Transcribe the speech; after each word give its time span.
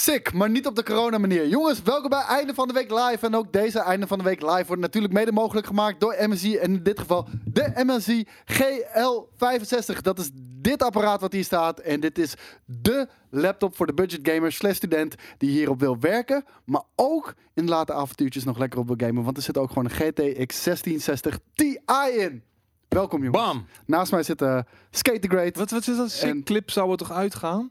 Sick, 0.00 0.32
maar 0.32 0.50
niet 0.50 0.66
op 0.66 0.76
de 0.76 0.82
corona 0.82 1.18
manier. 1.18 1.48
Jongens, 1.48 1.82
welkom 1.82 2.10
bij 2.10 2.22
Einde 2.22 2.54
van 2.54 2.68
de 2.68 2.74
Week 2.74 2.90
Live. 2.90 3.26
En 3.26 3.34
ook 3.34 3.52
deze 3.52 3.78
Einde 3.78 4.06
van 4.06 4.18
de 4.18 4.24
Week 4.24 4.42
Live 4.42 4.64
wordt 4.66 4.82
natuurlijk 4.82 5.12
mede 5.12 5.32
mogelijk 5.32 5.66
gemaakt 5.66 6.00
door 6.00 6.16
MSI. 6.20 6.56
En 6.56 6.74
in 6.74 6.82
dit 6.82 7.00
geval 7.00 7.28
de 7.44 7.70
MSI 7.74 8.26
GL65. 8.52 10.00
Dat 10.02 10.18
is 10.18 10.30
dit 10.34 10.82
apparaat 10.82 11.20
wat 11.20 11.32
hier 11.32 11.44
staat. 11.44 11.78
En 11.80 12.00
dit 12.00 12.18
is 12.18 12.34
de 12.64 13.08
laptop 13.30 13.76
voor 13.76 13.86
de 13.86 13.94
budget 13.94 14.28
gamer 14.28 14.52
slash 14.52 14.76
student 14.76 15.14
die 15.38 15.50
hierop 15.50 15.80
wil 15.80 15.98
werken. 15.98 16.44
Maar 16.64 16.82
ook 16.96 17.34
in 17.54 17.68
late 17.68 17.92
avontuurtjes 17.92 18.44
nog 18.44 18.58
lekker 18.58 18.78
op 18.78 18.86
wil 18.86 19.08
gamen. 19.08 19.24
Want 19.24 19.36
er 19.36 19.42
zit 19.42 19.58
ook 19.58 19.68
gewoon 19.68 19.84
een 19.84 19.90
GTX 19.90 20.64
1660 20.64 21.38
Ti 21.54 21.78
in. 22.16 22.42
Welkom 22.88 23.24
jongens. 23.24 23.42
Bam. 23.44 23.66
Naast 23.86 24.12
mij 24.12 24.22
zit 24.22 24.42
uh, 24.42 24.60
Skate 24.90 25.18
the 25.18 25.28
Great. 25.28 25.56
Wat, 25.56 25.70
wat 25.70 25.86
is 25.86 25.96
dat? 25.96 26.06
En- 26.06 26.08
Sick 26.10 26.44
clip 26.44 26.70
zou 26.70 26.90
er 26.90 26.96
toch 26.96 27.12
uitgaan? 27.12 27.70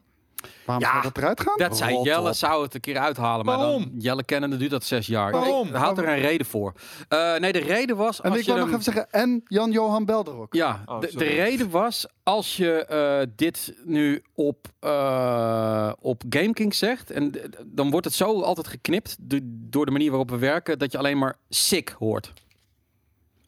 Waarom 0.64 0.84
Ja, 0.84 0.90
zou 0.90 1.02
dat 1.02 1.16
eruit 1.16 1.40
gaan? 1.40 1.56
Dat 1.56 1.76
zei 1.76 2.02
Jelle 2.02 2.28
op. 2.28 2.34
zou 2.34 2.62
het 2.62 2.74
een 2.74 2.80
keer 2.80 2.98
uithalen, 2.98 3.46
maar 3.46 3.56
Waarom? 3.58 3.82
dan 3.82 3.92
Jelle 3.98 4.24
kennende 4.24 4.56
duurt 4.56 4.70
dat 4.70 4.84
zes 4.84 5.06
jaar. 5.06 5.32
Waarom? 5.32 5.68
Ik 5.68 5.74
had 5.74 5.98
er 5.98 6.08
een 6.08 6.18
reden 6.20 6.46
voor. 6.46 6.72
Eh, 7.08 7.36
nee, 7.36 7.52
de 7.52 7.58
reden 7.58 7.96
was 7.96 8.20
En 8.20 8.30
als 8.30 8.38
ik 8.38 8.44
je 8.46 8.52
wil 8.52 8.60
nog 8.60 8.70
hem- 8.70 8.80
even 8.80 8.92
zeggen, 8.92 9.12
en 9.12 9.40
Jan-Johan 9.46 10.04
Belderok. 10.04 10.54
Ja, 10.54 10.82
Oh, 10.86 11.00
de, 11.00 11.08
reden 11.24 11.70
was 11.70 12.06
als 12.22 12.56
je 12.56 12.84
eh, 12.84 13.26
dit 13.36 13.74
nu 13.84 14.22
op, 14.34 14.66
eh 14.80 15.92
op 16.00 16.22
GameKing 16.28 16.74
zegt, 16.74 17.10
en 17.10 17.32
dan 17.66 17.90
wordt 17.90 18.06
het 18.06 18.14
zo 18.14 18.40
altijd 18.42 18.66
geknipt 18.68 19.16
do- 19.20 19.38
door 19.42 19.84
de 19.86 19.92
manier 19.92 20.08
waarop 20.10 20.30
we 20.30 20.38
werken, 20.38 20.78
dat 20.78 20.92
je 20.92 20.98
alleen 20.98 21.18
maar 21.18 21.36
sick 21.48 21.94
hoort. 21.98 22.32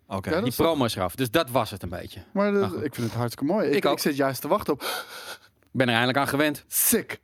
Oké. 0.09 0.31
Ja, 0.31 0.41
Die 0.41 0.53
promo 0.53 0.85
is 0.85 0.97
eraf. 0.97 1.15
Dus 1.15 1.31
dat 1.31 1.51
was 1.51 1.71
het 1.71 1.83
een 1.83 1.89
beetje. 1.89 2.21
Maar 2.33 2.53
dat- 2.53 2.61
Maar 2.61 2.71
goed. 2.71 2.85
ik 2.85 2.95
vind 2.95 3.07
het 3.07 3.17
hartstikke 3.17 3.53
mooi. 3.53 3.69
Ik, 3.69 3.75
Ik 3.77 3.85
ook. 3.87 3.93
ik 3.93 3.99
zit 3.99 4.17
juist 4.17 4.41
te 4.41 4.49
wachten 4.49 4.73
op 4.73 5.05
ben 5.73 5.87
er 5.87 5.93
eindelijk 5.93 6.19
aan 6.19 6.29
gewend. 6.29 6.65
sick. 6.67 7.21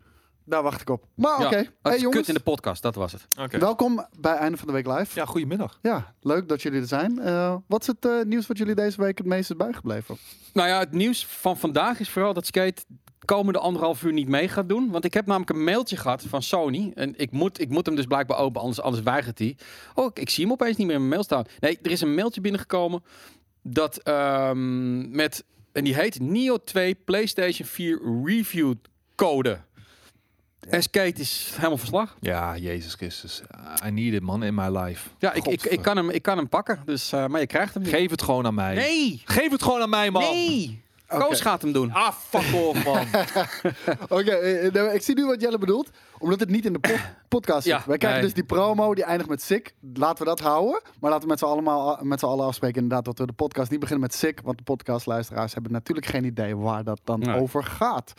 Daar 0.48 0.62
wacht 0.62 0.80
ik 0.80 0.90
op. 0.90 1.04
Maar 1.14 1.40
Ja, 1.40 1.46
oké. 1.46 1.56
het 1.56 1.70
Hey 1.82 1.94
is 1.94 2.00
jongens, 2.00 2.18
kut 2.18 2.28
in 2.28 2.34
de 2.34 2.40
podcast, 2.40 2.82
dat 2.82 2.94
was 2.94 3.12
het. 3.12 3.26
Oké. 3.40 3.58
welkom 3.58 4.06
bij 4.18 4.34
Einde 4.34 4.56
van 4.56 4.66
de 4.66 4.72
Week 4.72 4.86
Live. 4.86 4.98
Ja, 5.14 5.22
Ja, 5.22 5.24
goedemiddag. 5.24 5.78
leuk 6.20 6.48
dat 6.48 6.62
jullie 6.62 6.80
er 6.80 6.86
zijn. 6.86 7.18
Eh, 7.18 7.56
wat 7.66 7.80
is 7.80 7.86
het 7.86 8.04
eh, 8.04 8.12
nieuws 8.24 8.46
wat 8.46 8.58
jullie 8.58 8.74
deze 8.74 9.00
week 9.02 9.18
het 9.18 9.26
meest 9.26 9.50
is 9.50 9.56
bijgebleven? 9.56 10.16
Nou 10.52 10.68
ja, 10.68 10.78
het 10.78 10.92
nieuws 10.92 11.26
van 11.26 11.56
vandaag 11.56 12.00
is 12.00 12.10
vooral 12.10 12.32
dat 12.34 12.46
Skate 12.46 12.84
komende 13.24 13.58
anderhalf 13.58 14.02
uur 14.02 14.12
niet 14.12 14.28
mee 14.28 14.48
gaat 14.48 14.68
doen. 14.68 14.90
Want 14.90 15.04
ik 15.04 15.14
heb 15.14 15.26
namelijk 15.26 15.50
een 15.50 15.64
mailtje 15.64 15.96
gehad 15.96 16.22
van 16.28 16.42
Sony. 16.42 16.92
En 16.94 17.14
ik 17.16 17.30
moet, 17.30 17.60
ik 17.60 17.68
moet 17.68 17.86
hem 17.86 17.94
dus 17.94 18.06
blijkbaar 18.06 18.38
open, 18.38 18.60
anders, 18.60 18.80
anders 18.80 19.02
weigert 19.04 19.38
hij. 19.38 19.56
Oh, 19.94 20.04
ik, 20.06 20.18
ik 20.18 20.30
zie 20.30 20.44
hem 20.44 20.52
opeens 20.52 20.76
niet 20.76 20.86
meer 20.86 20.94
in 20.96 21.00
mijn 21.00 21.12
mail 21.12 21.22
staan. 21.24 21.44
Nee, 21.60 21.78
er 21.82 21.90
is 21.90 22.00
een 22.00 22.14
mailtje 22.14 22.40
binnengekomen 22.40 23.02
dat 23.62 23.96
ehm, 23.96 25.10
met... 25.16 25.44
En 25.76 25.84
die 25.84 25.94
heet 25.94 26.20
Neo 26.20 26.58
2 26.64 26.94
PlayStation 26.94 27.68
4 27.68 28.00
Review 28.24 28.74
Code. 29.14 29.60
En 30.68 30.82
Skate 30.82 31.20
is 31.20 31.52
helemaal 31.56 31.78
verslag. 31.78 32.16
Ja, 32.20 32.56
Jezus 32.56 32.94
Christus. 32.94 33.42
I 33.86 33.90
need 33.90 34.12
it, 34.12 34.22
man, 34.22 34.42
in 34.42 34.54
my 34.54 34.68
life. 34.78 35.08
Ja, 35.18 35.32
ik, 35.32 35.46
ik, 35.46 35.62
ik, 35.62 35.82
kan, 35.82 35.96
hem, 35.96 36.10
ik 36.10 36.22
kan 36.22 36.36
hem 36.36 36.48
pakken. 36.48 36.82
Dus, 36.84 37.12
eh, 37.12 37.26
maar 37.26 37.40
je 37.40 37.46
krijgt 37.46 37.74
hem 37.74 37.82
niet. 37.82 37.92
Geef 37.92 38.10
het 38.10 38.22
gewoon 38.22 38.46
aan 38.46 38.54
mij. 38.54 38.74
Nee! 38.74 39.22
Geef 39.24 39.50
het 39.50 39.62
gewoon 39.62 39.80
aan 39.80 39.90
mij, 39.90 40.10
man. 40.10 40.22
Nee! 40.22 40.82
Koos 41.08 41.40
gaat 41.40 41.62
hem 41.62 41.72
doen. 41.72 41.92
Ah, 41.92 42.12
fuck 42.12 42.54
off, 42.54 42.84
man. 42.84 43.06
Oké, 44.18 44.30
eh, 44.30 44.72
nou, 44.72 44.88
ik 44.92 45.02
zie 45.02 45.14
nu 45.14 45.26
wat 45.26 45.40
Jelle 45.40 45.58
bedoelt. 45.58 45.90
Omdat 46.18 46.40
het 46.40 46.48
niet 46.48 46.64
in 46.64 46.72
de 46.72 46.78
pod- 46.78 47.00
podcast 47.28 47.62
zit. 47.62 47.72
Ja, 47.72 47.82
Wij 47.86 47.98
krijgen 47.98 48.20
nee. 48.20 48.28
dus 48.28 48.38
die 48.38 48.44
promo, 48.56 48.94
die 48.94 49.04
eindigt 49.04 49.28
met 49.30 49.42
sick. 49.42 49.74
Laten 49.94 50.18
we 50.18 50.24
dat 50.24 50.40
houden. 50.40 50.80
Maar 51.00 51.10
laten 51.10 51.24
we 51.24 51.28
met 51.30 51.38
z'n, 51.38 51.44
allemaal, 51.44 51.98
met 52.02 52.18
z'n 52.20 52.26
allen 52.26 52.46
afspreken 52.46 52.82
inderdaad 52.82 53.04
dat 53.04 53.18
we 53.18 53.26
de 53.26 53.32
podcast 53.32 53.70
niet 53.70 53.80
beginnen 53.80 54.04
met 54.06 54.14
sick. 54.14 54.40
Want 54.44 54.56
de 54.58 54.64
podcastluisteraars 54.64 55.52
hebben 55.54 55.72
natuurlijk 55.72 56.06
geen 56.06 56.24
idee 56.24 56.56
waar 56.56 56.84
dat 56.84 57.00
dan 57.04 57.20
Nee. 57.20 57.40
over 57.40 57.64
gaat. 57.64 58.12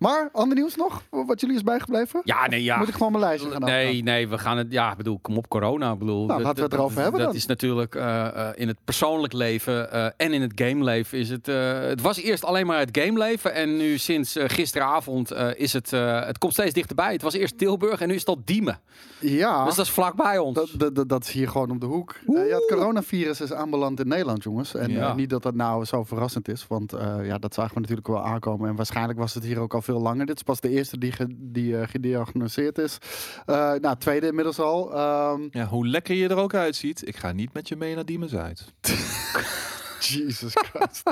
Maar, 0.00 0.28
ander 0.32 0.56
nieuws 0.56 0.76
nog? 0.76 1.02
Wat 1.10 1.40
jullie 1.40 1.56
is 1.56 1.62
bijgebleven? 1.62 2.20
Ja, 2.24 2.46
nee, 2.48 2.62
ja. 2.62 2.78
Moet 2.78 2.88
ik 2.88 2.94
gewoon 2.94 3.12
mijn 3.12 3.24
lijstje 3.24 3.50
gaan 3.50 3.60
Nee, 3.60 3.86
afgaan? 3.88 4.04
nee, 4.04 4.28
we 4.28 4.38
gaan 4.38 4.56
het. 4.58 4.72
Ja, 4.72 4.90
ik 4.90 4.96
bedoel, 4.96 5.18
kom 5.22 5.36
op 5.36 5.48
corona. 5.48 5.92
Ik 5.92 5.98
bedoel, 5.98 6.26
Nou, 6.26 6.40
laten 6.42 6.56
we 6.56 6.62
het 6.62 6.72
erover 6.72 7.00
hebben 7.02 7.20
Dat 7.20 7.28
dan. 7.28 7.36
is 7.38 7.46
natuurlijk 7.46 7.94
eh, 7.94 8.26
eh, 8.26 8.48
in 8.54 8.68
het 8.68 8.76
persoonlijk 8.84 9.32
leven 9.32 9.92
eh, 9.92 10.04
en 10.16 10.32
in 10.32 10.42
het 10.42 10.52
gameleven 10.54 11.18
is 11.18 11.30
het. 11.30 11.46
het 11.46 12.00
was 12.00 12.16
eerst 12.18 12.44
alleen 12.44 12.66
maar 12.66 12.78
het 12.78 12.98
gameleven 12.98 13.54
en 13.54 13.76
nu 13.76 13.98
sinds 13.98 14.36
gisteravond 14.38 15.32
is 15.56 15.72
het. 15.72 15.90
het 15.90 16.38
komt 16.38 16.52
steeds 16.52 16.72
dichterbij. 16.74 17.12
Het 17.12 17.22
was 17.22 17.34
eerst 17.34 17.58
Tilburg 17.58 18.00
en 18.00 18.08
nu 18.08 18.14
is 18.14 18.20
het 18.20 18.28
al 18.28 18.42
Diemen. 18.44 18.80
Ja. 19.20 19.64
Dus 19.64 19.74
dat 19.74 19.84
is 19.84 19.90
vlakbij 19.92 20.38
ons. 20.38 20.54
Dat, 20.54 20.68
dat, 20.76 20.94
dat, 20.94 21.08
dat 21.08 21.22
is 21.24 21.30
hier 21.30 21.48
gewoon 21.48 21.70
om 21.70 21.78
de 21.78 21.86
hoek. 21.86 22.16
Ja, 22.26 22.40
het 22.40 22.66
coronavirus 22.68 23.40
is 23.40 23.52
aanbeland 23.52 24.00
in 24.00 24.08
Nederland, 24.08 24.42
jongens. 24.42 24.74
En 24.74 24.90
Ja. 24.90 25.14
niet 25.14 25.30
dat 25.30 25.42
dat 25.42 25.54
nou 25.54 25.84
zo 25.84 26.04
verrassend 26.04 26.48
is, 26.48 26.66
want 26.68 26.94
ja, 27.22 27.38
dat 27.38 27.54
zagen 27.54 27.74
we 27.74 27.80
natuurlijk 27.80 28.06
wel 28.08 28.24
aankomen. 28.24 28.68
En 28.68 28.76
waarschijnlijk 28.76 29.18
was 29.18 29.34
het 29.34 29.44
hier 29.44 29.58
ook 29.58 29.74
al 29.74 29.82
veel 29.90 30.00
langer. 30.00 30.26
Dit 30.26 30.36
is 30.36 30.42
pas 30.42 30.60
de 30.60 30.68
eerste 30.68 30.98
die, 30.98 31.12
ge- 31.12 31.36
die 31.38 31.76
eh, 31.78 31.88
gediagnoseerd 31.88 32.78
is. 32.78 32.98
Eh, 33.46 33.72
nou, 33.74 33.96
tweede 33.98 34.26
inmiddels 34.26 34.58
al. 34.58 34.94
Ehm 34.94 35.48
Ja, 35.50 35.66
hoe 35.66 35.86
lekker 35.86 36.14
je 36.14 36.28
er 36.28 36.36
ook 36.36 36.54
uitziet. 36.54 37.06
Ik 37.06 37.16
ga 37.16 37.32
niet 37.32 37.52
met 37.52 37.68
je 37.68 37.76
mee 37.76 37.94
naar 37.94 38.04
Diemen 38.04 38.28
Zuid. 38.28 38.64
Jesus 40.10 40.52
Christ. 40.54 41.02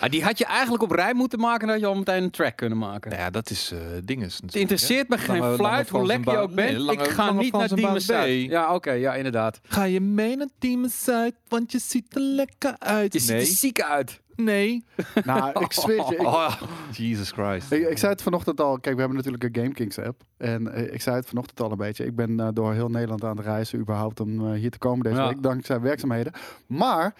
Ah, 0.00 0.10
die 0.10 0.24
had 0.24 0.38
je 0.38 0.44
eigenlijk 0.44 0.82
op 0.82 0.90
rij 0.90 1.14
moeten 1.14 1.38
maken, 1.38 1.68
dat 1.68 1.80
je 1.80 1.86
al 1.86 1.94
meteen 1.94 2.22
een 2.22 2.30
track 2.30 2.56
kunnen 2.56 2.78
maken. 2.78 3.10
Nou 3.10 3.22
ja, 3.22 3.30
dat 3.30 3.50
is 3.50 3.70
eh 3.72 3.78
dinges. 4.04 4.38
Het 4.44 4.54
interesseert 4.54 5.08
me 5.08 5.18
geen 5.18 5.38
Lange- 5.40 5.54
fluit 5.56 5.88
hoe 5.88 6.06
lekker 6.06 6.32
je 6.32 6.38
ook 6.38 6.54
bent. 6.54 6.90
ik 6.90 7.00
ga 7.08 7.32
niet 7.32 7.52
naar 7.52 7.68
baan 7.80 8.00
Zuid. 8.00 8.46
B. 8.46 8.50
Ja, 8.50 8.74
oké, 8.74 8.92
ja, 8.92 9.14
inderdaad. 9.14 9.60
Ga 9.62 9.84
je 9.84 10.00
mee 10.00 10.36
naar 10.36 10.48
Diemen 10.58 10.90
Zuid, 10.90 11.34
want 11.48 11.72
je 11.72 11.78
ziet 11.78 12.14
er 12.16 12.20
lekker 12.20 12.74
uit. 12.78 13.12
Je 13.12 13.18
ziet 13.18 13.30
er 13.30 13.46
ziek 13.46 13.80
uit. 13.82 14.20
nee. 14.36 14.84
nou, 15.24 15.60
ik 15.64 15.72
zweer 15.72 15.98
het 15.98 16.08
je. 16.08 16.14
Ik, 16.14 16.20
Oh, 16.22 16.52
Jesus 16.92 17.30
Christ. 17.30 17.72
ik, 17.72 17.88
ik 17.88 17.98
zei 17.98 18.12
het 18.12 18.22
vanochtend 18.22 18.60
al. 18.60 18.78
Kijk, 18.78 18.94
we 18.94 19.00
hebben 19.00 19.16
natuurlijk 19.18 19.44
een 19.44 19.54
GameKings 19.62 19.98
app. 19.98 20.22
En 20.38 20.72
eh, 20.74 20.92
ik 20.94 21.00
zei 21.02 21.16
het 21.16 21.26
vanochtend 21.26 21.60
al 21.60 21.70
een 21.70 21.76
beetje. 21.76 22.04
Ik 22.04 22.16
ben 22.16 22.40
eh, 22.40 22.48
door 22.52 22.72
heel 22.72 22.88
Nederland 22.88 23.24
aan 23.24 23.36
het 23.36 23.46
reizen 23.46 23.78
überhaupt 23.78 24.20
om 24.20 24.46
eh, 24.46 24.60
hier 24.60 24.70
te 24.70 24.78
komen 24.78 25.02
deze 25.04 25.16
Ja. 25.20 25.28
week. 25.28 25.42
Dankzij 25.42 25.80
werkzaamheden. 25.80 26.32
Maar 26.66 27.14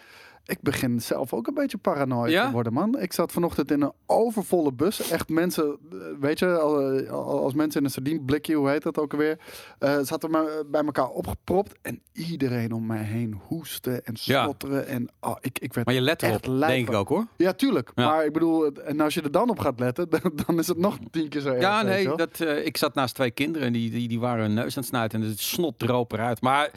ik 0.47 0.59
begin 0.61 1.01
zelf 1.01 1.33
ook 1.33 1.47
een 1.47 1.55
beetje 1.55 1.79
paranoid 1.79 2.31
Ja? 2.31 2.47
te 2.47 2.53
worden, 2.53 2.73
man. 2.73 2.99
Ik 3.01 3.13
zat 3.13 3.33
vanochtend 3.33 3.71
in 3.71 3.83
een 3.83 3.93
overvolle 4.07 4.73
bus. 4.73 5.11
Echt 5.11 5.29
mensen, 5.29 5.65
eh, 5.91 5.99
weet 6.21 6.39
je, 6.39 6.59
al- 6.59 6.91
eh, 6.91 7.11
al- 7.11 7.43
als 7.43 7.55
mensen 7.55 7.81
in 7.81 7.87
een 7.87 7.93
sardienblikje, 7.93 8.55
hoe 8.55 8.69
heet 8.69 8.83
dat 8.83 8.99
ook 8.99 9.13
alweer? 9.13 9.39
eh 9.79 9.99
zaten 10.03 10.31
we 10.31 10.67
bij 10.71 10.85
elkaar 10.85 11.09
opgepropt. 11.09 11.73
En 11.83 12.01
iedereen 12.13 12.73
om 12.73 12.87
mij 12.87 13.03
heen 13.03 13.41
hoesten 13.47 14.05
en 14.05 14.15
Ja. 14.21 14.43
stotteren. 14.43 14.87
En 14.87 15.09
oh, 15.21 15.37
ik, 15.41 15.59
ik 15.59 15.73
werd 15.75 15.87
Maar 15.87 15.95
je 15.97 16.01
let 16.03 16.23
erop, 16.23 16.43
denk 16.61 16.89
ik 16.89 16.95
ook 16.95 17.09
hoor. 17.09 17.27
ja, 17.37 17.53
tuurlijk. 17.53 17.91
Ja. 17.95 18.07
Maar 18.09 18.25
ik 18.25 18.33
bedoel, 18.33 18.73
en 18.73 19.01
als 19.01 19.15
je 19.15 19.23
er 19.23 19.31
dan 19.31 19.51
op 19.51 19.59
gaat 19.59 19.81
letten, 19.81 20.09
dan, 20.11 20.21
dan 20.47 20.59
is 20.59 20.67
het 20.67 20.79
nog 20.79 20.99
tien 21.11 21.29
keer 21.29 21.41
zo 21.41 21.49
erg. 21.49 21.61
Ja, 21.61 21.83
nee, 21.83 22.17
dat, 22.17 22.41
eh, 22.41 22.67
ik 22.67 22.77
zat 22.77 22.95
naast 22.95 23.15
twee 23.15 23.31
kinderen 23.31 23.67
en 23.67 23.73
die, 23.73 23.91
die, 23.91 24.09
die 24.09 24.21
waren 24.21 24.45
hun 24.45 24.55
neus 24.55 24.77
aan 24.77 24.83
het 24.83 24.87
snuiten 24.93 25.23
en 25.23 25.29
het 25.29 25.41
snot 25.41 25.79
droop 25.79 26.13
eruit. 26.13 26.41
Maar 26.41 26.71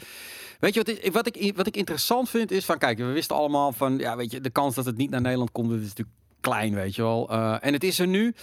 weet 0.60 0.74
je 0.74 0.82
wat 0.82 1.12
wat, 1.12 1.36
ik, 1.36 1.56
wat 1.56 1.66
ik 1.66 1.76
interessant 1.76 2.30
vind 2.30 2.50
is 2.50 2.64
van, 2.64 2.78
kijk, 2.78 2.98
we 2.98 3.04
wisten 3.04 3.36
allemaal 3.36 3.72
van, 3.72 3.98
ja, 3.98 4.16
weet 4.16 4.30
je, 4.30 4.40
de 4.40 4.50
kans 4.50 4.74
dat 4.74 4.84
het 4.84 4.96
niet 4.96 5.10
naar 5.10 5.20
Nederland 5.20 5.52
komt, 5.52 5.70
is 5.70 5.80
natuurlijk 5.80 6.16
klein, 6.40 6.74
weet 6.74 6.94
je 6.94 7.02
wel. 7.02 7.30
Eh, 7.30 7.56
en 7.60 7.72
het 7.72 7.84
is 7.84 7.98
er 7.98 8.06
nu. 8.06 8.34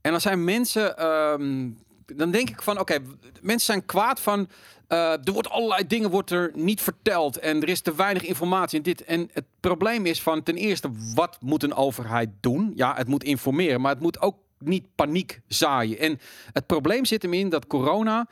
En 0.00 0.10
dan 0.10 0.20
zijn 0.20 0.44
mensen, 0.44 0.98
ehm, 0.98 1.70
dan 2.06 2.30
denk 2.30 2.50
ik 2.50 2.62
van, 2.62 2.78
oké, 2.78 2.98
mensen 3.40 3.66
zijn 3.66 3.86
kwaad 3.86 4.20
van, 4.20 4.48
eh, 4.88 5.12
er 5.12 5.32
wordt 5.32 5.50
allerlei 5.50 5.86
dingen 5.86 6.10
wordt 6.10 6.30
er 6.30 6.50
niet 6.54 6.80
verteld 6.80 7.38
en 7.38 7.62
er 7.62 7.68
is 7.68 7.80
te 7.80 7.94
weinig 7.94 8.22
informatie 8.22 8.78
en 8.78 8.84
dit. 8.84 9.04
En 9.04 9.30
het 9.32 9.44
probleem 9.60 10.06
is 10.06 10.22
van, 10.22 10.42
ten 10.42 10.56
eerste, 10.56 10.90
wat 11.14 11.36
moet 11.40 11.62
een 11.62 11.74
overheid 11.74 12.28
doen? 12.40 12.72
Ja, 12.74 12.94
het 12.96 13.08
moet 13.08 13.24
informeren, 13.24 13.80
maar 13.80 13.92
het 13.92 14.02
moet 14.02 14.20
ook 14.20 14.36
niet 14.64 14.84
paniek 14.94 15.40
zaaien. 15.46 15.98
En 15.98 16.18
het 16.52 16.66
probleem 16.66 17.04
zit 17.04 17.22
hem 17.22 17.32
in 17.32 17.48
dat 17.48 17.66
corona 17.66 18.26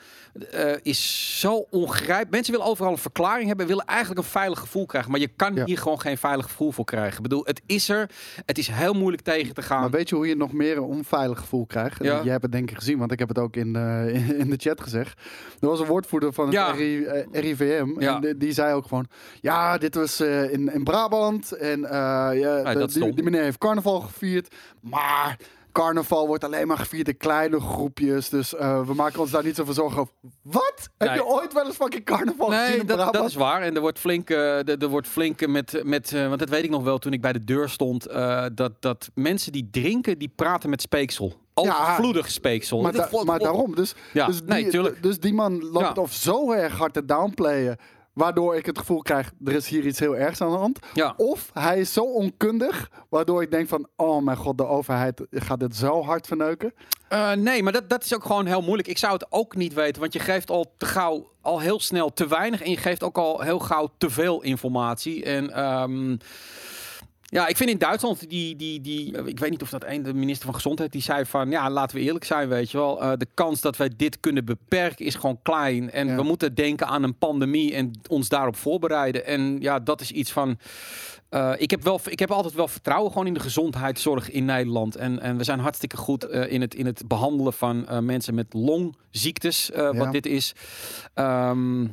eh, 0.50 0.72
is 0.82 1.38
zo 1.40 1.66
ongrijpbaar. 1.70 2.30
Mensen 2.30 2.52
willen 2.52 2.68
overal 2.68 2.92
een 2.92 2.98
verklaring 2.98 3.48
hebben, 3.48 3.66
willen 3.66 3.84
eigenlijk 3.84 4.20
een 4.20 4.26
veilig 4.26 4.58
gevoel 4.58 4.86
krijgen. 4.86 5.10
Maar 5.10 5.20
je 5.20 5.28
kan 5.36 5.54
Ja. 5.54 5.64
hier 5.64 5.78
gewoon 5.78 6.00
geen 6.00 6.18
veilig 6.18 6.44
gevoel 6.46 6.72
voor 6.72 6.84
krijgen. 6.84 7.16
Ik 7.16 7.22
bedoel, 7.22 7.44
het 7.44 7.62
is 7.66 7.88
er. 7.88 8.10
Het 8.46 8.58
is 8.58 8.68
heel 8.68 8.92
moeilijk 8.92 9.22
tegen 9.22 9.54
te 9.54 9.62
gaan. 9.62 9.80
Maar 9.80 9.90
weet 9.90 10.08
je 10.08 10.14
hoe 10.14 10.26
je 10.28 10.36
nog 10.36 10.52
meer 10.52 10.76
een 10.76 10.82
onveilig 10.82 11.38
gevoel 11.38 11.66
krijgt? 11.66 12.00
En 12.00 12.06
Ja. 12.06 12.20
Jij 12.22 12.30
hebt 12.30 12.42
het 12.42 12.52
denk 12.52 12.70
ik 12.70 12.76
gezien, 12.76 12.98
want 12.98 13.12
ik 13.12 13.18
heb 13.18 13.28
het 13.28 13.38
ook 13.38 13.56
in, 13.56 13.76
eh, 13.76 14.38
in 14.40 14.50
de 14.50 14.56
chat 14.56 14.80
gezegd. 14.80 15.20
Er 15.60 15.68
was 15.68 15.80
een 15.80 15.86
woordvoerder 15.86 16.32
van 16.32 16.44
het 16.44 16.54
Ja. 16.54 16.70
RI, 16.70 17.04
eh, 17.04 17.26
RIVM. 17.32 18.00
Ja. 18.00 18.14
En 18.14 18.20
die, 18.20 18.36
die 18.36 18.52
zei 18.52 18.74
ook 18.74 18.86
gewoon... 18.86 19.06
Ja, 19.40 19.78
dit 19.78 19.94
was 19.94 20.20
eh, 20.20 20.52
in, 20.52 20.72
in 20.72 20.84
Brabant. 20.84 21.52
En 21.52 21.84
eh, 21.84 21.90
ja, 22.40 22.74
de- 22.74 23.12
die 23.14 23.22
meneer 23.22 23.42
heeft 23.42 23.58
carnaval 23.58 24.00
gevierd. 24.00 24.54
Maar 24.80 25.36
carnaval 25.72 26.26
wordt 26.26 26.44
alleen 26.44 26.66
maar 26.66 26.78
gevierd 26.78 27.08
in 27.08 27.16
kleine 27.16 27.60
groepjes. 27.60 28.28
Dus 28.28 28.54
eh, 28.54 28.86
we 28.86 28.94
maken 28.94 29.20
ons 29.20 29.30
daar 29.30 29.44
niet 29.44 29.56
zoveel 29.56 29.74
zorgen 29.74 30.00
over. 30.00 30.12
Wat? 30.42 30.88
Heb 30.98 31.14
je 31.14 31.26
ooit 31.26 31.52
wel 31.52 31.66
eens 31.66 31.76
fucking 31.76 32.04
carnaval 32.04 32.46
gezien 32.50 32.80
in 32.80 32.86
dat, 32.86 32.96
Brabant? 32.96 33.14
dat 33.14 33.26
is 33.28 33.34
waar. 33.34 33.62
En 33.62 33.74
er 33.74 33.80
wordt 33.80 33.98
flink, 33.98 34.30
eh, 34.30 34.68
er, 34.68 34.78
er 34.78 34.88
wordt 34.88 35.08
flink 35.08 35.46
met, 35.46 35.80
met 35.84 36.12
eh, 36.12 36.26
want 36.26 36.38
dat 36.38 36.48
weet 36.48 36.64
ik 36.64 36.70
nog 36.70 36.82
wel 36.82 36.98
toen 36.98 37.12
ik 37.12 37.20
bij 37.20 37.32
de 37.32 37.44
deur 37.44 37.68
stond, 37.68 38.04
dat, 38.54 38.72
dat 38.80 39.10
mensen 39.14 39.52
die 39.52 39.68
drinken, 39.70 40.18
die 40.18 40.32
praten 40.36 40.70
met 40.70 40.82
speeksel. 40.82 41.32
Overvloedig 41.54 42.30
speeksel. 42.30 42.80
Maar, 42.80 42.92
da- 42.92 43.08
maar 43.24 43.38
daarom, 43.38 43.74
dus, 43.74 43.94
Ja, 44.12 44.26
dus, 44.26 44.38
die, 44.42 44.48
nee, 44.48 45.00
dus 45.00 45.20
die 45.20 45.34
man 45.34 45.64
loopt 45.70 45.96
Ja. 45.96 46.02
of 46.02 46.12
zo 46.12 46.52
erg 46.52 46.76
hard 46.78 46.92
te 46.92 47.04
downplayen. 47.04 47.76
Waardoor 48.20 48.56
ik 48.56 48.66
het 48.66 48.78
gevoel 48.78 49.02
krijg, 49.02 49.32
er 49.44 49.52
is 49.52 49.68
hier 49.68 49.86
iets 49.86 49.98
heel 49.98 50.16
ergs 50.16 50.40
aan 50.40 50.50
de 50.50 50.56
hand. 50.56 50.78
Ja. 50.94 51.14
Of 51.16 51.50
hij 51.52 51.80
is 51.80 51.92
zo 51.92 52.00
onkundig, 52.00 52.90
waardoor 53.08 53.42
ik 53.42 53.50
denk 53.50 53.68
van, 53.68 53.88
oh 53.96 54.22
mijn 54.22 54.36
god, 54.36 54.58
de 54.58 54.66
overheid 54.66 55.26
gaat 55.30 55.60
dit 55.60 55.76
zo 55.76 56.02
hard 56.02 56.26
verneuken. 56.26 56.74
Eh, 57.08 57.32
nee, 57.32 57.62
maar 57.62 57.72
dat, 57.72 57.90
dat 57.90 58.04
is 58.04 58.14
ook 58.14 58.24
gewoon 58.24 58.46
heel 58.46 58.62
moeilijk. 58.62 58.88
Ik 58.88 58.98
zou 58.98 59.12
het 59.12 59.26
ook 59.28 59.56
niet 59.56 59.74
weten, 59.74 60.00
want 60.00 60.12
je 60.12 60.18
geeft 60.18 60.50
al 60.50 60.74
te 60.76 60.86
gauw, 60.86 61.30
al 61.40 61.60
heel 61.60 61.80
snel 61.80 62.12
te 62.12 62.26
weinig 62.26 62.62
en 62.62 62.70
je 62.70 62.76
geeft 62.76 63.02
ook 63.02 63.18
al 63.18 63.40
heel 63.40 63.58
gauw 63.58 63.88
te 63.98 64.10
veel 64.10 64.42
informatie. 64.42 65.24
En 65.24 65.52
ehm, 65.52 66.16
ja, 67.30 67.46
ik 67.46 67.56
vind 67.56 67.70
in 67.70 67.78
Duitsland 67.78 68.28
die, 68.30 68.56
die, 68.56 68.80
die, 68.80 69.24
ik 69.26 69.38
weet 69.38 69.50
niet 69.50 69.62
of 69.62 69.70
dat 69.70 69.84
een, 69.84 70.02
de 70.02 70.14
minister 70.14 70.44
van 70.46 70.54
Gezondheid, 70.54 70.92
die 70.92 71.02
zei 71.02 71.24
van, 71.26 71.50
ja, 71.50 71.70
laten 71.70 71.96
we 71.96 72.02
eerlijk 72.02 72.24
zijn, 72.24 72.48
weet 72.48 72.70
je 72.70 72.78
wel, 72.78 73.02
eh, 73.02 73.12
de 73.16 73.26
kans 73.34 73.60
dat 73.60 73.76
wij 73.76 73.90
dit 73.96 74.20
kunnen 74.20 74.44
beperken 74.44 75.04
is 75.06 75.14
gewoon 75.14 75.38
klein. 75.42 75.90
En 75.90 76.06
Ja. 76.06 76.16
we 76.16 76.22
moeten 76.22 76.54
denken 76.54 76.86
aan 76.86 77.02
een 77.02 77.18
pandemie 77.18 77.74
en 77.74 77.90
ons 78.08 78.28
daarop 78.28 78.56
voorbereiden. 78.56 79.26
En 79.26 79.60
ja, 79.60 79.78
dat 79.78 80.00
is 80.00 80.10
iets 80.10 80.32
van. 80.32 80.58
eh, 81.28 81.52
ik, 81.58 81.70
heb 81.70 81.82
wel, 81.82 82.00
ik 82.04 82.18
heb 82.18 82.30
altijd 82.30 82.54
wel 82.54 82.68
vertrouwen 82.68 83.12
gewoon 83.12 83.26
in 83.26 83.34
de 83.34 83.40
gezondheidszorg 83.40 84.30
in 84.30 84.44
Nederland. 84.44 84.96
En, 84.96 85.20
en 85.20 85.36
we 85.36 85.44
zijn 85.44 85.58
hartstikke 85.58 85.96
goed 85.96 86.24
eh, 86.24 86.52
in, 86.52 86.60
het, 86.60 86.74
in 86.74 86.86
het 86.86 87.02
behandelen 87.08 87.52
van 87.52 87.86
mensen 88.04 88.34
met 88.34 88.46
longziektes, 88.54 89.70
Ja. 89.74 89.94
wat 89.94 90.12
dit 90.12 90.26
is. 90.26 90.52
Ehm, 91.14 91.86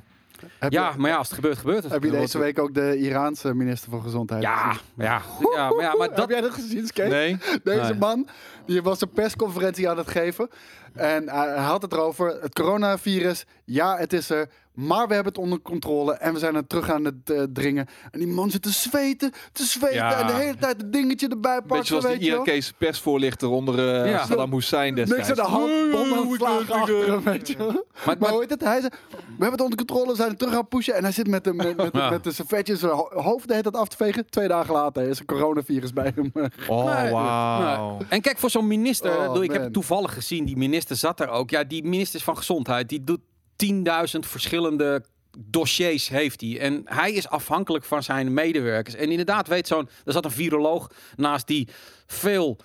Heb 0.59 0.71
ja, 0.71 0.91
je, 0.93 0.97
maar 0.99 1.09
ja, 1.09 1.15
als 1.17 1.27
het 1.27 1.35
gebeurt, 1.35 1.57
gebeurt 1.57 1.83
het. 1.83 1.91
heb 1.91 2.03
je 2.03 2.11
deze 2.11 2.37
week 2.39 2.59
ook 2.59 2.73
de 2.73 2.97
Iraanse 2.97 3.53
minister 3.53 3.89
van 3.89 4.01
Gezondheid 4.01 4.41
Ja, 4.41 4.55
gezien? 4.71 4.81
ja, 4.97 5.21
ja, 5.55 5.69
maar, 5.69 5.81
ja, 5.83 5.95
maar 5.95 6.07
Heb 6.07 6.15
dat... 6.17 6.29
jij 6.29 6.41
dat 6.41 6.51
gezien, 6.51 6.87
Skate? 6.87 7.09
Nee. 7.09 7.37
Deze 7.63 7.81
Nee. 7.81 7.93
man 7.95 8.27
die 8.65 8.81
was 8.81 9.01
een 9.01 9.09
persconferentie 9.11 9.89
aan 9.89 9.97
het 9.97 10.07
geven. 10.07 10.49
En 10.93 11.29
hij 11.29 11.47
hij 11.47 11.63
had 11.63 11.81
het 11.81 11.93
erover. 11.93 12.41
Het 12.41 12.53
coronavirus, 12.53 13.45
ja, 13.65 13.97
het 13.97 14.13
is 14.13 14.29
er. 14.29 14.49
Maar 14.77 15.07
we 15.07 15.13
hebben 15.13 15.33
het 15.33 15.41
onder 15.41 15.61
controle. 15.61 16.13
En 16.13 16.33
we 16.33 16.39
zijn 16.39 16.55
er 16.55 16.67
terug 16.67 16.89
aan 16.89 17.05
het 17.05 17.29
eh, 17.29 17.43
dringen. 17.53 17.87
En 18.11 18.19
die 18.19 18.27
man 18.27 18.49
zit 18.51 18.61
te 18.61 18.69
zweten, 18.71 19.31
te 19.51 19.63
zweten. 19.63 19.95
Ja. 19.95 20.19
En 20.19 20.27
de 20.27 20.33
hele 20.33 20.55
tijd 20.57 20.81
het 20.81 20.93
dingetje 20.93 21.27
erbij 21.27 21.51
pakken. 21.55 21.77
Beetje 21.77 21.87
zoals 21.87 22.05
weet 22.05 22.19
die. 22.19 22.29
Irakese 22.29 22.73
persvoorlichter 22.77 23.49
onder 23.49 24.03
eh 24.03 24.11
Ja. 24.11 24.25
Saddam 24.25 24.51
Hussein 24.53 24.93
Niks 24.93 25.09
destijds. 25.09 25.39
aan 25.41 25.45
de 25.45 25.51
hand, 25.51 25.91
bomaanslagen 25.91 26.65
Ja, 26.67 26.79
achter 26.81 27.11
hem, 27.11 27.23
weet 27.23 27.47
je. 27.47 27.55
Maar, 27.57 27.73
Maar 28.05 28.15
maar, 28.19 28.29
hoe 28.29 28.39
heet 28.41 28.49
het? 28.49 28.61
Hij 28.63 28.79
zei, 28.79 28.91
we 29.11 29.17
hebben 29.29 29.51
het 29.51 29.61
onder 29.61 29.77
controle, 29.77 30.07
we 30.11 30.15
zijn 30.15 30.29
er 30.29 30.37
terug 30.37 30.53
aan 30.53 30.59
het 30.59 30.69
pushen. 30.69 30.95
En 30.95 31.03
hij 31.03 31.11
zit 31.11 31.27
met, 31.27 31.45
hem, 31.45 31.55
met, 31.55 31.77
met, 31.77 31.89
Ja. 31.93 32.09
met 32.09 32.23
de 32.23 32.31
servetjes 32.31 32.79
zijn 32.79 32.91
ho- 32.91 33.09
hoofd 33.21 33.47
de 33.47 33.53
hele 33.53 33.63
tijd 33.71 33.75
af 33.83 33.87
te 33.87 33.95
vegen. 33.97 34.29
Twee 34.29 34.47
dagen 34.47 34.73
later 34.73 35.07
is 35.09 35.19
een 35.19 35.25
coronavirus 35.25 35.93
bij 35.93 36.11
hem. 36.15 36.31
Oh, 36.67 37.01
Nee, 37.01 37.11
wauw. 37.11 37.97
En 38.09 38.21
kijk, 38.21 38.37
voor 38.37 38.49
zo'n 38.49 38.67
minister, 38.67 39.29
Oh, 39.29 39.43
ik 39.43 39.51
heb 39.51 39.63
het 39.63 39.73
toevallig 39.73 40.13
gezien, 40.13 40.45
die 40.45 40.57
minister 40.57 40.95
zat 40.95 41.19
er 41.19 41.29
ook. 41.29 41.49
Ja, 41.49 41.63
die 41.63 41.83
minister 41.83 42.19
van 42.19 42.37
Gezondheid, 42.37 42.89
die 42.89 43.03
doet 43.03 43.19
10.000 43.65 44.19
verschillende 44.19 45.03
dossiers 45.37 46.09
heeft 46.09 46.41
hij. 46.41 46.59
En 46.59 46.81
hij 46.85 47.11
is 47.11 47.27
afhankelijk 47.29 47.85
van 47.85 48.03
zijn 48.03 48.33
medewerkers. 48.33 48.95
En 48.95 49.09
inderdaad 49.09 49.47
weet 49.47 49.67
zo'n, 49.67 49.89
er 50.05 50.13
zat 50.13 50.25
een 50.25 50.31
viroloog 50.31 50.89
naast 51.15 51.47
die 51.47 51.67
veel 52.07 52.57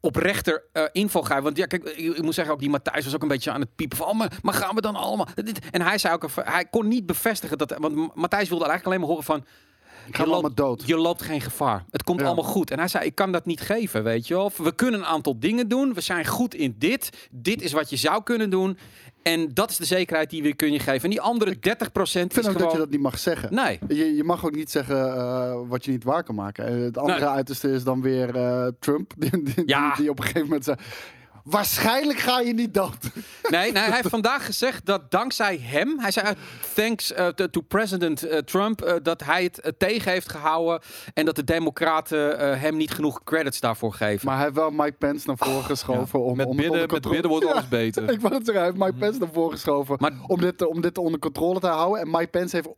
oprechter 0.00 0.62
eh 0.72 0.82
info 0.92 1.22
geven. 1.22 1.42
Want 1.42 1.56
ja, 1.56 1.66
kijk, 1.66 1.84
ik, 1.84 2.16
ik 2.16 2.22
moet 2.22 2.34
zeggen, 2.34 2.54
ook 2.54 2.60
die 2.60 2.70
Matthijs 2.70 3.04
was 3.04 3.14
ook 3.14 3.22
een 3.22 3.28
beetje 3.28 3.50
aan 3.50 3.60
het 3.60 3.74
piepen 3.74 3.96
van, 3.96 4.06
oh, 4.06 4.14
maar, 4.14 4.38
maar 4.42 4.54
gaan 4.54 4.74
we 4.74 4.80
dan 4.80 4.96
allemaal... 4.96 5.28
En 5.70 5.82
hij 5.82 5.98
zei 5.98 6.14
ook, 6.14 6.28
hij 6.34 6.64
kon 6.64 6.88
niet 6.88 7.06
bevestigen 7.06 7.58
dat, 7.58 7.74
want 7.78 8.14
Matthijs 8.14 8.48
wilde 8.48 8.64
eigenlijk 8.64 8.84
alleen 8.84 9.00
maar 9.00 9.08
horen 9.08 9.24
van, 9.24 9.44
je 10.12 10.26
loopt, 10.26 10.56
dood. 10.56 10.82
je 10.86 10.96
loopt 10.96 11.22
geen 11.22 11.40
gevaar. 11.40 11.84
Het 11.90 12.02
komt 12.02 12.20
Ja. 12.20 12.26
allemaal 12.26 12.44
goed. 12.44 12.70
En 12.70 12.78
hij 12.78 12.88
zei, 12.88 13.04
ik 13.04 13.14
kan 13.14 13.32
dat 13.32 13.46
niet 13.46 13.60
geven, 13.60 14.04
weet 14.04 14.26
je 14.26 14.34
wel. 14.34 14.52
We 14.56 14.74
kunnen 14.74 15.00
een 15.00 15.06
aantal 15.06 15.40
dingen 15.40 15.68
doen. 15.68 15.94
We 15.94 16.00
zijn 16.00 16.26
goed 16.26 16.54
in 16.54 16.74
dit. 16.78 17.28
Dit 17.30 17.62
is 17.62 17.72
wat 17.72 17.90
je 17.90 17.96
zou 17.96 18.22
kunnen 18.22 18.50
doen. 18.50 18.78
En 19.22 19.50
dat 19.54 19.70
is 19.70 19.76
de 19.76 19.84
zekerheid 19.84 20.30
die 20.30 20.42
we 20.42 20.54
kunnen 20.54 20.80
geven. 20.80 21.02
En 21.02 21.10
die 21.10 21.20
andere 21.20 21.54
30% 21.54 21.58
Ik 21.58 21.64
is 21.64 22.10
vind 22.10 22.36
ook 22.36 22.42
gewoon... 22.42 22.60
dat 22.60 22.72
je 22.72 22.78
dat 22.78 22.90
niet 22.90 23.00
mag 23.00 23.18
zeggen. 23.18 23.54
Nee. 23.54 23.78
Je, 23.88 24.14
je 24.16 24.24
mag 24.24 24.44
ook 24.44 24.54
niet 24.54 24.70
zeggen 24.70 25.14
eh, 25.16 25.58
wat 25.68 25.84
je 25.84 25.90
niet 25.90 26.04
waar 26.04 26.22
kan 26.24 26.34
maken. 26.34 26.66
Eh, 26.66 26.80
het 26.84 26.98
andere 26.98 27.18
Nee. 27.20 27.28
uiterste 27.28 27.70
is 27.72 27.84
dan 27.84 28.02
weer 28.02 28.36
eh, 28.36 28.66
Trump. 28.80 29.12
Die, 29.18 29.42
die, 29.42 29.62
Ja. 29.66 29.86
die, 29.88 30.00
die 30.02 30.10
op 30.10 30.18
een 30.18 30.24
gegeven 30.24 30.46
moment 30.46 30.64
zei... 30.64 30.76
Waarschijnlijk 31.50 32.18
ga 32.18 32.40
je 32.40 32.54
niet 32.54 32.74
dood. 32.74 32.96
Nee, 33.48 33.72
nee, 33.72 33.82
hij 33.82 33.94
heeft 33.94 34.08
vandaag 34.08 34.44
gezegd 34.44 34.86
dat 34.86 35.10
dankzij 35.10 35.58
hem, 35.62 35.98
hij 35.98 36.10
zei 36.10 36.26
uh, 36.26 36.32
thanks 36.74 37.12
uh, 37.12 37.26
to, 37.28 37.60
president 37.60 38.24
uh, 38.26 38.36
Trump, 38.38 38.84
uh, 38.84 38.92
dat 39.02 39.24
hij 39.24 39.42
het 39.42 39.60
uh, 39.64 39.72
tegen 39.78 40.12
heeft 40.12 40.30
gehouden 40.30 40.80
en 41.14 41.24
dat 41.24 41.36
de 41.36 41.44
democraten 41.44 42.18
uh, 42.40 42.60
hem 42.60 42.76
niet 42.76 42.90
genoeg 42.90 43.24
credits 43.24 43.60
daarvoor 43.60 43.92
geven. 43.92 44.26
Maar 44.26 44.34
hij 44.34 44.44
heeft 44.44 44.56
wel 44.56 44.70
Mike 44.70 44.92
Pence 44.98 45.26
naar 45.26 45.36
voren 45.36 45.64
geschoven. 45.64 46.20
om, 46.20 46.36
Met 46.36 46.46
om 46.46 46.56
bidden, 46.56 46.72
onder 46.72 46.80
met 46.80 46.90
controle- 46.90 47.14
bidden 47.14 47.30
wordt 47.30 47.46
Ja, 47.46 47.52
alles 47.52 47.68
beter. 47.68 48.10
Ik 48.12 48.20
wou 48.20 48.34
het 48.34 48.44
zeggen, 48.44 48.64
hij 48.64 48.72
heeft 48.74 48.84
Mike 48.84 48.98
Pence 48.98 49.18
naar 49.18 49.28
voren 49.32 49.52
geschoven 49.52 49.96
Maar- 50.00 50.12
om, 50.26 50.40
dit, 50.40 50.66
om 50.66 50.80
dit 50.80 50.98
onder 50.98 51.20
controle 51.20 51.60
te 51.60 51.66
houden. 51.66 52.00
En 52.00 52.10
Mike 52.10 52.26
Pence 52.26 52.56
heeft 52.56 52.68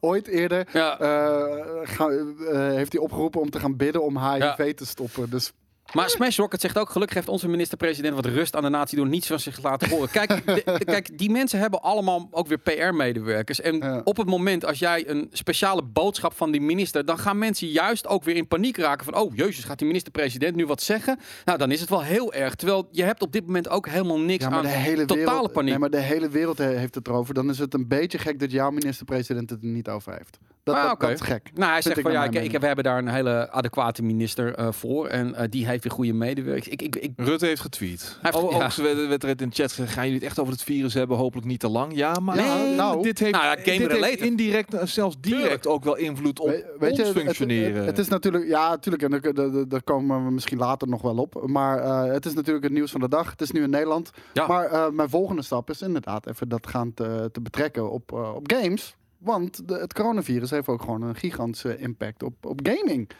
ooit 0.00 0.26
eerder 0.26 0.66
Ja. 0.72 0.98
eh, 0.98 1.64
ga- 1.82 2.08
eh, 2.08 2.58
heeft 2.58 2.92
hij 2.92 3.00
opgeroepen 3.00 3.40
om 3.40 3.50
te 3.50 3.60
gaan 3.60 3.76
bidden 3.76 4.02
om 4.02 4.18
HIV 4.18 4.74
te 4.74 4.86
stoppen. 4.86 5.30
Dus 5.30 5.52
Maar 5.92 6.10
Smash 6.10 6.36
Rocket 6.38 6.60
zegt 6.60 6.78
ook, 6.78 6.90
gelukkig 6.90 7.16
heeft 7.16 7.28
onze 7.28 7.48
minister-president 7.48 8.14
wat 8.14 8.26
rust 8.26 8.56
aan 8.56 8.62
de 8.62 8.68
natie 8.68 8.96
door 8.96 9.06
niets 9.08 9.26
van 9.26 9.40
zich 9.40 9.54
te 9.54 9.60
laten 9.60 9.88
horen. 9.88 10.10
Kijk, 10.10 10.28
de- 10.46 10.62
de- 10.78 10.84
kijk 10.84 11.18
die 11.18 11.30
mensen 11.30 11.58
hebben 11.58 11.82
allemaal 11.82 12.28
ook 12.30 12.46
weer 12.46 12.58
PR-medewerkers. 12.58 13.60
En 13.60 13.76
Ja. 13.76 14.00
op 14.04 14.16
het 14.16 14.26
moment 14.26 14.64
als 14.64 14.78
jij 14.78 15.08
een 15.08 15.28
speciale 15.32 15.82
boodschap 15.82 16.32
van 16.34 16.50
die 16.50 16.60
minister, 16.60 17.04
dan 17.04 17.18
gaan 17.18 17.38
mensen 17.38 17.68
juist 17.68 18.06
ook 18.06 18.24
weer 18.24 18.36
in 18.36 18.48
paniek 18.48 18.76
raken 18.76 19.04
van, 19.04 19.14
oh 19.16 19.34
jezus, 19.34 19.64
gaat 19.64 19.78
die 19.78 19.86
minister-president 19.86 20.56
nu 20.56 20.66
wat 20.66 20.82
zeggen? 20.82 21.18
Nou, 21.44 21.58
dan 21.58 21.70
is 21.70 21.80
het 21.80 21.88
wel 21.88 22.02
heel 22.02 22.32
erg. 22.32 22.54
Terwijl 22.54 22.88
je 22.90 23.02
hebt 23.02 23.22
op 23.22 23.32
dit 23.32 23.46
moment 23.46 23.68
ook 23.68 23.88
helemaal 23.88 24.20
niks 24.20 24.42
ja, 24.44 24.48
maar 24.50 24.58
aan 24.58 24.64
de 24.64 24.70
hele 24.70 25.04
totale 25.04 25.24
wereld, 25.30 25.52
paniek. 25.52 25.70
Nee, 25.70 25.78
maar 25.78 25.90
de 25.90 26.00
hele 26.00 26.28
wereld 26.28 26.58
he- 26.58 26.76
heeft 26.76 26.94
het 26.94 27.06
erover. 27.08 27.34
Dan 27.34 27.50
is 27.50 27.58
het 27.58 27.74
een 27.74 27.88
beetje 27.88 28.18
gek 28.18 28.38
dat 28.40 28.50
jouw 28.50 28.70
minister-president 28.70 29.50
het 29.50 29.62
er 29.62 29.68
niet 29.68 29.88
over 29.88 30.12
heeft. 30.12 30.38
Dat, 30.66 30.74
Ah, 30.74 30.82
dat, 30.82 30.92
oké. 30.92 31.06
dat 31.06 31.14
is 31.14 31.20
gek. 31.26 31.50
Nou, 31.54 31.70
hij 31.72 31.82
zegt 31.82 32.00
van 32.00 32.12
ja, 32.12 32.24
ik, 32.24 32.34
ik, 32.34 32.52
heb- 32.52 32.60
we 32.60 32.66
hebben 32.66 32.84
daar 32.84 32.98
een 32.98 33.08
hele 33.08 33.50
adequate 33.50 34.02
minister 34.02 34.54
eh, 34.54 34.68
voor. 34.72 35.06
En 35.06 35.34
eh, 35.34 35.44
die 35.50 35.66
heeft 35.66 35.82
weer 35.82 35.92
goede 35.92 36.12
medewerkers. 36.12 36.68
Ik, 36.68 36.82
ik, 36.82 36.96
ik, 36.96 37.12
Rutte 37.16 37.46
heeft 37.46 37.60
getweet. 37.60 38.18
Hij 38.20 38.30
heeft- 38.32 38.44
Oh, 38.44 38.50
ja. 38.52 38.64
ook 38.64 38.72
werd, 38.72 39.08
werd 39.08 39.22
er 39.22 39.28
in 39.28 39.36
de 39.36 39.54
chat 39.54 39.72
gezegd, 39.72 39.92
gaan 39.92 40.02
jullie 40.04 40.18
het 40.18 40.28
echt 40.28 40.38
over 40.38 40.52
het 40.52 40.62
virus 40.62 40.94
hebben? 40.94 41.16
Hopelijk 41.16 41.46
niet 41.46 41.60
te 41.60 41.68
lang. 41.68 41.96
Ja, 41.96 42.12
maar 42.22 42.36
Ja, 42.36 42.56
nee, 42.56 42.74
nou. 42.74 43.02
dit 43.02 43.18
heeft, 43.18 43.32
Nou 43.32 43.44
ja, 43.44 43.50
game 43.62 43.88
dit 43.88 44.04
heeft 44.04 44.20
indirect, 44.20 44.74
eh, 44.74 44.84
zelfs 44.86 45.16
direct 45.20 45.42
Tuurlijk. 45.42 45.66
ook 45.66 45.84
wel 45.84 45.96
invloed 45.96 46.40
op 46.40 46.46
We- 46.48 46.74
weet 46.78 46.90
ons 46.90 46.98
je, 47.00 47.04
het- 47.06 47.16
functioneren. 47.16 47.76
Het, 47.76 47.86
het 47.86 47.98
is 47.98 48.08
natuurlijk, 48.08 48.46
ja, 48.48 48.68
natuurlijk, 48.68 49.02
en 49.02 49.66
daar- 49.68 49.82
komen 49.82 50.24
we 50.24 50.30
misschien 50.30 50.58
later 50.58 50.88
nog 50.88 51.02
wel 51.02 51.16
op. 51.16 51.42
Maar 51.46 51.78
eh, 51.78 52.12
het 52.12 52.26
is 52.26 52.34
natuurlijk 52.34 52.64
het 52.64 52.72
nieuws 52.72 52.90
van 52.90 53.00
de 53.00 53.08
dag. 53.08 53.30
Het 53.30 53.40
is 53.40 53.50
nu 53.50 53.62
in 53.62 53.70
Nederland. 53.70 54.10
Ja. 54.32 54.46
Maar 54.46 54.64
eh, 54.66 54.88
mijn 54.90 55.08
volgende 55.08 55.42
stap 55.42 55.70
is 55.70 55.82
inderdaad 55.82 56.26
even 56.28 56.48
dat 56.48 56.66
gaan 56.66 56.94
te, 56.94 57.28
te 57.32 57.40
betrekken 57.40 57.90
op, 57.90 58.12
op 58.12 58.52
games. 58.52 58.96
Want 59.26 59.68
de, 59.68 59.74
het 59.74 59.92
coronavirus 59.92 60.50
heeft 60.50 60.68
ook 60.68 60.80
gewoon 60.82 61.02
een 61.02 61.14
gigantische 61.14 61.76
impact 61.78 62.22
op, 62.22 62.46
op 62.46 62.60
gaming. 62.62 63.10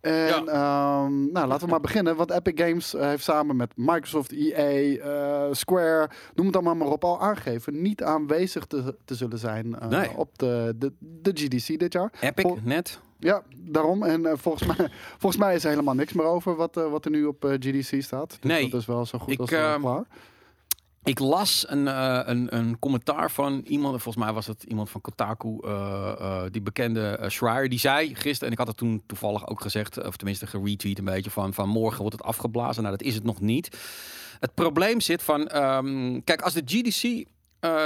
En 0.00 0.12
Ja. 0.12 0.44
ehm, 0.44 1.32
nou, 1.32 1.46
laten 1.46 1.64
we 1.64 1.70
maar 1.70 1.80
beginnen. 1.80 2.16
Want 2.16 2.30
Epic 2.30 2.64
Games 2.66 2.94
eh, 2.94 3.06
heeft 3.06 3.24
samen 3.24 3.56
met 3.56 3.72
Microsoft, 3.76 4.32
EA, 4.32 4.96
eh, 4.98 5.48
Square, 5.52 6.10
noem 6.34 6.46
het 6.46 6.54
allemaal 6.54 6.74
maar 6.74 6.88
op, 6.88 7.04
al 7.04 7.20
aangegeven 7.20 7.82
niet 7.82 8.02
aanwezig 8.02 8.64
te, 8.66 8.94
te 9.04 9.14
zullen 9.14 9.38
zijn 9.38 9.78
eh, 9.78 9.88
Nee. 9.88 10.16
op 10.16 10.38
de, 10.38 10.74
de, 10.78 10.92
de 10.98 11.30
GDC 11.34 11.78
dit 11.78 11.92
jaar. 11.92 12.12
Epic, 12.20 12.44
Vol- 12.44 12.58
net. 12.62 13.00
Ja, 13.18 13.42
daarom. 13.56 14.02
En 14.02 14.38
volgens, 14.38 14.76
mij, 14.76 14.88
volgens 15.18 15.42
mij 15.42 15.54
is 15.54 15.64
er 15.64 15.70
helemaal 15.70 15.94
niks 15.94 16.12
meer 16.12 16.26
over 16.26 16.56
wat, 16.56 16.74
wat 16.74 17.04
er 17.04 17.10
nu 17.10 17.24
op 17.24 17.44
GDC 17.44 18.02
staat. 18.02 18.28
Dus 18.40 18.50
Nee. 18.50 18.70
dat 18.70 18.80
is 18.80 18.86
wel 18.86 19.06
zo 19.06 19.18
goed 19.18 19.32
Ik, 19.32 19.38
als 19.40 19.50
ehm, 19.50 19.80
klaar. 19.80 20.04
Ik 21.04 21.18
las 21.18 21.64
een, 21.68 21.88
eh, 21.88 22.20
een, 22.24 22.56
een 22.56 22.78
commentaar 22.78 23.30
van 23.30 23.60
iemand, 23.66 24.02
volgens 24.02 24.24
mij 24.24 24.34
was 24.34 24.46
het 24.46 24.62
iemand 24.62 24.90
van 24.90 25.00
Kotaku, 25.00 25.58
eh, 25.60 26.12
eh, 26.18 26.42
die 26.50 26.62
bekende 26.62 27.24
Schreier, 27.26 27.68
die 27.68 27.78
zei 27.78 28.14
gisteren, 28.14 28.46
en 28.46 28.52
ik 28.52 28.58
had 28.58 28.66
het 28.66 28.76
toen 28.76 29.02
toevallig 29.06 29.48
ook 29.48 29.60
gezegd, 29.60 30.04
of 30.06 30.16
tenminste 30.16 30.46
geretweet 30.46 30.98
een 30.98 31.04
beetje, 31.04 31.30
van, 31.30 31.54
van 31.54 31.68
morgen 31.68 32.00
wordt 32.00 32.16
het 32.16 32.26
afgeblazen. 32.26 32.82
Nou, 32.82 32.96
dat 32.96 33.06
is 33.06 33.14
het 33.14 33.24
nog 33.24 33.40
niet. 33.40 33.78
Het 34.40 34.54
probleem 34.54 35.00
zit 35.00 35.22
van, 35.22 35.48
ehm, 35.48 36.20
kijk, 36.24 36.42
als 36.42 36.54
de 36.54 36.62
GDC, 36.64 37.26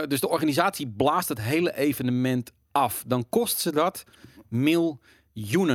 dus 0.08 0.20
de 0.20 0.28
organisatie 0.28 0.88
blaast 0.88 1.28
het 1.28 1.40
hele 1.40 1.76
evenement 1.76 2.52
af, 2.73 3.04
dan 3.06 3.28
kost 3.28 3.58
ze 3.58 3.73
dat 3.73 4.04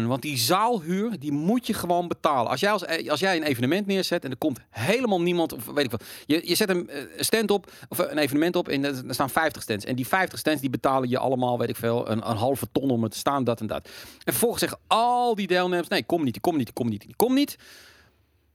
Want 0.08 0.22
die 0.22 0.38
zaalhuur, 0.38 1.20
die 1.20 1.32
moet 1.32 1.68
je 1.68 1.74
gewoon 1.74 2.08
betalen. 2.08 2.52
Als 2.52 2.60
jij, 2.60 2.72
als, 2.72 3.08
als 3.08 3.20
jij 3.20 3.36
een 3.36 3.44
evenement 3.44 3.88
neerzet 3.88 4.24
en 4.24 4.32
er 4.32 4.38
komt 4.38 4.60
helemaal 4.70 5.22
niemand, 5.22 5.54
of 5.54 5.66
weet 5.66 5.86
ik 5.86 5.92
wat. 5.92 6.04
Je, 6.26 6.42
je 6.48 6.56
zet 6.56 6.70
een 6.70 6.90
eh, 6.90 7.04
stand 7.18 7.52
op, 7.52 7.72
of 7.90 7.98
een 7.98 8.18
evenement 8.18 8.56
op 8.56 8.68
en 8.68 8.84
er 8.84 9.04
staan 9.14 9.30
50 9.30 9.62
stands. 9.62 9.86
En 9.86 9.96
die 9.96 10.08
50 10.08 10.40
stands 10.40 10.62
die 10.62 10.70
betalen 10.70 11.10
je 11.10 11.18
allemaal, 11.18 11.58
weet 11.58 11.70
ik 11.70 11.76
veel, 11.76 12.10
een, 12.10 12.30
een 12.30 12.38
halve 12.38 12.68
ton 12.72 12.90
om 12.90 13.04
het 13.04 13.12
te 13.12 13.18
staan, 13.18 13.44
dat 13.44 13.60
en 13.60 13.68
dat. 13.68 13.86
En 14.24 14.32
vervolgens 14.34 14.62
zeggen 14.62 14.80
al 14.88 15.36
die 15.36 15.48
deelnemers, 15.48 15.88
nee, 15.88 16.04
kom 16.04 16.24
niet, 16.24 16.40
kom 16.40 16.58
niet, 16.58 16.74
kom 16.74 16.90
niet, 16.90 17.06
kom 17.16 17.34
niet. 17.34 17.56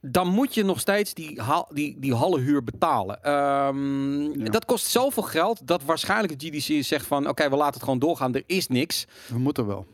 Dan 0.01 0.27
moet 0.27 0.53
je 0.53 0.63
nog 0.63 0.79
steeds 0.79 1.13
die, 1.13 1.41
die, 1.69 1.99
die 1.99 2.13
hallehuur 2.13 2.63
betalen. 2.63 3.23
Ehm, 3.23 4.39
Ja. 4.39 4.49
Dat 4.49 4.65
kost 4.65 4.85
zoveel 4.85 5.23
geld 5.23 5.67
dat 5.67 5.83
waarschijnlijk 5.83 6.39
de 6.39 6.47
GDC 6.47 6.83
zegt 6.83 7.05
van... 7.05 7.27
oké, 7.29 7.49
we 7.49 7.55
laten 7.55 7.73
het 7.73 7.83
gewoon 7.83 7.99
doorgaan, 7.99 8.35
er 8.35 8.43
is 8.45 8.67
niks. 8.67 9.05
We 9.27 9.37
moeten 9.37 9.67
wel. 9.67 9.85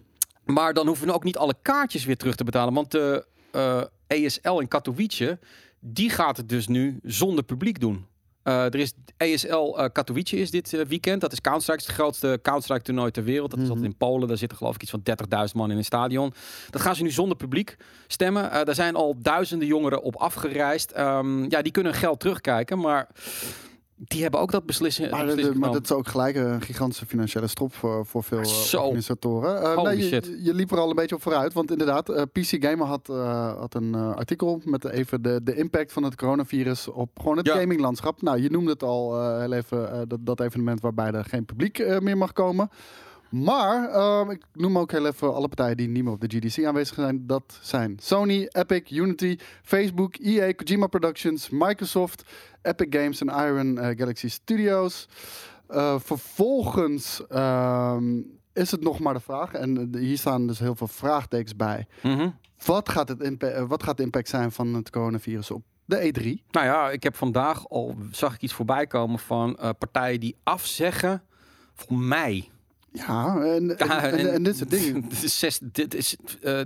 Maar 0.45 0.73
dan 0.73 0.87
hoeven 0.87 1.07
we 1.07 1.13
ook 1.13 1.23
niet 1.23 1.37
alle 1.37 1.55
kaartjes 1.61 2.05
weer 2.05 2.17
terug 2.17 2.35
te 2.35 2.43
betalen. 2.43 2.73
Want 2.73 2.91
de 2.91 3.25
eh, 3.51 3.81
ESL 4.07 4.57
in 4.59 4.67
Katowice, 4.67 5.39
die 5.79 6.09
gaat 6.09 6.37
het 6.37 6.49
dus 6.49 6.67
nu 6.67 6.99
zonder 7.03 7.43
publiek 7.43 7.79
doen. 7.79 8.05
Eh, 8.43 8.63
er 8.65 8.75
is 8.75 8.93
ESL 9.17 9.55
eh, 9.77 9.85
Katowice 9.91 10.37
is 10.37 10.51
dit 10.51 10.87
weekend. 10.87 11.21
Dat 11.21 11.31
is 11.31 11.41
Counter-Strike, 11.41 11.83
het 11.83 11.91
grootste 11.93 12.39
Counter-Strike 12.41 12.81
toernooi 12.83 13.11
ter 13.11 13.23
wereld. 13.23 13.49
Dat 13.49 13.59
is 13.59 13.65
Mhm. 13.65 13.73
altijd 13.73 13.91
in 13.91 13.97
Polen. 13.97 14.27
Daar 14.27 14.37
zitten 14.37 14.57
geloof 14.57 14.75
ik 14.75 14.81
iets 14.81 14.91
van 14.91 15.01
30.000 15.03 15.55
man 15.57 15.71
in 15.71 15.77
een 15.77 15.83
stadion. 15.85 16.33
Dat 16.69 16.81
gaan 16.81 16.95
ze 16.95 17.03
nu 17.03 17.11
zonder 17.11 17.37
publiek 17.37 17.77
stemmen. 18.07 18.65
Daar 18.65 18.75
zijn 18.75 18.95
al 18.95 19.15
duizenden 19.19 19.67
jongeren 19.67 20.01
op 20.01 20.15
afgereisd. 20.15 20.91
Ehm, 20.91 21.43
ja, 21.49 21.61
die 21.61 21.71
kunnen 21.71 21.93
geld 21.93 22.19
terugkijken, 22.19 22.79
maar 22.79 23.07
die 24.07 24.21
hebben 24.21 24.39
ook 24.39 24.51
dat 24.51 24.65
beslissen. 24.65 25.09
Maar, 25.09 25.25
beslissing 25.25 25.53
de- 25.53 25.59
maar 25.59 25.71
dat 25.71 25.83
is 25.83 25.91
ook 25.91 26.07
gelijk 26.07 26.35
een 26.35 26.61
gigantische 26.61 27.05
financiële 27.05 27.47
strop 27.47 27.73
voor, 27.73 28.05
voor 28.05 28.23
veel 28.23 28.37
eh, 28.39 28.43
Zo. 28.45 28.81
organisatoren. 28.81 29.73
Holy 29.75 29.87
nee, 29.87 29.97
je, 29.97 30.03
shit. 30.03 30.37
je 30.43 30.53
liep 30.53 30.71
er 30.71 30.77
al 30.79 30.89
een 30.89 30.95
beetje 30.95 31.15
op 31.15 31.21
vooruit. 31.21 31.53
Want 31.53 31.71
inderdaad, 31.71 32.09
eh, 32.09 32.21
PC 32.31 32.63
Gamer 32.65 32.87
had, 32.87 33.07
had 33.59 33.75
een 33.75 33.95
artikel 33.95 34.61
met 34.65 34.85
even 34.85 35.21
de, 35.21 35.39
de 35.43 35.55
impact 35.55 35.91
van 35.93 36.03
het 36.03 36.15
coronavirus 36.15 36.87
op 36.87 37.09
gewoon 37.19 37.37
het 37.37 37.45
Ja. 37.47 37.53
gaminglandschap. 37.59 38.21
Nou, 38.21 38.41
je 38.41 38.49
noemde 38.49 38.71
het 38.71 38.83
al 38.83 39.37
heel 39.39 39.51
even, 39.53 40.05
dat, 40.07 40.19
dat 40.21 40.39
evenement 40.39 40.81
waarbij 40.81 41.11
er 41.11 41.25
geen 41.25 41.45
publiek 41.45 41.99
meer 41.99 42.17
mag 42.17 42.33
komen. 42.33 42.69
Maar 43.33 43.89
ehm, 43.89 44.29
ik 44.29 44.43
noem 44.53 44.77
ook 44.77 44.91
heel 44.91 45.05
even 45.05 45.33
alle 45.33 45.47
partijen 45.47 45.77
die 45.77 45.87
niet 45.87 46.03
meer 46.03 46.13
op 46.13 46.21
de 46.21 46.37
GDC 46.37 46.65
aanwezig 46.65 46.95
zijn. 46.95 47.27
Dat 47.27 47.59
zijn 47.61 47.97
Sony, 48.01 48.49
Epic, 48.51 48.91
Unity, 48.91 49.37
Facebook, 49.63 50.15
EA, 50.15 50.53
Kojima 50.53 50.87
Productions, 50.87 51.49
Microsoft, 51.49 52.23
Epic 52.61 52.87
Games 52.89 53.21
en 53.21 53.27
Iron 53.27 53.77
eh, 53.77 53.97
Galaxy 53.97 54.29
Studios. 54.29 55.07
Eh, 55.67 55.99
vervolgens 55.99 57.27
ehm, 57.27 58.21
is 58.53 58.71
het 58.71 58.81
nog 58.81 58.99
maar 58.99 59.13
de 59.13 59.19
vraag, 59.19 59.53
en 59.53 59.77
eh, 59.93 59.99
hier 59.99 60.17
staan 60.17 60.47
dus 60.47 60.59
heel 60.59 60.75
veel 60.75 60.87
vraagtekens 60.87 61.55
bij. 61.55 61.87
Mhm. 62.01 62.29
Wat 62.65 62.89
gaat, 62.89 63.07
het 63.07 63.67
wat 63.67 63.83
gaat 63.83 63.97
de 63.97 64.03
impact 64.03 64.29
zijn 64.29 64.51
van 64.51 64.73
het 64.73 64.89
coronavirus 64.89 65.51
op 65.51 65.63
de 65.85 66.05
E 66.05 66.11
E3? 66.11 66.23
Nou 66.51 66.65
ja, 66.65 66.89
ik 66.89 67.03
heb 67.03 67.15
vandaag 67.15 67.69
al 67.69 67.95
zag 68.11 68.33
ik 68.33 68.41
iets 68.41 68.53
voorbij 68.53 68.87
komen 68.87 69.19
van 69.19 69.57
partijen 69.77 70.19
die 70.19 70.35
afzeggen 70.43 71.23
voor 71.73 71.97
mei. 71.97 72.51
Ja, 72.93 73.41
en, 73.41 73.77
en, 73.77 73.87
Ja, 73.87 74.01
en, 74.09 74.33
en 74.33 74.43
dit 74.43 74.57
soort 74.57 74.69
dingen. 74.69 75.01
Dit 75.09 75.23
is 75.23 75.39
6, 75.39 75.59
dit 75.63 75.93
is 75.93 76.15
eh 76.41 76.61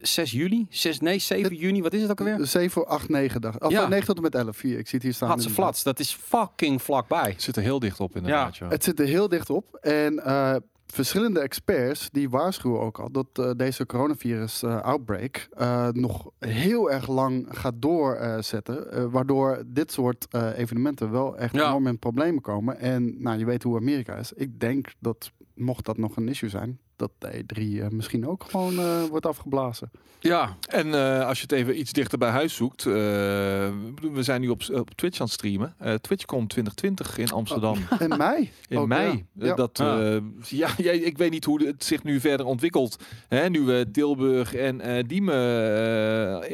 6 0.00 0.30
juli, 0.30 0.66
6, 0.70 1.00
nee, 1.00 1.18
7 1.18 1.56
juni, 1.56 1.82
wat 1.82 1.92
is 1.92 2.00
het 2.02 2.10
ook 2.10 2.18
alweer? 2.18 2.46
7, 2.46 2.86
8, 2.86 3.08
9 3.08 3.40
dagen. 3.40 3.62
Of 3.62 3.70
Ja. 3.72 3.80
ja. 3.80 3.88
9 3.88 4.06
tot 4.06 4.16
en 4.16 4.22
met 4.22 4.34
11. 4.34 4.60
Hier, 4.60 4.78
ik 4.78 4.86
zie 4.86 4.94
het 4.94 5.02
hier 5.02 5.12
staan. 5.14 5.28
Inderdaad. 5.30 5.54
flats, 5.54 5.82
dat 5.82 5.98
is 6.00 6.14
fucking 6.22 6.82
vlakbij. 6.82 7.34
Zit 7.36 7.56
er 7.56 7.62
heel 7.62 7.78
dicht 7.78 8.00
op 8.00 8.16
inderdaad. 8.16 8.56
Ja. 8.56 8.68
Het 8.68 8.84
zit 8.84 9.00
er 9.00 9.06
heel 9.06 9.28
dicht 9.28 9.50
op. 9.50 9.74
En 9.74 10.24
eh, 10.24 10.56
verschillende 10.86 11.40
experts 11.40 12.08
die 12.12 12.30
waarschuwen 12.30 12.80
ook 12.80 12.98
al 12.98 13.10
dat 13.10 13.26
eh, 13.32 13.50
deze 13.56 13.86
coronavirus 13.86 14.62
eh, 14.62 14.80
outbreak 14.82 15.48
eh, 15.50 15.88
nog 15.88 16.30
heel 16.38 16.90
erg 16.90 17.08
lang 17.08 17.46
gaat 17.50 17.74
doorzetten. 17.76 18.92
eh, 18.92 19.04
waardoor 19.10 19.62
dit 19.66 19.92
soort 19.92 20.26
eh, 20.30 20.58
evenementen 20.58 21.10
wel 21.10 21.36
echt 21.36 21.54
Ja. 21.54 21.68
enorm 21.68 21.86
in 21.86 21.98
problemen 21.98 22.42
komen. 22.42 22.78
En 22.78 23.22
nou, 23.22 23.38
je 23.38 23.44
weet 23.44 23.62
hoe 23.62 23.76
Amerika 23.76 24.14
is. 24.16 24.32
Ik 24.32 24.60
denk 24.60 24.86
dat, 24.98 25.30
mocht 25.60 25.84
dat 25.84 25.98
nog 25.98 26.16
een 26.16 26.28
issue 26.28 26.48
zijn, 26.50 26.78
dat 26.96 27.10
de 27.18 27.44
E3 27.44 27.58
eh, 27.82 27.88
misschien 27.88 28.26
ook 28.28 28.44
gewoon 28.50 28.78
eh, 28.78 29.02
wordt 29.04 29.26
afgeblazen. 29.26 29.90
Ja, 30.22 30.56
En 30.68 30.94
eh, 30.94 31.26
als 31.26 31.36
je 31.36 31.42
het 31.42 31.52
even 31.52 31.78
iets 31.78 31.92
dichter 31.92 32.18
bij 32.18 32.28
huis 32.30 32.54
zoekt. 32.54 32.86
eh, 32.86 32.92
we 32.92 34.18
zijn 34.22 34.40
nu 34.40 34.48
op, 34.48 34.62
op 34.72 34.90
Twitch 34.94 35.20
aan 35.20 35.24
het 35.26 35.34
streamen. 35.34 35.74
Eh 35.78 35.94
TwitchCon 35.94 36.46
2020 36.46 37.18
in 37.18 37.30
Amsterdam. 37.30 37.76
In 37.98 38.08
mei. 38.16 38.50
In 38.68 38.78
Ook, 38.78 38.86
mei. 38.86 39.26
ja. 39.32 39.50
Eh, 39.50 39.56
Dat, 39.56 39.78
Ja. 39.78 39.96
ja. 40.04 40.20
ja, 40.48 40.68
jij- 40.76 40.98
ik 40.98 41.18
weet 41.18 41.30
niet 41.30 41.44
hoe 41.44 41.66
het 41.66 41.84
zich 41.84 42.02
nu 42.02 42.20
verder 42.20 42.46
ontwikkelt. 42.46 42.96
Hè, 43.28 43.48
nu 43.48 43.60
we 43.60 43.88
Tilburg 43.92 44.54
en 44.54 44.80
eh 44.80 45.04
Diemen. 45.06 46.44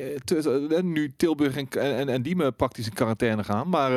nu 0.93 1.13
Tilburg 1.17 1.57
en, 1.57 1.69
en, 1.71 2.09
en 2.09 2.23
Diemen 2.23 2.57
praktisch 2.57 2.87
in 2.87 2.93
quarantaine 2.93 3.45
gaan. 3.45 3.69
Maar 3.69 3.91
eh, 3.91 3.97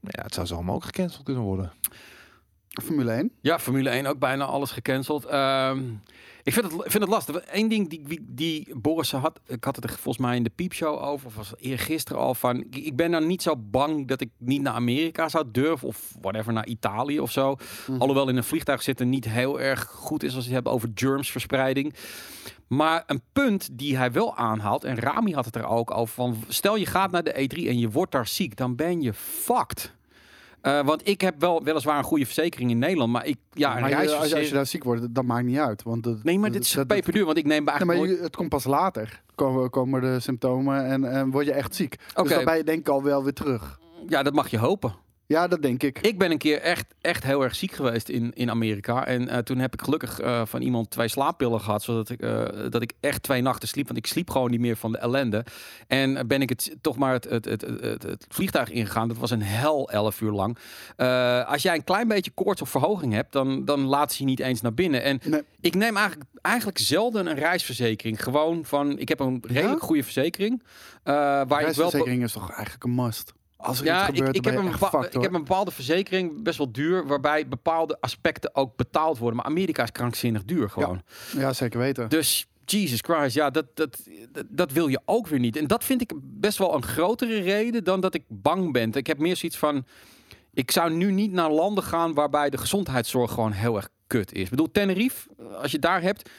nou 0.00 0.14
ja, 0.18 0.22
het 0.22 0.34
zou 0.34 0.46
zo 0.46 0.54
allemaal 0.54 0.74
ook 0.74 0.84
gecanceld 0.84 1.22
kunnen 1.24 1.42
worden. 1.42 1.72
Formule 2.82 3.12
1. 3.12 3.32
Ja, 3.40 3.58
Formule 3.58 3.88
1 3.88 4.06
ook 4.06 4.18
bijna 4.18 4.44
alles 4.44 4.70
gecanceld. 4.70 5.24
Ehm, 5.24 5.82
ik 6.42 6.52
vind 6.52 6.72
het, 6.72 6.74
vind 6.82 7.02
het 7.02 7.08
lastig. 7.08 7.42
Eén 7.50 7.68
ding 7.68 7.88
die, 7.88 8.26
die, 8.28 8.74
Boris 8.76 9.10
had, 9.12 9.40
ik 9.46 9.64
had 9.64 9.76
het 9.76 9.84
er 9.84 9.90
volgens 9.90 10.18
mij 10.18 10.36
in 10.36 10.42
de 10.42 10.50
piepshow 10.50 11.02
over, 11.02 11.26
of 11.26 11.34
was 11.34 11.52
eergisteren 11.58 12.22
al 12.22 12.34
van, 12.34 12.64
ik, 12.70 12.96
ben 12.96 13.10
nou 13.10 13.26
niet 13.26 13.42
zo 13.42 13.56
bang 13.56 14.08
dat 14.08 14.20
ik 14.20 14.30
niet 14.38 14.62
naar 14.62 14.72
Amerika 14.72 15.28
zou 15.28 15.44
durven, 15.52 15.88
of 15.88 16.14
whatever, 16.20 16.52
naar 16.52 16.66
Italië 16.66 17.20
of 17.20 17.30
zo. 17.30 17.56
Mhm. 17.86 18.00
Alhoewel 18.00 18.28
in 18.28 18.36
een 18.36 18.44
vliegtuig 18.44 18.82
zitten 18.82 19.08
niet 19.08 19.24
heel 19.24 19.60
erg 19.60 19.84
goed 19.84 20.22
is 20.22 20.34
als 20.34 20.44
je 20.44 20.54
het 20.54 20.64
hebt 20.64 20.74
over 20.74 20.90
germsverspreiding. 20.94 21.94
Maar 22.66 23.02
een 23.06 23.22
punt 23.32 23.68
die 23.72 23.96
hij 23.96 24.12
wel 24.12 24.36
aanhaalt, 24.36 24.84
en 24.84 24.98
Rami 24.98 25.34
had 25.34 25.44
het 25.44 25.56
er 25.56 25.66
ook 25.66 25.90
over, 25.90 26.14
van 26.14 26.36
stel 26.48 26.76
je 26.76 26.86
gaat 26.86 27.10
naar 27.10 27.24
de 27.24 27.48
E3 27.48 27.68
en 27.68 27.78
je 27.78 27.90
wordt 27.90 28.12
daar 28.12 28.26
ziek, 28.26 28.56
dan 28.56 28.76
ben 28.76 29.00
je 29.00 29.12
fucked. 29.14 29.98
Eh, 30.62 30.84
want 30.86 31.08
ik 31.08 31.20
heb 31.20 31.34
wel 31.40 31.62
weliswaar 31.64 31.98
een 31.98 32.04
goede 32.04 32.24
verzekering 32.24 32.70
in 32.70 32.78
Nederland, 32.78 33.12
maar 33.12 33.26
ik 33.26 33.36
ja, 33.52 33.74
een 33.74 33.80
maar 33.80 33.90
je- 33.90 33.96
als, 33.96 34.04
je, 34.04 34.10
als 34.16 34.28
je 34.28 34.34
reisverzekering. 34.34 34.54
daar 34.54 34.66
ziek 34.66 34.84
wordt, 34.84 35.14
dat 35.14 35.24
maakt 35.24 35.44
niet 35.44 35.58
uit. 35.58 35.82
Want 35.82 36.04
het, 36.04 36.24
Nee, 36.24 36.38
maar 36.38 36.48
dat- 36.50 36.58
dit 36.58 36.66
is 36.66 36.72
dat- 36.72 36.88
dat- 36.88 36.96
peperduur, 36.96 37.24
want 37.24 37.38
ik 37.38 37.44
neem 37.46 37.64
Nee, 37.64 37.84
maar 37.84 37.96
het 37.96 38.36
komt 38.36 38.48
pas 38.48 38.64
later. 38.64 39.22
Komen, 39.34 39.70
komen 39.70 40.00
de 40.00 40.20
symptomen 40.20 40.84
en, 40.86 41.04
en 41.12 41.30
word 41.30 41.46
je 41.46 41.52
echt 41.52 41.74
ziek. 41.74 41.96
Dus 42.14 42.28
je 42.30 42.64
denk 42.64 42.78
ik 42.78 42.88
al 42.88 43.02
wel 43.02 43.22
weer 43.24 43.32
terug. 43.32 43.78
Ja, 44.08 44.22
dat 44.22 44.32
mag 44.34 44.48
je 44.50 44.58
hopen. 44.58 44.94
Ja, 45.30 45.48
dat 45.48 45.62
denk 45.62 45.82
ik. 45.82 45.98
Ik 46.00 46.18
ben 46.18 46.30
een 46.30 46.38
keer 46.38 46.60
echt, 46.60 46.94
echt 47.00 47.24
heel 47.24 47.42
erg 47.42 47.54
ziek 47.54 47.72
geweest 47.72 48.08
in, 48.08 48.32
in 48.34 48.50
Amerika. 48.50 49.06
En 49.06 49.28
eh, 49.28 49.38
toen 49.38 49.58
heb 49.58 49.72
ik 49.72 49.82
gelukkig 49.82 50.20
eh, 50.20 50.42
van 50.44 50.62
iemand 50.62 50.90
twee 50.90 51.08
slaappillen 51.08 51.60
gehad. 51.60 51.82
Zodat 51.82 52.08
ik, 52.10 52.20
eh, 52.20 52.44
dat 52.68 52.82
ik 52.82 52.92
echt 53.00 53.22
twee 53.22 53.42
nachten 53.42 53.68
sliep. 53.68 53.86
Want 53.86 53.98
ik 53.98 54.06
sliep 54.06 54.30
gewoon 54.30 54.50
niet 54.50 54.60
meer 54.60 54.76
van 54.76 54.92
de 54.92 54.98
ellende. 54.98 55.44
En 55.86 56.26
ben 56.26 56.42
ik 56.42 56.48
het 56.48 56.76
toch 56.80 56.96
maar 56.96 57.12
het, 57.12 57.24
het, 57.24 57.44
het, 57.44 57.62
het, 58.02 58.26
vliegtuig 58.28 58.70
ingegaan. 58.70 59.08
Dat 59.08 59.16
was 59.16 59.30
een 59.30 59.42
hel 59.42 59.90
elf 59.90 60.20
uur 60.20 60.32
lang. 60.32 60.58
Als 61.46 61.62
jij 61.62 61.74
een 61.74 61.84
klein 61.84 62.08
beetje 62.08 62.30
koorts 62.30 62.62
of 62.62 62.68
verhoging 62.70 63.12
hebt, 63.12 63.32
dan, 63.32 63.64
dan 63.64 63.80
laat 63.80 64.12
ze 64.12 64.22
je 64.22 64.28
niet 64.28 64.40
eens 64.40 64.60
naar 64.60 64.74
binnen. 64.74 65.02
En 65.02 65.20
Nee. 65.24 65.42
ik 65.60 65.74
neem 65.74 65.96
eigenlijk, 65.96 66.30
eigenlijk 66.42 66.78
zelden 66.78 67.26
een 67.26 67.38
reisverzekering. 67.38 68.22
Gewoon 68.22 68.64
van, 68.64 68.98
ik 68.98 69.08
heb 69.08 69.20
een 69.20 69.42
redelijk 69.46 69.82
goede 69.82 70.02
verzekering. 70.02 70.62
waar 71.02 71.42
ik 71.42 71.48
wel... 71.48 71.58
Reisverzekering 71.58 72.22
is 72.22 72.32
toch 72.32 72.50
eigenlijk 72.50 72.84
een 72.84 72.94
must. 72.94 73.32
Als 73.60 73.78
er 73.78 73.84
Ja, 73.84 74.00
ik, 74.00 74.14
gebeurt, 74.14 74.36
ik, 74.36 74.42
dan 74.42 74.52
heb 74.52 74.62
een 74.62 74.78
fucked, 74.78 75.14
ik 75.14 75.22
heb 75.22 75.32
een 75.32 75.44
bepaalde 75.44 75.70
verzekering, 75.70 76.42
best 76.42 76.58
wel 76.58 76.72
duur, 76.72 77.06
waarbij 77.06 77.48
bepaalde 77.48 77.96
aspecten 78.00 78.54
ook 78.54 78.76
betaald 78.76 79.18
worden. 79.18 79.36
Maar 79.36 79.46
Amerika 79.46 79.82
is 79.82 79.92
krankzinnig 79.92 80.44
duur 80.44 80.70
gewoon. 80.70 81.02
Ja, 81.36 81.52
zeker 81.52 81.78
weten. 81.78 82.08
Dus 82.08 82.46
Jesus 82.64 83.00
Christ, 83.02 83.34
ja, 83.34 83.50
dat, 83.50 83.66
dat, 83.74 84.00
dat, 84.32 84.44
dat 84.48 84.72
wil 84.72 84.88
je 84.88 85.00
ook 85.04 85.26
weer 85.26 85.38
niet. 85.38 85.56
En 85.56 85.66
dat 85.66 85.84
vind 85.84 86.00
ik 86.00 86.12
best 86.22 86.58
wel 86.58 86.74
een 86.74 86.84
grotere 86.84 87.40
reden 87.40 87.84
dan 87.84 88.00
dat 88.00 88.14
ik 88.14 88.22
bang 88.28 88.72
ben. 88.72 88.92
Ik 88.92 89.06
heb 89.06 89.18
meer 89.18 89.36
zoiets 89.36 89.58
van, 89.58 89.84
ik 90.52 90.70
zou 90.70 90.92
nu 90.92 91.12
niet 91.12 91.32
naar 91.32 91.50
landen 91.50 91.84
gaan 91.84 92.14
waarbij 92.14 92.50
de 92.50 92.58
gezondheidszorg 92.58 93.32
gewoon 93.32 93.52
heel 93.52 93.76
erg 93.76 93.88
kut 94.06 94.32
is. 94.32 94.42
Ik 94.42 94.50
bedoel, 94.50 94.70
Tenerife, 94.72 95.28
als 95.62 95.72
je 95.72 95.78
daar 95.78 96.02
hebt, 96.02 96.30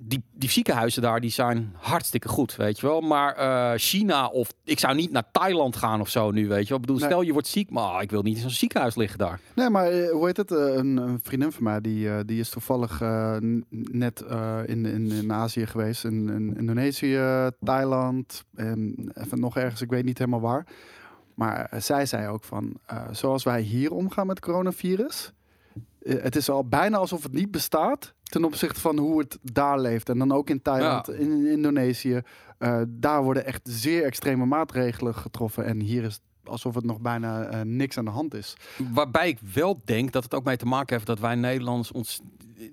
die, 0.00 0.22
die 0.32 0.50
ziekenhuizen 0.50 1.02
daar, 1.02 1.20
die 1.20 1.30
zijn 1.30 1.72
hartstikke 1.76 2.28
goed, 2.28 2.56
weet 2.56 2.80
je 2.80 2.86
wel. 2.86 3.00
Maar 3.00 3.34
eh, 3.34 3.72
China 3.78 4.26
of 4.26 4.52
ik 4.64 4.78
zou 4.78 4.94
niet 4.94 5.10
naar 5.10 5.30
Thailand 5.32 5.76
gaan 5.76 6.00
of 6.00 6.08
zo 6.08 6.30
nu, 6.30 6.48
weet 6.48 6.62
je 6.62 6.68
wel. 6.68 6.78
Ik 6.78 6.86
bedoel, 6.86 6.96
Nee. 6.96 7.06
stel 7.08 7.22
je 7.22 7.32
wordt 7.32 7.46
ziek, 7.48 7.70
maar 7.70 8.02
ik 8.02 8.10
wil 8.10 8.22
niet 8.22 8.34
in 8.34 8.40
zo'n 8.40 8.50
ziekenhuis 8.50 8.96
liggen 8.96 9.18
daar. 9.18 9.40
Nee, 9.54 9.70
maar 9.70 9.86
eh, 9.86 10.10
hoe 10.10 10.26
heet 10.26 10.36
het? 10.36 10.50
Eh, 10.52 10.74
een, 10.74 10.96
een 10.96 11.20
vriendin 11.22 11.52
van 11.52 11.64
mij, 11.64 11.80
die, 11.80 12.24
die 12.24 12.40
is 12.40 12.48
toevallig 12.48 13.00
net 13.70 14.24
in, 14.66 14.86
in, 14.86 15.10
in 15.10 15.32
Azië 15.32 15.66
geweest. 15.66 16.04
In, 16.04 16.28
in 16.28 16.56
Indonesië, 16.56 17.48
Thailand 17.64 18.44
en 18.54 19.10
even 19.14 19.40
nog 19.40 19.56
ergens, 19.56 19.80
ik 19.80 19.90
weet 19.90 20.04
niet 20.04 20.18
helemaal 20.18 20.40
waar. 20.40 20.66
Maar 21.34 21.70
zij 21.78 22.06
zei 22.06 22.28
ook 22.28 22.44
van, 22.44 22.76
zoals 23.10 23.44
wij 23.44 23.60
hier 23.60 23.92
omgaan 23.92 24.26
met 24.26 24.40
coronavirus... 24.40 25.32
eh, 26.08 26.22
het 26.22 26.36
is 26.36 26.48
al 26.50 26.64
bijna 26.68 26.96
alsof 26.96 27.22
het 27.22 27.32
niet 27.32 27.50
bestaat 27.50 28.14
ten 28.22 28.44
opzichte 28.44 28.80
van 28.80 28.98
hoe 28.98 29.18
het 29.18 29.38
daar 29.42 29.80
leeft. 29.80 30.08
En 30.08 30.18
dan 30.18 30.32
ook 30.32 30.50
in 30.50 30.62
Thailand, 30.62 31.06
Ja. 31.06 31.12
in 31.12 31.46
Indonesië. 31.46 32.20
eh, 32.58 32.80
daar 32.88 33.22
worden 33.22 33.44
echt 33.46 33.60
zeer 33.70 34.04
extreme 34.04 34.44
maatregelen 34.46 35.14
getroffen. 35.14 35.64
En 35.64 35.80
hier 35.80 36.04
is 36.04 36.20
alsof 36.44 36.74
het 36.74 36.84
nog 36.84 37.00
bijna 37.00 37.44
eh, 37.44 37.60
niks 37.60 37.98
aan 37.98 38.04
de 38.04 38.10
hand 38.10 38.34
is. 38.34 38.56
Waarbij 38.92 39.28
ik 39.28 39.38
wel 39.54 39.80
denk 39.84 40.12
dat 40.12 40.22
het 40.22 40.34
ook 40.34 40.44
mee 40.44 40.56
te 40.56 40.66
maken 40.66 40.94
heeft 40.94 41.06
dat 41.06 41.18
wij 41.18 41.34
Nederlanders 41.34 41.92
ons. 41.92 42.20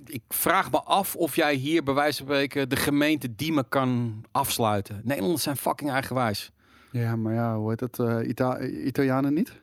Ik 0.05 0.21
vraag 0.29 0.71
me 0.71 0.81
af 0.83 1.15
of 1.15 1.35
jij 1.35 1.55
hier 1.55 1.83
bij 1.83 1.93
wijze 1.93 2.17
van 2.17 2.25
spreken 2.25 2.69
de 2.69 2.75
gemeente 2.75 3.35
Diemen 3.35 3.69
kan 3.69 4.21
afsluiten. 4.31 5.01
Nederlanders 5.03 5.43
zijn 5.43 5.57
fucking 5.57 5.89
eigenwijs. 5.91 6.51
Ja, 6.91 7.15
maar 7.15 7.33
ja, 7.33 7.57
hoe 7.57 7.69
heet 7.69 7.79
het? 7.79 7.99
eh, 7.99 8.27
Ita- 8.27 8.59
Italianen 8.61 9.33
niet? 9.33 9.61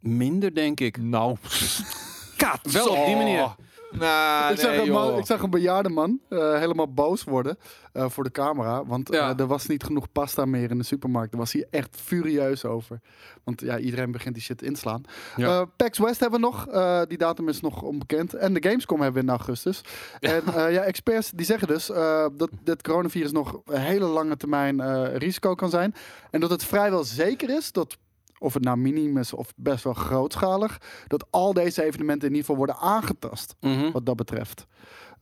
Minder, 0.00 0.54
denk 0.54 0.80
ik. 0.80 0.98
Nou, 1.02 1.36
Kat, 2.36 2.72
wel 2.72 2.88
op 2.88 3.06
die 3.06 3.16
manier. 3.16 3.54
Nou, 3.90 4.52
ik, 4.52 4.58
zag 4.58 4.70
nee, 4.70 4.80
een 4.80 4.92
man, 4.92 5.18
ik 5.18 5.26
zag 5.26 5.42
een 5.42 5.50
bejaarde 5.50 5.88
man 5.88 6.20
eh, 6.28 6.58
helemaal 6.58 6.92
boos 6.92 7.24
worden 7.24 7.58
eh, 7.92 8.08
voor 8.08 8.24
de 8.24 8.30
camera. 8.30 8.84
Want 8.86 9.12
Ja. 9.12 9.30
eh, 9.30 9.40
er 9.40 9.46
was 9.46 9.66
niet 9.66 9.84
genoeg 9.84 10.12
pasta 10.12 10.44
meer 10.44 10.70
in 10.70 10.78
de 10.78 10.84
supermarkt. 10.84 11.30
Daar 11.30 11.40
was 11.40 11.52
hij 11.52 11.66
echt 11.70 11.96
furieus 12.04 12.64
over. 12.64 13.00
Want 13.44 13.60
ja, 13.60 13.78
iedereen 13.78 14.10
begint 14.12 14.34
die 14.34 14.42
shit 14.42 14.62
in 14.62 14.72
te 14.74 14.80
slaan. 14.80 15.02
Ja. 15.36 15.60
Eh, 15.60 15.66
PAX 15.76 15.98
West 15.98 16.20
hebben 16.20 16.40
we 16.40 16.46
nog. 16.46 16.66
Eh, 16.68 17.00
die 17.08 17.18
datum 17.18 17.48
is 17.48 17.60
nog 17.60 17.82
onbekend. 17.82 18.34
En 18.34 18.54
de 18.54 18.62
Gamescom 18.68 19.00
hebben 19.00 19.20
we 19.24 19.28
in 19.28 19.36
augustus. 19.36 19.80
En 20.20 20.42
eh, 20.54 20.72
ja, 20.72 20.82
experts 20.82 21.30
die 21.30 21.46
zeggen 21.46 21.68
dus 21.68 21.90
eh, 21.90 22.26
dat 22.36 22.50
dit 22.62 22.82
coronavirus 22.82 23.32
nog 23.32 23.60
een 23.66 23.80
hele 23.80 24.06
lange 24.06 24.36
termijn 24.36 24.80
eh, 24.80 25.16
risico 25.16 25.54
kan 25.54 25.70
zijn. 25.70 25.94
En 26.30 26.40
dat 26.40 26.50
het 26.50 26.64
vrijwel 26.64 27.04
zeker 27.04 27.50
is 27.56 27.72
dat 27.72 27.96
of 28.38 28.54
het 28.54 28.64
nou 28.64 28.76
miniem 28.76 29.18
is 29.18 29.32
of 29.32 29.52
best 29.56 29.84
wel 29.84 29.94
grootschalig, 29.94 30.78
dat 31.06 31.26
al 31.30 31.52
deze 31.52 31.82
evenementen 31.84 32.28
in 32.28 32.34
ieder 32.34 32.46
geval 32.50 32.56
worden 32.66 32.76
aangetast 32.76 33.54
Mhm. 33.60 33.90
wat 33.92 34.06
dat 34.06 34.16
betreft. 34.16 34.66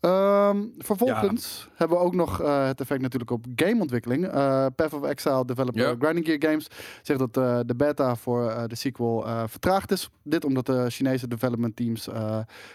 Ehm, 0.01 0.63
vervolgens 0.79 1.69
hebben 1.75 1.99
we 1.99 2.05
ook 2.05 2.15
nog 2.15 2.41
eh, 2.41 2.67
het 2.67 2.81
effect 2.81 3.01
natuurlijk 3.01 3.31
op 3.31 3.45
gameontwikkeling. 3.57 4.27
Eh 4.27 4.67
Path 4.77 4.93
of 4.93 5.03
Exile 5.03 5.45
developer. 5.45 5.83
Grinding 5.99 6.27
Gear 6.27 6.39
Games 6.41 6.67
zegt 7.03 7.19
dat 7.19 7.37
eh, 7.37 7.59
de 7.67 7.75
beta 7.75 8.17
voor 8.17 8.65
de 8.69 8.75
sequel 8.75 9.25
vertraagd 9.47 9.91
is. 9.91 10.09
Dit 10.23 10.45
omdat 10.45 10.67
de 10.67 10.87
Chinese 10.91 11.29
development 11.29 11.77
teams, 11.77 12.09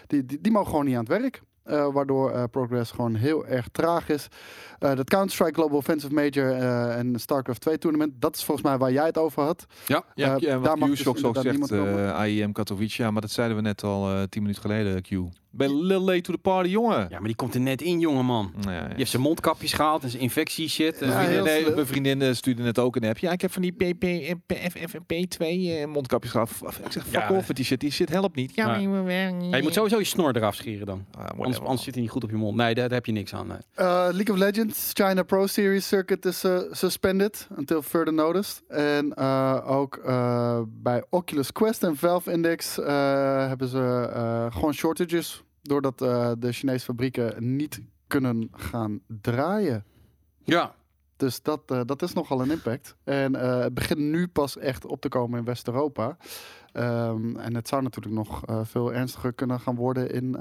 die, 0.06 0.24
die, 0.26 0.40
die 0.40 0.52
mogen 0.52 0.70
gewoon 0.70 0.84
niet 0.84 0.94
aan 0.94 1.00
het 1.04 1.20
werk. 1.20 1.42
Eh, 1.62 1.92
waardoor 1.92 2.30
eh, 2.30 2.44
progress 2.50 2.90
gewoon 2.90 3.14
heel 3.14 3.46
erg 3.46 3.68
traag 3.72 4.08
is. 4.08 4.28
Eh 4.78 4.94
dat 4.94 5.08
Counter-Strike 5.08 5.54
Global 5.54 5.76
Offensive 5.76 6.14
Major 6.14 6.50
eh, 6.50 6.98
en 6.98 7.20
StarCraft 7.20 7.60
2 7.60 7.78
tournament, 7.78 8.12
dat 8.18 8.36
is 8.36 8.44
volgens 8.44 8.66
mij 8.66 8.78
waar 8.78 8.92
jij 8.92 9.06
het 9.06 9.18
over 9.18 9.42
had. 9.42 9.66
Ja. 9.86 10.04
Ja, 10.14 10.36
ja, 10.38 10.48
daar 10.48 10.60
wat 10.60 10.78
mag 10.78 10.88
Q 10.88 10.96
dus 10.96 11.24
ook 11.24 11.36
zegt, 11.36 11.70
eh 11.70 12.12
AIM 12.12 12.52
Katowice. 12.52 13.02
Ja, 13.02 13.10
maar 13.10 13.20
dat 13.20 13.30
zeiden 13.30 13.56
we 13.56 13.62
net 13.62 13.82
al 13.82 14.10
eh, 14.10 14.22
tien 14.22 14.42
minuten 14.42 14.62
geleden, 14.62 15.02
Q. 15.02 15.08
Ben 15.52 15.68
je 15.68 15.74
little 15.84 16.04
late 16.04 16.20
to 16.20 16.32
the 16.32 16.38
party, 16.38 16.68
jongen. 16.68 16.98
ja, 17.10 17.18
maar 17.18 17.26
die 17.26 17.34
komt 17.34 17.54
er 17.54 17.60
net 17.60 17.82
in, 17.82 18.00
jongeman. 18.00 18.52
Ja, 18.60 18.72
ja. 18.72 18.86
Die 18.86 18.96
heeft 18.96 19.10
zijn 19.10 19.22
mondkapjes 19.22 19.72
gehaald 19.72 20.02
en 20.02 20.10
zijn 20.10 20.22
infectie 20.22 20.68
shit. 20.68 20.96
Ja, 21.00 21.26
nee, 21.26 21.60
slim. 21.62 21.74
mijn 21.74 21.86
vriendin 21.86 22.22
eh, 22.22 22.32
stuurde 22.32 22.62
net 22.62 22.78
ook 22.78 22.96
een 22.96 23.04
app. 23.04 23.18
Ja, 23.18 23.30
ik 23.32 23.40
heb 23.40 23.52
van 23.52 23.62
die 23.62 23.72
PP 23.72 24.02
en 24.02 24.42
PF 24.46 24.74
en 24.74 25.02
P2 25.02 25.38
eh, 25.46 25.86
mondkapjes 25.86 26.30
gehad. 26.32 26.48
F- 26.50 26.62
Ik 26.84 26.92
zeg, 26.92 27.02
fuck 27.06 27.12
Ja. 27.28 27.36
off 27.36 27.46
met 27.48 27.56
die 27.56 27.64
shit. 27.64 27.80
Die 27.80 27.90
shit 27.92 28.08
helpt 28.08 28.36
niet. 28.36 28.54
Ja, 28.54 28.66
maar 28.66 28.80
je 28.80 28.88
moet 28.88 29.04
werken. 29.04 29.48
Ja, 29.48 29.56
je 29.56 29.62
moet 29.62 29.74
sowieso 29.74 29.98
je 29.98 30.04
snor 30.04 30.36
eraf 30.36 30.54
scheren 30.54 30.86
dan. 30.86 31.04
Ah. 31.18 31.26
Anders, 31.38 31.60
anders 31.60 31.82
zit 31.82 31.92
hij 31.94 32.02
niet 32.02 32.12
goed 32.12 32.24
op 32.24 32.30
je 32.30 32.36
mond. 32.36 32.56
Nee, 32.56 32.74
daar, 32.74 32.84
daar 32.88 32.96
heb 32.96 33.06
je 33.06 33.12
niks 33.12 33.34
aan. 33.34 33.46
nee. 33.46 33.56
Uh, 33.76 33.84
League 34.10 34.30
of 34.30 34.36
Legends 34.36 34.90
China 34.92 35.22
Pro 35.22 35.46
Series 35.46 35.88
circuit 35.88 36.24
is 36.24 36.44
uh, 36.44 36.58
suspended 36.70 37.48
until 37.58 37.82
further 37.82 38.12
notice. 38.14 38.60
En 38.68 39.12
uh, 39.18 39.58
ook 39.64 40.00
uh, 40.06 40.60
bij 40.66 41.04
Oculus 41.10 41.52
Quest 41.52 41.82
en 41.82 41.96
Valve 41.96 42.32
Index 42.32 42.78
uh, 42.78 42.86
hebben 43.48 43.68
ze 43.68 44.10
uh, 44.16 44.46
gewoon 44.54 44.74
shortages. 44.74 45.39
Doordat 45.62 46.02
uh, 46.02 46.32
de 46.38 46.52
Chinese 46.52 46.84
fabrieken 46.84 47.56
niet 47.56 47.80
kunnen 48.06 48.48
gaan 48.52 49.00
draaien. 49.20 49.84
Ja, 50.44 50.74
Dus 51.16 51.42
dat, 51.42 51.60
uh, 51.72 51.80
dat 51.86 52.02
is 52.02 52.12
nogal 52.12 52.40
een 52.40 52.50
impact. 52.50 52.96
En 53.04 53.34
uh, 53.34 53.58
het 53.60 53.74
begint 53.74 53.98
nu 54.00 54.28
pas 54.28 54.56
echt 54.58 54.86
op 54.86 55.00
te 55.00 55.08
komen 55.08 55.38
in 55.38 55.44
West-Europa. 55.44 56.16
Um, 56.72 57.36
en 57.36 57.54
het 57.54 57.68
zou 57.68 57.82
natuurlijk 57.82 58.14
nog 58.14 58.42
veel 58.62 58.92
ernstiger 58.92 59.32
kunnen 59.32 59.60
gaan 59.60 59.74
worden 59.74 60.10
in, 60.12 60.36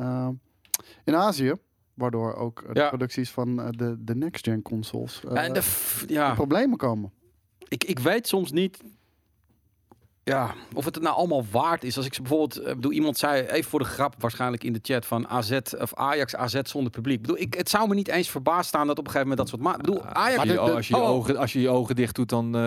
in 1.03 1.15
Azië. 1.15 1.53
Waardoor 1.93 2.33
ook 2.35 2.63
de 2.73 2.79
Ja. 2.79 2.87
producties 2.87 3.31
van 3.31 3.55
de, 3.55 3.95
de 3.99 4.15
next-gen 4.15 4.61
consoles 4.61 5.21
Ja, 5.29 5.43
en 5.43 5.53
de 5.53 5.61
ja. 6.07 6.33
problemen 6.33 6.77
komen. 6.77 7.11
ik, 7.67 7.83
ik 7.83 7.99
weet 7.99 8.27
soms 8.27 8.51
niet 8.51 8.79
ja, 10.29 10.53
of 10.73 10.85
het 10.85 10.95
het 10.95 11.03
nou 11.03 11.15
allemaal 11.15 11.45
waard 11.51 11.83
is. 11.83 11.97
Als 11.97 12.05
ik 12.05 12.13
ze 12.13 12.21
bijvoorbeeld, 12.21 12.57
eh, 12.57 12.73
bedoel, 12.73 12.91
iemand 12.91 13.17
zei 13.17 13.41
even 13.45 13.69
voor 13.69 13.79
de 13.79 13.85
grap 13.85 14.15
waarschijnlijk 14.19 14.63
in 14.63 14.73
de 14.73 14.79
chat 14.81 15.05
van 15.05 15.27
AZ 15.27 15.57
of 15.79 15.93
Ajax 15.95 16.35
AZ 16.35 16.59
zonder 16.63 16.91
publiek. 16.91 17.15
Ik 17.15 17.21
bedoel, 17.21 17.37
ik, 17.39 17.53
het 17.53 17.69
zou 17.69 17.87
me 17.87 17.95
niet 17.95 18.07
eens 18.07 18.29
verbaasd 18.29 18.67
staan 18.67 18.87
dat 18.87 18.97
op 18.99 19.05
een 19.05 19.11
gegeven 19.11 19.29
moment 19.29 19.49
dat 19.49 19.59
soort 19.59 19.61
ma- 19.69 19.75
ik 19.77 19.81
bedoel, 19.85 20.05
Ajax 20.05 20.37
Als 20.37 20.47
je, 20.47 20.53
Maar 20.55 20.65
de- 20.65 20.71
de- 20.71 20.75
als, 20.77 20.87
je 20.87 20.95
je 20.95 21.01
oh. 21.01 21.09
ogen, 21.09 21.37
als 21.37 21.53
je 21.53 21.61
je 21.61 21.69
ogen 21.69 21.95
dicht 21.95 22.15
doet, 22.15 22.29
dan, 22.29 22.45
eh, 22.55 22.61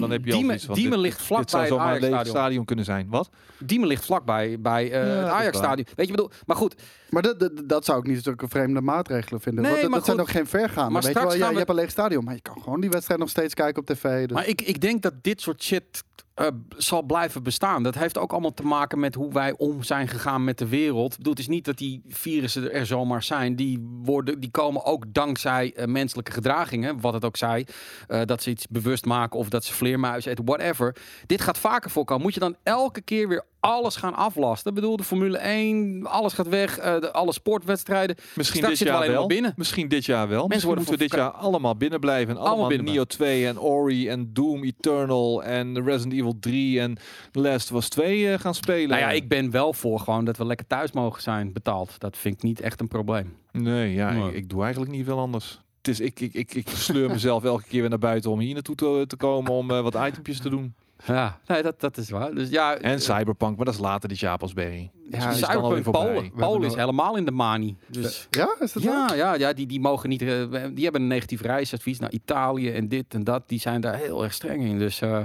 dan 0.00 0.10
heb 0.10 0.24
je 0.24 0.32
al 0.32 0.38
Diemen- 0.38 0.54
iets 0.54 0.64
van... 0.64 0.74
Diemen 0.74 0.92
dit- 0.92 1.00
ligt 1.06 1.22
vlak 1.22 1.38
dit 1.50 1.50
bij 1.50 1.60
het 1.68 1.70
leeg 1.78 1.82
Ajax-stadion. 1.82 2.26
stadion 2.26 2.64
kunnen 2.64 2.84
zijn. 2.84 3.06
Wat? 3.10 3.30
Diemen 3.58 3.88
ligt 3.88 4.04
vlakbij 4.04 4.60
bij 4.60 4.84
eh 4.84 5.06
Ja, 5.06 5.14
het 5.14 5.24
is 5.26 5.30
Ajax 5.32 5.56
stadion. 5.58 5.86
Weet 5.86 6.06
je, 6.06 6.12
ik 6.12 6.16
bedoel, 6.16 6.30
maar 6.46 6.56
goed, 6.56 6.74
Maar 7.10 7.22
dat, 7.22 7.40
dat, 7.40 7.52
dat 7.64 7.84
zou 7.84 7.98
ik 7.98 8.06
niet 8.06 8.22
zulke 8.22 8.48
vreemde 8.48 8.80
maatregelen 8.80 9.40
vinden. 9.40 9.62
Nee, 9.62 9.70
want 9.70 9.82
dat, 9.82 9.90
maar 9.90 9.98
dat 9.98 10.08
zijn 10.08 10.20
ook 10.20 10.30
geen 10.30 10.46
vergaande. 10.46 10.90
Maar 10.92 11.02
Weet 11.02 11.12
je, 11.14 11.20
wel? 11.20 11.34
Ja, 11.36 11.50
je 11.50 11.56
hebt 11.56 11.68
een 11.68 11.74
leeg 11.74 11.90
stadion, 11.90 12.24
maar 12.24 12.34
je 12.34 12.40
kan 12.40 12.62
gewoon 12.62 12.80
die 12.80 12.90
wedstrijd 12.90 13.20
nog 13.20 13.28
steeds 13.28 13.54
kijken 13.54 13.80
op 13.82 13.86
tv. 13.86 14.22
Dus. 14.26 14.32
Maar 14.36 14.46
ik, 14.46 14.60
ik 14.62 14.80
denk 14.80 15.02
dat 15.02 15.12
dit 15.22 15.40
soort 15.40 15.62
shit 15.62 16.04
eh, 16.36 16.46
zal 16.76 17.02
blijven 17.02 17.42
bestaan. 17.42 17.82
Dat 17.82 17.94
heeft 17.94 18.18
ook 18.18 18.32
allemaal 18.32 18.54
te 18.54 18.62
maken 18.62 19.00
met 19.00 19.14
hoe 19.14 19.32
wij 19.32 19.54
om 19.56 19.82
zijn 19.82 20.08
gegaan 20.08 20.44
met 20.44 20.58
de 20.58 20.68
wereld. 20.68 21.10
Ik 21.12 21.16
bedoel, 21.16 21.32
het 21.32 21.40
is 21.42 21.48
niet 21.48 21.64
dat 21.64 21.78
die 21.78 22.02
virussen 22.08 22.72
er 22.72 22.86
zomaar 22.86 23.22
zijn. 23.22 23.56
Die, 23.56 24.00
worden, 24.02 24.40
die 24.40 24.50
komen 24.50 24.84
ook 24.84 25.04
dankzij 25.08 25.72
eh, 25.74 25.86
menselijke 25.86 26.32
gedragingen. 26.32 27.00
Wat 27.00 27.12
het 27.12 27.24
ook 27.24 27.36
zij. 27.36 27.66
eh, 28.08 28.20
dat 28.24 28.42
ze 28.42 28.50
iets 28.50 28.66
bewust 28.68 29.04
maken 29.04 29.38
of 29.38 29.48
dat 29.48 29.64
ze 29.64 29.74
vleermuizen 29.74 30.30
eten, 30.30 30.44
whatever. 30.44 30.96
Dit 31.26 31.40
gaat 31.40 31.58
vaker 31.58 31.90
voorkomen. 31.90 32.22
Moet 32.22 32.34
je 32.34 32.40
dan 32.40 32.56
elke 32.62 33.00
keer 33.00 33.28
weer 33.28 33.44
alles 33.66 33.96
gaan 33.96 34.14
aflasten? 34.14 34.68
Ik 34.70 34.74
bedoel, 34.80 34.96
de 34.96 35.04
Formule 35.04 35.38
1, 35.38 36.06
alles 36.06 36.32
gaat 36.32 36.48
weg. 36.48 36.78
eh, 36.78 37.00
de, 37.00 37.12
alle 37.12 37.32
sportwedstrijden. 37.32 38.16
Misschien 38.34 38.60
Straks 38.60 38.78
dit 38.78 38.88
jaar 38.88 39.08
wel. 39.08 39.26
binnen. 39.26 39.52
Misschien 39.56 39.88
dit 39.88 40.04
jaar 40.04 40.28
wel. 40.28 40.46
Misschien 40.46 40.66
worden 40.68 40.84
moeten 40.88 41.06
we 41.06 41.10
dit 41.10 41.20
jaar 41.20 41.30
allemaal 41.30 41.76
binnen 41.76 42.00
blijven. 42.00 42.36
En 42.36 42.40
allemaal, 42.40 42.68
binnen 42.68 42.92
Neo 42.94 43.04
2 43.04 43.46
en 43.46 43.60
Ori 43.60 44.08
en 44.08 44.30
Doom 44.32 44.64
Eternal 44.64 45.42
en 45.44 45.84
Resident 45.84 46.12
Evil 46.12 46.36
3 46.40 46.80
en 46.80 46.96
Last 47.32 47.72
of 47.72 47.78
Us 47.78 47.88
2 47.88 48.32
eh, 48.32 48.38
gaan 48.38 48.54
spelen. 48.54 48.88
Nou 48.88 49.00
ja, 49.00 49.10
ik 49.10 49.28
ben 49.28 49.50
wel 49.50 49.72
voor 49.72 50.00
gewoon 50.00 50.24
dat 50.24 50.36
we 50.36 50.44
lekker 50.44 50.66
thuis 50.66 50.92
mogen 50.92 51.22
zijn 51.22 51.52
betaald. 51.52 51.94
Dat 51.98 52.16
vind 52.16 52.34
ik 52.34 52.42
niet 52.42 52.60
echt 52.60 52.80
een 52.80 52.88
probleem. 52.88 53.36
Nee, 53.52 53.94
ja. 53.94 54.10
Ik, 54.10 54.34
ik 54.34 54.48
doe 54.48 54.62
eigenlijk 54.62 54.92
niet 54.92 55.04
veel 55.04 55.18
anders. 55.18 55.60
Het 55.76 55.88
is, 55.88 56.00
ik, 56.00 56.20
ik, 56.20 56.34
ik, 56.34 56.54
ik 56.54 56.68
sleur 56.68 57.08
mezelf 57.10 57.44
elke 57.54 57.64
keer 57.68 57.80
weer 57.80 57.90
naar 57.90 57.98
buiten 57.98 58.30
om 58.30 58.38
hier 58.38 58.54
naartoe 58.54 58.74
te, 58.74 59.04
te 59.06 59.16
komen 59.16 59.52
om 59.52 59.70
eh, 59.70 59.80
wat 59.80 59.94
itempjes 59.94 60.40
te 60.40 60.48
doen. 60.48 60.74
Ja, 61.04 61.38
nee, 61.46 61.62
dat, 61.62 61.80
dat 61.80 61.96
is 61.96 62.10
waar. 62.10 62.34
Dus 62.34 62.48
ja, 62.48 62.76
En 62.76 63.00
Cyberpunk, 63.00 63.56
maar 63.56 63.64
dat 63.64 63.74
is 63.74 63.80
later 63.80 64.08
dit 64.08 64.18
jaar 64.18 64.38
pas, 64.38 64.52
Barry. 64.52 64.90
Ja, 65.10 65.26
Dus 65.28 65.36
die 65.36 65.44
Cyberpunk. 65.46 65.82
Polen. 65.90 66.32
Polen 66.32 66.68
is 66.68 66.74
helemaal 66.74 67.16
in 67.16 67.24
de 67.24 67.30
manie. 67.30 67.76
Dus 67.86 68.26
ja, 68.30 68.54
is 68.60 68.72
dat 68.72 68.82
zo? 68.82 68.90
ja, 68.90 69.14
ja, 69.14 69.34
ja 69.34 69.52
die, 69.52 69.66
die 69.66 69.80
mogen 69.80 70.08
niet. 70.08 70.22
eh, 70.22 70.28
die 70.74 70.82
hebben 70.84 71.00
een 71.02 71.06
negatief 71.06 71.40
reisadvies 71.40 71.98
naar 71.98 72.10
Italië 72.12 72.70
en 72.70 72.88
dit 72.88 73.04
en 73.14 73.24
dat. 73.24 73.48
Die 73.48 73.60
zijn 73.60 73.80
daar 73.80 73.94
heel 73.94 74.22
erg 74.24 74.32
streng 74.32 74.62
in. 74.64 74.78
Dus 74.78 75.00
eh, 75.00 75.22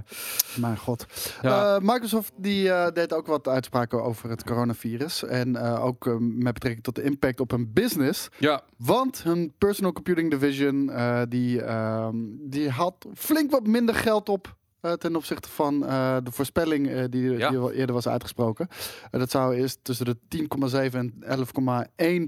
Mijn 0.56 0.78
god. 0.78 1.06
ja. 1.42 1.76
Eh, 1.76 1.82
Microsoft 1.82 2.32
die, 2.36 2.72
eh, 2.72 2.92
deed 2.94 3.14
ook 3.14 3.28
wat 3.28 3.48
uitspraken 3.48 4.04
over 4.04 4.30
het 4.30 4.44
coronavirus. 4.44 5.24
En 5.24 5.56
eh, 5.56 5.86
ook 5.86 6.08
eh, 6.08 6.14
met 6.20 6.54
betrekking 6.54 6.84
tot 6.84 6.96
de 6.96 7.04
impact 7.04 7.40
op 7.40 7.52
hun 7.52 7.72
business. 7.74 8.30
ja. 8.38 8.62
Want 8.78 9.24
hun 9.24 9.54
personal 9.58 9.92
computing 9.94 10.32
division 10.32 10.90
eh, 10.90 11.22
die, 11.30 11.62
ehm, 11.62 12.16
die 12.40 12.70
had 12.70 13.06
flink 13.16 13.52
wat 13.52 13.68
minder 13.68 13.96
geld 13.96 14.30
op. 14.30 14.56
eh, 14.82 14.92
ten 14.94 15.16
opzichte 15.16 15.50
van 15.50 15.86
eh, 15.86 16.18
de 16.24 16.32
voorspelling 16.32 16.90
eh, 16.90 17.04
die, 17.10 17.32
Ja. 17.32 17.50
die 17.50 17.58
al 17.60 17.72
eerder 17.72 17.96
was 17.96 18.08
uitgesproken. 18.08 18.68
Dat 19.12 19.32
zou 19.32 19.56
eerst 19.56 19.80
tussen 19.82 20.06
de 20.06 20.18
10,7 20.28 21.00
en 21.00 21.14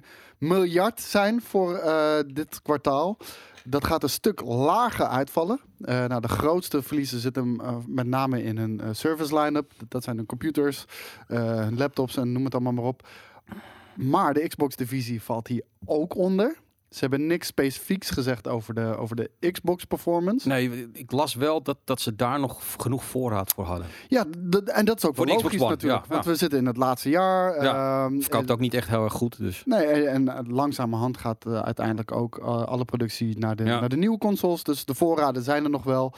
11,1 0.01 0.03
miljard 0.37 1.01
zijn 1.01 1.41
voor 1.41 1.81
dit 2.33 2.61
kwartaal. 2.61 3.17
Dat 3.65 3.85
gaat 3.85 4.03
een 4.03 4.09
stuk 4.09 4.41
lager 4.41 5.05
uitvallen. 5.05 5.59
Nou, 5.77 6.21
de 6.21 6.27
grootste 6.27 6.81
verliezen 6.81 7.19
zitten 7.19 7.61
met 7.87 8.07
name 8.07 8.43
in 8.43 8.57
hun 8.57 8.95
service 8.95 9.39
line-up. 9.39 9.71
Dat 9.87 10.03
zijn 10.03 10.17
hun 10.17 10.25
computers, 10.25 10.85
hun 11.27 11.77
laptops 11.77 12.17
en 12.17 12.31
noem 12.31 12.43
het 12.43 12.53
allemaal 12.53 12.73
maar 12.73 12.83
op. 12.83 13.07
Maar 13.95 14.33
de 14.33 14.47
Xbox-divisie 14.47 15.21
valt 15.21 15.47
hier 15.47 15.63
ook 15.85 16.15
onder. 16.15 16.57
Ze 16.93 16.99
hebben 16.99 17.27
niks 17.27 17.47
specifieks 17.47 18.09
gezegd 18.09 18.47
over 18.47 18.73
de, 18.73 18.97
over 18.97 19.15
de 19.15 19.51
Xbox-performance. 19.51 20.47
Nee, 20.47 20.89
ik 20.93 21.11
las 21.11 21.33
wel 21.35 21.61
dat, 21.63 21.77
dat 21.83 22.01
ze 22.01 22.15
daar 22.15 22.39
nog 22.39 22.61
genoeg 22.77 23.03
voorraad 23.03 23.51
voor 23.53 23.65
hadden. 23.65 23.87
Ja, 24.07 24.25
en 24.65 24.85
dat 24.85 24.97
is 24.97 25.05
ook 25.05 25.15
Voor 25.15 25.25
wel 25.25 25.35
logisch 25.35 25.49
Xbox 25.49 25.61
One, 25.63 25.71
natuurlijk. 25.71 26.03
ja, 26.03 26.09
want 26.09 26.23
ja. 26.25 26.31
we 26.31 26.37
zitten 26.37 26.59
in 26.59 26.65
het 26.65 26.77
laatste 26.77 27.09
jaar. 27.09 27.63
Ja, 27.63 28.05
ehm, 28.05 28.19
Verkoopt 28.19 28.51
ook 28.51 28.59
niet 28.59 28.73
echt 28.73 28.87
heel 28.89 29.03
erg 29.03 29.13
goed. 29.13 29.37
Dus. 29.37 29.61
Nee, 29.65 29.85
en, 29.85 30.29
en 30.29 30.49
langzamerhand 30.49 31.17
gaat 31.17 31.45
eh, 31.45 31.59
uiteindelijk 31.59 32.11
ook 32.11 32.37
eh, 32.37 32.63
alle 32.63 32.85
productie 32.85 33.37
naar 33.37 33.55
de, 33.55 33.63
Ja. 33.63 33.79
naar 33.79 33.89
de 33.89 33.97
nieuwe 33.97 34.17
consoles. 34.17 34.63
Dus 34.63 34.85
de 34.85 34.95
voorraden 34.95 35.43
zijn 35.43 35.63
er 35.63 35.69
nog 35.69 35.83
wel. 35.83 36.13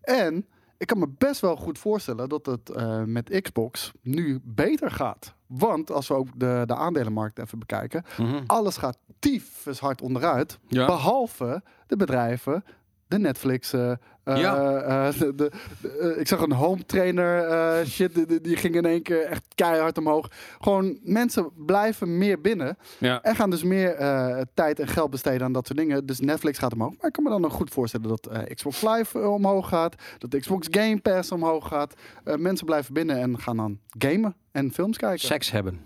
En 0.00 0.46
ik 0.78 0.86
kan 0.86 0.98
me 0.98 1.08
best 1.18 1.40
wel 1.40 1.56
goed 1.56 1.78
voorstellen 1.78 2.28
dat 2.28 2.46
het 2.46 2.70
eh, 2.70 3.02
met 3.02 3.40
Xbox 3.40 3.92
nu 4.02 4.40
beter 4.44 4.90
gaat. 4.90 5.34
Want 5.46 5.90
als 5.90 6.08
we 6.08 6.14
ook 6.14 6.28
de, 6.34 6.62
de 6.66 6.74
aandelenmarkt 6.74 7.38
even 7.38 7.58
bekijken, 7.58 8.04
Mhm. 8.18 8.42
alles 8.46 8.76
gaat 8.76 8.98
tyfus 9.18 9.80
hard 9.80 10.02
onderuit. 10.02 10.58
Ja. 10.68 10.86
Behalve 10.86 11.62
de 11.86 11.96
bedrijven, 11.96 12.64
de 13.08 13.18
Netflix. 13.18 13.72
eh, 13.72 13.90
eh, 13.90 13.96
Ja. 14.36 14.80
eh, 15.08 15.18
de, 15.18 15.34
de- 15.34 15.50
de- 15.80 15.98
eh, 16.14 16.20
ik 16.20 16.28
zag 16.28 16.40
een 16.40 16.52
home 16.52 16.84
trainer 16.86 17.38
eh, 17.48 17.84
shit, 17.94 18.14
die, 18.14 18.26
die- 18.26 18.40
die 18.40 18.56
ging 18.56 18.74
in 18.74 18.84
één 18.84 19.02
keer 19.02 19.22
echt 19.24 19.42
keihard 19.54 19.98
omhoog. 19.98 20.28
Gewoon 20.60 20.98
mensen 21.02 21.50
blijven 21.66 22.18
meer 22.18 22.40
binnen 22.40 22.76
Ja. 22.98 23.22
en 23.22 23.36
gaan 23.36 23.50
dus 23.50 23.62
meer 23.62 23.94
eh, 23.94 24.40
tijd 24.54 24.80
en 24.80 24.88
geld 24.88 25.10
besteden 25.10 25.42
aan 25.42 25.52
dat 25.52 25.66
soort 25.66 25.78
dingen. 25.78 26.06
Dus 26.06 26.20
Netflix 26.20 26.58
gaat 26.58 26.72
omhoog. 26.72 26.90
Maar 26.96 27.06
ik 27.06 27.12
kan 27.12 27.24
me 27.24 27.30
dan 27.30 27.40
nog 27.40 27.52
goed 27.52 27.70
voorstellen 27.70 28.08
dat 28.08 28.26
eh, 28.26 28.54
Xbox 28.54 28.82
Live 28.82 29.28
omhoog 29.28 29.68
gaat, 29.68 29.94
dat 30.18 30.40
Xbox 30.40 30.66
Game 30.70 31.00
Pass 31.00 31.32
omhoog 31.32 31.68
gaat. 31.68 31.94
Eh, 32.24 32.36
mensen 32.36 32.66
blijven 32.66 32.94
binnen 32.94 33.16
en 33.18 33.38
gaan 33.40 33.56
dan 33.56 33.78
gamen 33.98 34.34
en 34.52 34.72
films 34.72 34.96
kijken. 34.96 35.18
Seks 35.26 35.50
hebben. 35.50 35.80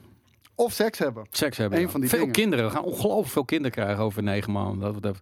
Of 0.60 0.72
seks 0.72 0.98
hebben. 0.98 1.26
Seks 1.30 1.56
hebben. 1.56 1.78
Eén 1.78 1.84
ja. 1.84 1.90
van 1.90 2.00
die 2.00 2.08
veel 2.08 2.18
dingen. 2.18 2.34
kinderen. 2.34 2.64
We 2.64 2.70
gaan 2.70 2.82
ongelooflijk 2.84 3.28
veel 3.28 3.44
kinderen 3.44 3.72
krijgen 3.72 4.04
over 4.04 4.22
negen 4.22 4.52
maanden. 4.52 4.92
Dat, 4.92 5.02
dat. 5.02 5.16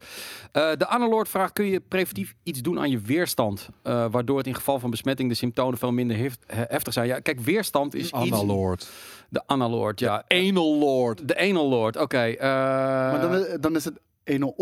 Eh, 0.52 0.70
de 0.78 0.86
Analord 0.86 1.28
vraagt: 1.28 1.52
kun 1.52 1.64
je 1.64 1.80
preventief 1.80 2.34
iets 2.42 2.60
doen 2.62 2.78
aan 2.78 2.90
je 2.90 2.98
weerstand? 3.00 3.68
Eh, 3.82 4.06
waardoor 4.10 4.38
het 4.38 4.46
in 4.46 4.54
geval 4.54 4.78
van 4.78 4.90
besmetting 4.90 5.28
de 5.28 5.34
symptomen 5.34 5.78
veel 5.78 5.92
minder 5.92 6.16
hef- 6.16 6.38
he- 6.46 6.64
heftig 6.68 6.92
zijn. 6.92 7.06
Ja, 7.06 7.18
kijk, 7.20 7.40
weerstand 7.40 7.94
is 7.94 8.02
iets. 8.04 8.12
Analord. 8.12 8.88
De 9.28 9.42
Analord, 9.46 10.00
ja. 10.00 10.24
Anal 10.28 10.78
Lord. 10.78 11.28
De 11.28 11.38
Anal 11.38 11.68
Lord, 11.68 11.96
oké. 11.96 12.18
eh, 12.18 12.38
Maar 12.48 13.20
dan, 13.20 13.34
is- 13.34 13.56
dan 13.60 13.76
is 13.76 13.84
het 13.84 14.00
ene 14.24 14.56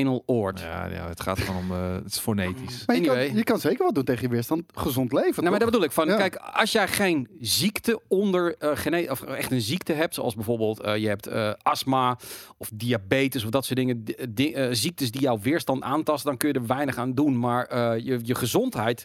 anal 0.00 0.22
oord. 0.26 0.60
Ja, 0.60 0.86
ja, 0.86 1.08
het 1.08 1.20
gaat 1.20 1.38
gewoon 1.40 1.62
om... 1.62 1.70
eh, 1.72 1.92
het 1.94 2.06
is 2.06 2.18
fonetisch. 2.18 2.82
Maar 2.86 2.96
je, 2.96 3.02
Anyway. 3.02 3.26
kan, 3.26 3.36
je 3.36 3.44
kan 3.44 3.58
zeker 3.58 3.84
wat 3.84 3.94
doen 3.94 4.04
tegen 4.04 4.22
je 4.22 4.28
weerstand. 4.28 4.62
Gezond 4.74 5.12
leven, 5.12 5.34
Nou, 5.36 5.50
maar 5.50 5.58
dat 5.58 5.70
bedoel 5.70 5.84
ik. 5.84 5.92
Van, 5.92 6.06
Ja. 6.06 6.16
Kijk, 6.16 6.36
als 6.36 6.72
jij 6.72 6.88
geen 6.88 7.28
ziekte 7.40 8.00
onder 8.08 8.54
eh, 8.58 8.70
gene 8.74 9.10
of 9.10 9.22
echt 9.22 9.50
een 9.50 9.60
ziekte 9.60 9.92
hebt, 9.92 10.14
zoals 10.14 10.34
bijvoorbeeld 10.34 10.80
eh, 10.80 10.96
je 10.96 11.08
hebt 11.08 11.26
eh, 11.26 11.50
astma 11.62 12.18
of 12.56 12.70
diabetes 12.74 13.44
of 13.44 13.50
dat 13.50 13.64
soort 13.64 13.78
dingen, 13.78 14.04
di- 14.04 14.16
di- 14.28 14.52
eh, 14.52 14.68
ziektes 14.70 15.10
die 15.10 15.20
jouw 15.20 15.38
weerstand 15.38 15.82
aantasten, 15.82 16.28
dan 16.28 16.36
kun 16.38 16.48
je 16.48 16.54
er 16.54 16.66
weinig 16.66 16.96
aan 16.96 17.14
doen. 17.14 17.38
Maar 17.38 17.64
eh, 17.66 18.04
je, 18.04 18.18
je 18.22 18.34
gezondheid, 18.34 19.04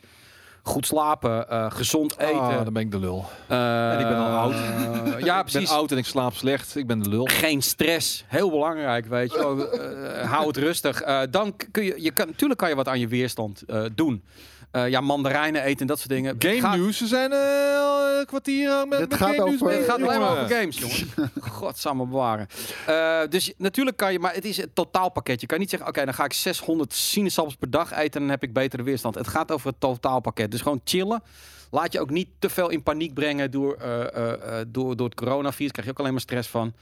goed 0.67 0.86
slapen, 0.86 1.49
eh, 1.49 1.65
gezond 1.71 2.17
eten. 2.17 2.39
Ah, 2.39 2.63
dan 2.63 2.73
ben 2.73 2.82
ik 2.82 2.91
de 2.91 2.99
lul. 2.99 3.25
eh, 3.47 3.91
en 3.93 3.99
ik 3.99 4.08
ben 4.08 4.17
al 4.17 4.38
oud. 4.38 4.53
ja, 4.53 5.17
Ik 5.17 5.23
ben 5.25 5.43
precies. 5.43 5.69
oud 5.69 5.91
en 5.91 5.97
ik 5.97 6.06
slaap 6.06 6.34
slecht. 6.34 6.75
Ik 6.75 6.88
ben 6.88 6.99
de 6.99 7.10
lul. 7.10 7.25
Geen 7.25 7.62
stress, 7.62 8.23
heel 8.27 8.49
belangrijk, 8.49 9.06
weet 9.06 9.32
je. 9.32 9.36
Eh, 10.17 10.32
hou 10.32 10.47
het 10.47 10.58
rustig. 10.58 11.01
Eh, 11.01 11.19
dan 11.30 11.53
kun 11.71 11.84
je, 11.84 11.93
je 11.97 12.12
kan, 12.12 12.27
natuurlijk 12.27 12.60
kan 12.60 12.69
je 12.69 12.75
wat 12.75 12.88
aan 12.88 12.99
je 12.99 13.08
weerstand 13.08 13.62
eh, 13.67 13.84
doen. 13.95 14.23
Eh, 14.71 14.89
ja, 14.89 15.01
mandarijnen 15.01 15.63
eten 15.63 15.80
en 15.82 15.88
dat 15.88 15.97
soort 15.97 16.10
dingen. 16.10 16.36
Game 16.39 16.60
Gaat- 16.60 16.75
nieuws. 16.75 16.99
We 16.99 17.08
zijn 17.08 17.32
eh, 17.32 17.77
al 17.80 18.19
een 18.19 18.25
kwartier 18.25 18.69
aan 18.69 18.89
met, 18.89 18.99
met 18.99 19.13
gaat 19.13 19.30
game 19.30 19.43
over- 19.43 19.65
bezig, 19.67 19.80
Het 19.82 19.89
gaat 19.89 20.01
alleen 20.01 20.19
maar 20.19 20.32
over 20.32 20.56
games, 20.56 20.77
jongen. 20.77 21.32
Godsamme 21.39 22.06
bewaren. 22.06 22.47
Eh, 22.88 23.19
dus 23.30 23.53
natuurlijk 23.58 23.97
kan 23.97 24.12
je, 24.12 24.19
maar 24.19 24.34
het 24.34 24.45
is 24.45 24.58
het 24.58 24.75
totaalpakket. 24.75 25.41
Je 25.41 25.47
kan 25.47 25.60
niet 25.60 25.69
zeggen, 25.69 25.88
oké, 25.89 26.06
dan 26.06 26.13
ga 26.13 26.23
ik 26.23 26.34
600 26.34 26.93
sinaasappels 26.93 27.56
per 27.56 27.69
dag 27.69 27.91
eten 27.91 28.13
en 28.13 28.19
dan 28.19 28.30
heb 28.30 28.43
ik 28.43 28.53
betere 28.53 28.84
weerstand. 28.84 29.15
Het 29.15 29.27
gaat 29.27 29.51
over 29.51 29.67
het 29.67 29.80
totaalpakket. 29.80 30.51
Dus 30.51 30.62
gewoon 30.62 30.82
chillen. 30.84 31.23
Laat 31.71 31.93
je 31.93 31.99
ook 31.99 32.10
niet 32.10 32.27
te 32.39 32.49
veel 32.49 32.69
in 32.69 32.84
paniek 32.84 33.13
brengen 33.13 33.51
door, 33.51 33.73
eh, 33.75 34.01
eh, 34.15 34.60
eh, 34.60 34.65
door, 34.67 34.95
door 34.95 35.06
het 35.10 35.15
coronavirus. 35.15 35.71
Daar 35.71 35.71
krijg 35.71 35.86
je 35.86 35.91
ook 35.91 35.99
alleen 35.99 36.12
maar 36.12 36.21
stress 36.21 36.49
van. 36.49 36.73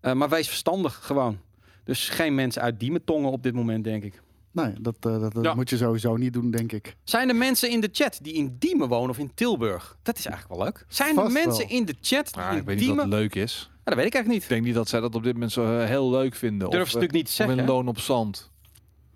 Eh, 0.00 0.12
maar 0.12 0.28
wees 0.28 0.46
verstandig 0.48 1.00
gewoon. 1.02 1.38
Dus 1.84 2.08
geen 2.08 2.34
mensen 2.34 2.62
uit 2.62 2.80
Diementongen 2.80 3.30
op 3.30 3.42
dit 3.42 3.54
moment, 3.54 3.84
denk 3.84 4.02
ik. 4.02 4.20
Nee, 4.52 4.72
dat, 4.80 4.94
eh, 5.00 5.20
dat, 5.20 5.32
dat 5.34 5.44
Ja. 5.44 5.54
moet 5.54 5.70
je 5.70 5.76
sowieso 5.76 6.16
niet 6.16 6.32
doen, 6.32 6.50
denk 6.50 6.72
ik. 6.72 6.96
Zijn 7.04 7.28
er 7.28 7.36
mensen 7.36 7.70
in 7.70 7.80
de 7.80 7.88
chat 7.92 8.18
die 8.22 8.32
in 8.34 8.56
Diemen 8.58 8.88
wonen 8.88 9.10
of 9.10 9.18
in 9.18 9.30
Tilburg? 9.34 9.96
Dat 10.02 10.18
is 10.18 10.26
eigenlijk 10.26 10.56
wel 10.56 10.66
leuk. 10.66 10.84
Zijn 10.88 11.18
er 11.18 11.30
mensen 11.30 11.68
wel. 11.68 11.76
in 11.76 11.84
de 11.84 11.94
chat 12.00 12.32
die 12.34 12.42
Ah, 12.42 12.52
in 12.52 12.58
ik 12.58 12.64
weet 12.64 12.76
niet 12.76 12.84
Diemen... 12.84 13.10
wat 13.10 13.18
leuk 13.18 13.34
is. 13.34 13.70
Ja, 13.72 13.80
dat 13.84 13.94
weet 13.94 14.06
ik 14.06 14.14
eigenlijk 14.14 14.26
Ik 14.26 14.40
niet. 14.40 14.48
denk 14.48 14.62
niet 14.64 14.74
dat 14.74 14.88
zij 14.88 15.00
dat 15.00 15.14
op 15.14 15.22
dit 15.22 15.32
moment 15.32 15.52
zo 15.52 15.78
eh, 15.78 15.84
heel 15.86 16.10
leuk 16.10 16.34
vinden. 16.34 16.70
Durf 16.70 16.82
of, 16.82 16.88
ze 16.88 16.96
eh, 16.96 17.00
natuurlijk 17.00 17.12
niet 17.12 17.24
te 17.24 17.30
of 17.30 17.36
zeggen. 17.36 17.58
in 17.58 17.64
hè? 17.64 17.70
loon 17.70 17.88
op 17.88 17.98
zand. 17.98 18.50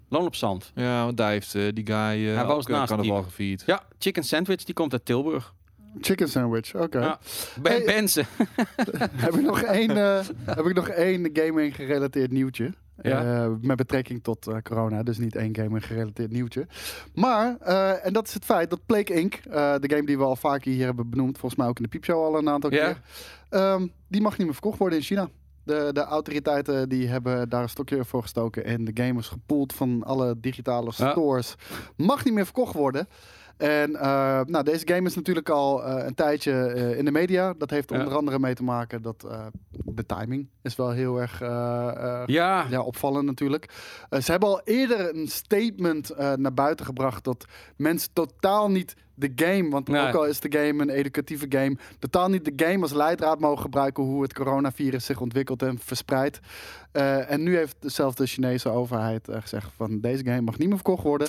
Loon 0.09 0.27
op 0.27 0.35
zand. 0.35 0.73
Ja, 0.75 1.05
want 1.05 1.17
daar 1.17 1.31
heeft 1.31 1.55
eh, 1.55 1.63
die 1.75 1.87
guy 1.87 1.97
uh, 2.27 2.35
Hij 2.37 2.47
woont 2.47 2.63
ook 2.63 2.69
eh, 2.69 2.75
naast 2.75 2.89
carnaval 2.89 3.03
Diemen. 3.03 3.25
gevierd. 3.25 3.63
Ja, 3.67 3.83
chicken 3.99 4.23
sandwich, 4.25 4.65
die 4.65 4.75
komt 4.75 4.93
uit 4.93 5.05
Tilburg. 5.05 5.55
Chicken 6.01 6.29
sandwich, 6.29 6.75
oké. 6.75 6.99
Ja. 7.01 7.19
Ben 7.63 7.73
Hey. 7.73 7.85
Benzen. 7.85 8.27
heb, 9.25 9.35
ik 9.35 9.43
nog 9.43 9.61
één, 9.63 9.91
eh, 9.91 10.21
heb 10.57 10.67
ik 10.67 10.75
nog 10.75 10.89
één 10.89 11.31
gaming 11.33 11.75
gerelateerd 11.75 12.31
nieuwtje. 12.33 12.75
Ja. 13.03 13.45
Eh, 13.45 13.51
met 13.61 13.77
betrekking 13.77 14.23
tot 14.23 14.47
eh, 14.47 14.57
corona, 14.63 15.03
dus 15.03 15.19
niet 15.19 15.37
één 15.37 15.57
gaming 15.57 15.87
gerelateerd 15.87 16.31
nieuwtje. 16.33 16.67
Maar, 17.15 17.57
eh, 17.61 18.07
en 18.07 18.13
dat 18.13 18.27
is 18.27 18.35
het 18.35 18.45
feit 18.45 18.71
dat 18.71 18.87
Plague 18.87 19.17
Inc., 19.21 19.43
de 19.43 19.79
game 19.87 20.07
die 20.07 20.19
we 20.19 20.25
al 20.25 20.37
vaker 20.37 20.73
hier 20.73 20.85
hebben 20.85 21.11
benoemd, 21.11 21.39
volgens 21.39 21.61
mij 21.61 21.69
ook 21.71 21.77
in 21.77 21.83
de 21.83 21.89
piepshow 21.89 22.25
al 22.25 22.39
een 22.39 22.49
aantal 22.49 22.73
Ja. 22.73 22.85
keer, 22.85 23.01
ehm, 23.49 23.87
die 24.09 24.21
mag 24.21 24.37
niet 24.37 24.47
meer 24.47 24.53
verkocht 24.55 24.79
worden 24.79 24.99
in 24.99 25.05
China. 25.05 25.29
De, 25.65 25.91
de 25.93 26.01
autoriteiten 26.05 26.89
die 26.89 27.09
hebben 27.09 27.49
daar 27.49 27.63
een 27.63 27.69
stokje 27.69 28.05
voor 28.05 28.23
gestoken 28.23 28.65
en 28.65 28.85
de 28.85 29.03
game 29.03 29.19
is 29.19 29.29
gepoeld 29.29 29.73
van 29.73 30.03
alle 30.03 30.41
digitale 30.41 30.93
Ja. 30.97 31.11
stores. 31.11 31.55
Mag 31.97 32.25
niet 32.25 32.35
meer 32.35 32.45
verkocht 32.45 32.75
worden. 32.75 33.09
En 33.57 33.97
eh, 33.97 34.41
nou, 34.45 34.65
deze 34.65 34.87
game 34.89 35.07
is 35.09 35.15
natuurlijk 35.15 35.49
al 35.49 35.85
eh, 35.85 36.07
een 36.07 36.15
tijdje 36.15 36.53
eh, 36.53 36.99
in 36.99 37.05
de 37.05 37.11
media. 37.11 37.55
Dat 37.59 37.71
heeft 37.71 37.91
er 37.91 37.97
Ja. 37.97 38.03
onder 38.03 38.19
andere 38.19 38.39
mee 38.39 38.55
te 38.55 38.63
maken 38.65 39.03
dat 39.03 39.27
de 39.71 40.07
timing 40.07 40.49
is 40.63 40.77
wel 40.77 40.91
heel 40.91 41.21
erg 41.21 41.39
Ja, 42.27 42.67
ja, 42.71 42.81
opvallend 42.81 43.25
natuurlijk. 43.27 43.73
Ze 44.21 44.31
hebben 44.31 44.49
al 44.49 44.61
eerder 44.65 45.15
een 45.17 45.29
statement 45.29 46.13
naar 46.37 46.55
buiten 46.55 46.87
gebracht 46.87 47.25
dat 47.25 47.45
mensen 47.77 48.13
totaal 48.13 48.71
niet 48.71 48.95
de 49.15 49.33
game, 49.37 49.69
want 49.71 49.89
Nee. 49.89 50.07
ook 50.09 50.15
al 50.15 50.27
is 50.27 50.41
de 50.41 50.53
game 50.59 50.83
een 50.83 50.91
educatieve 50.91 51.47
game, 51.49 51.77
totaal 51.99 52.29
niet 52.29 52.45
de 52.45 52.65
game 52.67 52.83
als 52.83 52.93
leidraad 52.93 53.41
mogen 53.41 53.63
gebruiken 53.63 54.05
hoe 54.05 54.23
het 54.23 54.33
coronavirus 54.35 55.05
zich 55.05 55.21
ontwikkelt 55.21 55.63
en 55.63 55.79
verspreidt. 55.79 56.41
En 57.29 57.43
nu 57.43 57.57
heeft 57.57 57.77
zelfs 57.81 58.17
de 58.17 58.27
Chinese 58.27 58.69
overheid 58.69 59.29
gezegd 59.31 59.71
van 59.77 60.01
deze 60.01 60.25
game 60.25 60.41
mag 60.41 60.59
niet 60.59 60.69
meer 60.69 60.77
verkocht 60.77 61.03
worden. 61.03 61.29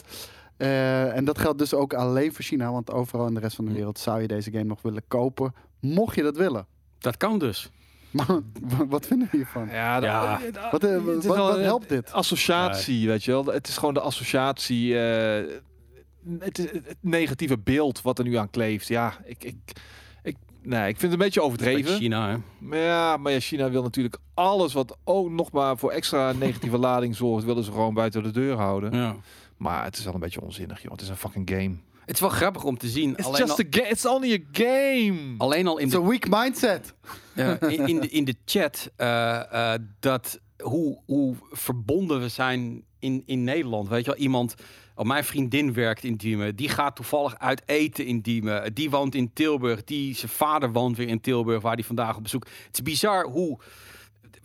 Eh, 0.57 1.15
en 1.15 1.25
dat 1.25 1.39
geldt 1.39 1.59
dus 1.59 1.73
ook 1.73 1.93
alleen 1.93 2.33
voor 2.33 2.43
China, 2.43 2.71
want 2.71 2.91
overal 2.91 3.27
in 3.27 3.33
de 3.33 3.39
rest 3.39 3.55
van 3.55 3.65
de 3.65 3.71
wereld 3.73 3.99
zou 3.99 4.21
je 4.21 4.27
deze 4.27 4.51
game 4.51 4.63
nog 4.63 4.81
willen 4.81 5.03
kopen, 5.07 5.53
mocht 5.79 6.15
je 6.15 6.23
dat 6.23 6.37
willen. 6.37 6.65
dat 6.99 7.17
kan 7.17 7.39
dus. 7.39 7.69
Maar 8.11 8.87
wat 8.87 9.05
vinden 9.07 9.27
we 9.31 9.37
hiervan? 9.37 9.67
Ja, 9.71 9.99
dat- 9.99 10.09
Ja. 10.09 10.39
eh, 10.53 10.71
Wat, 10.71 10.83
eh, 10.83 10.97
wat, 11.03 11.23
wat 11.25 11.55
een 11.57 11.63
helpt 11.63 11.89
dit? 11.89 12.11
Associatie, 12.11 13.07
weet 13.07 13.23
je 13.23 13.31
wel. 13.31 13.45
Het 13.45 13.67
is 13.67 13.77
gewoon 13.77 13.93
de 13.93 13.99
associatie. 13.99 14.99
eh, 14.99 15.43
het, 16.39 16.57
het 16.57 16.95
negatieve 16.99 17.57
beeld 17.57 18.01
wat 18.01 18.19
er 18.19 18.25
nu 18.25 18.35
aan 18.35 18.49
kleeft. 18.49 18.87
Ja, 18.87 19.13
ik, 19.25 19.43
ik, 19.43 19.55
ik, 20.23 20.35
nee, 20.61 20.79
ik 20.87 20.99
vind 20.99 21.01
het 21.01 21.11
een 21.11 21.17
beetje 21.17 21.41
overdreven. 21.41 21.95
China, 21.95 22.29
hè. 22.29 22.37
Maar 22.59 22.77
ja, 22.79 23.17
maar 23.17 23.31
ja, 23.31 23.39
China 23.39 23.69
wil 23.69 23.83
natuurlijk 23.83 24.17
alles 24.33 24.73
wat 24.73 24.97
ook 25.03 25.29
nog 25.29 25.51
maar 25.51 25.77
voor 25.77 25.91
extra 25.91 26.31
negatieve 26.31 26.77
lading 26.87 27.15
zorgt, 27.15 27.45
willen 27.45 27.63
ze 27.63 27.71
gewoon 27.71 27.93
buiten 27.93 28.23
de 28.23 28.31
deur 28.31 28.55
houden. 28.55 28.93
Ja. 28.97 29.15
Maar 29.57 29.83
het 29.83 29.97
is 29.97 30.03
wel 30.03 30.13
een 30.13 30.19
beetje 30.19 30.41
onzinnig, 30.41 30.81
joh. 30.81 30.91
Het 30.91 31.01
is 31.01 31.09
een 31.09 31.17
fucking 31.17 31.49
game. 31.49 31.75
Het 32.05 32.15
is 32.15 32.19
wel 32.19 32.29
grappig 32.29 32.63
om 32.63 32.77
te 32.77 32.87
zien. 32.87 33.11
It's 33.11 33.25
Alleen 33.25 33.45
just 33.45 33.59
al, 33.59 33.65
a 33.65 33.67
game. 33.69 33.89
It's 33.89 34.05
only 34.05 34.33
a 34.33 34.39
game. 34.51 35.35
alleen 35.37 35.67
al 35.67 35.77
in 35.77 35.85
It's 35.85 35.95
de 35.95 36.01
a 36.01 36.05
weak 36.05 36.29
mindset. 36.29 36.93
Ja, 37.35 37.59
in, 37.59 37.87
in, 37.87 37.99
de, 37.99 38.09
in 38.09 38.25
de 38.25 38.35
chat 38.45 38.91
eh, 38.95 39.73
eh, 39.73 39.81
dat 39.99 40.39
hoe, 40.57 40.99
hoe 41.05 41.35
verbonden 41.51 42.21
we 42.21 42.29
zijn 42.29 42.83
in, 42.99 43.23
in 43.25 43.43
Nederland. 43.43 43.89
Weet 43.89 44.05
je 44.05 44.11
wel, 44.11 44.19
iemand, 44.19 44.55
oh, 44.95 45.05
mijn 45.05 45.23
vriendin 45.23 45.73
werkt 45.73 46.03
in 46.03 46.15
Diemen, 46.15 46.55
die 46.55 46.69
gaat 46.69 46.95
toevallig 46.95 47.39
uit 47.39 47.61
eten 47.65 48.05
in 48.05 48.19
Diemen, 48.19 48.73
die 48.73 48.89
woont 48.89 49.15
in 49.15 49.33
Tilburg, 49.33 49.83
die, 49.83 50.15
zijn 50.15 50.31
vader 50.31 50.71
woont 50.71 50.97
weer 50.97 51.07
in 51.07 51.21
Tilburg, 51.21 51.61
waar 51.61 51.75
die 51.75 51.85
vandaag 51.85 52.15
op 52.15 52.23
bezoek. 52.23 52.45
Het 52.65 52.73
is 52.73 52.81
bizar 52.81 53.25
hoe. 53.25 53.59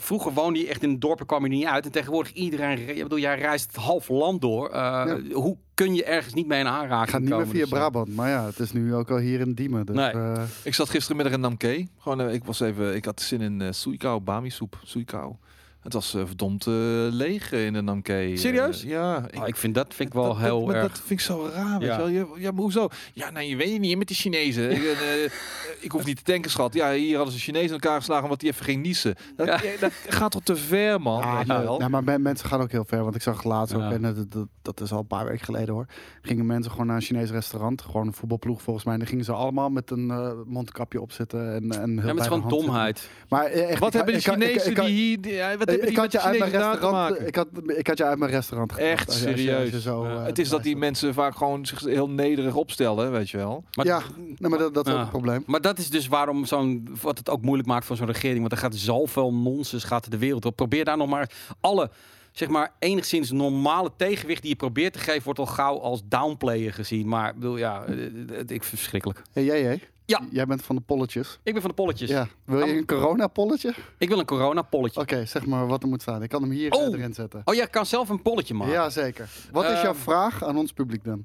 Vroeger 0.00 0.32
woonde 0.32 0.58
je 0.58 0.68
echt 0.68 0.82
in 0.82 0.88
een 0.90 0.98
dorp 1.00 1.20
en 1.20 1.26
kwam 1.26 1.42
je 1.42 1.48
niet 1.48 1.64
uit. 1.64 1.84
En 1.84 1.90
tegenwoordig 1.92 2.32
iedereen, 2.32 2.76
re- 2.86 2.92
ik 2.92 3.02
bedoel, 3.02 3.18
jij 3.18 3.38
reist 3.38 3.66
het 3.66 3.76
half 3.76 4.08
land 4.08 4.40
door. 4.40 4.68
Eh, 4.68 5.12
Hoe 5.32 5.56
kun 5.74 5.94
je 5.94 6.04
ergens 6.04 6.34
niet 6.34 6.46
mee 6.46 6.60
in 6.60 6.66
aanraking 6.66 7.10
Gaat 7.10 7.20
niet 7.20 7.30
meer 7.30 7.46
via 7.46 7.52
Dus, 7.52 7.62
eh, 7.62 7.68
Brabant, 7.78 8.14
maar 8.16 8.28
ja, 8.28 8.44
het 8.46 8.58
is 8.58 8.72
nu 8.72 8.94
ook 8.94 9.10
al 9.10 9.18
hier 9.18 9.40
in 9.40 9.54
Diemen. 9.54 9.86
Dus, 9.86 9.96
Nee. 9.96 10.10
eh, 10.10 10.42
Ik 10.62 10.74
zat 10.74 10.88
gisterenmiddag 10.88 11.34
in 11.34 11.40
Namke. 11.40 11.86
Gewoon, 11.98 12.30
ik 12.30 12.44
was 12.44 12.60
even, 12.60 12.94
ik 12.94 13.04
had 13.04 13.20
zin 13.20 13.40
in 13.40 13.60
uh, 13.60 13.68
soeikau, 13.70 14.20
bami 14.20 14.50
soep, 14.50 14.78
soeikau. 14.84 15.34
Het 15.80 15.92
was 15.92 16.14
eh, 16.14 16.22
verdomd 16.26 16.66
eh, 16.66 16.72
leeg 17.10 17.52
in 17.52 17.72
de 17.72 17.80
Namke. 17.80 18.12
eh, 18.14 18.36
Serieus? 18.36 18.82
ja. 18.82 19.26
oh, 19.36 19.48
ik 19.48 19.56
vind 19.56 19.74
dat 19.74 19.94
vind 19.94 20.08
ik 20.08 20.14
wel 20.14 20.24
dat, 20.24 20.36
heel 20.36 20.64
dat, 20.66 20.74
erg. 20.74 20.88
Dat 20.88 20.98
vind 20.98 21.10
ik 21.20 21.26
zo 21.26 21.48
raar, 21.54 21.78
weet 21.78 21.88
Ja. 21.88 21.94
je 21.94 21.98
wel. 21.98 22.08
Ja, 22.08 22.26
ja, 22.42 22.50
maar 22.50 22.62
hoezo? 22.62 22.88
Ja, 23.12 23.30
nee, 23.30 23.48
je 23.48 23.56
weet 23.56 23.72
het 23.72 23.80
niet 23.80 23.98
met 23.98 24.06
die 24.06 24.16
Chinezen. 24.16 24.70
ik, 24.70 25.32
ik 25.80 25.90
hoef 25.90 26.04
niet 26.04 26.16
te 26.16 26.22
denken, 26.24 26.50
schat. 26.50 26.74
Ja, 26.74 26.92
hier 26.92 27.16
hadden 27.16 27.34
ze 27.34 27.40
Chinezen 27.40 27.66
in 27.66 27.72
elkaar 27.72 27.98
geslagen 27.98 28.24
omdat 28.24 28.40
die 28.40 28.50
even 28.50 28.64
ging 28.64 28.82
niezen. 28.82 29.14
Dat, 29.36 29.46
Ja. 29.46 29.58
ja, 29.62 29.70
dat 29.80 29.92
gaat 30.08 30.30
toch 30.30 30.42
te 30.42 30.56
ver, 30.56 31.00
man. 31.00 31.22
ah, 31.22 31.40
wel? 31.46 31.80
ja, 31.80 31.88
maar 31.88 32.04
men- 32.04 32.22
mensen 32.22 32.48
gaan 32.48 32.60
ook 32.60 32.70
heel 32.70 32.84
ver. 32.86 33.02
Want 33.02 33.14
ik 33.14 33.22
zag 33.22 33.44
laatst 33.44 33.74
ook, 33.74 33.80
Ja. 33.80 33.90
en 33.92 34.02
dat, 34.28 34.46
dat, 34.62 34.80
is 34.80 34.92
al 34.92 34.98
een 34.98 35.06
paar 35.06 35.24
weken 35.24 35.44
geleden 35.44 35.74
hoor. 35.74 35.86
Gingen 36.22 36.46
mensen 36.46 36.70
gewoon 36.70 36.86
naar 36.86 36.96
een 36.96 37.02
Chinees 37.02 37.30
restaurant. 37.30 37.82
Gewoon 37.82 38.06
een 38.06 38.12
voetbalploeg 38.12 38.62
volgens 38.62 38.84
mij. 38.84 38.94
En 38.94 39.00
dan 39.00 39.08
gingen 39.08 39.24
ze 39.24 39.32
allemaal 39.32 39.68
met 39.70 39.90
een 39.90 40.06
mondkapje 40.46 41.00
opzitten. 41.00 41.54
En, 41.54 41.70
en 41.70 41.88
heel 41.90 41.96
Ja, 41.96 42.02
maar 42.02 42.08
het 42.08 42.18
is 42.20 42.26
gewoon 42.26 42.48
domheid. 42.48 43.08
Maar 43.28 43.44
echt, 43.44 43.78
Wat 43.78 43.88
ik- 43.88 43.94
hebben 43.94 44.12
de 44.14 44.20
ik 44.20 44.24
kan- 44.26 44.42
ik- 44.42 44.48
Chinezen 44.60 44.74
die 44.84 45.18
hier... 45.32 45.69
wat 45.70 45.88
Ik, 45.88 45.94
hebben 45.94 46.04
ik 46.04 46.10
die 46.12 46.20
had 46.20 46.22
je 46.22 46.28
uit 46.28 46.38
mijn 46.38 46.50
restaurant. 46.50 46.92
maken? 47.10 47.26
Ik 47.26 47.34
had, 47.36 47.46
ik 47.66 47.86
had 47.86 47.98
je 47.98 48.04
uit 48.04 48.18
mijn 48.18 48.30
restaurant 48.30 48.76
Echt 48.76 49.06
als 49.06 49.20
je- 49.20 49.26
als 49.28 49.36
je- 49.40 49.46
serieus. 49.46 49.74
als 49.74 49.82
zo, 49.82 50.04
eh, 50.04 50.24
het 50.24 50.38
is 50.38 50.48
dat 50.48 50.62
die 50.62 50.76
mensen 50.76 51.14
vaak 51.14 51.36
gewoon 51.36 51.66
zich 51.66 51.80
heel 51.80 52.08
nederig 52.10 52.54
opstellen, 52.54 53.12
weet 53.12 53.30
je 53.30 53.36
wel. 53.36 53.64
Maar 53.72 53.86
Ja, 53.86 54.02
nee, 54.16 54.50
maar 54.50 54.58
dat, 54.58 54.74
dat 54.74 54.86
is 54.86 54.92
ook 54.92 54.98
Ja. 54.98 55.04
een 55.04 55.10
probleem. 55.10 55.42
Maar 55.46 55.60
dat 55.60 55.78
is 55.78 55.90
dus 55.90 56.08
waarom 56.08 56.44
zo'n 56.44 56.88
wat 57.02 57.18
het 57.18 57.30
ook 57.30 57.42
moeilijk 57.42 57.68
maakt 57.68 57.84
voor 57.84 57.96
zo'n 57.96 58.06
regering. 58.06 58.40
Want 58.40 58.52
er 58.52 58.58
gaat 58.58 58.74
zoveel 58.74 59.34
nonsens 59.34 59.84
gaat 59.84 60.10
de 60.10 60.18
wereld 60.18 60.44
op. 60.44 60.56
Probeer 60.56 60.84
daar 60.84 60.96
nog 60.96 61.08
maar 61.08 61.30
alle, 61.60 61.90
zeg 62.32 62.48
maar, 62.48 62.72
enigszins 62.78 63.30
normale 63.30 63.90
tegenwicht 63.96 64.40
die 64.42 64.50
je 64.50 64.56
probeert 64.56 64.92
te 64.92 64.98
geven, 64.98 65.22
wordt 65.24 65.38
al 65.38 65.46
gauw 65.46 65.78
als 65.80 66.00
downplayer 66.04 66.72
gezien. 66.72 67.08
Maar 67.08 67.28
ik 67.28 67.34
bedoel, 67.34 67.56
ja, 67.56 67.84
eh, 67.84 67.92
eh, 67.92 68.04
ik 68.06 68.46
vind 68.48 68.50
het 68.50 68.64
verschrikkelijk. 68.64 69.22
Hey, 69.32 69.44
jij, 69.44 69.62
jij? 69.62 69.80
Ja. 70.10 70.20
Jij 70.30 70.46
bent 70.46 70.62
van 70.62 70.76
de 70.76 70.82
polletjes. 70.82 71.38
Ik 71.42 71.52
ben 71.52 71.60
van 71.62 71.70
de 71.70 71.76
polletjes. 71.76 72.10
Ja. 72.10 72.28
Wil 72.44 72.66
je 72.66 72.76
een 72.76 72.86
corona-polletje? 72.86 73.74
Ik 73.98 74.08
wil 74.08 74.18
een 74.18 74.24
corona-polletje. 74.24 75.00
Oké, 75.00 75.24
zeg 75.24 75.46
maar 75.46 75.66
wat 75.66 75.82
er 75.82 75.88
moet 75.88 76.02
staan. 76.02 76.22
Ik 76.22 76.28
kan 76.28 76.42
hem 76.42 76.50
hier 76.50 76.70
Oh. 76.72 76.94
erin 76.94 77.14
zetten. 77.14 77.42
Oh, 77.44 77.54
jij 77.54 77.66
kan 77.66 77.86
zelf 77.86 78.08
een 78.08 78.22
polletje 78.22 78.54
maken. 78.54 78.72
Ja, 78.72 78.90
zeker. 78.90 79.28
Wat 79.52 79.64
is 79.64 79.80
jouw 79.82 79.92
Ehm, 79.92 80.00
vraag 80.02 80.44
aan 80.44 80.56
ons 80.56 80.72
publiek 80.72 81.04
dan? 81.04 81.24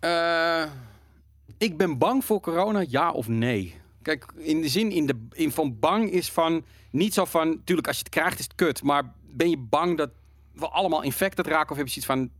Eh, 0.00 0.62
ik 1.58 1.76
ben 1.76 1.98
bang 1.98 2.24
voor 2.24 2.40
corona, 2.40 2.84
ja 2.88 3.10
of 3.12 3.28
nee? 3.28 3.74
Kijk, 4.02 4.26
in 4.36 4.60
de 4.60 4.68
zin 4.68 4.90
in 4.90 5.06
de, 5.06 5.26
in 5.32 5.52
van 5.52 5.78
bang 5.78 6.10
is 6.10 6.30
van 6.30 6.64
niet 6.90 7.14
zo 7.14 7.24
van, 7.24 7.60
tuurlijk 7.64 7.86
als 7.88 7.96
je 7.96 8.02
het 8.02 8.12
krijgt 8.12 8.38
is 8.38 8.44
het 8.44 8.54
kut, 8.54 8.82
maar 8.82 9.12
ben 9.30 9.50
je 9.50 9.58
bang 9.58 9.96
dat 9.96 10.10
we 10.52 10.68
allemaal 10.68 11.02
infected 11.02 11.46
raken 11.46 11.70
of 11.70 11.76
heb 11.76 11.86
je 11.88 12.00
zoiets 12.00 12.12
van, 12.12 12.30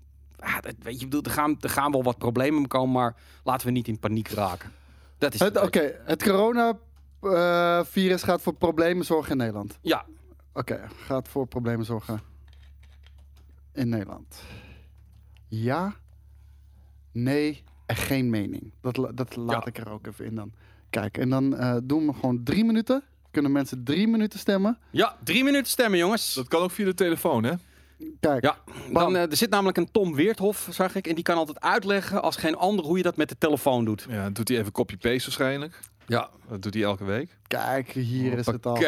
ah, 0.48 0.60
dat, 0.60 0.74
weet 0.82 0.98
je, 1.00 1.04
bedoel, 1.04 1.22
er 1.22 1.30
gaan, 1.30 1.56
er 1.60 1.70
gaan 1.70 1.92
wel 1.92 2.02
wat 2.02 2.18
problemen 2.18 2.66
komen, 2.68 2.92
maar 2.92 3.16
laten 3.44 3.66
we 3.66 3.72
niet 3.72 3.88
in 3.88 3.98
paniek 3.98 4.28
raken. 4.28 4.72
Dat 5.20 5.34
is 5.34 5.40
Het- 5.40 5.54
het. 5.54 5.64
Oké, 5.64 6.00
het 6.04 6.22
corona-virus 6.22 8.22
gaat 8.22 8.42
voor 8.42 8.54
problemen 8.54 9.04
zorgen 9.04 9.30
in 9.30 9.36
Nederland. 9.36 9.78
Ja, 9.80 10.04
Oké, 10.52 10.80
gaat 11.06 11.28
voor 11.28 11.46
problemen 11.46 11.84
zorgen. 11.86 12.20
in 13.72 13.88
Nederland? 13.88 14.42
Ja, 15.48 15.94
nee 17.12 17.62
en 17.86 17.96
geen 17.96 18.30
mening. 18.30 18.72
Dat, 18.80 18.94
dat 19.14 19.36
laat 19.36 19.64
Ja. 19.64 19.66
ik 19.66 19.78
er 19.78 19.90
ook 19.90 20.06
even 20.06 20.24
in 20.24 20.34
dan. 20.34 20.52
Kijk, 20.90 21.18
en 21.18 21.30
dan 21.30 21.56
eh, 21.56 21.76
doen 21.82 22.06
we 22.06 22.12
gewoon 22.12 22.42
drie 22.44 22.64
minuten. 22.64 23.02
Kunnen 23.30 23.52
mensen 23.52 23.84
drie 23.84 24.08
minuten 24.08 24.38
stemmen? 24.38 24.78
Ja, 24.90 25.16
drie 25.24 25.44
minuten 25.44 25.70
stemmen, 25.70 25.98
jongens. 25.98 26.34
Dat 26.34 26.48
kan 26.48 26.62
ook 26.62 26.70
via 26.70 26.84
de 26.84 26.94
telefoon, 26.94 27.44
hè? 27.44 27.52
Kijk, 28.20 28.42
Ja, 28.44 28.56
dan, 28.92 29.16
eh, 29.16 29.30
er 29.30 29.36
zit 29.36 29.50
namelijk 29.50 29.76
een 29.76 29.90
Tom 29.90 30.14
Weerthof, 30.14 30.68
zag 30.70 30.94
ik. 30.94 31.06
En 31.06 31.14
die 31.14 31.24
kan 31.24 31.36
altijd 31.36 31.60
uitleggen 31.60 32.22
als 32.22 32.36
geen 32.36 32.56
ander 32.56 32.84
hoe 32.84 32.96
je 32.96 33.02
dat 33.02 33.16
met 33.16 33.28
de 33.28 33.38
telefoon 33.38 33.84
doet. 33.84 34.06
Ja, 34.08 34.30
doet 34.30 34.48
hij 34.48 34.58
even 34.58 34.72
copy-paste 34.72 35.24
waarschijnlijk. 35.24 35.80
Ja. 36.10 36.28
Dat 36.48 36.62
doet 36.62 36.74
hij 36.74 36.82
elke 36.82 37.04
week. 37.04 37.38
kijk, 37.46 37.90
hier 37.90 38.38
is 38.38 38.46
het 38.46 38.66
al. 38.66 38.72
Oké. 38.72 38.80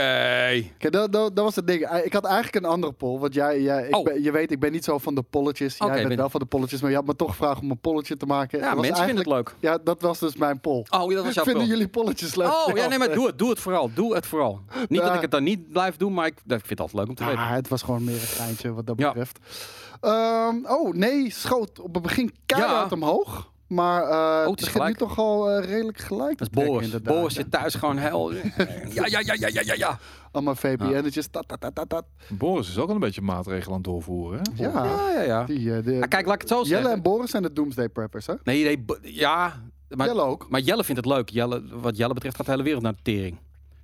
Kijk, 0.79 0.93
dat, 0.93 1.13
dat, 1.13 1.37
dat 1.37 1.45
was 1.45 1.55
het 1.57 1.67
ding. 1.67 1.91
Ik 2.05 2.13
had 2.13 2.25
eigenlijk 2.25 2.65
een 2.65 2.71
andere 2.71 2.93
poll. 2.93 3.19
Want 3.19 3.35
jij, 3.35 3.61
jij 3.63 3.87
ik 3.89 3.97
Oh. 3.97 4.05
ben- 4.05 4.23
je 4.23 4.31
weet, 4.33 4.51
ik 4.51 4.61
ben 4.61 4.73
niet 4.73 4.85
zo 4.85 4.99
van 4.99 5.15
de 5.15 5.23
polletjes. 5.23 5.77
Jij 5.79 5.89
bent 5.91 6.09
ben- 6.09 6.17
wel 6.17 6.29
van 6.31 6.41
de 6.41 6.47
polletjes. 6.47 6.81
Maar 6.81 6.91
je 6.91 6.97
had 6.97 7.07
me 7.07 7.17
toch 7.17 7.31
gevraagd 7.31 7.61
om 7.61 7.71
een 7.71 7.79
polletje 7.81 8.17
te 8.17 8.27
maken. 8.27 8.59
Ja, 8.59 8.65
Dat 8.65 8.75
was 8.77 8.87
mensen 8.87 9.05
vinden 9.05 9.25
het 9.25 9.33
leuk. 9.33 9.55
Ja, 9.61 9.79
dat 9.85 10.03
was 10.03 10.19
dus 10.19 10.37
mijn 10.37 10.61
poll. 10.61 10.85
Oh, 10.91 11.15
dat 11.15 11.25
was 11.25 11.35
jouw 11.35 11.45
Vinden 11.45 11.67
jullie 11.67 11.89
polletjes 11.89 12.35
leuk? 12.35 12.49
Oh, 12.67 12.77
ja, 12.77 12.89
nee, 12.89 12.99
maar 12.99 13.15
doe 13.15 13.27
het. 13.27 13.39
Doe 13.39 13.51
het 13.51 13.59
vooral. 13.61 13.91
Doe 13.95 14.15
het 14.15 14.27
vooral. 14.27 14.61
Niet 14.89 15.01
dat 15.01 15.15
ik 15.15 15.21
het 15.21 15.31
dan 15.31 15.43
niet 15.43 15.73
blijf 15.73 15.97
doen, 15.97 16.15
maar 16.15 16.27
ik, 16.27 16.35
ik 16.35 16.43
vind 16.49 16.69
het 16.69 16.81
altijd 16.81 16.99
leuk 16.99 17.09
om 17.09 17.15
te 17.15 17.25
weten. 17.25 17.39
Ah, 17.41 17.51
het 17.51 17.69
was 17.69 17.83
gewoon 17.83 18.05
meer 18.05 18.15
een 18.15 18.21
geintje 18.21 18.73
wat 18.73 18.87
dat 18.87 18.99
Ja. 18.99 19.07
betreft. 19.09 19.39
Ehm, 20.01 20.55
oh, 20.67 20.93
nee, 20.95 21.31
schoot 21.31 21.81
op 21.81 21.95
het 21.95 22.03
begin 22.03 22.33
keihard 22.47 22.91
Ja. 22.91 22.97
omhoog. 22.97 23.51
Maar 23.73 24.03
eh 24.03 24.41
het 24.41 24.51
het 24.51 24.61
is 24.61 24.73
begint 24.73 24.87
nu 24.87 24.95
toch 24.95 25.19
al 25.19 25.51
eh, 25.51 25.65
redelijk 25.65 25.99
gelijk 25.99 26.39
Dat 26.39 26.49
is 26.49 26.63
trekken, 26.63 26.91
Boris. 26.91 27.03
Boris 27.03 27.35
zit 27.35 27.51
thuis 27.51 27.75
gewoon 27.75 27.97
heel... 27.97 28.33
Ja, 28.95 29.07
ja, 29.07 29.21
ja, 29.21 29.35
ja, 29.39 29.49
ja, 29.49 29.63
ja, 29.65 29.75
ja. 29.75 29.99
Allemaal 30.33 30.55
VPN'tjes. 30.55 31.29
tat. 31.89 32.05
Boris 32.29 32.69
is 32.69 32.79
ook 32.79 32.89
al 32.89 32.95
een 32.95 33.01
beetje 33.01 33.21
maatregelen 33.21 33.69
aan 33.69 33.75
het 33.75 33.85
doorvoeren, 33.85 34.41
hè? 34.43 34.63
Ja, 34.65 34.85
Ja, 34.85 35.11
ja, 35.13 35.23
ja. 35.23 35.45
die, 35.45 35.75
eh, 35.75 35.85
de, 35.85 35.93
Maar 35.93 36.09
kijk, 36.09 36.27
laat 36.27 36.35
ik 36.35 36.41
het 36.41 36.51
zo 36.51 36.57
Jelle 36.63 36.69
zeggen. 36.69 36.91
en 36.93 37.03
Boris 37.03 37.31
zijn 37.31 37.43
de 37.43 37.53
Doomsday 37.53 37.89
Preppers, 37.89 38.27
hè? 38.27 38.35
Nee, 38.43 38.65
nee, 38.65 38.85
ja. 39.03 39.63
Maar, 39.89 40.07
Jelle 40.07 40.23
ook. 40.23 40.47
maar 40.49 40.61
Jelle 40.61 40.85
vindt 40.85 41.05
het 41.05 41.15
leuk. 41.15 41.29
Jelle, 41.29 41.63
wat 41.81 41.97
Jelle 41.97 42.15
betreft 42.15 42.37
gaat 42.37 42.47
de 42.47 42.53
hele 42.53 42.65
wereld 42.65 42.83
naar 42.83 42.93
de 42.93 43.03
tering. 43.03 43.39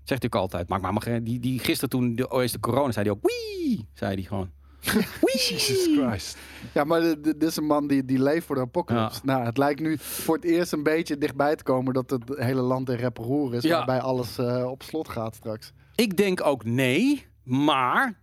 Zegt 0.04 0.22
hij 0.22 0.30
ook 0.32 0.40
altijd. 0.40 0.68
Maar, 0.68 0.80
maar, 0.80 0.92
maar 0.92 1.22
die, 1.22 1.40
die 1.40 1.58
gisteren 1.58 1.88
toen 1.88 2.14
de 2.14 2.28
eerste 2.32 2.60
corona 2.60 2.92
zei 2.92 3.06
hij 3.06 3.14
ook... 3.14 3.22
Wee! 3.22 3.88
Zei 3.94 4.14
hij 4.14 4.22
gewoon. 4.22 4.50
Jesus 5.32 5.88
Christ. 5.96 6.38
Ja, 6.74 6.84
maar 6.84 7.20
dit 7.20 7.42
is 7.42 7.56
een 7.56 7.66
man 7.66 7.86
die, 7.86 8.04
die 8.04 8.22
leeft 8.22 8.46
voor 8.46 8.54
de 8.54 8.60
apocalypse. 8.60 9.20
Nou, 9.22 9.44
het 9.44 9.58
lijkt 9.58 9.80
nu 9.80 9.98
voor 9.98 10.34
het 10.34 10.44
eerst 10.44 10.72
een 10.72 10.82
beetje 10.82 11.18
dichtbij 11.18 11.56
te 11.56 11.62
komen 11.62 11.94
dat 11.94 12.10
het 12.10 12.22
hele 12.26 12.60
land 12.60 12.88
in 12.88 12.96
rep 12.96 13.16
roer 13.16 13.54
is. 13.54 13.62
Ja. 13.62 13.76
Waarbij 13.76 14.00
alles 14.00 14.38
eh, 14.38 14.70
op 14.70 14.82
slot 14.82 15.08
gaat 15.08 15.34
straks. 15.34 15.72
Ik 15.94 16.16
denk 16.16 16.44
ook 16.44 16.64
nee, 16.64 17.26
maar 17.42 18.18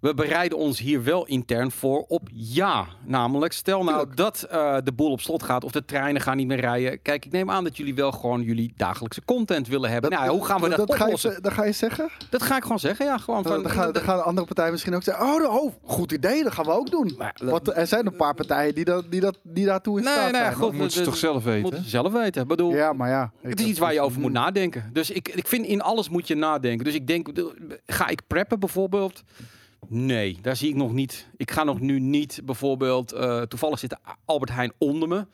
we 0.00 0.14
bereiden 0.14 0.58
ons 0.58 0.78
hier 0.78 1.04
wel 1.04 1.26
intern 1.26 1.70
voor 1.70 2.04
op 2.08 2.28
ja. 2.32 2.86
Namelijk, 3.04 3.52
stel 3.52 3.84
nou 3.84 3.96
Tuurlijk. 3.96 4.16
dat 4.16 4.42
eh, 4.42 4.76
de 4.84 4.92
boel 4.92 5.10
op 5.10 5.20
slot 5.20 5.42
gaat 5.42 5.64
of 5.64 5.72
de 5.72 5.84
treinen 5.84 6.22
gaan 6.22 6.36
niet 6.36 6.46
meer 6.46 6.60
rijden. 6.60 7.02
Kijk, 7.02 7.24
ik 7.24 7.32
neem 7.32 7.50
aan 7.50 7.64
dat 7.64 7.76
jullie 7.76 7.94
wel 7.94 8.12
gewoon 8.12 8.42
jullie 8.42 8.72
dagelijkse 8.76 9.22
content 9.24 9.68
willen 9.68 9.90
hebben. 9.90 10.10
nou, 10.10 10.28
hoe 10.30 10.44
gaan 10.44 10.60
we 10.60 10.68
dat, 10.68 10.94
ga 10.94 10.96
je, 10.96 11.02
oplossen? 11.04 11.32
ze- 11.32 11.40
dat 11.40 11.52
ga 11.52 11.64
je 11.64 11.72
zeggen? 11.72 12.08
Dat 12.30 12.42
ga 12.42 12.56
ik 12.56 12.62
gewoon 12.62 12.78
zeggen, 12.78 13.06
ja. 13.06 13.18
Gewoon 13.18 13.42
van, 13.42 13.52
Dan, 13.52 13.62
dan, 13.62 13.70
gaan, 13.72 13.92
dan 13.92 14.02
gaan 14.02 14.24
andere 14.24 14.46
partijen 14.46 14.72
misschien 14.72 14.94
ook 14.94 15.02
zeggen: 15.02 15.24
Oh, 15.26 15.54
oh 15.62 15.72
goed 15.84 16.12
idee, 16.12 16.42
dat 16.42 16.52
gaan 16.52 16.64
we 16.64 16.70
ook 16.70 16.90
doen. 16.90 17.14
Maar 17.18 17.32
dat- 17.34 17.50
Want 17.50 17.76
er 17.76 17.86
zijn 17.86 18.06
een 18.06 18.16
paar 18.16 18.34
partijen 18.34 18.74
die, 18.74 18.84
dat, 18.84 19.04
die, 19.10 19.20
dat, 19.20 19.38
die 19.42 19.64
daartoe 19.66 19.98
in 19.98 20.04
Nee, 20.04 20.12
staat 20.12 20.32
nee, 20.32 20.40
zijn. 20.40 20.58
Dat 20.58 20.72
moeten 20.72 20.90
ze 20.90 21.02
toch 21.02 21.16
zelf 21.16 21.44
weten? 21.44 21.62
Moeten 21.62 21.82
ze 21.82 21.88
zelf 21.88 22.12
weten. 22.12 22.42
Ik 22.42 22.48
bedoel, 22.48 22.74
Ja, 22.74 22.92
maar 22.92 23.08
ja. 23.08 23.32
het 23.42 23.60
is 23.60 23.66
iets 23.66 23.78
waar 23.78 23.92
je 23.92 24.00
over 24.00 24.20
moet 24.20 24.32
nadenken. 24.32 24.90
Dus 24.92 25.10
ik, 25.10 25.28
ik 25.28 25.46
vind 25.48 25.66
in 25.66 25.82
alles 25.82 26.08
moet 26.08 26.28
je 26.28 26.34
nadenken. 26.34 26.84
Dus 26.84 26.94
ik 26.94 27.06
denk, 27.06 27.34
de- 27.34 27.78
ga 27.86 28.08
ik 28.08 28.20
preppen 28.26 28.60
bijvoorbeeld? 28.60 29.22
Nee, 29.88 30.38
daar 30.42 30.56
zie 30.56 30.68
ik 30.68 30.74
nog 30.74 30.92
niet. 30.92 31.28
Ik 31.36 31.50
ga 31.50 31.64
nog 31.64 31.80
nu 31.80 31.98
niet 32.00 32.40
bijvoorbeeld, 32.44 33.12
eh, 33.12 33.42
toevallig 33.42 33.78
zit 33.78 33.96
Albert 34.24 34.50
Heijn 34.52 34.72
onder 34.78 35.08
me. 35.08 35.26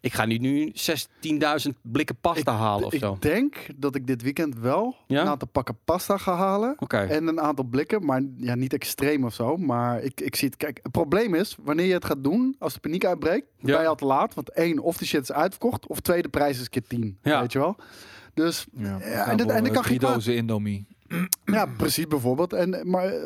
Ik 0.00 0.12
ga 0.12 0.24
nu, 0.24 0.36
nu 0.38 0.70
16.000 0.74 1.70
blikken 1.82 2.16
pasta 2.20 2.52
halen 2.56 2.86
of 2.86 2.94
zo. 2.94 3.12
Ik 3.12 3.22
denk 3.22 3.56
dat 3.76 3.94
ik 3.94 4.06
dit 4.06 4.22
weekend 4.22 4.58
wel 4.58 4.96
Ja? 5.06 5.20
een 5.20 5.26
aantal 5.28 5.48
pakken 5.48 5.78
pasta 5.84 6.16
ga 6.16 6.34
halen. 6.36 6.76
En 6.88 7.26
een 7.26 7.40
aantal 7.40 7.64
blikken, 7.64 8.04
maar 8.04 8.22
ja, 8.36 8.54
niet 8.54 8.72
extreem 8.72 9.24
of 9.24 9.34
zo. 9.34 9.56
Maar 9.56 10.02
ik, 10.02 10.20
ik 10.20 10.36
zie 10.36 10.48
het. 10.48 10.56
Kijk, 10.56 10.78
het 10.82 10.92
probleem 10.92 11.34
is, 11.34 11.56
wanneer 11.62 11.86
je 11.86 11.92
het 11.92 12.04
gaat 12.04 12.24
doen, 12.24 12.56
als 12.58 12.74
de 12.74 12.80
paniek 12.80 13.04
uitbreekt, 13.04 13.46
Ja. 13.58 13.72
ben 13.72 13.80
je 13.80 13.86
al 13.86 13.94
te 13.94 14.04
laat. 14.04 14.34
Want 14.34 14.50
één, 14.50 14.78
of 14.78 14.96
die 14.96 15.06
shit 15.06 15.22
is 15.22 15.32
uitverkocht, 15.32 15.86
of 15.86 16.00
twee, 16.00 16.22
de 16.22 16.28
prijs 16.28 16.60
is 16.60 16.68
keer 16.68 16.86
tien. 16.86 17.18
Ja. 17.22 17.40
Weet 17.40 17.52
je 17.52 17.58
wel? 17.58 17.76
Dus 18.34 18.66
Ja, 18.76 18.98
en 19.00 19.36
dit- 19.36 19.46
en 19.50 19.62
kan 19.64 19.74
eh, 19.74 19.82
geen 19.82 19.98
kwaad. 19.98 20.14
dozen 20.14 20.34
Indomie. 20.36 20.86
Ja, 21.44 21.66
precies 21.76 22.06
bijvoorbeeld. 22.06 22.52
En, 22.52 22.90
maar 22.90 23.04
eh, 23.06 23.22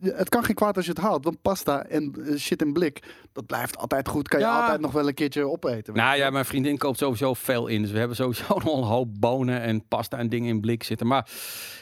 het 0.00 0.28
kan 0.28 0.44
geen 0.44 0.54
kwaad 0.54 0.76
als 0.76 0.84
je 0.84 0.90
het 0.90 1.00
haalt. 1.00 1.24
Want 1.24 1.42
pasta 1.42 1.84
en 1.84 2.14
eh, 2.26 2.36
shit 2.36 2.62
in 2.62 2.72
blik, 2.72 3.02
dat 3.32 3.46
blijft 3.46 3.76
altijd 3.78 4.08
goed. 4.08 4.28
Kan 4.28 4.40
je 4.40 4.46
Ja. 4.46 4.60
altijd 4.62 4.80
nog 4.80 4.92
wel 4.92 5.08
een 5.08 5.14
keertje 5.14 5.48
opeten. 5.48 5.94
Nou 5.94 6.16
ja, 6.16 6.30
mijn 6.30 6.44
vriendin 6.44 6.78
koopt 6.78 6.98
sowieso 6.98 7.34
veel 7.34 7.66
in. 7.66 7.82
Dus 7.82 7.90
we 7.90 7.98
hebben 7.98 8.16
sowieso 8.16 8.54
nog 8.64 8.76
een 8.76 8.82
hoop 8.82 9.08
bonen 9.20 9.60
en 9.60 9.86
pasta 9.88 10.18
en 10.18 10.28
dingen 10.28 10.48
in 10.48 10.60
blik 10.60 10.82
zitten. 10.82 11.06
Maar 11.06 11.28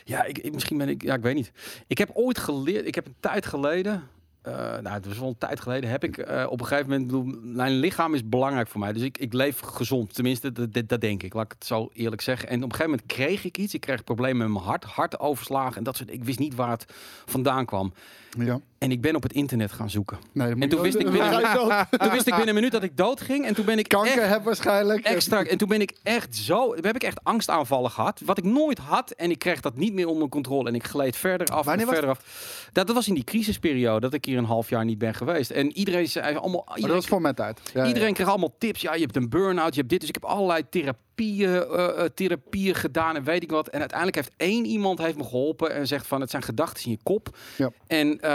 ja, 0.05 0.25
ik, 0.25 0.39
ik- 0.39 0.53
misschien 0.55 0.79
ben 0.79 0.89
ik... 0.89 1.03
Ja, 1.03 1.15
ik 1.15 1.23
weet 1.23 1.35
niet. 1.35 1.53
Ik 1.87 1.99
heb 1.99 2.11
ooit 2.13 2.39
geleerd... 2.39 2.87
Ik 2.87 2.95
heb 2.95 3.07
een 3.07 3.17
tijd 3.21 3.47
geleden... 3.47 4.03
eh, 4.45 4.55
nou, 4.55 4.89
het 4.89 5.07
was 5.07 5.19
wel 5.19 5.29
een 5.29 5.39
tijd 5.39 5.61
geleden. 5.61 5.91
Heb 5.91 6.05
ik 6.05 6.19
eh, 6.19 6.47
op 6.49 6.61
een 6.61 6.67
gegeven 6.67 6.91
moment... 6.91 7.07
bedoel, 7.07 7.39
mijn 7.43 7.73
lichaam 7.73 8.15
is 8.15 8.29
belangrijk 8.29 8.69
voor 8.69 8.81
mij. 8.81 8.93
Dus 8.93 9.03
ik, 9.03 9.19
ik 9.19 9.33
leef 9.33 9.61
gezond. 9.61 10.15
Tenminste, 10.15 10.53
dat, 10.53 10.73
dat, 10.73 10.89
dat 10.89 11.01
denk 11.01 11.23
ik. 11.23 11.35
Laat 11.35 11.45
ik 11.45 11.55
het 11.59 11.67
zo 11.67 11.91
eerlijk 11.93 12.23
zeggen. 12.23 12.49
En 12.49 12.57
op 12.57 12.63
een 12.63 12.71
gegeven 12.71 12.91
moment 12.91 13.09
kreeg 13.09 13.45
ik 13.45 13.59
iets. 13.59 13.75
Ik 13.75 13.81
kreeg 13.81 14.05
problemen 14.05 14.39
met 14.39 14.49
mijn 14.49 14.65
hart. 14.65 14.85
Hartoverslagen 14.85 15.77
en 15.77 15.83
dat 15.83 15.97
soort... 15.97 16.13
Ik 16.13 16.25
wist 16.25 16.39
niet 16.39 16.55
waar 16.55 16.71
het 16.71 16.93
vandaan 17.25 17.65
kwam. 17.65 17.93
ja. 18.39 18.61
En 18.85 18.91
ik 18.91 19.01
ben 19.01 19.17
op 19.17 19.23
het 19.23 19.33
internet 19.33 19.73
gaan 19.73 19.91
zoeken. 19.91 20.19
Nee, 20.33 20.55
En 20.59 20.69
toen 20.69 20.81
wist 20.81 20.99
ik 20.99 21.11
binnen-. 21.11 21.43
Toen 22.01 22.11
wist 22.11 22.27
ik 22.27 22.35
binnen 22.35 22.49
een 22.49 22.55
minuut 22.55 22.73
dat 22.73 22.83
ik 22.83 22.97
dood 22.97 23.21
ging. 23.21 23.47
En 23.47 23.55
toen 23.55 23.65
ben 23.65 23.79
ik 23.79 23.93
echt 23.93 24.03
Kanker 24.03 24.29
heb 24.29 24.45
waarschijnlijk. 24.45 25.05
extra. 25.05 25.45
En 25.45 25.59
toen 25.59 25.69
ben 25.69 25.81
ik 25.81 25.93
echt 26.03 26.37
zo. 26.37 26.75
Heb 26.75 26.95
ik 26.95 27.03
echt 27.03 27.25
angstaanvallen 27.25 27.91
gehad. 27.91 28.21
Wat 28.25 28.39
ik 28.39 28.45
nooit 28.45 28.79
had. 28.79 29.11
En 29.11 29.31
ik 29.31 29.39
kreeg 29.39 29.61
dat 29.61 29.77
niet 29.77 29.93
meer 29.93 30.07
onder 30.07 30.29
controle. 30.29 30.69
En 30.69 30.75
ik 30.75 30.85
gleed 30.85 31.17
verder 31.17 31.47
af. 31.47 31.65
Wanneer 31.65 31.87
en 31.87 31.91
was 31.91 31.95
verder 31.99 32.17
af. 32.17 32.69
Dat, 32.73 32.87
dat 32.87 32.97
was 32.97 33.09
in 33.09 33.15
die 33.15 33.25
crisisperiode. 33.25 34.01
Dat 34.01 34.13
ik 34.13 34.25
hier 34.25 34.34
een 34.39 34.45
half 34.45 34.69
jaar 34.69 34.85
niet 34.85 34.99
ben 34.99 35.15
geweest. 35.15 35.51
En 35.51 35.73
iedereen 35.73 36.09
zei 36.09 36.37
allemaal. 36.37 36.51
Maar 36.51 36.65
dat 36.67 36.77
Iedereen, 36.77 36.97
was 36.97 37.07
voor 37.07 37.21
mijn 37.21 37.35
tijd. 37.35 37.61
Ja, 37.75 37.83
ja. 37.83 37.89
iedereen 37.89 38.15
kreeg 38.15 38.29
allemaal 38.29 38.55
tips. 38.59 38.81
Ja, 38.81 38.95
je 38.95 39.01
hebt 39.01 39.17
een 39.17 39.29
burn-out. 39.29 39.75
Je 39.75 39.79
hebt 39.79 39.91
dit. 39.91 40.01
Dus 40.01 40.09
ik 40.09 40.15
heb 40.15 40.25
allerlei 40.25 40.63
therapieën, 40.71 41.49
eh, 41.63 41.89
eh, 42.05 42.11
therapieën 42.15 42.75
gedaan. 42.75 43.17
En 43.17 43.25
weet 43.25 43.43
ik 43.43 43.51
wat. 43.51 43.69
En 43.69 43.79
uiteindelijk 43.79 44.17
heeft 44.19 44.33
één 44.37 44.65
iemand 44.65 44.99
heeft 44.99 45.17
me 45.17 45.25
geholpen. 45.25 45.75
En 45.75 45.87
zegt 45.87 46.07
van 46.07 46.21
het 46.21 46.31
zijn 46.31 46.43
gedachten 46.43 46.85
in 46.85 46.91
je 46.91 46.99
kop. 47.03 47.37
Ja. 47.57 47.71
En 47.87 48.19
Kan 48.21 48.29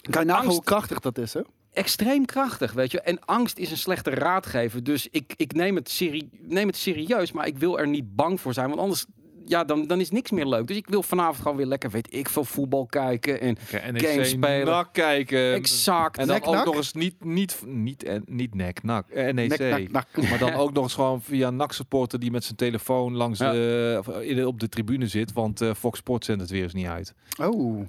je 0.00 0.10
nagaan 0.10 0.28
angst- 0.30 0.50
hoe 0.56 0.62
krachtig 0.64 1.00
dat 1.00 1.18
is, 1.18 1.34
hè? 1.34 1.40
extreem 1.72 2.24
krachtig, 2.24 2.72
weet 2.72 2.90
je. 2.90 3.00
En 3.00 3.18
angst 3.24 3.58
is 3.58 3.70
een 3.70 3.76
slechte 3.76 4.10
raadgever. 4.10 4.84
Dus 4.84 5.08
ik, 5.10 5.34
ik 5.36 5.52
neem, 5.52 5.76
het 5.76 5.90
serie, 5.90 6.28
neem 6.42 6.66
het 6.66 6.76
serieus, 6.76 7.32
maar 7.32 7.46
ik 7.46 7.58
wil 7.58 7.78
er 7.78 7.88
niet 7.88 8.16
bang 8.16 8.40
voor 8.40 8.52
zijn. 8.52 8.68
Want 8.68 8.80
anders, 8.80 9.06
ja, 9.48 9.64
dan, 9.64 9.86
dan 9.86 10.00
is 10.00 10.10
niks 10.10 10.30
meer 10.30 10.46
leuk. 10.46 10.66
Dus 10.66 10.76
ik 10.76 10.86
wil 10.86 11.02
vanavond 11.02 11.36
gewoon 11.38 11.56
weer 11.56 11.66
lekker, 11.66 11.90
weet 11.90 12.14
ik 12.14 12.28
veel, 12.28 12.44
voetbal 12.44 12.86
kijken. 12.86 13.40
En 13.40 13.56
NEC 13.92 14.06
Games 14.06 14.28
spelen. 14.30 14.66
NAC 14.66 14.88
kijken. 14.92 15.54
exact. 15.54 16.18
En 16.18 16.26
dan 16.26 16.42
ook 16.44 16.64
nog 16.64 16.74
eens 16.76 16.92
niet, 16.92 17.24
niet, 17.24 17.62
niet, 17.66 18.04
en 18.04 18.22
niet 18.26 18.54
nek, 18.54 18.82
nak, 18.82 19.08
eh, 19.08 19.32
NEC. 19.32 19.58
Nek, 19.58 19.90
nak, 19.90 20.06
nak. 20.14 20.28
Maar 20.28 20.38
dan 20.38 20.52
ook 20.52 20.72
nog 20.72 20.82
eens 20.84 20.94
gewoon 20.94 21.22
via 21.22 21.50
NAC 21.50 21.72
supporter 21.72 22.18
die 22.20 22.30
met 22.30 22.44
zijn 22.44 22.56
telefoon 22.56 23.14
langs 23.16 23.38
Ja. 23.38 23.52
de, 23.52 23.96
of 23.98 24.08
in 24.08 24.36
de- 24.36 24.46
op 24.46 24.60
de 24.60 24.68
tribune 24.68 25.06
zit. 25.06 25.32
Want 25.32 25.60
eh, 25.60 25.74
Fox 25.74 25.98
Sports 25.98 26.26
zendt 26.26 26.40
het 26.42 26.50
weer 26.50 26.62
eens 26.62 26.74
niet 26.74 26.86
uit. 26.86 27.14
Oh. 27.40 27.80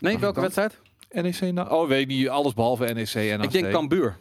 nee, 0.00 0.18
welke 0.18 0.40
wedstrijd? 0.40 0.78
NEC, 1.10 1.52
NAC? 1.52 1.72
Oh, 1.72 1.88
weet 1.88 2.00
ik 2.00 2.06
niet. 2.06 2.28
Alles 2.28 2.54
behalve 2.54 2.84
NEC 2.84 3.14
en 3.14 3.40
Ik 3.40 3.50
denk 3.50 3.70
Cambuur. 3.70 4.16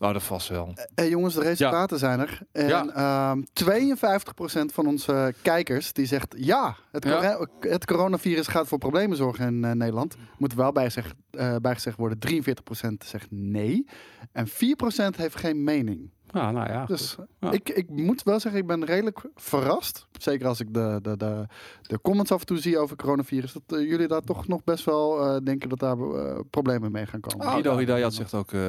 Oh, 0.00 0.12
dat 0.12 0.22
vast 0.22 0.48
wel. 0.48 0.74
Hey 0.94 1.08
jongens, 1.08 1.34
de 1.34 1.40
resultaten 1.40 1.98
zijn 1.98 2.20
er. 2.20 2.38
En 2.52 2.68
Ja. 2.68 2.86
ehm 2.86 3.42
52% 3.52 4.72
van 4.72 4.86
onze 4.86 5.34
kijkers 5.42 5.92
die 5.92 6.06
zegt 6.06 6.34
ja, 6.36 6.76
het, 6.90 7.04
Ja. 7.04 7.14
cora- 7.16 7.46
het 7.60 7.84
coronavirus 7.84 8.46
gaat 8.46 8.66
voor 8.68 8.78
problemen 8.78 9.16
zorgen 9.16 9.46
in 9.46 9.64
eh, 9.64 9.72
Nederland. 9.72 10.16
Moet 10.38 10.54
wel 10.54 10.72
bijgezegd, 10.72 11.14
eh 11.30 11.56
bijgezegd 11.56 11.96
worden, 11.96 12.18
43% 12.18 13.04
zegt 13.04 13.26
nee. 13.30 13.86
En 14.32 14.46
4% 14.48 15.16
heeft 15.16 15.36
geen 15.36 15.64
mening. 15.64 16.10
Ja, 16.32 16.50
nou 16.50 16.72
ja. 16.72 16.84
Dus. 16.84 17.16
Ja. 17.40 17.50
ik, 17.50 17.68
ik 17.68 17.88
moet 17.90 18.22
wel 18.22 18.40
zeggen, 18.40 18.60
ik 18.60 18.66
ben 18.66 18.84
redelijk 18.84 19.20
verrast. 19.34 20.06
Zeker 20.18 20.46
als 20.46 20.60
ik 20.60 20.74
de, 20.74 20.98
de, 21.02 21.16
de, 21.16 21.46
de 21.82 22.00
comments 22.00 22.32
af 22.32 22.40
en 22.40 22.46
toe 22.46 22.58
zie 22.58 22.78
over 22.78 22.96
coronavirus. 22.96 23.52
Dat 23.52 23.78
eh, 23.78 23.88
jullie 23.88 24.06
daar 24.08 24.20
toch 24.20 24.48
nog 24.48 24.64
best 24.64 24.84
wel 24.84 25.20
eh, 25.20 25.36
denken 25.44 25.68
dat 25.68 25.78
daar 25.78 25.98
eh, 25.98 26.40
problemen 26.50 26.92
mee 26.92 27.06
gaan 27.06 27.20
komen. 27.20 27.46
Oh, 27.46 27.52
Guido 27.52 27.72
ja. 27.72 27.78
Hidayat 27.78 28.14
zegt 28.14 28.34
ook, 28.34 28.52
eh, 28.52 28.60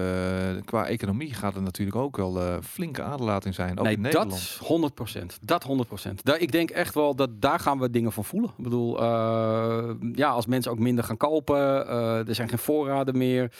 qua 0.65 0.87
economie 0.87 1.33
gaat 1.33 1.53
het 1.53 1.63
natuurlijk 1.63 1.97
ook 1.97 2.17
wel 2.17 2.41
eh, 2.41 2.55
flinke 2.63 3.01
aderlating 3.01 3.55
zijn. 3.55 3.79
Ook 3.79 3.85
nee, 3.85 3.93
in 3.95 4.01
Nederland. 4.01 4.59
dat 4.67 4.91
100%. 5.11 5.39
Dat 5.41 5.65
100%. 6.09 6.13
Daar, 6.23 6.39
ik 6.39 6.51
denk 6.51 6.69
echt 6.69 6.93
wel 6.93 7.15
dat 7.15 7.41
daar 7.41 7.59
gaan 7.59 7.79
we 7.79 7.89
dingen 7.89 8.11
van 8.11 8.25
voelen. 8.25 8.49
Ik 8.57 8.63
bedoel, 8.63 9.01
eh, 9.01 9.89
ja, 10.13 10.29
als 10.29 10.45
mensen 10.45 10.71
ook 10.71 10.79
minder 10.79 11.03
gaan 11.03 11.17
kopen, 11.17 11.87
eh, 11.87 12.27
er 12.27 12.35
zijn 12.35 12.49
geen 12.49 12.57
voorraden 12.57 13.17
meer. 13.17 13.51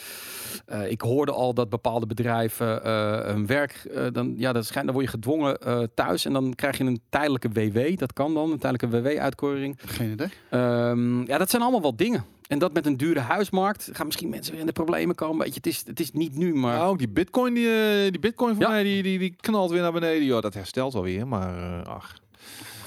Eh, 0.65 0.91
ik 0.91 1.01
hoorde 1.01 1.31
al 1.31 1.53
dat 1.53 1.69
bepaalde 1.69 2.05
bedrijven 2.05 2.83
eh, 2.83 3.19
hun 3.19 3.45
werk 3.45 3.87
eh, 3.93 4.05
dan, 4.11 4.33
ja, 4.37 4.53
dat 4.53 4.65
schijnt, 4.65 4.85
dan 4.85 4.95
word 4.95 5.05
je 5.07 5.11
gedwongen 5.11 5.57
eh, 5.61 5.79
thuis 5.93 6.25
en 6.25 6.33
dan 6.33 6.53
krijg 6.55 6.77
je 6.77 6.83
een 6.83 7.01
tijdelijke 7.09 7.49
WW. 7.49 7.97
Dat 7.97 8.13
kan 8.13 8.33
dan, 8.33 8.51
een 8.51 8.59
tijdelijke 8.59 9.01
WW-uitkering. 9.01 9.77
Geen 9.85 10.11
idee. 10.11 10.27
Ehm, 10.49 11.21
ja, 11.25 11.37
dat 11.37 11.49
zijn 11.49 11.61
allemaal 11.61 11.81
wel 11.81 11.95
dingen. 11.95 12.25
En 12.47 12.59
dat 12.59 12.73
met 12.73 12.85
een 12.85 12.97
dure 12.97 13.19
huismarkt 13.19 13.89
gaan 13.93 14.05
misschien 14.05 14.29
mensen 14.29 14.51
weer 14.51 14.61
in 14.61 14.67
de 14.67 14.71
problemen 14.73 15.15
komen. 15.15 15.37
Weet 15.37 15.47
je, 15.47 15.53
het 15.55 15.67
is, 15.67 15.83
het 15.85 15.99
is 15.99 16.11
niet 16.11 16.35
nu, 16.35 16.53
maar 16.55 16.77
Nou, 16.77 16.97
die 16.97 17.09
bitcoin, 17.09 17.53
die, 17.53 17.67
eh, 17.69 18.11
die 18.11 18.19
bitcoin 18.19 18.55
van 18.55 18.63
Ja. 18.63 18.69
mij, 18.69 18.83
die, 18.83 19.03
die, 19.03 19.19
die 19.19 19.35
knalt 19.39 19.71
weer 19.71 19.81
naar 19.81 19.91
beneden. 19.91 20.23
Ja, 20.23 20.41
dat 20.41 20.53
herstelt 20.53 20.93
wel 20.93 21.03
weer, 21.03 21.27
maar 21.27 21.83
ach. 21.83 22.15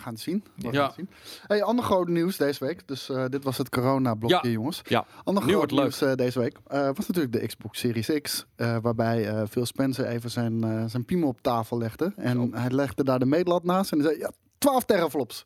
Gaan 0.03 0.13
het 0.13 0.23
zien. 0.23 0.45
We 0.55 0.63
gaan 0.63 0.73
Ja. 0.73 0.85
het 0.87 0.95
zien. 0.95 1.09
Hey, 1.47 1.63
ander 1.63 1.85
groot 1.85 2.09
nieuws 2.09 2.37
deze 2.37 2.65
week. 2.65 2.89
Dus 2.89 3.09
eh, 3.09 3.25
dit 3.29 3.45
was 3.45 3.59
het 3.59 3.69
corona-blokje, 3.69 4.49
Ja. 4.49 4.49
jongens. 4.55 4.81
Ja. 4.85 5.05
Ander 5.25 5.43
groot 5.43 5.71
nieuws 5.71 6.01
eh, 6.03 6.15
deze 6.15 6.39
week 6.39 6.59
eh, 6.67 6.87
was 6.95 7.07
natuurlijk 7.07 7.33
de 7.33 7.47
Xbox 7.47 7.79
Series 7.79 8.11
X. 8.23 8.47
waarbij 8.57 9.47
Phil 9.47 9.67
Spencer 9.67 10.07
even 10.07 10.31
zijn, 10.31 10.89
zijn 10.91 11.05
piemel 11.05 11.29
op 11.29 11.43
tafel 11.43 11.79
legde. 11.79 12.13
En 12.17 12.55
hij 12.55 12.71
legde 12.71 13.05
daar 13.05 13.19
de 13.19 13.27
meetlat 13.27 13.65
naast 13.65 13.93
en 13.93 13.99
hij 13.99 14.07
zei, 14.09 14.19
ja, 14.21 14.31
12 14.59 14.85
teraflops. 14.85 15.45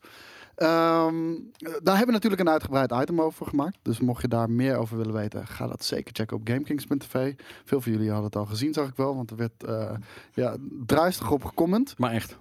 Ehm, 0.55 1.35
daar 1.59 1.97
hebben 1.97 2.07
we 2.07 2.13
natuurlijk 2.13 2.41
een 2.43 2.49
uitgebreid 2.49 2.93
item 2.93 3.21
over 3.21 3.47
gemaakt. 3.47 3.79
Dus 3.83 4.01
mocht 4.01 4.23
je 4.23 4.29
daar 4.29 4.51
meer 4.51 4.77
over 4.77 4.97
willen 4.97 5.15
weten, 5.15 5.47
ga 5.47 5.67
dat 5.67 5.85
zeker 5.85 6.15
checken 6.15 6.37
op 6.37 6.49
GameKings.tv. 6.49 7.35
Veel 7.65 7.81
van 7.81 7.93
jullie 7.93 8.07
hadden 8.09 8.27
het 8.27 8.37
al 8.37 8.47
gezien, 8.47 8.73
zag 8.73 8.89
ik 8.89 8.97
wel. 8.97 9.17
Want 9.17 9.31
er 9.31 9.37
werd 9.37 9.65
ja, 10.33 10.57
druistig 10.87 11.31
op 11.31 11.45
gecomment. 11.45 11.99
maar 11.99 12.13
echt. 12.13 12.37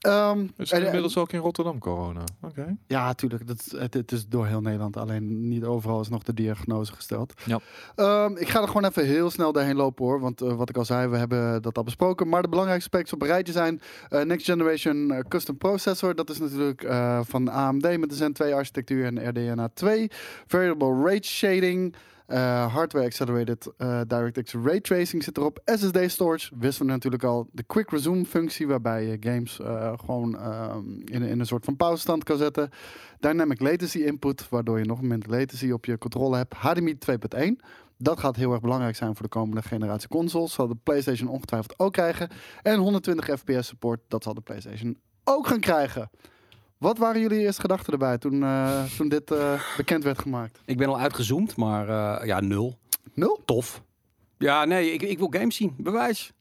Ehm, 0.00 0.38
Het 0.40 0.50
is 0.56 0.72
en- 0.72 0.84
inmiddels 0.84 1.16
ook 1.16 1.32
in 1.32 1.40
Rotterdam 1.40 1.78
corona. 1.78 2.24
Oké. 2.42 2.76
ja, 2.86 3.04
natuurlijk. 3.06 3.42
Het, 3.48 3.92
het 3.92 4.12
is 4.12 4.28
door 4.28 4.46
heel 4.46 4.60
Nederland. 4.60 4.96
Alleen 4.96 5.48
niet 5.48 5.64
overal 5.64 6.00
is 6.00 6.08
nog 6.08 6.22
de 6.22 6.34
diagnose 6.34 6.92
gesteld. 6.92 7.32
Ja. 7.44 7.60
Ehm, 7.94 8.36
ik 8.36 8.48
ga 8.48 8.60
er 8.60 8.66
gewoon 8.66 8.84
even 8.84 9.04
heel 9.06 9.30
snel 9.30 9.52
doorheen 9.52 9.76
lopen 9.76 10.04
hoor. 10.04 10.20
Want 10.20 10.40
eh, 10.42 10.54
wat 10.54 10.68
ik 10.68 10.76
al 10.76 10.84
zei, 10.84 11.08
we 11.08 11.16
hebben 11.16 11.62
dat 11.62 11.76
al 11.76 11.82
besproken. 11.84 12.28
Maar 12.28 12.42
de 12.42 12.48
belangrijkste 12.48 12.88
specs 12.94 13.12
op 13.12 13.22
een 13.22 13.28
rijtje 13.28 13.52
zijn... 13.52 13.80
eh, 14.08 14.22
Next 14.22 14.44
Generation 14.46 15.10
eh, 15.12 15.18
Custom 15.28 15.56
Processor. 15.58 16.14
Dat 16.14 16.30
is 16.30 16.38
natuurlijk 16.38 16.82
eh, 16.82 17.20
van 17.22 17.48
AMD 17.48 17.98
met 17.98 18.08
de 18.10 18.14
Zen 18.16 18.32
2 18.32 18.54
architectuur 18.54 19.04
en 19.06 19.28
RDNA 19.28 19.68
2. 19.74 20.10
Variable 20.46 21.02
Rate 21.04 21.28
Shading. 21.28 21.94
Eh, 22.30 22.72
hardware 22.74 23.04
Accelerated 23.04 23.72
eh, 23.76 24.00
DirectX 24.06 24.54
Ray 24.54 24.80
Tracing 24.80 25.22
zit 25.22 25.36
erop. 25.36 25.60
SSD 25.64 25.98
Storage 26.10 26.52
wisten 26.58 26.86
we 26.86 26.92
natuurlijk 26.92 27.24
al. 27.24 27.48
De 27.52 27.62
Quick 27.62 27.90
Resume 27.90 28.24
functie 28.24 28.66
waarbij 28.66 29.06
je 29.06 29.16
games 29.20 29.60
eh, 29.60 29.92
gewoon 29.98 30.38
ehm, 30.38 30.90
in, 31.04 31.22
in 31.22 31.40
een 31.40 31.46
soort 31.46 31.64
van 31.64 31.76
pauzestand 31.76 32.24
kan 32.24 32.36
zetten. 32.36 32.70
Dynamic 33.20 33.60
Latency 33.60 33.98
Input, 33.98 34.48
waardoor 34.48 34.78
je 34.78 34.84
nog 34.84 35.02
minder 35.02 35.30
latency 35.30 35.70
op 35.70 35.84
je 35.84 35.98
controle 35.98 36.36
hebt. 36.36 36.54
HDMI 36.54 36.98
2.1. 37.10 37.66
Dat 37.96 38.20
gaat 38.20 38.36
heel 38.36 38.52
erg 38.52 38.60
belangrijk 38.60 38.96
zijn 38.96 39.14
voor 39.14 39.22
de 39.22 39.28
komende 39.28 39.62
generatie 39.62 40.08
consoles. 40.08 40.52
Zal 40.52 40.68
de 40.68 40.76
PlayStation 40.82 41.28
ongetwijfeld 41.28 41.78
ook 41.78 41.92
krijgen. 41.92 42.28
En 42.62 42.78
120 42.78 43.38
FPS 43.38 43.66
support, 43.66 44.00
dat 44.08 44.22
zal 44.22 44.34
de 44.34 44.40
PlayStation 44.40 44.98
ook 45.24 45.46
gaan 45.46 45.60
krijgen. 45.60 46.10
Wat 46.80 46.98
waren 46.98 47.20
jullie 47.20 47.38
eerste 47.38 47.60
gedachten 47.60 47.92
erbij 47.92 48.18
toen, 48.18 48.42
eh, 48.42 48.84
toen 48.96 49.08
dit 49.08 49.30
eh, 49.30 49.62
bekend 49.76 50.04
werd 50.04 50.18
gemaakt? 50.18 50.60
Ik 50.64 50.76
ben 50.76 50.88
al 50.88 50.98
uitgezoomd, 50.98 51.56
maar 51.56 51.88
eh, 51.88 52.26
ja, 52.26 52.40
nul. 52.40 52.78
Nul? 53.14 53.40
Tof. 53.44 53.82
Ja, 54.38 54.64
nee, 54.64 54.92
ik, 54.92 55.02
ik 55.02 55.18
wil 55.18 55.28
games 55.30 55.56
zien. 55.56 55.74
Bewijs. 55.78 56.32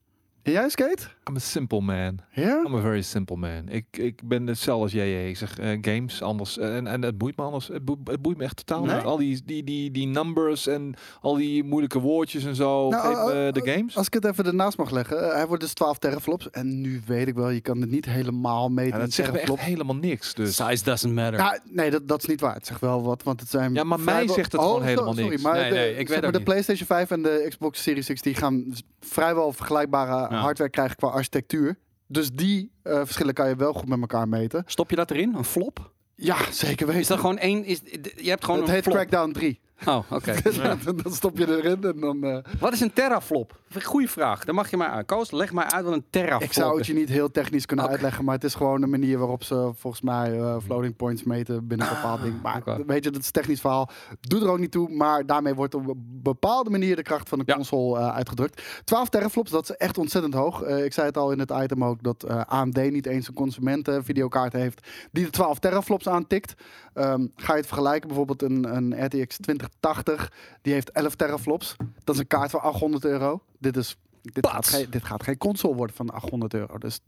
En 0.41 0.51
jij, 0.51 0.69
Skate? 0.69 1.07
I'm 1.29 1.35
a 1.35 1.39
simple 1.39 1.81
man. 1.81 2.19
Ja? 2.33 2.63
I'm 2.65 2.75
a 2.75 2.79
very 2.81 3.01
simple 3.01 3.35
man. 3.35 3.67
Ik, 3.67 3.85
ik 3.91 4.21
ben 4.27 4.47
hetzelfde 4.47 4.83
als 4.83 4.91
jij. 4.91 5.29
Ik 5.29 5.37
zeg 5.37 5.59
eh, 5.59 5.77
games 5.81 6.21
anders. 6.21 6.57
En, 6.57 6.87
en 6.87 7.01
het 7.01 7.17
boeit 7.17 7.37
me 7.37 7.43
anders. 7.43 7.67
Het 7.67 7.85
boeit, 7.85 7.97
het 8.03 8.21
boeit 8.21 8.37
me 8.37 8.43
echt 8.43 8.55
totaal 8.65 8.85
Nee? 8.85 8.95
niet. 8.95 9.03
Al 9.05 9.17
die, 9.17 9.41
die, 9.45 9.63
die, 9.63 9.91
die 9.91 10.07
numbers 10.07 10.67
en 10.67 10.93
al 11.21 11.35
die 11.35 11.63
moeilijke 11.63 11.99
woordjes 11.99 12.43
en 12.45 12.55
zo. 12.55 12.89
Nou, 12.89 13.07
Geef 13.07 13.17
eh, 13.17 13.25
me 13.25 13.47
eh, 13.47 13.53
de 13.63 13.71
games. 13.71 13.97
Als 13.97 14.07
ik 14.07 14.13
het 14.13 14.25
even 14.25 14.45
ernaast 14.45 14.77
mag 14.77 14.91
leggen. 14.91 15.23
eh, 15.29 15.33
hij 15.33 15.47
wordt 15.47 15.63
dus 15.63 15.73
12 15.73 15.97
teraflops. 15.97 16.49
En 16.49 16.81
nu 16.81 17.01
weet 17.05 17.27
ik 17.27 17.35
wel, 17.35 17.49
je 17.49 17.61
kan 17.61 17.81
het 17.81 17.89
niet 17.91 18.05
helemaal 18.05 18.69
meten 18.69 18.97
Ja, 18.97 19.03
dat 19.03 19.13
zegt 19.13 19.31
me 19.31 19.39
echt 19.39 19.59
helemaal 19.59 19.95
niks. 19.95 20.33
Dus. 20.33 20.55
Size 20.55 20.83
doesn't 20.83 21.13
matter. 21.13 21.37
Nou, 21.39 21.57
nee, 21.63 21.89
dat, 21.91 22.07
dat 22.07 22.21
is 22.21 22.25
niet 22.27 22.41
waar. 22.41 22.53
Het 22.53 22.65
zegt 22.67 22.81
wel 22.81 23.03
wat, 23.03 23.23
want 23.23 23.39
het 23.39 23.49
zijn... 23.49 23.73
Ja, 23.73 23.83
maar 23.83 23.99
mij 23.99 24.27
zegt 24.27 24.51
het 24.51 24.61
Oh, 24.61 24.67
gewoon 24.67 24.81
so- 24.81 24.87
helemaal 24.87 25.13
sorry, 25.13 25.29
niks. 25.29 25.41
Maar 25.41 25.53
Nee, 25.55 25.69
de, 25.69 25.75
nee, 25.75 25.89
ik 25.89 25.97
zeg 26.07 26.09
weet 26.09 26.21
maar 26.21 26.31
de. 26.31 26.43
PlayStation 26.43 26.87
5 26.87 27.11
en 27.11 27.21
de 27.21 27.45
Xbox 27.49 27.81
Series 27.83 28.13
X 28.13 28.21
die 28.21 28.35
gaan 28.35 28.73
vrijwel 28.99 29.53
vergelijkbare 29.53 30.33
Ja. 30.35 30.39
hardware 30.41 30.69
krijgen 30.69 30.95
qua 30.95 31.07
architectuur. 31.19 31.77
Dus 32.07 32.31
die 32.31 32.71
eh, 32.81 32.95
verschillen 32.95 33.33
kan 33.33 33.49
je 33.49 33.55
wel 33.55 33.73
goed 33.73 33.87
met 33.87 33.99
elkaar 33.99 34.27
meten. 34.27 34.63
Stop 34.65 34.89
je 34.89 34.95
dat 34.95 35.11
erin? 35.11 35.33
Een 35.35 35.43
flop? 35.43 35.91
Ja, 36.15 36.51
zeker 36.51 36.85
weten. 36.85 37.01
Is 37.01 37.07
dat 37.07 37.19
gewoon 37.19 37.37
één? 37.37 37.65
Is, 37.65 37.81
je 38.15 38.29
hebt 38.29 38.45
gewoon 38.45 38.59
het 38.59 38.67
een 38.69 38.73
heet 38.73 38.83
flop. 38.83 38.95
Crackdown 38.95 39.31
3. 39.31 39.59
Oh, 39.85 39.99
oké. 40.09 40.33
dan 41.03 41.13
stop 41.13 41.37
je 41.37 41.47
erin 41.57 41.83
en 41.83 41.99
dan... 41.99 42.23
eh, 42.23 42.37
Wat 42.59 42.73
is 42.73 42.79
een 42.81 42.93
teraflop? 42.93 43.59
Goeie 43.83 44.09
vraag. 44.09 44.45
Dan 44.45 44.55
mag 44.55 44.69
je 44.69 44.77
mij 44.77 44.87
uit. 44.87 45.05
Koos, 45.05 45.31
leg 45.31 45.53
mij 45.53 45.63
uit 45.65 45.85
wat 45.85 45.93
een 45.93 46.05
teraflop 46.09 46.41
ik 46.41 46.53
zou 46.53 46.71
het 46.71 46.79
is. 46.79 46.87
je 46.87 46.93
niet 46.93 47.09
heel 47.09 47.31
technisch 47.31 47.65
kunnen 47.65 47.87
uitleggen, 47.87 48.25
maar 48.25 48.35
het 48.35 48.43
is 48.43 48.55
gewoon 48.55 48.81
een 48.81 48.89
manier 48.89 49.17
waarop 49.17 49.43
ze 49.43 49.71
volgens 49.75 50.01
mij 50.01 50.39
eh, 50.39 50.55
floating 50.65 50.95
points 50.95 51.23
meten 51.23 51.67
binnen 51.67 51.87
een 51.87 51.93
bepaald 51.93 52.21
ding. 52.21 52.41
Maar 52.41 52.61
weet 52.85 53.03
je, 53.03 53.09
dat 53.11 53.19
is 53.21 53.25
een 53.27 53.31
technisch 53.33 53.59
verhaal. 53.61 53.89
Doe 54.19 54.41
er 54.41 54.49
ook 54.49 54.59
niet 54.59 54.71
toe, 54.71 54.89
maar 54.89 55.25
daarmee 55.25 55.53
wordt 55.55 55.73
op 55.75 55.87
een 55.87 56.19
bepaalde 56.23 56.69
manier 56.69 56.95
de 56.95 57.01
kracht 57.01 57.29
van 57.29 57.37
de 57.39 57.43
Ja. 57.47 57.55
console 57.55 57.99
eh, 57.99 58.15
uitgedrukt. 58.15 58.61
12 58.83 59.09
teraflops, 59.09 59.51
dat 59.51 59.69
is 59.69 59.75
echt 59.75 59.97
ontzettend 59.97 60.33
hoog. 60.33 60.61
Ik 60.65 60.93
zei 60.93 61.07
het 61.07 61.17
al 61.17 61.31
in 61.31 61.39
het 61.39 61.51
item 61.61 61.83
ook 61.83 62.03
dat 62.03 62.27
AMD 62.27 62.91
niet 62.91 63.05
eens 63.05 63.27
een 63.27 63.33
consumenten 63.33 64.03
videokaart 64.03 64.53
heeft 64.53 64.87
die 65.11 65.23
de 65.23 65.29
12 65.29 65.59
teraflops 65.59 66.07
aantikt. 66.09 66.53
Ehm, 66.93 67.27
ga 67.35 67.51
je 67.53 67.57
het 67.59 67.67
vergelijken, 67.67 68.07
bijvoorbeeld 68.07 68.41
een, 68.41 68.75
een 68.75 69.05
RTX 69.05 69.37
2080, 69.79 70.31
die 70.61 70.73
heeft 70.73 70.91
11 70.91 71.15
teraflops. 71.15 71.75
Dat 72.03 72.15
is 72.15 72.21
een 72.21 72.27
kaart 72.27 72.51
van 72.51 72.61
800 72.61 73.05
euro. 73.05 73.43
Dit 73.59 73.77
is 73.77 73.97
dit 74.21 74.47
gaat, 74.47 74.67
geen, 74.67 74.87
dit 74.89 75.03
gaat 75.03 75.23
geen 75.23 75.37
console 75.37 75.75
worden 75.75 75.95
van 75.95 76.09
800 76.09 76.53
euro. 76.53 76.77
Dus 76.77 76.99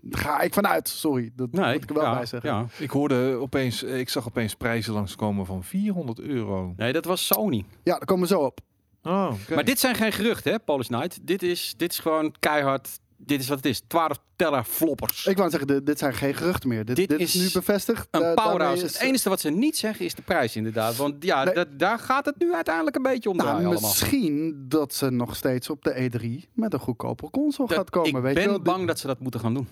daar 0.00 0.20
ga 0.20 0.40
ik 0.40 0.54
vanuit. 0.54 0.88
Sorry, 0.88 1.32
dat 1.34 1.52
Nee, 1.52 1.72
moet 1.72 1.82
ik 1.82 1.88
er 1.88 1.94
wel 1.94 2.04
ja, 2.04 2.14
bij 2.14 2.26
zeggen. 2.26 2.50
Ja. 2.50 2.66
Ik 2.78 2.90
hoorde 2.90 3.36
opeens, 3.40 3.82
ik 3.82 4.08
zag 4.08 4.26
opeens 4.26 4.54
prijzen 4.54 4.92
langskomen 4.92 5.46
van 5.46 5.64
400 5.64 6.20
euro. 6.20 6.72
Nee, 6.76 6.92
dat 6.92 7.04
was 7.04 7.26
Sony. 7.26 7.64
Ja, 7.82 7.92
daar 7.92 8.04
komen 8.04 8.28
we 8.28 8.34
zo 8.34 8.40
op. 8.40 8.60
Oh. 9.02 9.32
Maar 9.54 9.64
dit 9.64 9.78
zijn 9.78 9.94
geen 9.94 10.12
geruchten, 10.12 10.52
hè, 10.52 10.58
Polish 10.58 10.88
Night. 10.88 11.26
Dit 11.26 11.42
is, 11.42 11.74
dit 11.76 11.92
is 11.92 11.98
gewoon 11.98 12.34
keihard. 12.38 13.00
Dit 13.18 13.40
is 13.40 13.48
wat 13.48 13.56
het 13.56 13.66
is. 13.66 13.82
12 13.86 14.18
terafloppers. 14.36 15.26
Ik 15.26 15.36
wou 15.36 15.50
zeggen, 15.50 15.68
dit, 15.68 15.86
dit 15.86 15.98
zijn 15.98 16.14
geen 16.14 16.34
geruchten 16.34 16.68
meer. 16.68 16.84
Dit, 16.84 16.96
Dit 16.96 17.08
dit 17.08 17.20
is, 17.20 17.34
is 17.34 17.42
nu 17.42 17.48
bevestigd. 17.52 18.08
Een 18.10 18.20
Da- 18.20 18.34
powerhouse. 18.34 18.84
is- 18.84 18.92
Het 18.92 19.02
enige 19.02 19.28
wat 19.28 19.40
ze 19.40 19.50
niet 19.50 19.76
zeggen 19.76 20.04
is 20.04 20.14
de 20.14 20.22
prijs 20.22 20.56
inderdaad. 20.56 20.96
Want 20.96 21.24
ja, 21.24 21.44
Nee. 21.44 21.54
dat, 21.54 21.78
daar 21.78 21.98
gaat 21.98 22.24
het 22.26 22.38
nu 22.38 22.54
uiteindelijk 22.54 22.96
een 22.96 23.02
beetje 23.02 23.30
om 23.30 23.36
Nou, 23.36 23.48
draaien 23.48 23.66
allemaal. 23.68 23.88
misschien 23.88 24.64
dat 24.68 24.94
ze 24.94 25.10
nog 25.10 25.36
steeds 25.36 25.70
op 25.70 25.84
de 25.84 25.94
E3 26.10 26.48
met 26.52 26.72
een 26.72 26.78
goedkope 26.80 27.30
console 27.30 27.68
Dat- 27.68 27.76
gaat 27.76 27.90
komen. 27.90 28.08
ik 28.16 28.22
weet 28.22 28.34
ben 28.34 28.42
je 28.42 28.48
wel? 28.48 28.60
bang 28.62 28.86
dat 28.86 28.98
ze 28.98 29.06
dat 29.06 29.20
moeten 29.20 29.40
gaan 29.40 29.54
doen. 29.54 29.68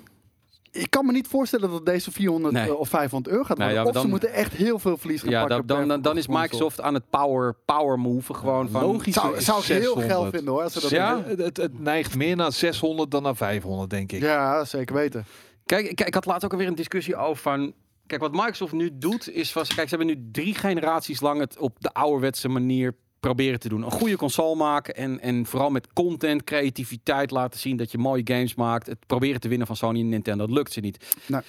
Ik 0.74 0.90
kan 0.90 1.06
me 1.06 1.12
niet 1.12 1.26
voorstellen 1.26 1.70
dat 1.70 1.86
deze 1.86 2.10
400 2.12 2.54
Nee. 2.54 2.68
eh, 2.68 2.78
of 2.78 2.88
500 2.88 3.34
euro 3.34 3.44
gaat 3.44 3.58
Nee, 3.58 3.66
worden. 3.66 3.84
ja, 3.92 3.98
of 3.98 4.02
ze 4.04 4.08
moeten 4.08 4.32
echt 4.32 4.52
heel 4.52 4.78
veel 4.78 4.96
verlies 4.96 5.20
gaan 5.20 5.30
Ja, 5.30 5.40
pakken. 5.46 5.66
dan, 5.66 5.78
dan, 5.78 5.88
dan, 5.88 6.02
dan 6.02 6.16
is. 6.16 6.26
Microsoft 6.26 6.80
aan 6.80 6.94
het 6.94 7.10
power, 7.10 7.54
power 7.64 7.98
move. 7.98 8.34
Gewoon 8.34 8.68
van. 8.68 8.82
Logisch. 8.82 9.14
Zou, 9.14 9.40
zou 9.40 9.58
ik 9.60 9.64
heel 9.66 9.76
600. 9.80 10.12
geil 10.12 10.30
vinden 10.30 10.52
hoor. 10.52 10.62
Als 10.62 10.72
ze 10.72 10.80
dat 10.80 10.90
Ja? 10.90 11.22
Het, 11.24 11.56
het, 11.56 11.80
neigt 11.80 12.14
meer 12.16 12.36
naar 12.36 12.52
600 12.52 13.10
dan 13.10 13.22
naar 13.22 13.36
500, 13.36 13.90
denk 13.90 14.12
ik. 14.12 14.20
ja, 14.20 14.64
zeker 14.64 14.94
weten. 14.94 15.24
Kijk, 15.66 15.86
ik, 15.90 16.00
ik 16.00 16.14
had 16.14 16.26
laatst 16.26 16.44
ook 16.44 16.52
alweer 16.52 16.66
een 16.66 16.74
discussie 16.74 17.16
over 17.16 17.42
van. 17.42 17.72
Kijk, 18.06 18.20
wat 18.20 18.32
Microsoft 18.32 18.72
nu 18.72 18.90
doet, 18.98 19.30
is 19.30 19.52
van. 19.52 19.62
Kijk, 19.62 19.88
ze 19.88 19.96
hebben 19.96 20.06
nu 20.16 20.28
drie 20.32 20.54
generaties 20.54 21.20
lang 21.20 21.40
het 21.40 21.58
op 21.58 21.76
de 21.80 21.92
ouderwetse 21.92 22.48
manier 22.48 22.94
proberen 23.24 23.60
te 23.60 23.68
doen. 23.68 23.82
Een 23.82 23.90
goede 23.90 24.16
console 24.16 24.56
maken 24.56 24.96
en, 24.96 25.20
en 25.20 25.46
vooral 25.46 25.70
met 25.70 25.92
content, 25.92 26.44
creativiteit 26.44 27.30
laten 27.30 27.60
zien 27.60 27.76
dat 27.76 27.92
je 27.92 27.98
mooie 27.98 28.22
games 28.24 28.54
maakt. 28.54 28.86
Het 28.86 28.98
proberen 29.06 29.40
te 29.40 29.48
winnen 29.48 29.66
van 29.66 29.76
Sony 29.76 30.00
en 30.00 30.08
Nintendo, 30.08 30.46
dat 30.46 30.56
lukt 30.56 30.72
ze 30.72 30.80
niet. 30.80 31.16
Nee. 31.26 31.40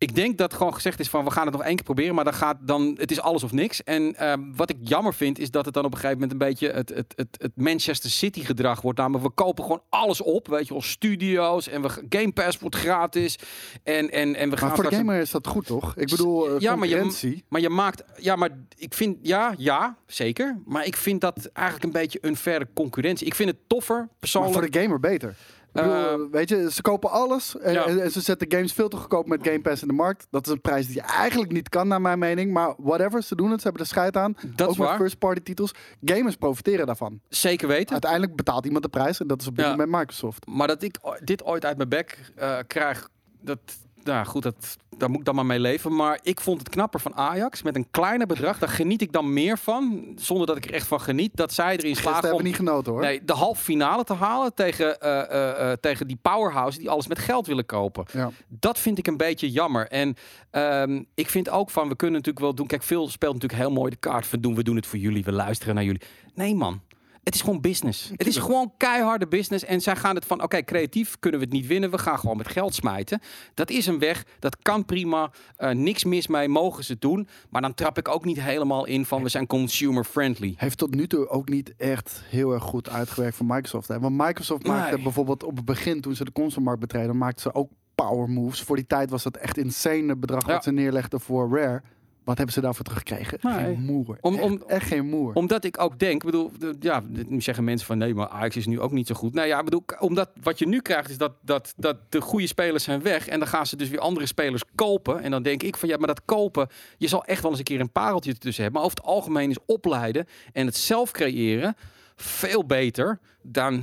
Ik 0.00 0.14
denk 0.14 0.38
dat 0.38 0.54
gewoon 0.54 0.74
gezegd 0.74 1.00
is 1.00 1.08
van 1.08 1.24
we 1.24 1.30
gaan 1.30 1.46
het 1.46 1.52
nog 1.54 1.62
één 1.64 1.74
keer 1.74 1.84
proberen, 1.84 2.14
maar 2.14 2.24
dan 2.24 2.34
gaat 2.34 2.56
dan 2.60 2.94
het 2.98 3.10
is 3.10 3.20
alles 3.20 3.42
of 3.42 3.52
niks. 3.52 3.82
En 3.84 4.16
ehm, 4.16 4.40
wat 4.56 4.70
ik 4.70 4.76
jammer 4.80 5.14
vind 5.14 5.38
is 5.38 5.50
dat 5.50 5.64
het 5.64 5.74
dan 5.74 5.84
op 5.84 5.92
een 5.92 5.98
gegeven 5.98 6.20
moment 6.20 6.40
een 6.40 6.48
beetje 6.48 6.68
het, 6.70 6.88
het, 6.88 7.12
het, 7.16 7.28
het 7.38 7.52
Manchester 7.54 8.10
City 8.10 8.44
gedrag 8.44 8.80
wordt. 8.80 8.98
Namelijk 8.98 9.24
we 9.24 9.30
kopen 9.30 9.62
gewoon 9.64 9.82
alles 9.90 10.20
op, 10.22 10.46
weet 10.48 10.66
je 10.66 10.72
wel, 10.72 10.82
studio's 10.82 11.68
en 11.68 11.82
we 11.82 11.88
Game 12.08 12.32
Pass 12.32 12.58
wordt 12.58 12.76
gratis 12.76 13.38
en 13.82 14.10
en 14.10 14.34
en 14.34 14.50
we 14.50 14.56
gaan 14.56 14.66
Maar 14.68 14.76
voor 14.76 14.90
de 14.90 14.96
gamer 14.96 15.20
is 15.20 15.30
dat 15.30 15.46
goed 15.46 15.66
toch? 15.66 15.96
Ik 15.96 16.10
bedoel, 16.10 16.48
eh, 16.54 16.60
Ja, 16.60 16.76
maar 16.76 16.88
je- 16.88 17.42
maar 17.48 17.60
je 17.60 17.68
maakt, 17.70 18.04
ja, 18.16 18.36
maar 18.36 18.50
ik 18.76 18.94
vind, 18.94 19.16
ja, 19.22 19.54
ja, 19.56 19.96
zeker. 20.06 20.58
Maar 20.64 20.86
ik 20.86 20.96
vind 20.96 21.20
dat 21.20 21.50
eigenlijk 21.52 21.84
een 21.86 22.00
beetje 22.00 22.18
een 22.22 22.36
verre 22.36 22.68
concurrentie. 22.74 23.26
Ik 23.26 23.34
vind 23.34 23.48
het 23.50 23.58
toffer, 23.66 23.96
Maar 23.96 24.08
persoonlijk. 24.18 24.54
voor 24.54 24.70
de 24.70 24.80
gamer 24.80 25.00
beter. 25.00 25.34
Ik 25.72 25.82
bedoel, 25.82 25.92
Eh, 25.94 26.14
weet 26.30 26.48
je, 26.48 26.70
ze 26.70 26.82
kopen 26.82 27.10
alles 27.10 27.58
en, 27.58 27.72
Ja. 27.72 27.84
en- 27.86 28.02
en 28.02 28.10
ze 28.10 28.20
zetten 28.20 28.52
games 28.52 28.72
veel 28.72 28.88
te 28.88 28.96
goedkoop 28.96 29.26
met 29.26 29.40
Game 29.46 29.60
Pass 29.60 29.82
in 29.82 29.88
de 29.88 29.94
markt. 29.94 30.26
Dat 30.30 30.46
is 30.46 30.52
een 30.52 30.60
prijs 30.60 30.86
die 30.86 30.94
je 30.94 31.00
eigenlijk 31.00 31.52
niet 31.52 31.68
kan, 31.68 31.88
naar 31.88 32.00
mijn 32.00 32.18
mening. 32.18 32.52
Maar 32.52 32.74
whatever, 32.78 33.22
ze 33.22 33.34
doen 33.34 33.50
het. 33.50 33.58
Ze 33.60 33.64
hebben 33.66 33.82
er 33.82 33.88
scheid 33.88 34.16
aan. 34.16 34.32
Dat 34.32 34.66
Ook 34.66 34.72
is 34.72 34.78
met 34.78 34.88
waar. 34.88 34.96
first 34.98 35.18
party 35.18 35.40
titels. 35.42 35.72
Gamers 36.04 36.36
profiteren 36.36 36.86
daarvan. 36.86 37.20
Zeker 37.28 37.68
weten. 37.68 37.92
Uiteindelijk 37.92 38.36
betaalt 38.36 38.64
iemand 38.64 38.82
de 38.84 38.90
prijs 38.90 39.20
en 39.20 39.26
dat 39.26 39.40
is 39.40 39.46
op 39.46 39.56
dit 39.56 39.64
Ja. 39.64 39.70
moment 39.70 39.90
Microsoft. 39.90 40.46
Maar 40.46 40.66
dat 40.66 40.82
ik 40.82 40.98
dit 41.24 41.44
ooit 41.44 41.64
uit 41.64 41.76
mijn 41.76 41.88
bek 41.88 42.32
eh, 42.36 42.58
krijg, 42.66 43.08
dat, 43.42 43.58
nou 44.02 44.26
goed, 44.26 44.42
dat 44.42 44.76
daar 45.00 45.10
moet 45.10 45.18
ik 45.18 45.24
dan 45.24 45.34
maar 45.34 45.46
mee 45.46 45.60
leven. 45.60 45.96
Maar 45.96 46.18
ik 46.22 46.40
vond 46.40 46.58
het 46.58 46.68
knapper 46.68 47.00
van 47.00 47.14
Ajax. 47.14 47.62
Met 47.62 47.76
een 47.76 47.90
kleiner 47.90 48.26
bedrag, 48.26 48.58
daar 48.58 48.68
geniet 48.68 49.02
ik 49.02 49.12
dan 49.12 49.32
meer 49.32 49.58
van. 49.58 50.12
Zonder 50.16 50.46
dat 50.46 50.56
ik 50.56 50.64
er 50.64 50.72
echt 50.72 50.86
van 50.86 51.00
geniet. 51.00 51.30
Dat 51.34 51.52
zij 51.52 51.76
erin 51.76 51.96
slagen 51.96 52.20
hebben 52.20 52.38
om 52.38 52.44
niet 52.44 52.56
genoten 52.56 52.92
hoor. 52.92 53.00
nee, 53.00 53.24
de 53.24 53.32
halve 53.32 53.62
finale 53.62 54.04
te 54.04 54.14
halen 54.14 54.54
tegen, 54.54 55.00
eh, 55.00 55.20
eh, 55.20 55.70
eh, 55.70 55.78
tegen 55.80 56.06
die 56.06 56.18
powerhouse 56.22 56.78
die 56.78 56.90
alles 56.90 57.06
met 57.06 57.18
geld 57.18 57.46
willen 57.46 57.66
kopen. 57.66 58.04
Ja. 58.12 58.30
Dat 58.48 58.78
vind 58.78 58.98
ik 58.98 59.06
een 59.06 59.16
beetje 59.16 59.50
jammer. 59.50 59.88
En 59.88 60.16
ehm, 60.50 61.02
ik 61.14 61.30
vind 61.30 61.50
ook 61.50 61.70
van, 61.70 61.88
we 61.88 61.96
kunnen 61.96 62.16
natuurlijk 62.16 62.44
wel 62.44 62.54
doen. 62.54 62.66
Kijk, 62.66 62.82
veel 62.82 63.08
speelt 63.08 63.32
natuurlijk 63.32 63.62
heel 63.62 63.72
mooi 63.72 63.90
de 63.90 63.96
kaart 63.96 64.26
van 64.26 64.40
doen. 64.40 64.54
We 64.54 64.62
doen 64.62 64.76
het 64.76 64.86
voor 64.86 64.98
jullie, 64.98 65.24
we 65.24 65.32
luisteren 65.32 65.74
naar 65.74 65.84
jullie. 65.84 66.02
Nee 66.34 66.54
man, 66.54 66.80
het 67.24 67.34
is 67.34 67.40
gewoon 67.40 67.60
business. 67.60 68.10
Het 68.16 68.26
is 68.26 68.36
gewoon 68.36 68.72
keiharde 68.76 69.26
business. 69.28 69.64
En 69.64 69.80
zij 69.80 69.96
gaan 69.96 70.14
het 70.14 70.24
van, 70.24 70.42
oké, 70.42 70.62
creatief 70.62 71.16
kunnen 71.18 71.40
we 71.40 71.46
het 71.46 71.54
niet 71.54 71.66
winnen. 71.66 71.90
We 71.90 71.98
gaan 71.98 72.18
gewoon 72.18 72.36
met 72.36 72.48
geld 72.48 72.74
smijten. 72.74 73.20
Dat 73.54 73.70
is 73.70 73.86
een 73.86 73.98
weg, 73.98 74.24
dat 74.38 74.56
kan 74.62 74.84
prima. 74.84 75.30
Eh, 75.56 75.70
niks 75.70 76.04
mis 76.04 76.26
mee, 76.26 76.48
mogen 76.48 76.84
ze 76.84 76.96
doen. 76.98 77.28
Maar 77.50 77.62
dan 77.62 77.74
trap 77.74 77.98
ik 77.98 78.08
ook 78.08 78.24
niet 78.24 78.40
helemaal 78.42 78.84
in 78.86 79.04
van, 79.06 79.22
we 79.22 79.28
zijn 79.28 79.46
consumer 79.46 80.04
friendly. 80.04 80.54
Heeft 80.56 80.78
tot 80.78 80.94
nu 80.94 81.06
toe 81.06 81.28
ook 81.28 81.48
niet 81.48 81.74
echt 81.76 82.22
heel 82.28 82.52
erg 82.52 82.62
goed 82.62 82.88
uitgewerkt 82.88 83.36
voor 83.36 83.46
Microsoft. 83.46 83.88
Hè? 83.88 84.00
Want 84.00 84.16
Microsoft 84.16 84.66
maakte 84.66 84.94
Nee. 84.94 85.02
bijvoorbeeld 85.02 85.42
op 85.42 85.56
het 85.56 85.64
begin, 85.64 86.00
toen 86.00 86.14
ze 86.14 86.24
de 86.24 86.32
consolemarkt 86.32 86.80
betreden, 86.80 87.18
maakten 87.18 87.42
ze 87.42 87.54
ook 87.54 87.70
power 87.94 88.28
moves. 88.28 88.62
Voor 88.62 88.76
die 88.76 88.86
tijd 88.86 89.10
was 89.10 89.22
dat 89.22 89.36
echt 89.36 89.56
insane 89.58 90.16
bedrag 90.16 90.46
Ja. 90.46 90.52
wat 90.52 90.64
ze 90.64 90.72
neerlegden 90.72 91.20
voor 91.20 91.56
Rare. 91.58 91.82
Wat 92.24 92.36
hebben 92.36 92.54
ze 92.54 92.60
daarvoor 92.60 92.84
teruggekregen? 92.84 93.38
Nee. 93.42 93.54
Geen 93.54 93.80
moer. 93.82 94.18
Om- 94.20 94.34
echt, 94.34 94.42
om- 94.44 94.62
echt 94.66 94.86
geen 94.86 95.08
moer. 95.08 95.32
Omdat 95.34 95.64
ik 95.64 95.80
ook 95.80 95.98
denk, 95.98 96.14
ik 96.14 96.24
bedoel, 96.30 96.50
ja, 96.80 97.02
nu 97.26 97.40
zeggen 97.40 97.64
mensen 97.64 97.86
van 97.86 97.98
nee, 97.98 98.14
maar 98.14 98.28
Ajax 98.28 98.56
is 98.56 98.66
nu 98.66 98.80
ook 98.80 98.92
niet 98.92 99.06
zo 99.06 99.14
goed. 99.14 99.34
Nou 99.34 99.46
ja, 99.48 99.58
ik 99.58 99.64
bedoel, 99.64 99.84
omdat 99.98 100.30
wat 100.42 100.58
je 100.58 100.68
nu 100.68 100.80
krijgt 100.80 101.10
is 101.10 101.18
dat, 101.18 101.32
dat, 101.42 101.74
dat 101.76 101.96
de 102.08 102.20
goede 102.20 102.46
spelers 102.46 102.84
zijn 102.84 103.02
weg 103.02 103.28
en 103.28 103.38
dan 103.38 103.48
gaan 103.48 103.66
ze 103.66 103.76
dus 103.76 103.88
weer 103.88 103.98
andere 104.00 104.26
spelers 104.26 104.62
kopen. 104.74 105.20
En 105.22 105.30
dan 105.30 105.42
denk 105.42 105.62
ik 105.62 105.76
van 105.76 105.88
ja, 105.88 105.96
maar 105.96 106.06
dat 106.06 106.24
kopen, 106.24 106.68
je 106.98 107.08
zal 107.08 107.24
echt 107.24 107.40
wel 107.42 107.50
eens 107.50 107.58
een 107.58 107.64
keer 107.66 107.80
een 107.80 107.92
pareltje 107.92 108.34
tussen 108.34 108.62
hebben. 108.62 108.80
Maar 108.82 108.90
over 108.90 109.02
het 109.02 109.12
algemeen 109.12 109.50
is 109.50 109.58
opleiden 109.66 110.26
en 110.52 110.66
het 110.66 110.76
zelf 110.76 111.10
creëren 111.10 111.74
veel 112.16 112.66
beter 112.66 113.18
dan 113.42 113.82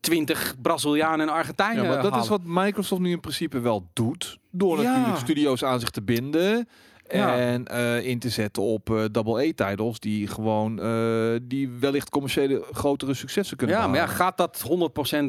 20 0.00 0.54
Brazilianen 0.62 1.28
en 1.28 1.32
Argentijnen. 1.34 1.82
Ja, 1.84 1.88
maar 1.90 2.02
dat 2.02 2.22
is 2.22 2.28
wat 2.28 2.40
Microsoft 2.44 3.00
nu 3.00 3.10
in 3.10 3.20
principe 3.20 3.60
wel 3.60 3.88
doet. 3.92 4.38
Door 4.50 4.80
Ja. 4.82 4.92
natuurlijk 4.92 5.18
studio's 5.18 5.64
aan 5.64 5.80
zich 5.80 5.90
te 5.90 6.02
binden. 6.02 6.68
Ja. 7.08 7.38
En 7.38 7.66
eh, 7.66 8.06
in 8.06 8.18
te 8.18 8.28
zetten 8.28 8.62
op 8.62 8.90
eh 8.90 9.04
double-A-titles 9.12 10.00
die 10.00 10.26
gewoon 10.26 10.80
eh, 10.80 11.34
die 11.42 11.70
wellicht 11.80 12.10
commerciële 12.10 12.64
grotere 12.72 13.14
successen 13.14 13.56
kunnen 13.56 13.76
Ja, 13.76 13.86
maar 13.86 13.98
ja, 13.98 14.06
gaat 14.06 14.36
dat 14.36 14.64
100% 15.12 15.24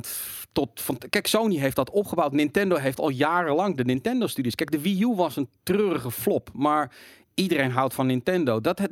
tot 0.52 0.82
van. 0.82 0.98
Kijk, 1.10 1.28
Sony 1.28 1.56
heeft 1.56 1.76
dat 1.76 1.90
opgebouwd. 1.90 2.32
Nintendo 2.32 2.76
heeft 2.76 3.00
al 3.00 3.10
jarenlang 3.10 3.78
de 3.78 3.84
Nintendo-studios. 3.84 4.56
Kijk, 4.56 4.72
de 4.72 4.82
Wii 4.82 5.02
U 5.02 5.16
was 5.16 5.36
een 5.36 5.50
treurige 5.64 6.12
flop, 6.12 6.50
maar 6.54 6.92
iedereen 7.40 7.72
houdt 7.72 7.94
van 7.94 8.08
Nintendo. 8.08 8.62
Dat, 8.62 8.80
het, 8.80 8.92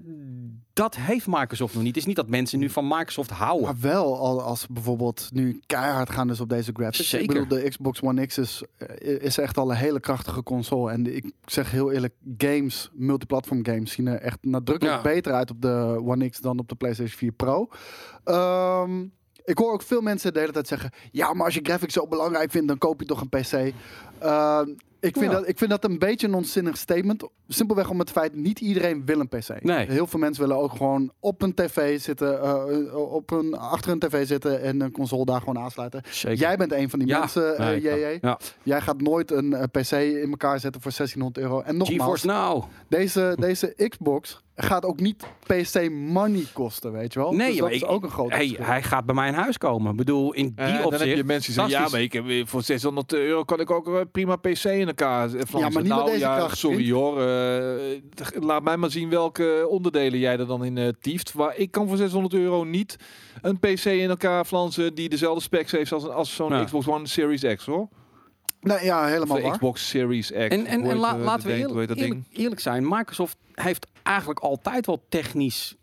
dat 0.74 0.96
heeft 0.96 1.28
Microsoft 1.28 1.74
nog 1.74 1.84
niet. 1.84 1.92
Het 1.92 2.02
is 2.02 2.06
niet 2.08 2.16
dat 2.16 2.30
mensen 2.30 2.60
nu 2.60 2.70
van 2.70 2.88
Microsoft 2.88 3.30
houden. 3.30 3.66
Maar 3.66 3.80
wel 3.80 4.18
al 4.20 4.42
als 4.42 4.68
bijvoorbeeld 4.70 5.30
nu 5.34 5.60
keihard 5.66 6.10
gaan 6.10 6.28
dus 6.28 6.40
op 6.40 6.50
deze 6.50 6.72
graphics. 6.74 7.10
Zeker. 7.10 7.36
Ik 7.36 7.44
bedoel, 7.44 7.62
de 7.62 7.70
Xbox 7.70 8.02
One 8.02 8.26
X 8.26 8.38
is, 8.38 8.64
is 9.00 9.38
echt 9.38 9.58
al 9.58 9.70
een 9.72 9.78
hele 9.78 10.00
krachtige 10.00 10.44
console. 10.44 10.92
En 10.92 11.16
ik 11.16 11.32
zeg 11.46 11.72
heel 11.72 11.92
eerlijk, 11.92 12.14
games, 12.38 12.90
multiplatform 12.94 13.66
games 13.66 13.92
zien 13.92 14.08
er 14.08 14.20
echt 14.22 14.38
nadrukkelijk 14.42 14.96
Ja. 14.96 15.02
beter 15.02 15.34
uit 15.34 15.52
op 15.52 15.62
de 15.62 16.02
One 16.06 16.30
X 16.30 16.40
dan 16.40 16.60
op 16.60 16.70
de 16.70 16.76
PlayStation 16.76 17.18
4 17.18 17.32
Pro. 17.32 17.68
Ehm, 18.24 19.02
ik 19.44 19.58
hoor 19.58 19.74
ook 19.74 19.82
veel 19.82 20.02
mensen 20.02 20.34
de 20.34 20.40
hele 20.40 20.52
tijd 20.52 20.68
zeggen, 20.68 20.92
ja, 21.12 21.34
maar 21.34 21.46
als 21.46 21.54
je 21.54 21.60
graphics 21.64 21.94
zo 21.94 22.08
belangrijk 22.08 22.52
vindt, 22.52 22.68
dan 22.68 22.78
koop 22.78 23.00
je 23.00 23.06
toch 23.06 23.22
een 23.22 23.30
PC. 23.30 23.74
Ehm, 24.20 24.70
ik, 25.00 25.14
vind 25.18 25.26
Ja. 25.26 25.32
dat, 25.32 25.48
ik 25.48 25.58
vind 25.58 25.70
dat 25.70 25.84
een 25.84 26.00
beetje 26.00 26.28
een 26.28 26.34
onzinnig 26.34 26.78
statement. 26.78 27.24
Simpelweg 27.48 27.90
om 27.90 28.00
het 28.00 28.12
feit, 28.12 28.36
niet 28.36 28.60
iedereen 28.60 29.06
wil 29.06 29.20
een 29.20 29.28
PC. 29.28 29.64
Nee. 29.64 29.88
Heel 29.90 30.08
veel 30.08 30.20
mensen 30.20 30.42
willen 30.48 30.58
ook 30.62 30.72
gewoon 30.72 31.12
op 31.20 31.42
een 31.42 31.54
tv 31.54 32.00
zitten, 32.02 32.42
eh, 32.42 32.96
op 33.14 33.32
een, 33.32 33.54
achter 33.58 33.92
een 33.92 34.00
tv 34.00 34.28
zitten 34.28 34.62
en 34.62 34.82
een 34.82 34.92
console 34.92 35.26
daar 35.26 35.40
gewoon 35.40 35.58
aansluiten. 35.60 36.02
Zeker. 36.10 36.38
Jij 36.40 36.58
bent 36.58 36.72
een 36.72 36.90
van 36.90 37.00
die 37.00 37.08
Ja. 37.08 37.20
mensen, 37.20 37.58
eh, 37.58 37.66
Nee, 37.68 37.82
JJ. 37.82 38.18
ja. 38.22 38.40
Jij 38.64 38.82
gaat 38.82 39.02
nooit 39.02 39.32
een 39.32 39.54
eh, 39.54 39.64
PC 39.72 39.92
in 39.92 40.30
elkaar 40.30 40.60
zetten 40.60 40.82
voor 40.82 40.92
1600 40.92 41.38
euro. 41.46 41.62
En 41.62 41.78
nogmaals, 41.78 42.24
Now. 42.24 42.64
deze, 42.90 43.38
deze 43.40 43.74
Xbox 43.90 44.42
gaat 44.56 44.86
ook 44.86 45.00
niet 45.00 45.24
PC 45.46 45.90
money 45.92 46.44
kosten, 46.54 46.92
weet 46.92 47.14
je 47.14 47.20
wel? 47.20 47.32
Nee, 47.34 47.50
dus 47.52 47.60
dat 47.60 47.72
is 47.72 47.86
ook 47.86 48.04
een 48.04 48.10
groot 48.10 48.32
Hey, 48.32 48.58
hij 48.62 48.84
gaat 48.84 49.06
bij 49.06 49.16
mij 49.16 49.28
in 49.28 49.34
huis 49.34 49.58
komen. 49.58 49.92
Ik 49.92 49.98
bedoel, 49.98 50.34
in 50.34 50.46
die 50.56 50.66
Eh, 50.66 50.74
dan 50.78 50.86
opzicht... 50.86 51.06
heb 51.06 51.16
je 51.18 51.24
mensen 51.24 51.54
die 51.54 51.62
zeggen, 51.62 51.84
ja, 51.86 51.90
maar 51.92 52.02
ik 52.02 52.14
heb, 52.14 52.48
voor 52.48 52.62
600 52.64 53.14
euro 53.14 53.44
kan 53.44 53.60
ik 53.60 53.72
ook 53.72 53.88
een 53.88 54.12
prima 54.12 54.36
PC 54.36 54.64
in 54.88 54.96
elkaar 54.98 55.30
flansen. 55.30 55.60
Ja, 55.60 55.70
maar 55.70 55.82
niet 55.82 55.92
met 55.92 55.98
nou, 55.98 56.06
deze 56.06 56.20
ja, 56.20 56.36
kracht, 56.38 56.58
Sorry 56.58 56.92
hoor, 56.92 57.22
eh, 57.22 57.98
laat 58.40 58.64
mij 58.64 58.78
maar 58.78 58.92
zien 58.92 59.10
welke 59.10 59.66
onderdelen 59.70 60.20
jij 60.20 60.40
er 60.40 60.48
dan 60.48 60.64
in 60.66 60.78
eh 60.78 60.88
tieft. 61.02 61.34
Waar 61.34 61.58
ik 61.58 61.72
kan 61.72 61.88
voor 61.88 61.98
600 61.98 62.34
euro 62.34 62.64
niet 62.64 62.96
een 63.42 63.60
PC 63.60 63.86
in 63.86 64.10
elkaar 64.10 64.46
flansen 64.46 64.96
die 64.96 65.10
dezelfde 65.10 65.42
specs 65.42 65.72
heeft 65.72 65.92
als, 65.92 66.08
als 66.08 66.36
zo'n 66.36 66.52
Ja. 66.52 66.64
Xbox 66.64 66.88
One 66.88 67.08
Series 67.08 67.56
X 67.56 67.66
hoor. 67.66 67.88
Nee, 68.62 68.84
ja, 68.84 69.06
helemaal 69.06 69.36
de 69.38 69.42
waar. 69.44 69.52
Xbox 69.52 69.90
Series 69.90 70.28
X. 70.28 70.34
En, 70.34 70.66
en, 70.66 70.96
la- 70.96 71.16
eh, 71.16 71.24
laten 71.24 71.48
we 71.48 71.54
eerlijk, 71.54 72.16
eerlijk 72.32 72.62
zijn. 72.62 72.88
Microsoft 72.88 73.38
heeft 73.54 73.88
eigenlijk 74.04 74.40
altijd 74.40 74.86
wel 74.86 75.04
technisch 75.10 75.76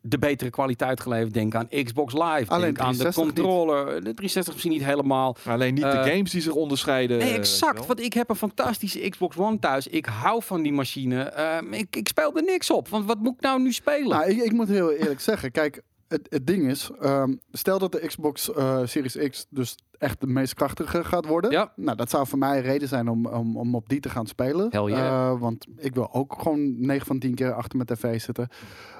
de 0.00 0.18
betere 0.18 0.50
kwaliteit 0.50 1.00
geleverd. 1.00 1.34
Denk 1.34 1.54
aan 1.54 1.68
Xbox 1.84 2.12
Live, 2.12 2.24
Alleen 2.46 2.60
denk 2.74 2.78
aan 2.78 2.92
de 2.92 2.98
360 2.98 3.24
niet. 3.24 3.34
controller. 3.34 3.84
De 3.86 4.00
360 4.00 4.52
misschien 4.52 4.72
niet 4.72 4.84
helemaal. 4.84 5.36
Alleen 5.46 5.74
niet 5.74 5.84
Eh, 5.84 6.04
de 6.04 6.10
games 6.10 6.30
die 6.30 6.40
zich 6.42 6.52
onderscheiden. 6.52 7.18
Nee, 7.18 7.28
eh, 7.30 7.34
exact. 7.34 7.86
Want 7.86 8.00
ik 8.00 8.12
heb 8.12 8.28
een 8.28 8.36
fantastische 8.36 9.08
Xbox 9.08 9.36
One 9.36 9.58
thuis. 9.58 9.86
Ik 9.86 10.06
hou 10.06 10.42
van 10.42 10.62
die 10.62 10.72
machine. 10.72 11.22
Ehm, 11.22 11.72
ik, 11.72 11.96
ik 11.96 12.08
speel 12.08 12.36
er 12.36 12.42
niks 12.44 12.70
op. 12.70 12.88
Want 12.88 13.04
wat 13.06 13.18
moet 13.18 13.34
ik 13.34 13.40
nou 13.40 13.60
nu 13.62 13.72
spelen? 13.72 14.08
Nou, 14.08 14.30
ik, 14.30 14.42
ik 14.42 14.52
moet 14.52 14.68
heel 14.68 14.92
eerlijk 14.92 15.20
zeggen, 15.20 15.50
kijk, 15.50 15.82
het, 16.14 16.26
het 16.30 16.46
ding 16.46 16.70
is, 16.70 16.90
ehm, 17.00 17.34
stel 17.52 17.78
dat 17.78 17.92
de 17.92 18.06
Xbox 18.06 18.52
eh, 18.52 18.80
Series 18.84 19.16
X 19.30 19.46
dus 19.50 19.76
echt 19.98 20.20
de 20.20 20.26
meest 20.26 20.54
krachtige 20.54 21.04
gaat 21.04 21.26
worden. 21.26 21.50
Ja. 21.50 21.72
Nou, 21.76 21.96
dat 21.96 22.10
zou 22.10 22.26
voor 22.26 22.38
mij 22.38 22.56
een 22.56 22.62
reden 22.62 22.88
zijn 22.88 23.08
om, 23.08 23.26
om, 23.26 23.56
om 23.56 23.74
op 23.74 23.88
die 23.88 24.00
te 24.00 24.08
gaan 24.08 24.26
spelen. 24.26 24.66
Hell 24.70 24.84
yeah. 24.84 25.30
Eh, 25.30 25.40
want 25.40 25.66
ik 25.76 25.94
wil 25.94 26.12
ook 26.12 26.34
gewoon 26.38 26.86
9 26.86 27.06
van 27.06 27.18
10 27.18 27.34
keer 27.34 27.52
achter 27.52 27.76
mijn 27.76 27.88
tv 27.88 28.20
zitten. 28.20 28.48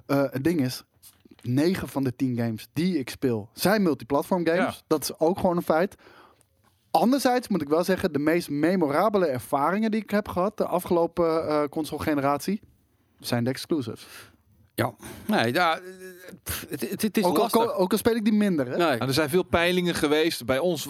Eh, 0.06 0.22
het 0.30 0.44
ding 0.44 0.60
is, 0.60 0.84
9 1.42 1.88
van 1.88 2.04
de 2.04 2.16
10 2.16 2.36
games 2.36 2.68
die 2.72 2.98
ik 2.98 3.10
speel 3.10 3.48
zijn 3.52 3.82
multiplatform 3.82 4.46
games. 4.46 4.74
Ja. 4.74 4.82
Dat 4.86 5.02
is 5.02 5.18
ook 5.18 5.38
gewoon 5.38 5.56
een 5.56 5.62
feit. 5.62 5.94
Anderzijds 6.90 7.48
moet 7.48 7.62
ik 7.62 7.68
wel 7.68 7.84
zeggen, 7.84 8.12
de 8.12 8.18
meest 8.18 8.50
memorabele 8.50 9.26
ervaringen 9.26 9.90
die 9.90 10.02
ik 10.02 10.10
heb 10.10 10.28
gehad 10.28 10.56
de 10.56 10.66
afgelopen 10.66 11.48
eh 11.48 11.62
console 11.70 12.02
generatie 12.02 12.60
zijn 13.18 13.44
de 13.44 13.50
exclusives. 13.50 14.32
Ja. 14.74 14.94
Nee, 15.26 15.52
ja, 15.52 15.76
eh, 15.78 15.82
het, 16.68 16.90
het, 16.90 17.02
het 17.02 17.16
is 17.16 17.24
Ook 17.24 17.36
al, 17.36 17.42
lastig. 17.42 17.74
ook 17.74 17.92
al 17.92 17.98
speel 17.98 18.14
ik 18.14 18.24
die 18.24 18.32
minder. 18.32 18.66
Hè? 18.66 18.76
Nee. 18.76 18.86
Nou, 18.86 18.98
er 19.00 19.12
zijn 19.14 19.28
veel 19.28 19.42
peilingen 19.42 19.94
geweest. 19.94 20.44
Bij 20.44 20.58
ons, 20.58 20.86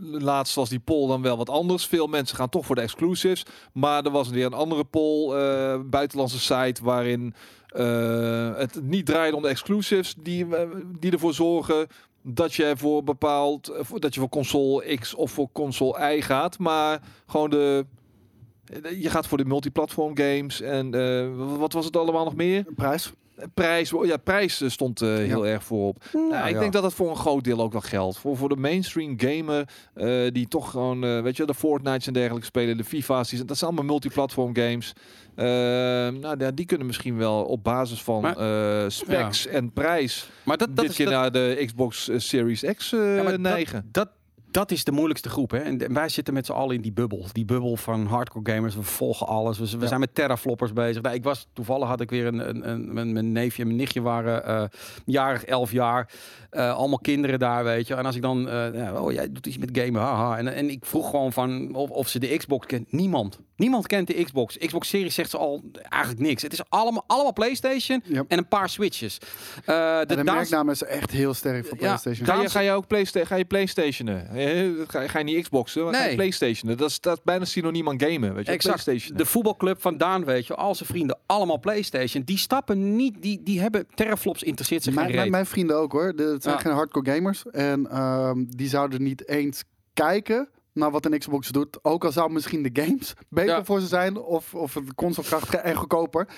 laatst 0.00 0.54
was 0.54 0.68
die 0.68 0.78
poll 0.80 1.08
dan 1.08 1.22
wel 1.22 1.36
wat 1.36 1.48
anders. 1.50 1.86
Veel 1.86 2.06
mensen 2.06 2.36
gaan 2.36 2.48
toch 2.48 2.66
voor 2.66 2.74
de 2.74 2.80
exclusives. 2.80 3.44
Maar 3.72 4.04
er 4.04 4.10
was 4.10 4.28
weer 4.28 4.46
een 4.46 4.52
andere 4.52 4.84
poll, 4.84 5.34
eh, 5.34 5.80
buitenlandse 5.84 6.40
site, 6.40 6.84
waarin 6.84 7.34
eh, 7.68 8.56
het 8.56 8.82
niet 8.82 9.06
draaide 9.06 9.36
om 9.36 9.42
de 9.42 9.48
exclusives. 9.48 10.14
Die, 10.18 10.46
die 10.98 11.12
ervoor 11.12 11.34
zorgen 11.34 11.86
dat 12.22 12.54
je 12.54 12.72
voor 12.76 13.04
bepaald, 13.04 13.72
voor- 13.80 14.00
dat 14.00 14.14
je 14.14 14.20
voor 14.20 14.28
console 14.28 14.96
X 14.96 15.14
of 15.14 15.30
voor 15.30 15.48
console 15.52 16.14
Y 16.16 16.20
gaat. 16.22 16.58
Maar 16.58 17.00
gewoon 17.26 17.50
de, 17.50 17.86
je 19.00 19.10
gaat 19.10 19.26
voor 19.26 19.38
de 19.38 19.44
multiplatform 19.44 20.16
games. 20.16 20.60
En 20.60 20.94
eh, 20.94 21.56
wat 21.58 21.72
was 21.72 21.84
het 21.84 21.96
allemaal 21.96 22.24
nog 22.24 22.34
meer? 22.36 22.64
Prijs. 22.76 23.12
Prijs, 23.54 23.92
ja, 24.02 24.16
prijs 24.16 24.60
eh, 24.60 24.68
stond 24.68 25.00
eh, 25.02 25.08
heel 25.08 25.46
erg 25.46 25.64
voorop. 25.64 26.04
Nou, 26.12 26.28
Ja, 26.32 26.46
ik 26.46 26.54
ja. 26.54 26.60
denk 26.60 26.72
dat 26.72 26.82
dat 26.82 26.94
voor 26.94 27.10
een 27.10 27.16
groot 27.16 27.44
deel 27.44 27.60
ook 27.60 27.72
wel 27.72 27.80
geldt. 27.80 28.18
Voor, 28.18 28.36
voor 28.36 28.48
de 28.48 28.56
mainstream 28.56 29.14
gamer 29.20 29.68
eh, 29.94 30.30
die 30.32 30.48
toch 30.48 30.70
gewoon, 30.70 31.04
eh, 31.04 31.20
weet 31.22 31.36
je, 31.36 31.44
de 31.46 31.54
Fortnite's 31.54 32.06
en 32.06 32.12
dergelijke 32.12 32.46
spelen, 32.46 32.76
de 32.76 32.84
FIFA's, 32.84 33.26
die, 33.28 33.36
zijn- 33.36 33.46
dat 33.48 33.58
zijn 33.58 33.70
allemaal 33.70 33.90
multiplatform 33.90 34.54
games. 34.56 34.92
Eh, 35.34 35.44
nou, 36.20 36.34
ja, 36.38 36.50
die 36.50 36.66
kunnen 36.66 36.86
misschien 36.86 37.16
wel 37.16 37.44
op 37.44 37.64
basis 37.64 38.02
van 38.02 38.20
Maar- 38.22 38.36
eh, 38.82 38.88
specs 38.88 39.46
en 39.46 39.72
prijs 39.72 40.30
Maar 40.44 40.56
dat, 40.56 40.68
dat 40.68 40.76
dit 40.76 40.90
is 40.90 40.96
keer 40.96 41.06
dat- 41.06 41.14
naar 41.14 41.32
de 41.32 41.62
Xbox 41.66 42.08
eh, 42.08 42.18
Series 42.18 42.64
X 42.76 42.92
eh, 42.92 42.98
neigen. 43.36 43.88
Dat, 43.90 44.04
dat, 44.04 44.08
dat 44.52 44.70
is 44.70 44.84
de 44.84 44.92
moeilijkste 44.92 45.28
groep. 45.28 45.50
Hè? 45.50 45.58
En 45.58 45.92
wij 45.94 46.08
zitten 46.08 46.34
met 46.34 46.46
z'n 46.46 46.52
allen 46.52 46.74
in 46.76 46.80
die 46.82 46.92
bubbel. 46.92 47.26
Die 47.32 47.44
bubbel 47.44 47.76
van 47.76 48.06
hardcore 48.06 48.52
gamers. 48.52 48.74
We 48.74 48.82
volgen 48.82 49.26
alles. 49.26 49.58
We, 49.58 49.70
we 49.70 49.78
Ja. 49.80 49.86
zijn 49.86 50.00
met 50.00 50.14
terrafloppers 50.14 50.72
bezig. 50.72 51.02
Nou, 51.02 51.14
ik 51.14 51.22
was, 51.24 51.46
toevallig 51.52 51.88
had 51.88 52.00
ik 52.00 52.10
weer 52.10 52.26
een, 52.26 52.48
een, 52.48 52.68
een 52.70 52.92
mijn, 52.94 53.12
mijn 53.12 53.32
neefje 53.32 53.60
en 53.60 53.66
mijn 53.66 53.78
nichtje 53.80 54.00
waren 54.00 54.44
eh, 54.46 54.64
jarig, 55.04 55.44
elf 55.44 55.72
jaar. 55.72 56.10
Eh, 56.50 56.76
allemaal 56.76 56.98
kinderen 56.98 57.38
daar, 57.38 57.64
weet 57.64 57.86
je. 57.86 57.94
En 57.94 58.06
als 58.06 58.16
ik 58.16 58.22
dan, 58.22 58.48
eh, 58.48 58.74
ja, 58.74 59.00
oh 59.00 59.12
jij 59.12 59.32
doet 59.32 59.46
iets 59.46 59.58
met 59.58 59.70
gamen, 59.72 60.00
haha. 60.00 60.38
En, 60.38 60.54
en 60.54 60.70
ik 60.70 60.84
vroeg 60.84 61.10
gewoon 61.10 61.32
van 61.32 61.74
of, 61.74 61.90
of 61.90 62.08
ze 62.08 62.18
de 62.18 62.36
Xbox 62.36 62.66
kent. 62.66 62.92
Niemand. 62.92 63.38
Niemand 63.56 63.86
kent 63.86 64.06
de 64.06 64.24
Xbox. 64.24 64.58
Xbox 64.58 64.88
Series 64.88 65.14
zegt 65.14 65.30
ze 65.30 65.38
al 65.38 65.62
eigenlijk 65.88 66.22
niks. 66.22 66.42
Het 66.42 66.52
is 66.52 66.60
allemaal, 66.68 67.04
allemaal 67.06 67.32
PlayStation 67.32 68.02
Ja. 68.04 68.24
en 68.28 68.38
een 68.38 68.48
paar 68.48 68.68
Switches. 68.68 69.18
Eh, 69.64 69.98
De, 70.00 70.16
de 70.16 70.24
merknaam 70.24 70.70
is 70.70 70.82
echt 70.82 71.10
heel 71.10 71.34
sterk 71.34 71.66
voor 71.66 71.76
Ja, 71.80 71.84
PlayStation. 71.84 72.26
Ga 72.26 72.42
je, 72.42 72.48
ga 72.50 72.60
je 72.60 72.70
ook 72.72 72.86
Playsta 72.86 73.24
ga 73.24 73.36
je 73.36 73.44
PlayStationen? 73.44 74.28
Eh, 74.48 74.76
dat 74.76 74.90
ga, 74.90 75.08
ga 75.08 75.18
je 75.18 75.24
niet 75.24 75.42
Xboxen, 75.42 75.84
maar 75.84 75.94
ga 75.94 76.00
je 76.00 76.06
Nee. 76.06 76.14
Playstation. 76.16 76.76
Dat 76.76 76.88
is, 76.90 77.00
dat 77.00 77.16
is 77.16 77.22
bijna 77.24 77.44
synoniem 77.44 77.88
aan 77.88 78.00
gamen, 78.00 78.34
weet 78.34 78.46
je. 78.46 78.52
Exact. 78.52 78.84
Playstation. 78.84 79.16
De 79.18 79.26
voetbalclub 79.26 79.80
van 79.80 79.96
Daan, 79.96 80.24
weet 80.24 80.46
je, 80.46 80.54
al 80.54 80.74
zijn 80.74 80.88
vrienden, 80.88 81.18
allemaal 81.26 81.58
PlayStation. 81.58 82.22
Die 82.24 82.38
stappen 82.38 82.96
niet, 82.96 83.22
die, 83.22 83.42
die 83.42 83.60
hebben 83.60 83.86
teraflops 83.94 84.42
interesseert 84.42 84.82
zich 84.82 84.92
geen 84.94 85.02
Mijn, 85.02 85.16
mijn, 85.16 85.30
mijn 85.30 85.46
vrienden 85.46 85.76
ook 85.76 85.92
hoor. 85.92 86.16
De- 86.16 86.22
Het 86.22 86.42
zijn 86.42 86.54
Ja. 86.54 86.60
geen 86.60 86.72
hardcore 86.72 87.10
gamers. 87.14 87.42
En 87.50 87.90
ehm, 87.90 88.44
die 88.48 88.68
zouden 88.68 89.02
niet 89.02 89.28
eens 89.28 89.62
kijken 89.94 90.48
naar 90.74 90.90
wat 90.90 91.04
een 91.04 91.18
Xbox 91.18 91.48
doet. 91.48 91.78
Ook 91.84 92.04
al 92.04 92.12
zou 92.12 92.32
misschien 92.32 92.62
de 92.62 92.82
games 92.82 93.14
beter 93.28 93.54
Ja. 93.56 93.64
voor 93.64 93.80
ze 93.80 93.86
zijn. 93.86 94.18
Of, 94.18 94.54
of 94.54 94.74
het 94.74 94.94
consolekrachtiger 94.94 95.58
en 95.60 95.74
goedkoper. 95.74 96.28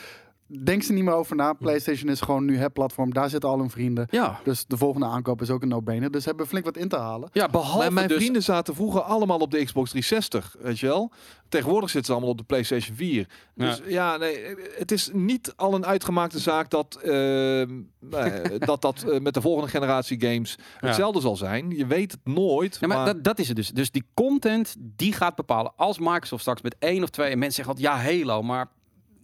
Denk 0.46 0.82
ze 0.82 0.92
niet 0.92 1.04
meer 1.04 1.14
over 1.14 1.36
na. 1.36 1.52
PlayStation 1.52 2.10
is 2.10 2.20
gewoon 2.20 2.44
nu 2.44 2.56
het 2.56 2.72
platform. 2.72 3.12
Daar 3.12 3.30
zitten 3.30 3.50
al 3.50 3.58
hun 3.58 3.70
vrienden. 3.70 4.06
Ja, 4.10 4.40
Dus 4.44 4.66
de 4.66 4.76
volgende 4.76 5.06
aankoop 5.06 5.42
is 5.42 5.50
ook 5.50 5.62
een 5.62 5.68
no-brainer. 5.68 6.10
Dus 6.10 6.22
ze 6.22 6.28
hebben 6.28 6.46
flink 6.46 6.64
wat 6.64 6.76
in 6.76 6.88
te 6.88 6.96
halen. 6.96 7.28
ja 7.32 7.48
behalve 7.48 7.78
mijn 7.78 7.94
mijn 7.94 8.08
dus... 8.08 8.16
vrienden 8.16 8.42
zaten 8.42 8.74
vroeger 8.74 9.00
allemaal 9.00 9.38
op 9.38 9.50
de 9.50 9.64
Xbox 9.64 9.90
360, 9.90 10.56
weet 10.60 10.78
je 10.78 10.86
wel. 10.86 11.12
Tegenwoordig 11.48 11.90
zitten 11.90 12.06
ze 12.06 12.12
allemaal 12.12 12.30
op 12.30 12.38
de 12.38 12.44
PlayStation 12.44 12.96
4. 12.96 13.28
Dus 13.54 13.82
ja, 13.86 14.16
nee, 14.16 14.54
het 14.76 14.92
is 14.92 15.10
niet 15.12 15.52
al 15.56 15.74
een 15.74 15.86
uitgemaakte 15.86 16.38
zaak 16.38 16.70
dat 16.70 16.98
ehm, 17.02 17.80
eh, 18.10 18.58
dat, 18.58 18.82
dat 18.82 19.02
eh, 19.02 19.20
met 19.20 19.34
de 19.34 19.40
volgende 19.40 19.70
generatie 19.70 20.20
games 20.20 20.58
hetzelfde 20.78 21.20
zal 21.20 21.36
zijn. 21.36 21.70
Je 21.70 21.86
weet 21.86 22.12
het 22.12 22.20
nooit. 22.24 22.76
Ja, 22.80 22.86
maar, 22.86 22.96
maar 22.96 23.06
Dat, 23.06 23.24
dat 23.24 23.38
is 23.38 23.46
het 23.48 23.56
dus. 23.56 23.70
Dus 23.70 23.90
die 23.90 24.04
content, 24.14 24.76
die 24.78 25.12
gaat 25.12 25.34
bepalen. 25.34 25.72
Als 25.76 25.98
Microsoft 25.98 26.40
straks 26.40 26.62
met 26.62 26.76
één 26.78 27.02
of 27.02 27.10
twee... 27.10 27.30
En 27.30 27.38
mensen 27.38 27.64
zeggen 27.64 27.74
altijd, 27.74 28.04
ja, 28.04 28.18
Halo, 28.18 28.42
maar... 28.42 28.68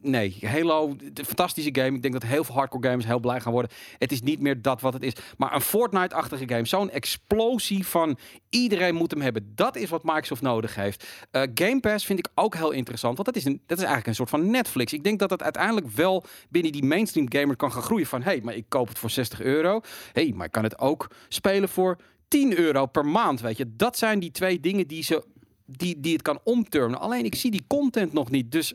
Nee, 0.03 0.39
Halo, 0.47 0.97
de 1.13 1.25
fantastische 1.25 1.71
game. 1.73 1.97
Ik 1.97 2.03
denk 2.03 2.15
dat 2.15 2.23
heel 2.23 2.45
veel 2.45 2.55
hardcore 2.55 2.89
gamers 2.89 3.07
heel 3.07 3.21
blij 3.21 3.41
gaan 3.41 3.53
worden. 3.53 3.71
Het 3.99 4.13
is 4.13 4.23
niet 4.23 4.41
meer 4.41 4.63
dat 4.63 4.81
wat 4.81 4.93
het 4.93 5.03
is. 5.03 5.13
Maar 5.37 5.55
een 5.55 5.61
Fortnite-achtige 5.61 6.49
game. 6.49 6.67
Zo'n 6.67 6.91
explosie 6.91 7.87
van 7.87 8.19
iedereen 8.49 8.95
moet 8.95 9.11
hem 9.11 9.21
hebben. 9.21 9.53
Dat 9.55 9.77
is 9.77 9.89
wat 9.89 10.05
Microsoft 10.05 10.43
nodig 10.43 10.75
heeft. 10.75 11.07
Eh, 11.31 11.43
game 11.55 11.81
Pass 11.81 12.07
vind 12.07 12.19
ik 12.19 12.29
ook 12.35 12.55
heel 12.55 12.71
interessant. 12.71 13.15
Want 13.17 13.29
dat 13.29 13.37
is, 13.37 13.45
een, 13.45 13.61
dat 13.67 13.79
is 13.79 13.85
eigenlijk 13.85 14.07
een 14.07 14.15
soort 14.15 14.31
van 14.31 14.51
Netflix. 14.51 14.93
Ik 14.93 15.05
denk 15.05 15.19
dat 15.19 15.31
het 15.31 15.43
uiteindelijk 15.43 15.89
wel 15.89 16.25
binnen 16.49 16.73
die 16.73 16.85
mainstream 16.85 17.33
gamer 17.33 17.57
kan 17.57 17.73
gaan 17.73 17.83
groeien. 17.83 18.07
Van, 18.07 18.23
hé, 18.23 18.31
hey, 18.31 18.41
maar 18.43 18.55
ik 18.55 18.65
koop 18.69 18.89
het 18.89 18.99
voor 18.99 19.11
60 19.11 19.41
euro. 19.41 19.81
Hé, 20.13 20.23
hey, 20.23 20.33
maar 20.35 20.47
ik 20.47 20.53
kan 20.53 20.65
het 20.65 20.79
ook 20.79 21.11
spelen 21.29 21.69
voor 21.69 21.99
10 22.29 22.59
euro 22.59 22.87
per 22.87 23.07
maand. 23.07 23.41
Weet 23.41 23.57
je, 23.57 23.77
dat 23.77 23.99
zijn 23.99 24.19
die 24.19 24.31
twee 24.31 24.61
dingen 24.61 24.87
die, 24.87 25.03
ze, 25.03 25.25
die, 25.67 26.01
die 26.01 26.13
het 26.13 26.23
kan 26.23 26.41
omturnen. 26.45 27.01
Alleen 27.01 27.25
ik 27.25 27.35
zie 27.35 27.51
die 27.51 27.65
content 27.67 28.13
nog 28.13 28.31
niet. 28.31 28.53
Dus 28.53 28.75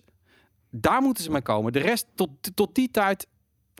daar 0.82 1.02
moeten 1.02 1.24
ze 1.24 1.32
mee 1.32 1.42
komen. 1.42 1.74
De 1.74 1.80
rest, 1.80 2.08
tot, 2.16 2.30
tot 2.54 2.76
die 2.76 2.92
tijd, 2.92 3.28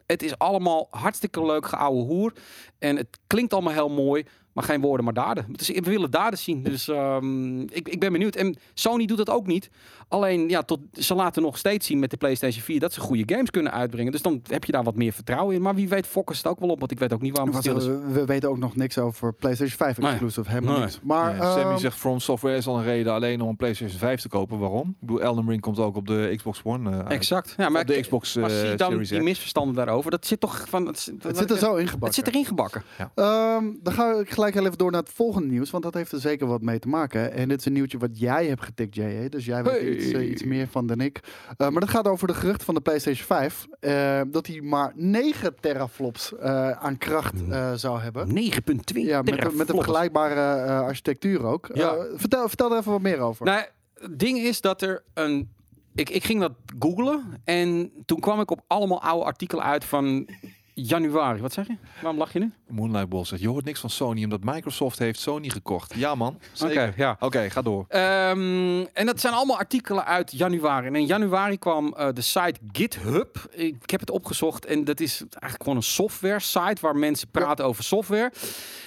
het 0.06 0.24
is 0.24 0.38
allemaal 0.38 0.88
hartstikke 0.90 1.46
leuk 1.46 1.66
geouwe 1.66 2.04
hoer. 2.04 2.34
En 2.80 2.96
het 2.96 3.20
klinkt 3.28 3.54
allemaal 3.54 3.74
heel 3.74 3.90
mooi, 3.90 4.26
maar 4.56 4.64
geen 4.64 4.82
woorden, 4.82 5.06
maar 5.06 5.14
daden. 5.14 5.46
Dus 5.52 5.68
we 5.70 5.82
willen 5.82 6.12
daden 6.12 6.40
zien. 6.40 6.64
Dus 6.64 6.88
ehm, 6.88 7.60
ik, 7.62 7.90
ik 7.90 8.00
ben 8.00 8.12
benieuwd. 8.12 8.36
En 8.36 8.56
Sony 8.74 9.06
doet 9.06 9.18
dat 9.18 9.30
ook 9.30 9.48
niet. 9.48 9.70
Alleen, 10.08 10.50
ja, 10.50 10.62
tot, 10.64 10.80
ze 10.94 11.16
laten 11.16 11.42
nog 11.42 11.58
steeds 11.58 11.88
zien 11.88 12.00
met 12.00 12.10
de 12.10 12.18
PlayStation 12.18 12.64
4 12.64 12.80
dat 12.80 12.94
ze 12.94 13.00
goede 13.00 13.24
games 13.26 13.50
kunnen 13.52 13.72
uitbrengen. 13.72 14.12
Dus 14.12 14.22
dan 14.22 14.42
heb 14.48 14.64
je 14.64 14.72
daar 14.72 14.84
wat 14.84 14.96
meer 14.96 15.12
vertrouwen 15.14 15.56
in. 15.56 15.62
Maar 15.62 15.76
wie 15.76 15.90
weet 15.90 16.08
focussen 16.08 16.48
het 16.50 16.56
ook 16.58 16.62
wel 16.64 16.70
op, 16.74 16.80
want 16.80 16.92
ik 16.92 17.00
weet 17.00 17.14
ook 17.14 17.22
niet 17.22 17.38
waarom 17.38 17.56
het 17.56 17.66
is. 17.66 17.86
we 17.86 18.26
weten 18.26 18.50
ook 18.50 18.58
nog 18.58 18.76
niks 18.76 18.98
over 18.98 19.34
PlayStation 19.34 19.78
5 19.78 19.98
Nee. 19.98 20.10
exclusive. 20.10 20.50
Helemaal 20.50 20.74
Nee. 20.74 20.82
niks. 20.84 21.00
Maar 21.04 21.32
Nee, 21.32 21.42
Sammy 21.42 21.62
ehm, 21.72 21.78
zegt 21.78 21.98
From 21.98 22.20
Software 22.20 22.56
is 22.58 22.68
al 22.68 22.78
een 22.78 22.84
reden 22.84 23.14
alleen 23.14 23.42
om 23.42 23.50
een 23.50 23.56
PlayStation 23.56 24.00
5 24.00 24.22
te 24.22 24.30
kopen. 24.30 24.60
Waarom? 24.60 24.90
Ik 24.90 24.96
bedoel, 25.00 25.22
Elden 25.22 25.50
Ring 25.50 25.62
komt 25.62 25.80
ook 25.80 25.96
op 25.96 26.08
de 26.08 26.34
Xbox 26.36 26.62
One 26.64 26.90
eh. 27.04 27.16
Exact. 27.16 27.54
Ja, 27.58 27.70
maar 27.70 27.82
Op 27.82 27.88
de 27.88 27.96
ik- 27.96 28.02
Xbox 28.02 28.36
maar 28.36 28.50
eh, 28.50 28.60
zie 28.60 28.76
dan 28.76 28.92
Series 28.92 29.10
die 29.10 29.22
misverstanden 29.22 29.76
daarover. 29.76 30.12
Dat 30.12 30.26
zit 30.26 30.40
toch 30.40 30.66
van... 30.70 30.86
Het, 30.88 31.12
het 31.22 31.38
zit 31.38 31.52
er 31.52 31.58
zo 31.58 31.76
ingebakken. 31.76 32.06
Het 32.06 32.16
zit 32.16 32.28
erin 32.28 32.46
gebakken. 32.46 32.84
Ehm, 33.16 33.64
dan 33.84 33.94
ga 33.94 34.14
ik 34.20 34.30
gelijk 34.32 34.45
heel 34.54 34.66
even 34.66 34.78
door 34.78 34.92
naar 34.92 35.02
het 35.02 35.12
volgende 35.14 35.48
nieuws, 35.48 35.70
want 35.72 35.84
dat 35.84 35.94
heeft 35.94 36.12
er 36.12 36.20
zeker 36.20 36.48
wat 36.48 36.62
mee 36.62 36.80
te 36.80 36.88
maken. 36.88 37.32
En 37.34 37.48
dit 37.50 37.60
is 37.60 37.66
een 37.66 37.74
nieuwtje 37.74 37.98
wat 37.98 38.20
jij 38.20 38.46
hebt 38.48 38.64
getikt, 38.64 38.96
J.J. 38.96 39.30
Dus 39.30 39.46
jij 39.46 39.64
weet 39.64 39.74
Hey. 39.80 39.90
iets, 39.96 40.12
eh, 40.12 40.30
iets 40.30 40.44
meer 40.44 40.68
van 40.68 40.88
dan 40.88 41.02
ik. 41.02 41.20
Eh, 41.58 41.70
maar 41.70 41.80
dat 41.80 41.90
gaat 41.90 42.08
over 42.08 42.28
de 42.28 42.34
geruchten 42.34 42.66
van 42.66 42.76
de 42.76 42.82
PlayStation 42.82 43.26
5. 43.26 43.66
eh, 43.80 44.22
dat 44.28 44.48
hij 44.48 44.62
maar 44.62 44.92
9 44.96 45.56
teraflops 45.60 46.38
aan 46.80 46.98
kracht 46.98 47.48
eh, 47.50 47.74
zou 47.74 48.00
hebben. 48.00 48.28
9,2 48.34 49.06
Ja, 49.06 49.22
met, 49.22 49.30
een- 49.30 49.36
met 49.36 49.44
een 49.44 49.50
teraflops. 49.52 49.68
vergelijkbare 49.86 50.66
architectuur 50.84 51.44
ook. 51.46 51.70
Ja. 51.74 51.96
Vertel, 52.16 52.48
vertel 52.48 52.72
er 52.72 52.78
even 52.78 52.92
wat 52.92 53.02
meer 53.02 53.20
over. 53.20 53.46
Nou, 53.46 53.64
het 53.94 54.20
ding 54.20 54.38
is 54.38 54.62
dat 54.62 54.82
er 54.82 55.04
een... 55.14 55.54
Ik, 55.96 56.10
ik 56.10 56.24
ging 56.24 56.40
dat 56.40 56.52
googlen 56.80 57.24
en 57.44 57.92
toen 58.06 58.20
kwam 58.20 58.40
ik 58.40 58.52
op 58.52 58.62
allemaal 58.68 59.02
oude 59.02 59.26
artikelen 59.26 59.64
uit 59.64 59.86
van 59.86 60.28
januari. 60.76 61.42
Wat 61.42 61.54
zeg 61.54 61.68
je? 61.68 61.76
Waarom 62.02 62.20
lach 62.20 62.34
je 62.34 62.40
nu? 62.40 62.52
Moonlight 62.68 63.10
Ball 63.10 63.26
zegt, 63.26 63.42
je 63.42 63.48
hoort 63.48 63.66
niks 63.66 63.80
van 63.80 63.90
Sony 63.90 64.24
omdat 64.24 64.44
Microsoft 64.44 65.00
heeft 65.00 65.20
Sony 65.20 65.50
gekocht. 65.50 65.94
Ja 65.96 66.16
man, 66.16 66.40
zeker. 66.52 66.88
Oké, 66.88 66.94
ja. 67.02 67.18
Oké, 67.20 67.50
ga 67.50 67.62
door. 67.62 67.86
Ehm, 67.88 68.86
en 68.94 69.06
dat 69.06 69.20
zijn 69.20 69.34
allemaal 69.34 69.58
artikelen 69.58 70.06
uit 70.06 70.32
januari. 70.32 70.88
En 70.88 70.96
in 70.96 71.06
januari 71.06 71.58
kwam 71.58 71.94
eh, 71.94 72.08
de 72.14 72.22
site 72.22 72.60
GitHub. 72.72 73.48
Ik, 73.52 73.90
heb 73.90 74.00
het 74.00 74.10
opgezocht 74.12 74.66
en 74.66 74.84
dat 74.84 75.00
is 75.00 75.20
eigenlijk 75.20 75.64
gewoon 75.64 75.76
een 75.78 75.84
software 75.84 76.40
site 76.40 76.78
waar 76.82 76.96
mensen 76.96 77.28
praten 77.32 77.66
over 77.66 77.84
software. 77.84 78.32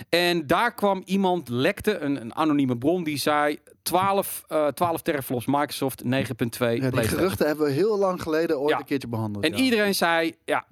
En 0.09 0.47
daar 0.47 0.75
kwam 0.75 1.03
iemand, 1.05 1.49
lekte, 1.49 1.99
een, 1.99 2.21
een 2.21 2.35
anonieme 2.35 2.77
bron, 2.79 3.05
die 3.05 3.19
zei 3.19 3.59
12, 3.83 4.45
eh 4.49 4.67
12 4.67 5.03
teraflops 5.03 5.47
Microsoft, 5.47 6.03
9.2 6.05 6.09
ja, 6.09 6.91
die 6.91 7.03
geruchten 7.03 7.47
hebben 7.47 7.67
we 7.67 7.73
heel 7.73 7.99
lang 7.99 8.23
geleden 8.23 8.59
ooit 8.59 8.71
Ja. 8.71 8.79
een 8.79 8.85
keertje 8.85 9.09
behandeld. 9.09 9.45
En 9.45 9.51
ja. 9.51 9.57
iedereen 9.57 9.95
zei, 9.95 10.35
ja, 10.45 10.65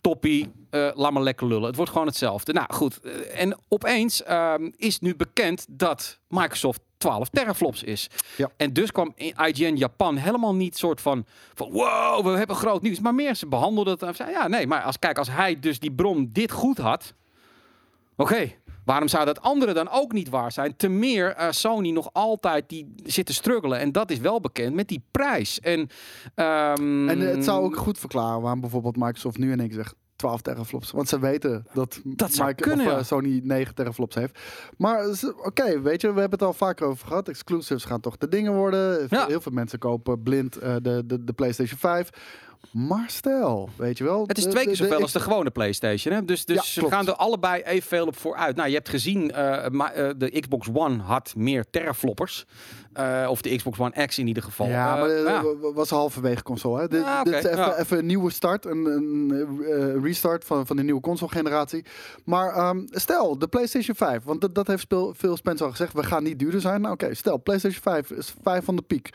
toppie, 0.00 0.52
eh, 0.70 0.88
laat 0.94 1.12
maar 1.12 1.22
lekker 1.22 1.46
lullen. 1.46 1.66
Het 1.66 1.76
wordt 1.76 1.90
gewoon 1.90 2.06
hetzelfde. 2.06 2.52
Nou 2.52 2.66
goed, 2.72 3.00
eh, 3.00 3.40
en 3.40 3.58
opeens 3.68 4.22
ehm, 4.22 4.70
is 4.76 4.98
nu 4.98 5.16
bekend 5.16 5.66
dat 5.70 6.18
Microsoft 6.28 6.80
12 6.96 7.28
teraflops 7.28 7.82
is. 7.82 8.08
Ja. 8.36 8.50
En 8.56 8.72
dus 8.72 8.92
kwam 8.92 9.14
IGN 9.16 9.76
Japan 9.76 10.16
helemaal 10.16 10.54
niet 10.54 10.76
soort 10.76 11.00
van, 11.00 11.26
van 11.54 11.70
wow, 11.70 12.26
we 12.26 12.38
hebben 12.38 12.56
groot 12.56 12.82
nieuws. 12.82 13.00
Maar 13.00 13.14
meer, 13.14 13.34
ze 13.34 13.46
behandelden 13.46 14.06
het 14.06 14.16
ja 14.16 14.48
nee, 14.48 14.66
maar 14.66 14.82
als, 14.82 14.98
kijk, 14.98 15.18
als 15.18 15.30
hij 15.30 15.60
dus 15.60 15.78
die 15.78 15.92
bron 15.92 16.28
dit 16.32 16.52
goed 16.52 16.78
had, 16.78 17.14
oké. 18.16 18.52
Waarom 18.86 19.08
zou 19.08 19.24
dat 19.24 19.40
andere 19.40 19.72
dan 19.72 19.88
ook 19.90 20.12
niet 20.12 20.28
waar 20.28 20.52
zijn? 20.52 20.76
Te 20.76 20.88
meer 20.88 21.34
eh, 21.34 21.50
Sony 21.50 21.90
nog 21.90 22.10
altijd 22.12 22.68
die 22.68 22.94
zit 23.04 23.26
te 23.26 23.32
struggelen. 23.32 23.78
En 23.78 23.92
dat 23.92 24.10
is 24.10 24.18
wel 24.18 24.40
bekend 24.40 24.74
met 24.74 24.88
die 24.88 25.02
prijs. 25.10 25.60
En, 25.60 25.88
ehm, 26.34 27.08
En 27.08 27.22
eh, 27.22 27.34
het 27.34 27.44
zou 27.44 27.64
ook 27.64 27.76
goed 27.76 27.98
verklaren 27.98 28.40
waarom 28.40 28.60
bijvoorbeeld 28.60 28.96
Microsoft 28.96 29.38
nu 29.38 29.50
één 29.50 29.58
keer 29.58 29.72
zegt 29.72 29.94
12 30.16 30.40
teraflops. 30.40 30.90
Want 30.90 31.08
ze 31.08 31.18
weten 31.18 31.66
dat, 31.72 32.00
Dat 32.04 32.32
zou 32.32 32.54
kunnen, 32.54 32.86
of, 32.86 32.92
eh. 32.92 33.04
Sony 33.04 33.40
9 33.44 33.74
teraflops 33.74 34.14
heeft. 34.14 34.38
Maar 34.76 35.06
oké, 35.44 35.80
weet 35.80 36.00
je, 36.00 36.12
we 36.12 36.20
hebben 36.20 36.38
het 36.38 36.48
al 36.48 36.54
vaker 36.54 36.86
over 36.86 37.06
gehad. 37.06 37.28
Exclusives 37.28 37.84
gaan 37.84 38.00
toch 38.00 38.16
de 38.16 38.28
dingen 38.28 38.52
worden. 38.54 39.06
Ja. 39.10 39.26
Heel 39.26 39.40
veel 39.40 39.52
mensen 39.52 39.78
kopen 39.78 40.22
blind 40.22 40.52
de, 40.52 41.02
de, 41.06 41.24
de 41.24 41.32
PlayStation 41.32 41.78
5. 41.78 42.10
Maar 42.70 43.04
stel, 43.06 43.68
weet 43.76 43.98
je 43.98 44.04
wel. 44.04 44.24
Het 44.26 44.38
is 44.38 44.44
twee 44.44 44.64
keer 44.64 44.76
zoveel 44.76 44.96
de- 44.96 45.02
als 45.02 45.12
de 45.12 45.20
gewone 45.20 45.50
PlayStation. 45.50 46.14
Hè? 46.14 46.24
Dus, 46.24 46.44
dus 46.44 46.56
Ja, 46.56 46.62
ze 46.82 46.88
gaan 46.88 47.06
er 47.06 47.14
allebei 47.14 47.62
evenveel 47.62 48.06
op 48.06 48.16
vooruit. 48.16 48.56
Nou, 48.56 48.68
je 48.68 48.74
hebt 48.74 48.88
gezien, 48.88 49.32
eh, 49.32 49.64
eh, 49.66 50.10
de 50.16 50.40
Xbox 50.40 50.68
One 50.72 50.98
had 51.02 51.32
meer 51.36 51.64
terafloppers. 51.70 52.44
Eh, 52.92 53.26
of 53.30 53.42
de 53.42 53.56
Xbox 53.56 53.78
One 53.78 54.06
X 54.06 54.18
in 54.18 54.26
ieder 54.26 54.42
geval. 54.42 54.66
Ja, 54.68 54.96
maar 54.96 55.08
dat 55.08 55.26
ja. 55.26 55.72
was 55.74 55.90
halverwege 55.90 56.42
console. 56.42 56.80
Hè? 56.80 56.88
Dit, 56.88 57.02
Ah, 57.02 57.22
dit 57.22 57.34
is 57.34 57.44
even, 57.44 57.56
ja. 57.58 57.78
even 57.78 57.98
een 57.98 58.06
nieuwe 58.06 58.30
start, 58.30 58.64
een, 58.64 58.84
een 58.86 60.02
restart 60.02 60.44
van, 60.44 60.66
van 60.66 60.76
de 60.76 60.82
nieuwe 60.82 61.00
console-generatie. 61.00 61.84
Maar 62.24 62.54
ehm, 62.54 62.80
stel, 62.90 63.38
de 63.38 63.46
PlayStation 63.48 63.96
5, 63.96 64.22
want 64.24 64.40
dat, 64.40 64.54
dat 64.54 64.66
heeft 64.66 64.86
Phil 65.16 65.36
Spencer 65.36 65.64
al 65.66 65.70
gezegd, 65.72 65.92
we 65.92 66.02
gaan 66.04 66.22
niet 66.22 66.38
duurder 66.38 66.60
zijn. 66.60 66.80
Nou, 66.80 66.92
Oké, 66.92 67.14
stel, 67.14 67.38
PlayStation 67.42 67.82
5 67.82 68.10
is 68.10 68.34
5 68.42 68.64
van 68.64 68.76
de 68.76 68.82
piek. 68.82 69.10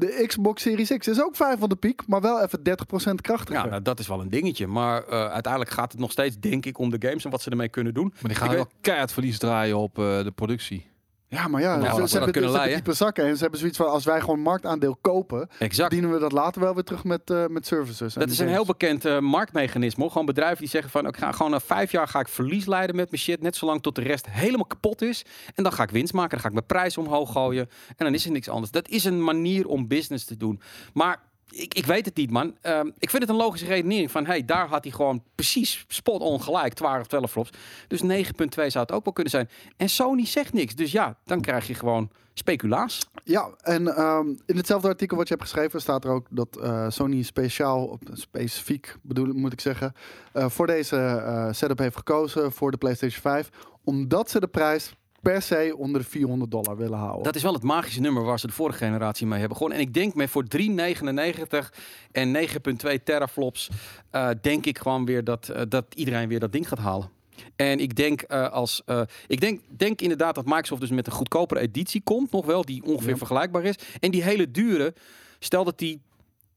De 0.00 0.24
Xbox 0.26 0.62
Series 0.62 0.96
X 0.96 1.08
is 1.08 1.22
ook 1.22 1.36
5 1.36 1.58
van 1.58 1.68
de 1.68 1.76
piek, 1.76 2.06
maar 2.06 2.20
wel 2.20 2.42
even 2.42 2.58
30% 2.58 3.14
krachtiger. 3.14 3.62
Ja, 3.62 3.68
nou, 3.68 3.82
dat 3.82 3.98
is 3.98 4.06
wel 4.06 4.20
een 4.20 4.28
dingetje. 4.28 4.66
Maar 4.66 5.04
eh, 5.04 5.30
uiteindelijk 5.30 5.72
gaat 5.72 5.92
het 5.92 6.00
nog 6.00 6.10
steeds, 6.10 6.38
denk 6.38 6.66
ik, 6.66 6.78
om 6.78 6.90
de 6.90 7.08
games 7.08 7.24
en 7.24 7.30
wat 7.30 7.42
ze 7.42 7.50
ermee 7.50 7.68
kunnen 7.68 7.94
doen. 7.94 8.08
Maar 8.20 8.30
die 8.30 8.34
gaan 8.34 8.50
Ik 8.50 8.56
wel 8.56 8.68
keihard 8.80 9.12
verlies 9.12 9.38
draaien 9.38 9.78
op 9.78 9.98
eh, 9.98 10.22
de 10.22 10.32
productie. 10.34 10.89
Ja, 11.30 11.48
maar 11.48 11.60
ja, 11.60 11.76
Nou, 11.76 11.82
ze, 11.82 11.90
hebben, 11.90 12.08
kunnen 12.10 12.20
ze 12.20 12.38
hebben 12.38 12.52
leiden. 12.52 12.74
diepe 12.76 12.92
zakken 12.92 13.24
en 13.24 13.34
ze 13.34 13.40
hebben 13.42 13.58
zoiets 13.58 13.76
van, 13.78 13.86
als 13.90 14.04
wij 14.04 14.20
gewoon 14.20 14.40
marktaandeel 14.40 14.96
kopen, 15.00 15.48
Exact. 15.58 15.90
dienen 15.90 16.12
we 16.12 16.18
dat 16.18 16.32
later 16.32 16.60
wel 16.60 16.74
weer 16.74 16.84
terug 16.84 17.04
met, 17.04 17.30
eh, 17.30 17.46
met 17.46 17.66
services. 17.66 18.14
en 18.14 18.20
Dat 18.20 18.30
is 18.30 18.38
een 18.38 18.48
heel 18.48 18.64
bekend 18.64 19.04
eh, 19.04 19.18
marktmechanisme. 19.18 20.02
hoor. 20.02 20.10
Gewoon 20.10 20.26
bedrijven 20.26 20.58
die 20.58 20.68
zeggen 20.68 20.90
van... 20.90 21.06
ik 21.06 21.16
ga 21.16 21.32
gewoon 21.32 21.50
na 21.50 21.60
vijf 21.60 21.92
jaar 21.92 22.08
ga 22.08 22.20
ik 22.20 22.28
verlies 22.28 22.66
leiden 22.66 22.96
met 22.96 23.10
mijn 23.10 23.22
shit. 23.22 23.42
Net 23.42 23.56
zolang 23.56 23.82
tot 23.82 23.94
de 23.94 24.02
rest 24.02 24.26
helemaal 24.30 24.66
kapot 24.66 25.02
is. 25.02 25.24
En 25.54 25.62
dan 25.62 25.72
ga 25.72 25.82
ik 25.82 25.90
winst 25.90 26.12
maken. 26.12 26.30
Dan 26.30 26.40
ga 26.40 26.46
ik 26.46 26.52
mijn 26.54 26.66
prijs 26.66 26.98
omhoog 26.98 27.32
gooien. 27.32 27.68
En 27.88 28.04
dan 28.04 28.14
is 28.14 28.24
er 28.24 28.30
niks 28.30 28.48
anders. 28.48 28.72
Dat 28.72 28.88
is 28.88 29.04
een 29.04 29.24
manier 29.24 29.66
om 29.66 29.88
business 29.88 30.24
te 30.24 30.36
doen. 30.36 30.60
Maar... 30.92 31.28
Ik, 31.50 31.74
ik 31.74 31.86
weet 31.86 32.04
het 32.04 32.16
niet, 32.16 32.30
man. 32.30 32.56
Ehm, 32.60 32.90
ik 32.98 33.10
vind 33.10 33.22
het 33.22 33.30
een 33.30 33.36
logische 33.36 33.66
redenering 33.66 34.10
van... 34.10 34.26
hey, 34.26 34.44
daar 34.44 34.68
had 34.68 34.84
hij 34.84 34.92
gewoon 34.92 35.22
precies 35.34 35.84
spot 35.88 36.20
on 36.20 36.42
gelijk. 36.42 36.74
12 36.74 37.00
of 37.00 37.06
12 37.06 37.30
flops. 37.30 37.50
Dus 37.88 38.02
9.2 38.02 38.06
zou 38.48 38.78
het 38.78 38.92
ook 38.92 39.04
wel 39.04 39.12
kunnen 39.12 39.32
zijn. 39.32 39.48
En 39.76 39.88
Sony 39.88 40.26
zegt 40.26 40.52
niks. 40.52 40.74
Dus 40.74 40.92
ja, 40.92 41.16
dan 41.24 41.40
krijg 41.40 41.66
je 41.66 41.74
gewoon 41.74 42.10
speculaas. 42.34 43.08
Ja, 43.24 43.50
en 43.60 43.96
ehm, 43.96 44.28
in 44.46 44.56
hetzelfde 44.56 44.88
artikel 44.88 45.16
wat 45.16 45.28
je 45.28 45.34
hebt 45.34 45.48
geschreven 45.48 45.80
staat 45.80 46.04
er 46.04 46.10
ook 46.10 46.26
dat 46.30 46.56
eh, 46.56 46.86
Sony 46.88 47.22
speciaal, 47.22 47.98
specifiek 48.12 48.96
bedoel, 49.02 49.32
moet 49.34 49.52
ik 49.52 49.60
zeggen, 49.60 49.92
eh, 50.32 50.48
voor 50.48 50.66
deze 50.66 50.96
eh, 50.96 51.48
setup 51.50 51.78
heeft 51.78 51.96
gekozen 51.96 52.52
voor 52.52 52.70
de 52.70 52.76
PlayStation 52.76 53.20
5. 53.20 53.50
Omdat 53.84 54.30
ze 54.30 54.40
de 54.40 54.46
prijs 54.46 54.94
per 55.22 55.42
se 55.42 55.74
onder 55.76 56.00
de 56.00 56.06
400 56.08 56.50
dollar 56.50 56.76
willen 56.76 56.98
houden. 56.98 57.22
Dat 57.22 57.34
is 57.36 57.42
wel 57.42 57.52
het 57.52 57.62
magische 57.62 58.00
nummer 58.00 58.22
waar 58.22 58.38
ze 58.38 58.46
de 58.46 58.52
vorige 58.52 58.78
generatie 58.78 59.26
mee 59.26 59.38
hebben 59.38 59.56
gewonnen. 59.56 59.80
En 59.82 59.86
ik 59.86 59.94
denk 59.94 60.14
met 60.14 60.30
voor 60.30 60.44
3,99 60.48 61.72
en 62.12 62.32
9,2 62.32 63.02
teraflops, 63.04 63.68
eh, 64.10 64.28
denk 64.40 64.66
ik 64.66 64.78
gewoon 64.78 65.04
weer 65.04 65.24
dat, 65.24 65.48
eh, 65.48 65.62
dat 65.68 65.84
iedereen 65.94 66.28
weer 66.28 66.40
dat 66.40 66.52
ding 66.52 66.68
gaat 66.68 66.78
halen. 66.78 67.10
En 67.56 67.78
ik 67.78 67.96
denk 67.96 68.20
eh, 68.22 68.48
als 68.50 68.82
ik 69.26 69.40
denk, 69.40 69.60
denk 69.76 70.00
inderdaad 70.00 70.34
dat 70.34 70.44
Microsoft 70.44 70.80
dus 70.80 70.90
met 70.90 71.06
een 71.06 71.12
goedkopere 71.12 71.60
editie 71.60 72.00
komt, 72.04 72.30
nog 72.32 72.46
wel, 72.46 72.64
die 72.64 72.82
ongeveer 72.84 73.10
Ja. 73.10 73.16
vergelijkbaar 73.16 73.64
is. 73.64 73.74
En 74.00 74.10
die 74.10 74.22
hele 74.22 74.50
dure, 74.50 74.94
stel 75.38 75.64
dat 75.64 75.78
die 75.78 76.00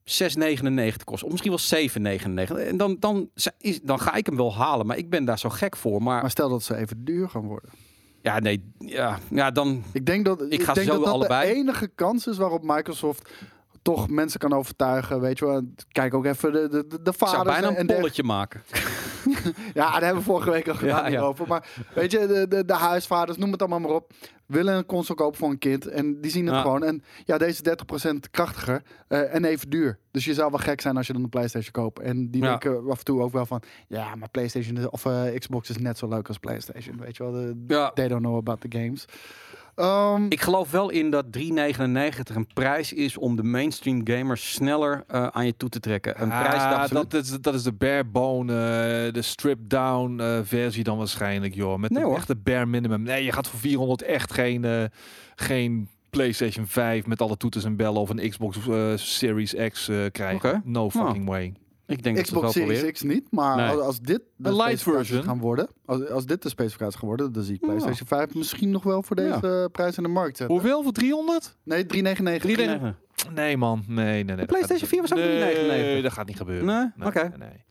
6,99 0.04 1.04
kost, 1.04 1.24
of 1.24 1.30
misschien 1.32 1.52
wel 1.52 1.60
7,99. 1.60 2.58
En 2.58 2.78
dan, 2.78 2.98
dan, 3.00 3.30
is, 3.58 3.82
dan 3.82 4.00
ga 4.00 4.14
ik 4.14 4.26
hem 4.26 4.36
wel 4.36 4.56
halen, 4.56 4.86
maar 4.86 4.98
ik 4.98 5.10
ben 5.10 5.26
daar 5.26 5.40
zo 5.40 5.50
gek 5.50 5.76
voor. 5.76 6.02
Maar, 6.04 6.22
maar 6.22 6.32
stel 6.32 6.50
dat 6.50 6.64
ze 6.64 6.76
even 6.76 7.06
duur 7.06 7.30
gaan 7.30 7.46
worden. 7.48 7.70
Ja, 8.24 8.40
nee, 8.40 8.74
ja, 8.78 9.20
ja, 9.30 9.52
dan 9.52 9.84
Ik 9.92 10.06
denk 10.06 10.26
dat, 10.26 10.46
ik 10.50 10.64
ga 10.64 10.74
denk 10.74 10.88
zo 10.88 10.94
dat, 10.94 11.04
dat 11.04 11.14
allebei. 11.14 11.50
de 11.54 11.56
enige 11.60 11.88
kans 11.88 12.28
is 12.28 12.38
waarop 12.38 12.62
Microsoft 12.64 13.30
toch 13.84 14.10
mensen 14.10 14.40
kan 14.40 14.54
overtuigen. 14.54 15.20
Weet 15.22 15.40
je 15.40 15.46
wel, 15.46 15.62
kijk 15.92 16.14
ook 16.14 16.26
even 16.26 16.52
de, 16.54 16.68
de, 16.70 16.88
de 16.88 17.10
ik 17.12 17.18
zou 17.18 17.32
vaders 17.32 17.60
bijna 17.60 17.76
en 17.76 17.80
een 17.90 17.96
polletje 17.96 18.24
maken. 18.24 18.62
Ja, 19.74 19.92
daar 19.92 20.02
hebben 20.02 20.18
we 20.24 20.30
vorige 20.30 20.52
week 20.52 20.68
al 20.68 20.76
gedaan 20.84 21.04
Ja, 21.12 21.18
ja. 21.18 21.22
over. 21.22 21.48
Maar 21.48 21.68
weet 21.96 22.12
je, 22.12 22.28
de, 22.28 22.48
de, 22.48 22.66
de 22.66 22.74
huisvaders, 22.74 23.38
noem 23.38 23.52
het 23.52 23.60
allemaal 23.62 23.80
maar 23.80 23.92
op, 23.92 24.12
willen 24.46 24.76
een 24.76 24.86
console 24.86 25.18
kopen 25.20 25.40
voor 25.40 25.50
een 25.50 25.58
kind. 25.58 25.88
En 25.88 26.22
die 26.22 26.32
zien 26.32 26.46
het 26.46 26.56
Ja. 26.56 26.62
gewoon. 26.62 26.84
En 26.84 27.04
ja, 27.26 27.38
deze 27.38 27.62
is 27.64 28.10
30% 28.10 28.16
krachtiger 28.32 28.82
eh, 29.08 29.34
en 29.36 29.46
even 29.46 29.70
duur. 29.70 30.00
Dus 30.12 30.26
je 30.26 30.34
zou 30.34 30.50
wel 30.50 30.60
gek 30.60 30.82
zijn 30.82 30.98
als 30.98 31.08
je 31.08 31.14
dan 31.14 31.24
een 31.24 31.30
PlayStation 31.30 31.72
koopt. 31.72 32.00
En 32.00 32.32
die 32.32 32.42
denken 32.42 32.90
af 32.90 32.98
en 33.00 33.04
toe 33.06 33.22
ook 33.22 33.32
wel 33.32 33.46
van, 33.46 33.62
ja, 33.88 34.16
maar 34.16 34.30
PlayStation 34.30 34.90
of 34.92 35.06
eh, 35.06 35.24
Xbox 35.38 35.70
is 35.70 35.78
net 35.78 35.98
zo 35.98 36.08
leuk 36.08 36.28
als 36.28 36.38
PlayStation. 36.38 36.98
Weet 37.00 37.18
je 37.18 37.24
wel, 37.24 37.32
de, 37.32 37.64
Ja. 37.68 37.92
they 37.92 38.08
don't 38.08 38.22
know 38.22 38.38
about 38.38 38.62
the 38.62 38.80
games. 38.80 39.06
Ehm, 39.76 40.26
Ik 40.30 40.42
geloof 40.42 40.72
wel 40.72 40.90
in 40.90 41.10
dat 41.10 41.26
3,99 41.32 42.36
een 42.36 42.48
prijs 42.54 42.94
is 42.94 43.18
om 43.18 43.36
de 43.36 43.44
mainstream 43.44 44.02
gamers 44.04 44.54
sneller 44.54 45.04
eh, 45.08 45.28
aan 45.28 45.46
je 45.46 45.58
toe 45.58 45.70
te 45.70 45.80
trekken. 45.80 46.22
Een 46.22 46.28
prijs 46.30 46.62
Ah, 46.62 46.90
dat 46.90 47.12
dat, 47.12 47.24
is, 47.24 47.42
dat 47.42 47.54
is 47.54 47.64
de 47.64 47.72
bare 47.74 48.04
bone, 48.04 48.54
eh, 48.54 49.14
de 49.14 49.22
stripped 49.22 49.70
down 49.70 50.20
eh, 50.20 50.40
versie 50.44 50.84
dan 50.84 50.98
waarschijnlijk, 50.98 51.54
joh. 51.56 51.78
Met 51.78 51.92
Nee, 51.92 52.04
de 52.04 52.16
echte 52.16 52.36
bare 52.36 52.66
minimum. 52.66 53.02
Nee, 53.02 53.24
je 53.24 53.32
gaat 53.32 53.48
voor 53.48 53.60
400 53.60 54.02
echt 54.02 54.34
geen, 54.34 54.90
geen 55.36 55.88
PlayStation 56.10 56.68
5 56.68 57.06
met 57.06 57.22
alle 57.22 57.38
toeters 57.38 57.64
en 57.64 57.76
bellen 57.76 58.02
of 58.02 58.10
een 58.10 58.30
Xbox 58.30 58.58
Series 58.96 59.56
X 59.72 59.90
krijgen. 60.12 60.62
No 60.66 60.90
fucking 60.90 61.28
way. 61.28 61.54
Ik 61.98 62.04
denk 62.04 62.22
Xbox 62.22 62.46
het 62.56 62.66
wel 62.66 62.76
Series. 62.76 62.92
X 62.92 63.02
niet, 63.02 63.32
maar 63.32 63.56
Nee. 63.56 63.68
als, 63.70 63.80
als 63.80 64.00
dit 64.00 64.22
de 64.36 64.50
Een 64.50 64.56
light 64.56 64.82
version. 64.82 65.24
gaan 65.24 65.40
worden, 65.40 65.68
als, 65.86 66.10
als 66.10 66.26
dit 66.26 66.42
de 66.42 66.50
specificaties 66.50 66.96
gaan 67.00 67.08
worden, 67.08 67.32
dan 67.32 67.44
zie 67.44 67.54
ik 67.56 67.62
Ja. 67.62 67.68
PlayStation 67.68 68.08
5 68.08 68.34
misschien 68.36 68.70
nog 68.72 68.84
wel 68.84 69.04
voor 69.04 69.16
deze 69.16 69.70
prijs 69.72 69.98
in 69.98 70.04
de 70.04 70.10
markt 70.10 70.38
zetten. 70.38 70.56
Hoeveel? 70.56 70.84
Voor 70.84 70.92
300? 70.92 71.58
Nee, 71.64 71.86
399. 71.86 72.96
3,99. 73.28 73.34
Nee 73.34 73.58
man, 73.58 73.84
nee, 73.88 74.06
nee, 74.06 74.24
nee. 74.24 74.36
dat 74.36 74.46
PlayStation 74.46 74.80
gaat- 74.80 74.90
4 74.90 75.02
was 75.02 75.12
ook 75.12 75.18
nee, 75.18 75.28
399. 75.28 76.02
dat 76.04 76.12
gaat 76.14 76.28
niet 76.28 76.38
gebeuren. 76.38 76.66
Nee? 76.98 77.08
Oké. 77.08 77.22
nee, 77.38 77.38
nee. 77.50 77.64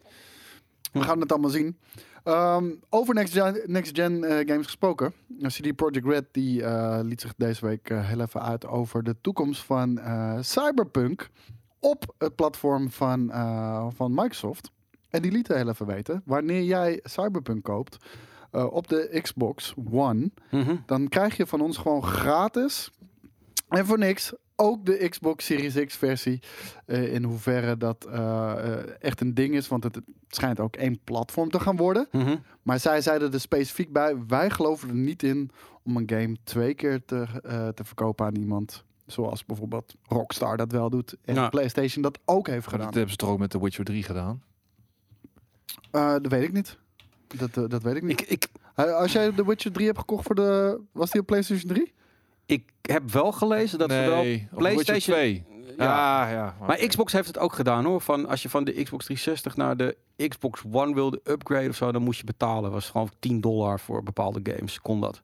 We 0.92 1.00
gaan 1.02 1.20
het 1.20 1.32
allemaal 1.32 1.50
zien. 1.50 1.76
Ehm, 2.24 2.70
over 2.88 3.14
Next 3.14 3.32
Gen, 3.32 3.60
next 3.66 3.96
gen 3.96 4.24
eh, 4.24 4.48
games 4.48 4.64
gesproken. 4.66 5.12
CD 5.46 5.76
Projekt 5.76 6.06
Red 6.06 6.24
die, 6.32 6.62
eh, 6.64 6.98
liet 7.02 7.20
zich 7.20 7.34
deze 7.36 7.66
week 7.66 7.90
eh, 7.90 8.08
heel 8.08 8.20
even 8.20 8.42
uit 8.42 8.66
over 8.66 9.02
de 9.02 9.16
toekomst 9.20 9.62
van 9.62 9.98
eh, 9.98 10.36
Cyberpunk 10.40 11.28
op 11.82 12.14
het 12.18 12.34
platform 12.34 12.90
van, 12.90 13.30
eh, 13.30 13.86
van 13.94 14.14
Microsoft. 14.14 14.70
En 15.08 15.22
die 15.22 15.32
lieten 15.32 15.56
heel 15.56 15.68
even 15.68 15.86
weten, 15.86 16.22
wanneer 16.24 16.62
jij 16.62 17.00
Cyberpunk 17.02 17.64
koopt 17.64 17.96
eh, 18.50 18.72
op 18.72 18.88
de 18.88 19.18
Xbox 19.22 19.74
One, 19.90 20.30
Mhm. 20.50 20.76
dan 20.86 21.08
krijg 21.08 21.36
je 21.36 21.46
van 21.46 21.60
ons 21.60 21.76
gewoon 21.76 22.04
gratis 22.04 22.90
en 23.68 23.86
voor 23.86 23.98
niks 23.98 24.32
ook 24.56 24.86
de 24.86 25.08
Xbox 25.08 25.44
Series 25.44 25.84
X 25.84 25.96
versie. 25.96 26.42
Eh, 26.86 27.14
in 27.14 27.24
hoeverre 27.24 27.76
dat 27.76 28.04
echt 28.98 29.20
een 29.20 29.34
ding 29.34 29.54
is, 29.54 29.68
want 29.68 29.84
het 29.84 30.00
schijnt 30.28 30.60
ook 30.60 30.76
één 30.76 31.00
platform 31.04 31.50
te 31.50 31.60
gaan 31.60 31.76
worden. 31.76 32.08
Mhm. 32.12 32.36
Maar 32.62 32.80
zij 32.80 33.00
zeiden 33.00 33.32
er 33.32 33.40
specifiek 33.40 33.92
bij, 33.92 34.16
wij 34.26 34.50
geloven 34.50 34.88
er 34.88 34.94
niet 34.94 35.22
in 35.22 35.50
om 35.82 35.96
een 35.96 36.10
game 36.10 36.36
twee 36.44 36.74
keer 36.74 37.04
te, 37.04 37.26
te 37.74 37.84
verkopen 37.84 38.26
aan 38.26 38.36
iemand. 38.36 38.84
Zoals 39.07 39.44
bijvoorbeeld 39.44 39.94
Rockstar 40.07 40.57
dat 40.57 40.72
wel 40.72 40.90
doet 40.90 41.16
en 41.24 41.34
Ja. 41.34 41.48
PlayStation 41.48 42.03
dat 42.03 42.18
ook 42.24 42.46
heeft 42.46 42.61
Maar 42.61 42.68
gedaan. 42.70 42.84
Dat 42.86 42.94
hebben 42.94 43.11
ze 43.12 43.16
toch 43.16 43.28
ook 43.30 43.38
met 43.38 43.50
The 43.50 43.61
Witcher 43.62 43.84
3 43.84 44.03
gedaan? 44.03 44.42
Eh, 45.90 46.12
dat 46.12 46.26
weet 46.26 46.42
ik 46.42 46.53
niet. 46.53 46.78
Dat, 47.36 47.57
eh, 47.57 47.64
dat 47.68 47.82
weet 47.82 47.96
ik 47.96 48.03
niet. 48.03 48.20
Ik, 48.20 48.28
ik, 48.28 48.48
als 48.74 49.12
jij 49.12 49.32
The 49.32 49.46
Witcher 49.46 49.72
3 49.72 49.86
hebt 49.86 49.98
gekocht 49.98 50.26
voor 50.26 50.34
de... 50.34 50.80
Was 50.92 51.11
die 51.11 51.20
op 51.20 51.26
PlayStation 51.26 51.68
3? 51.72 51.92
ik 52.46 52.70
heb 52.82 53.11
wel 53.11 53.32
gelezen 53.32 53.78
dat 53.78 53.90
ze 53.90 53.96
wel... 53.96 54.22
nee, 54.22 54.48
op 54.53 54.59
The 54.59 54.64
Witcher 54.64 54.84
PlayStation- 54.84 55.14
2. 55.16 55.44
Ja. 55.76 55.84
Ja, 55.84 56.30
ja. 56.30 56.57
Maar 56.66 56.76
Xbox 56.76 57.12
heeft 57.12 57.26
het 57.26 57.38
ook 57.38 57.53
gedaan 57.53 57.84
hoor. 57.84 58.00
Van 58.00 58.26
als 58.28 58.42
je 58.42 58.48
van 58.48 58.64
de 58.64 58.72
Xbox 58.72 59.05
360 59.05 59.57
naar 59.57 59.76
de 59.76 59.96
Xbox 60.28 60.62
One 60.72 60.94
wilde 60.94 61.20
upgraden 61.24 61.68
of 61.68 61.76
zo, 61.76 61.92
dan 61.92 62.03
moest 62.03 62.18
je 62.18 62.24
betalen. 62.24 62.70
was 62.70 62.90
gewoon 62.90 63.11
10 63.18 63.40
dollar 63.40 63.80
voor 63.80 64.03
bepaalde 64.03 64.40
games. 64.53 64.80
Kon 64.80 65.00
dat. 65.00 65.22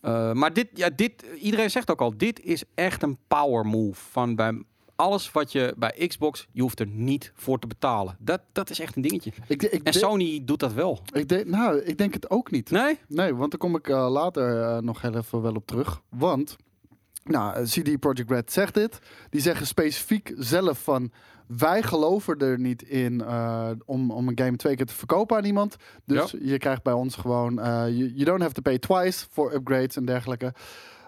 Eh, 0.00 0.32
maar 0.32 0.52
dit, 0.52 0.68
ja, 0.74 0.90
dit, 0.96 1.24
iedereen 1.40 1.70
zegt 1.70 1.90
ook 1.90 2.00
al, 2.00 2.16
dit 2.16 2.40
is 2.40 2.62
echt 2.74 3.02
een 3.02 3.18
power 3.28 3.66
move. 3.66 4.00
Van 4.10 4.34
bij 4.34 4.62
alles 4.96 5.32
wat 5.32 5.52
je 5.52 5.74
bij 5.76 6.06
Xbox, 6.06 6.46
je 6.52 6.60
hoeft 6.62 6.80
er 6.80 6.86
niet 6.86 7.32
voor 7.34 7.58
te 7.58 7.66
betalen. 7.66 8.16
Dat, 8.18 8.40
dat 8.52 8.70
is 8.70 8.78
echt 8.80 8.96
een 8.96 9.02
dingetje. 9.02 9.32
Ik, 9.46 9.62
ik, 9.62 9.82
En 9.82 9.92
Sony 9.92 10.42
doet 10.44 10.60
dat 10.60 10.72
wel. 10.72 11.02
ik, 11.12 11.28
denk- 11.28 11.46
nou, 11.46 11.78
ik 11.80 11.98
denk 11.98 12.14
het 12.14 12.30
ook 12.30 12.50
niet. 12.50 12.70
Nee? 12.70 12.98
Nee, 13.08 13.34
want 13.34 13.50
daar 13.50 13.60
kom 13.60 13.76
ik 13.76 13.88
eh, 13.88 14.10
later 14.10 14.62
eh, 14.62 14.78
nog 14.78 15.00
heel 15.02 15.16
even 15.16 15.42
wel 15.42 15.54
op 15.54 15.66
terug. 15.66 16.02
Want, 16.08 16.56
nou, 17.24 17.64
CD 17.64 17.98
Projekt 18.00 18.30
Red 18.30 18.52
zegt 18.52 18.74
dit. 18.74 18.98
Die 19.30 19.40
zeggen 19.40 19.66
specifiek 19.66 20.32
zelf 20.36 20.82
van... 20.82 21.12
Wij 21.56 21.82
geloven 21.82 22.38
er 22.38 22.58
niet 22.58 22.82
in 22.82 23.20
eh, 23.20 23.70
om, 23.84 24.10
om 24.10 24.28
een 24.28 24.38
game 24.38 24.56
twee 24.56 24.76
keer 24.76 24.86
te 24.86 24.94
verkopen 24.94 25.36
aan 25.36 25.44
iemand. 25.44 25.76
Dus 26.04 26.34
je 26.40 26.58
krijgt 26.58 26.82
bij 26.82 26.92
ons 26.92 27.16
gewoon... 27.16 27.58
eh, 27.58 27.66
you, 27.66 28.12
you 28.12 28.24
don't 28.24 28.40
have 28.40 28.52
to 28.52 28.62
pay 28.62 28.78
twice 28.78 29.26
voor 29.30 29.52
upgrades 29.52 29.96
en 29.96 30.04
dergelijke. 30.04 30.54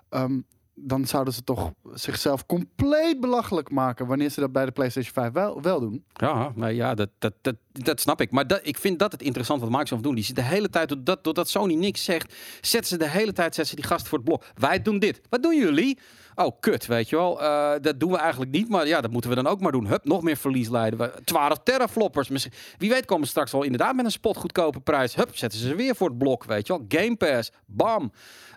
Ehm, 0.08 0.40
dan 0.74 1.06
zouden 1.06 1.34
ze 1.34 1.44
toch 1.44 1.72
zichzelf 1.92 2.46
compleet 2.46 3.20
belachelijk 3.20 3.70
maken... 3.70 4.06
wanneer 4.06 4.30
ze 4.30 4.40
dat 4.40 4.52
bij 4.52 4.64
de 4.64 4.72
PlayStation 4.72 5.12
5 5.12 5.32
wel, 5.32 5.62
wel 5.62 5.80
doen. 5.80 6.04
Ja, 6.12 6.52
nou 6.54 6.72
ja, 6.72 6.94
dat, 6.94 7.08
dat, 7.18 7.34
dat, 7.40 7.56
dat 7.72 8.00
snap 8.00 8.20
ik. 8.20 8.30
Maar 8.30 8.46
dat, 8.46 8.60
ik 8.62 8.78
vind 8.78 8.98
dat 8.98 9.12
het 9.12 9.22
interessant 9.22 9.60
wat 9.60 9.70
Microsoft 9.70 10.02
doen. 10.02 10.14
Die 10.14 10.24
zit 10.24 10.36
de 10.36 10.42
hele 10.42 10.68
tijd, 10.68 10.88
doordat, 10.88 11.24
doordat 11.24 11.48
Sony 11.48 11.74
niks 11.74 12.04
zegt, 12.04 12.34
zetten 12.60 12.90
ze 12.90 12.96
de 12.96 13.08
hele 13.08 13.32
tijd 13.32 13.54
zetten 13.54 13.66
ze 13.66 13.80
die 13.80 13.90
gasten 13.90 14.08
voor 14.08 14.18
het 14.18 14.26
blok. 14.26 14.44
Wij 14.54 14.82
doen 14.82 14.98
dit. 14.98 15.20
Wat 15.28 15.42
doen 15.42 15.56
jullie? 15.56 15.98
Oh, 16.34 16.60
kut, 16.60 16.86
weet 16.86 17.08
je 17.08 17.16
wel. 17.16 17.42
Eh, 17.42 17.72
dat 17.80 18.00
doen 18.00 18.10
we 18.10 18.16
eigenlijk 18.16 18.50
niet, 18.50 18.68
maar 18.68 18.86
ja, 18.86 19.00
dat 19.00 19.10
moeten 19.10 19.30
we 19.30 19.36
dan 19.36 19.46
ook 19.46 19.60
maar 19.60 19.72
doen. 19.72 19.86
Hup, 19.86 20.04
nog 20.04 20.22
meer 20.22 20.36
verlies 20.36 20.68
leiden. 20.68 20.98
We- 20.98 21.12
12 21.24 21.58
terafloppers. 21.62 22.28
Misschien- 22.28 22.52
Wie 22.78 22.90
weet 22.90 23.04
komen 23.04 23.24
ze 23.24 23.30
straks 23.30 23.52
wel 23.52 23.62
inderdaad 23.62 23.94
met 23.94 24.04
een 24.04 24.10
spotgoedkope 24.10 24.80
prijs. 24.80 25.14
Hup, 25.14 25.36
zetten 25.36 25.58
ze 25.60 25.74
weer 25.74 25.96
voor 25.96 26.08
het 26.08 26.18
blok, 26.18 26.44
weet 26.44 26.66
je 26.66 26.72
wel. 26.72 26.84
Game 27.02 27.16
Pass, 27.16 27.52
bam. 27.66 28.12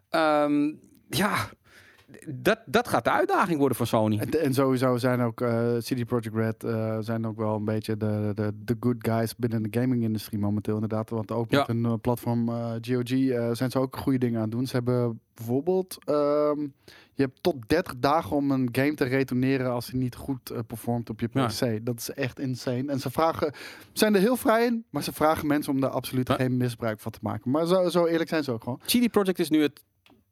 Ehm, 0.10 0.72
ja, 1.10 1.50
dat, 2.36 2.60
dat 2.66 2.88
gaat 2.88 3.04
de 3.04 3.12
uitdaging 3.12 3.60
worden 3.60 3.78
voor 3.78 3.88
Sony. 3.88 4.18
En, 4.20 4.42
en 4.44 4.54
sowieso 4.54 4.98
zijn 4.98 5.22
ook 5.22 5.42
eh 5.42 5.78
CD 5.78 6.06
Projekt 6.06 6.36
Red 6.36 6.64
eh, 6.64 6.98
zijn 7.00 7.28
ook 7.28 7.38
wel 7.38 7.56
een 7.56 7.66
beetje 7.66 7.98
de, 7.98 8.32
de, 8.36 8.52
de 8.56 8.76
good 8.80 8.96
guys 9.00 9.36
binnen 9.36 9.64
de 9.72 9.80
gaming-industrie 9.80 10.40
momenteel 10.40 10.74
inderdaad. 10.74 11.10
Want 11.10 11.32
ook 11.32 11.52
Ja. 11.52 11.58
met 11.58 11.68
hun 11.68 11.86
eh, 11.86 11.94
platform 12.02 12.50
GOG 12.82 13.08
zijn 13.56 13.72
ze 13.72 13.80
ook 13.80 13.98
goede 13.98 14.18
dingen 14.18 14.36
aan 14.36 14.42
het 14.44 14.52
doen. 14.52 14.68
Ze 14.68 14.76
hebben 14.76 15.20
bijvoorbeeld, 15.34 15.98
ehm, 16.06 16.60
je 17.14 17.22
hebt 17.24 17.44
tot 17.44 17.56
30 17.68 17.94
dagen 18.00 18.36
om 18.36 18.52
een 18.52 18.70
game 18.72 18.94
te 18.94 19.04
retourneren 19.04 19.72
als 19.72 19.88
hij 19.92 20.00
niet 20.00 20.16
goed 20.16 20.54
performt 20.68 21.10
op 21.10 21.20
je 21.20 21.30
Ja. 21.32 21.46
PC. 21.48 21.86
Dat 21.86 22.00
is 22.00 22.10
echt 22.10 22.40
insane. 22.40 22.92
En 22.92 23.00
ze 23.00 23.10
vragen, 23.12 23.54
zijn 23.94 24.16
er 24.16 24.22
heel 24.22 24.36
vrij 24.38 24.66
in, 24.66 24.86
maar 24.90 25.04
ze 25.04 25.14
vragen 25.14 25.48
mensen 25.48 25.74
om 25.74 25.80
daar 25.82 25.90
absoluut 25.90 26.28
Ja. 26.28 26.36
geen 26.36 26.58
misbruik 26.58 27.00
van 27.00 27.12
te 27.12 27.20
maken. 27.22 27.52
Maar 27.52 27.66
zo, 27.66 27.90
zo 27.90 28.06
eerlijk 28.06 28.30
zijn 28.30 28.44
ze 28.44 28.52
ook 28.52 28.64
gewoon. 28.64 28.80
CD 28.86 29.12
Projekt 29.12 29.40
is 29.40 29.50
nu 29.50 29.62
het 29.62 29.84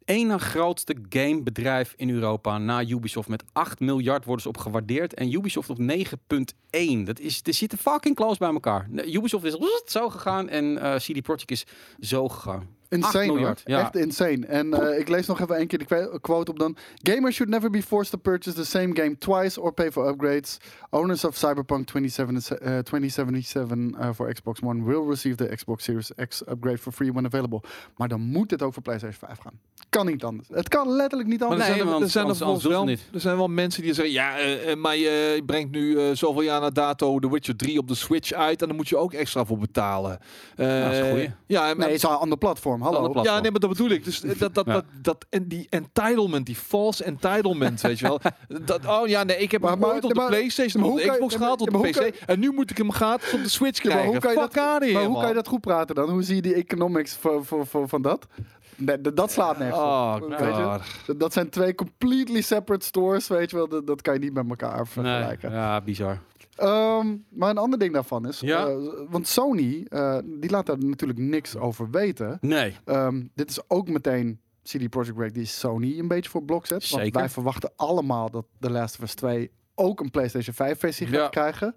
ene 0.05 0.39
grootste 0.39 0.95
gamebedrijf 1.09 1.93
in 1.97 2.09
Europa 2.09 2.57
na 2.57 2.83
Ubisoft. 2.83 3.27
Met 3.27 3.43
8 3.51 3.79
miljard 3.79 4.25
worden 4.25 4.41
ze 4.41 4.47
op 4.47 4.57
gewaardeerd. 4.57 5.13
En 5.13 5.33
Ubisoft 5.33 5.69
op 5.69 5.77
9,1. 5.79 7.03
Dat 7.03 7.19
is, 7.19 7.41
die 7.41 7.53
zitten 7.53 7.77
fucking 7.77 8.15
close 8.15 8.37
bij 8.37 8.49
elkaar. 8.49 8.87
Ubisoft 9.05 9.45
is 9.45 9.57
zo 9.85 10.09
gegaan 10.09 10.49
en 10.49 10.77
eh, 10.77 10.95
CD 10.95 11.21
Projekt 11.21 11.51
is 11.51 11.65
zo 11.99 12.29
gegaan. 12.29 12.67
Insane 12.93 13.25
miljard, 13.25 13.61
ja. 13.65 13.79
Echt 13.79 13.95
insane. 13.95 14.45
En 14.45 14.73
eh, 14.73 14.99
ik 14.99 15.07
lees 15.07 15.27
nog 15.27 15.39
even 15.41 15.59
een 15.59 15.67
keer 15.67 15.87
de 15.87 16.19
quote 16.21 16.51
op 16.51 16.59
dan. 16.59 16.77
Gamers 17.01 17.35
should 17.35 17.51
never 17.51 17.69
be 17.69 17.83
forced 17.83 18.11
to 18.11 18.17
purchase 18.17 18.55
the 18.55 18.65
same 18.65 18.95
game 18.95 19.17
twice 19.17 19.61
or 19.61 19.73
pay 19.73 19.91
for 19.91 20.07
upgrades. 20.07 20.57
Owners 20.89 21.23
of 21.25 21.35
Cyberpunk 21.35 21.89
27, 21.89 22.57
eh, 22.57 22.77
2077 22.77 23.77
uh, 23.77 24.09
voor 24.13 24.33
Xbox 24.33 24.59
One 24.61 24.83
will 24.83 25.09
receive 25.09 25.35
the 25.35 25.55
Xbox 25.55 25.83
Series 25.83 26.11
X 26.27 26.41
upgrade 26.49 26.77
for 26.77 26.91
free 26.91 27.11
when 27.11 27.25
available. 27.25 27.61
Maar 27.97 28.07
dan 28.07 28.21
moet 28.21 28.49
dit 28.49 28.61
ook 28.61 28.73
voor 28.73 28.83
PlayStation 28.83 29.27
5 29.27 29.37
gaan. 29.39 29.59
Kan 29.89 30.05
niet 30.05 30.23
anders. 30.23 30.47
Het 30.51 30.67
kan 30.67 30.89
letterlijk 30.89 31.29
niet 31.29 31.39
Maar 31.39 31.49
anders. 31.49 31.67
er 31.67 31.75
Nee, 31.75 31.83
zijn, 31.83 31.93
er, 31.93 31.99
want 31.99 32.05
er 32.05 32.11
zijn 32.11 32.27
er, 32.27 32.35
volgens 32.35 32.65
wel, 32.65 32.87
er 33.13 33.19
zijn 33.19 33.37
wel 33.37 33.47
mensen 33.47 33.83
die 33.83 33.93
zeggen... 33.93 34.13
Ja, 34.13 34.37
eh, 34.37 34.71
eh, 34.71 34.77
maar 34.77 34.97
je 34.97 35.43
brengt 35.45 35.71
nu 35.71 35.99
eh, 35.99 36.05
zoveel 36.13 36.41
jaar 36.41 36.61
na 36.61 36.69
dato 36.69 37.19
The 37.19 37.31
Witcher 37.31 37.55
3 37.55 37.77
op 37.79 37.87
de 37.87 37.95
Switch 37.95 38.31
uit... 38.31 38.61
en 38.61 38.67
dan 38.67 38.75
moet 38.75 38.89
je 38.89 38.97
ook 38.97 39.13
extra 39.13 39.45
voor 39.45 39.57
betalen. 39.57 40.19
Eh, 40.55 40.83
dat 40.83 40.91
is 40.91 40.99
een 40.99 41.09
goeie. 41.09 41.31
Ja, 41.45 41.61
maar, 41.61 41.75
Nee, 41.75 41.87
het 41.87 41.95
is 41.95 42.03
een 42.03 42.09
ander 42.09 42.37
platform. 42.37 42.81
Hallo. 42.83 42.99
platform. 42.99 43.25
Ja, 43.25 43.39
nee, 43.41 43.51
maar 43.51 43.59
dat 43.59 43.69
bedoel 43.69 43.89
ik. 43.89 44.03
Dus 44.03 44.19
dat, 44.21 44.53
dat, 44.53 44.65
Ja. 44.65 44.73
dat, 44.73 44.85
dat, 45.01 45.25
en 45.29 45.47
die 45.47 45.67
entitlement, 45.69 46.45
die 46.45 46.55
false 46.55 47.03
entitlement, 47.03 47.81
weet 47.81 47.99
je 47.99 48.05
wel. 48.07 48.19
Dat, 48.65 48.85
oh 48.85 49.07
ja, 49.07 49.23
nee, 49.23 49.37
ik 49.37 49.51
heb 49.51 49.61
Maar- 49.61 49.71
hem 49.71 49.79
maar- 49.79 49.89
ooit 49.89 50.03
op 50.03 50.09
de 50.09 50.15
maar- 50.15 50.27
PlayStation, 50.27 50.83
op 50.83 50.97
de 50.97 51.07
Xbox 51.11 51.35
gehaald, 51.35 51.61
op 51.61 51.69
de 51.71 51.77
PC. 51.89 51.97
En 52.25 52.39
nu 52.39 52.51
moet 52.51 52.71
ik 52.71 52.77
hem 52.77 52.91
gratis 52.91 53.33
op 53.33 53.43
de 53.43 53.49
Switch 53.49 53.83
Ja, 53.83 53.89
maar 53.89 53.97
krijgen. 53.97 54.11
hoe 54.11 54.21
kan 54.21 54.31
je 54.31 54.39
Fuck 54.39 54.53
dat- 54.53 54.93
Maar 54.93 55.05
hoe 55.05 55.19
kan 55.19 55.27
je 55.27 55.33
dat 55.33 55.47
goed 55.47 55.61
praten 55.61 55.95
dan? 55.95 56.09
Hoe 56.09 56.23
zie 56.23 56.35
je 56.35 56.41
die 56.41 56.53
economics 56.53 57.13
van, 57.13 57.45
van, 57.45 57.67
van, 57.67 57.89
van 57.89 58.01
dat? 58.01 58.27
Nee, 58.75 59.01
dat- 59.01 59.15
dat 59.15 59.31
slaat 59.31 59.57
nergens 59.57 59.79
op. 59.79 59.85
Oh, 59.85 60.15
Weet 60.39 60.39
je? 60.55 60.79
god. 61.05 61.19
Dat- 61.19 61.33
zijn 61.33 61.49
twee 61.49 61.75
completely 61.75 62.41
separate 62.41 62.85
stores, 62.85 63.27
weet 63.27 63.49
je 63.49 63.55
wel. 63.55 63.67
Dat, 63.67 63.87
dat 63.87 64.01
kan 64.01 64.13
je 64.13 64.19
niet 64.19 64.33
met 64.33 64.45
elkaar 64.49 64.75
Nee, 64.77 64.85
vergelijken. 64.85 65.51
ja, 65.51 65.81
bizar. 65.81 66.19
Ehm, 66.55 67.15
maar 67.29 67.49
een 67.49 67.57
ander 67.57 67.79
ding 67.79 67.93
daarvan 67.93 68.27
is... 68.27 68.39
Ja? 68.39 68.67
eh, 68.67 68.75
want 69.09 69.27
Sony, 69.27 69.85
eh, 69.89 70.17
die 70.25 70.49
laat 70.49 70.65
daar 70.65 70.77
natuurlijk 70.77 71.19
niks 71.19 71.55
over 71.57 71.89
weten. 71.89 72.37
Nee. 72.41 72.75
Ehm, 72.85 73.23
dit 73.35 73.49
is 73.49 73.59
ook 73.69 73.87
meteen 73.89 74.39
CD 74.63 74.89
Projekt 74.89 75.17
Red 75.17 75.33
die 75.33 75.45
Sony 75.45 75.99
een 75.99 76.07
beetje 76.07 76.29
voor 76.29 76.43
blok 76.43 76.65
zet. 76.65 76.89
Want 76.89 77.03
Zeker. 77.03 77.19
wij 77.19 77.29
verwachten 77.29 77.71
allemaal 77.75 78.29
dat 78.29 78.45
The 78.59 78.69
Last 78.69 78.95
of 78.97 79.03
Us 79.03 79.13
2 79.13 79.51
ook 79.75 79.99
een 79.99 80.09
PlayStation 80.11 80.55
5 80.55 80.79
versie 80.79 81.07
gaat 81.07 81.15
Ja. 81.15 81.27
krijgen. 81.29 81.75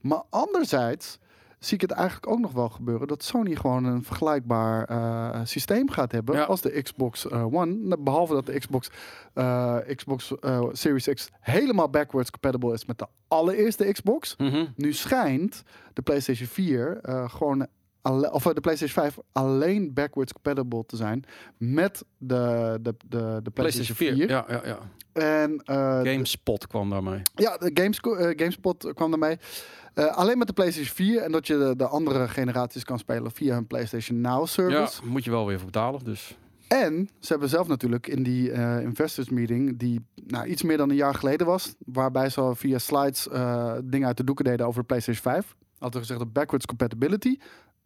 Maar 0.00 0.22
anderzijds 0.30 1.18
zie 1.58 1.74
ik 1.74 1.80
het 1.80 1.90
eigenlijk 1.90 2.28
ook 2.30 2.38
nog 2.38 2.52
wel 2.52 2.68
gebeuren 2.68 3.08
dat 3.08 3.22
Sony 3.22 3.54
gewoon 3.54 3.84
een 3.84 4.02
vergelijkbaar 4.04 4.84
eh, 4.84 5.40
systeem 5.44 5.90
gaat 5.90 6.12
hebben 6.12 6.34
Ja. 6.36 6.42
als 6.44 6.60
de 6.60 6.82
Xbox 6.82 7.28
eh, 7.28 7.54
One. 7.54 7.74
Nou, 7.74 8.00
Behalve 8.02 8.32
dat 8.34 8.46
de 8.46 8.58
Xbox, 8.58 8.90
eh, 9.34 9.76
Xbox 9.94 10.32
Series 10.72 11.08
X 11.08 11.28
helemaal 11.40 11.88
backwards 11.90 12.30
compatible 12.30 12.72
is 12.72 12.84
met 12.84 12.98
de 12.98 13.06
allereerste 13.28 13.92
Xbox. 13.92 14.36
Mhm. 14.36 14.66
Nu 14.76 14.92
schijnt 14.92 15.62
de 15.92 16.02
PlayStation 16.02 16.48
4 16.48 16.98
eh, 17.02 17.28
gewoon. 17.30 17.66
Alle- 18.06 18.32
Of 18.32 18.46
eh, 18.46 18.54
de 18.54 18.60
PlayStation 18.60 19.02
5 19.04 19.18
alleen 19.32 19.94
backwards 19.94 20.32
compatible 20.32 20.84
te 20.86 20.96
zijn 20.96 21.24
met 21.58 22.04
de, 22.18 22.78
de, 22.82 22.94
de, 23.08 23.40
de 23.42 23.50
PlayStation 23.50 23.96
4. 23.96 24.16
Ja, 24.16 24.44
ja, 24.48 24.60
ja. 24.64 24.78
En 25.12 25.60
eh, 25.64 25.76
GameSpot 26.02 26.66
kwam 26.66 26.90
daarmee. 26.90 27.22
ja, 27.34 27.56
de 27.56 27.70
Games, 27.74 27.98
eh, 28.00 28.30
GameSpot 28.36 28.92
kwam 28.94 29.10
daarmee. 29.10 29.38
Eh, 29.94 30.06
alleen 30.16 30.38
met 30.38 30.46
de 30.46 30.52
PlayStation 30.52 30.94
4 30.94 31.20
en 31.22 31.32
dat 31.32 31.46
je 31.46 31.58
de, 31.58 31.76
de 31.76 31.86
andere 31.86 32.28
generaties 32.28 32.84
kan 32.84 32.98
spelen 32.98 33.30
via 33.30 33.56
een 33.56 33.66
PlayStation 33.66 34.20
Now 34.20 34.40
Ja, 34.40 34.46
service. 34.46 35.06
moet 35.06 35.24
je 35.24 35.30
wel 35.30 35.46
weer 35.46 35.56
voor 35.56 35.66
betalen. 35.66 36.04
Dus. 36.04 36.36
En 36.68 37.08
ze 37.20 37.28
hebben 37.28 37.48
zelf 37.48 37.68
natuurlijk 37.68 38.06
in 38.06 38.22
die 38.22 38.50
eh, 38.52 38.80
investors 38.82 39.28
meeting, 39.30 39.78
die 39.78 40.04
nou, 40.26 40.46
iets 40.46 40.62
meer 40.62 40.76
dan 40.76 40.90
een 40.90 40.96
jaar 40.96 41.14
geleden 41.14 41.46
was, 41.46 41.74
waarbij 41.78 42.28
ze 42.28 42.40
al 42.40 42.54
via 42.54 42.78
slides 42.78 43.28
eh, 43.28 43.72
dingen 43.84 44.06
uit 44.06 44.16
de 44.16 44.24
doeken 44.24 44.44
deden 44.44 44.66
over 44.66 44.80
de 44.80 44.86
PlayStation 44.86 45.32
5, 45.32 45.54
hadden 45.78 46.00
gezegd 46.00 46.18
dat 46.20 46.32
backwards 46.32 46.66
compatibility 46.66 47.36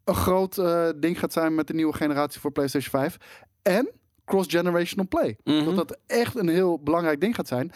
een 0.05 0.15
groot 0.15 0.59
eh, 0.59 0.89
ding 0.97 1.19
gaat 1.19 1.33
zijn 1.33 1.55
met 1.55 1.67
de 1.67 1.75
nieuwe 1.75 1.93
generatie 1.93 2.41
voor 2.41 2.53
PlayStation 2.53 2.91
5. 2.91 3.17
En 3.63 3.91
cross-generational 4.25 5.09
play. 5.09 5.37
Mhm. 5.45 5.65
Dat 5.65 5.77
dat 5.77 5.99
echt 6.07 6.37
een 6.37 6.49
heel 6.49 6.79
belangrijk 6.79 7.21
ding 7.21 7.35
gaat 7.35 7.49
zijn. 7.49 7.73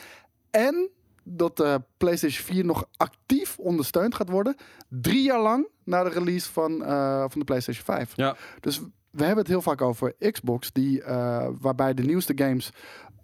En 0.51 0.91
dat 1.23 1.57
de 1.57 1.83
PlayStation 1.97 2.45
4 2.45 2.65
nog 2.65 2.85
actief 2.97 3.59
ondersteund 3.59 4.15
gaat 4.15 4.29
worden. 4.29 4.57
Drie 4.89 5.23
jaar 5.23 5.41
lang 5.41 5.69
na 5.85 6.03
de 6.03 6.11
release 6.11 6.53
van, 6.53 6.85
eh, 6.85 7.21
van 7.21 7.39
de 7.39 7.45
PlayStation 7.45 7.85
5. 7.85 8.13
Ja. 8.17 8.37
Dus 8.61 8.81
we 9.11 9.25
hebben 9.25 9.39
het 9.39 9.49
heel 9.49 9.63
vaak 9.63 9.81
over 9.81 10.15
Xbox, 10.31 10.73
die, 10.73 11.03
eh, 11.03 11.49
waarbij 11.61 11.95
de 11.95 12.03
nieuwste 12.03 12.33
games 12.37 12.71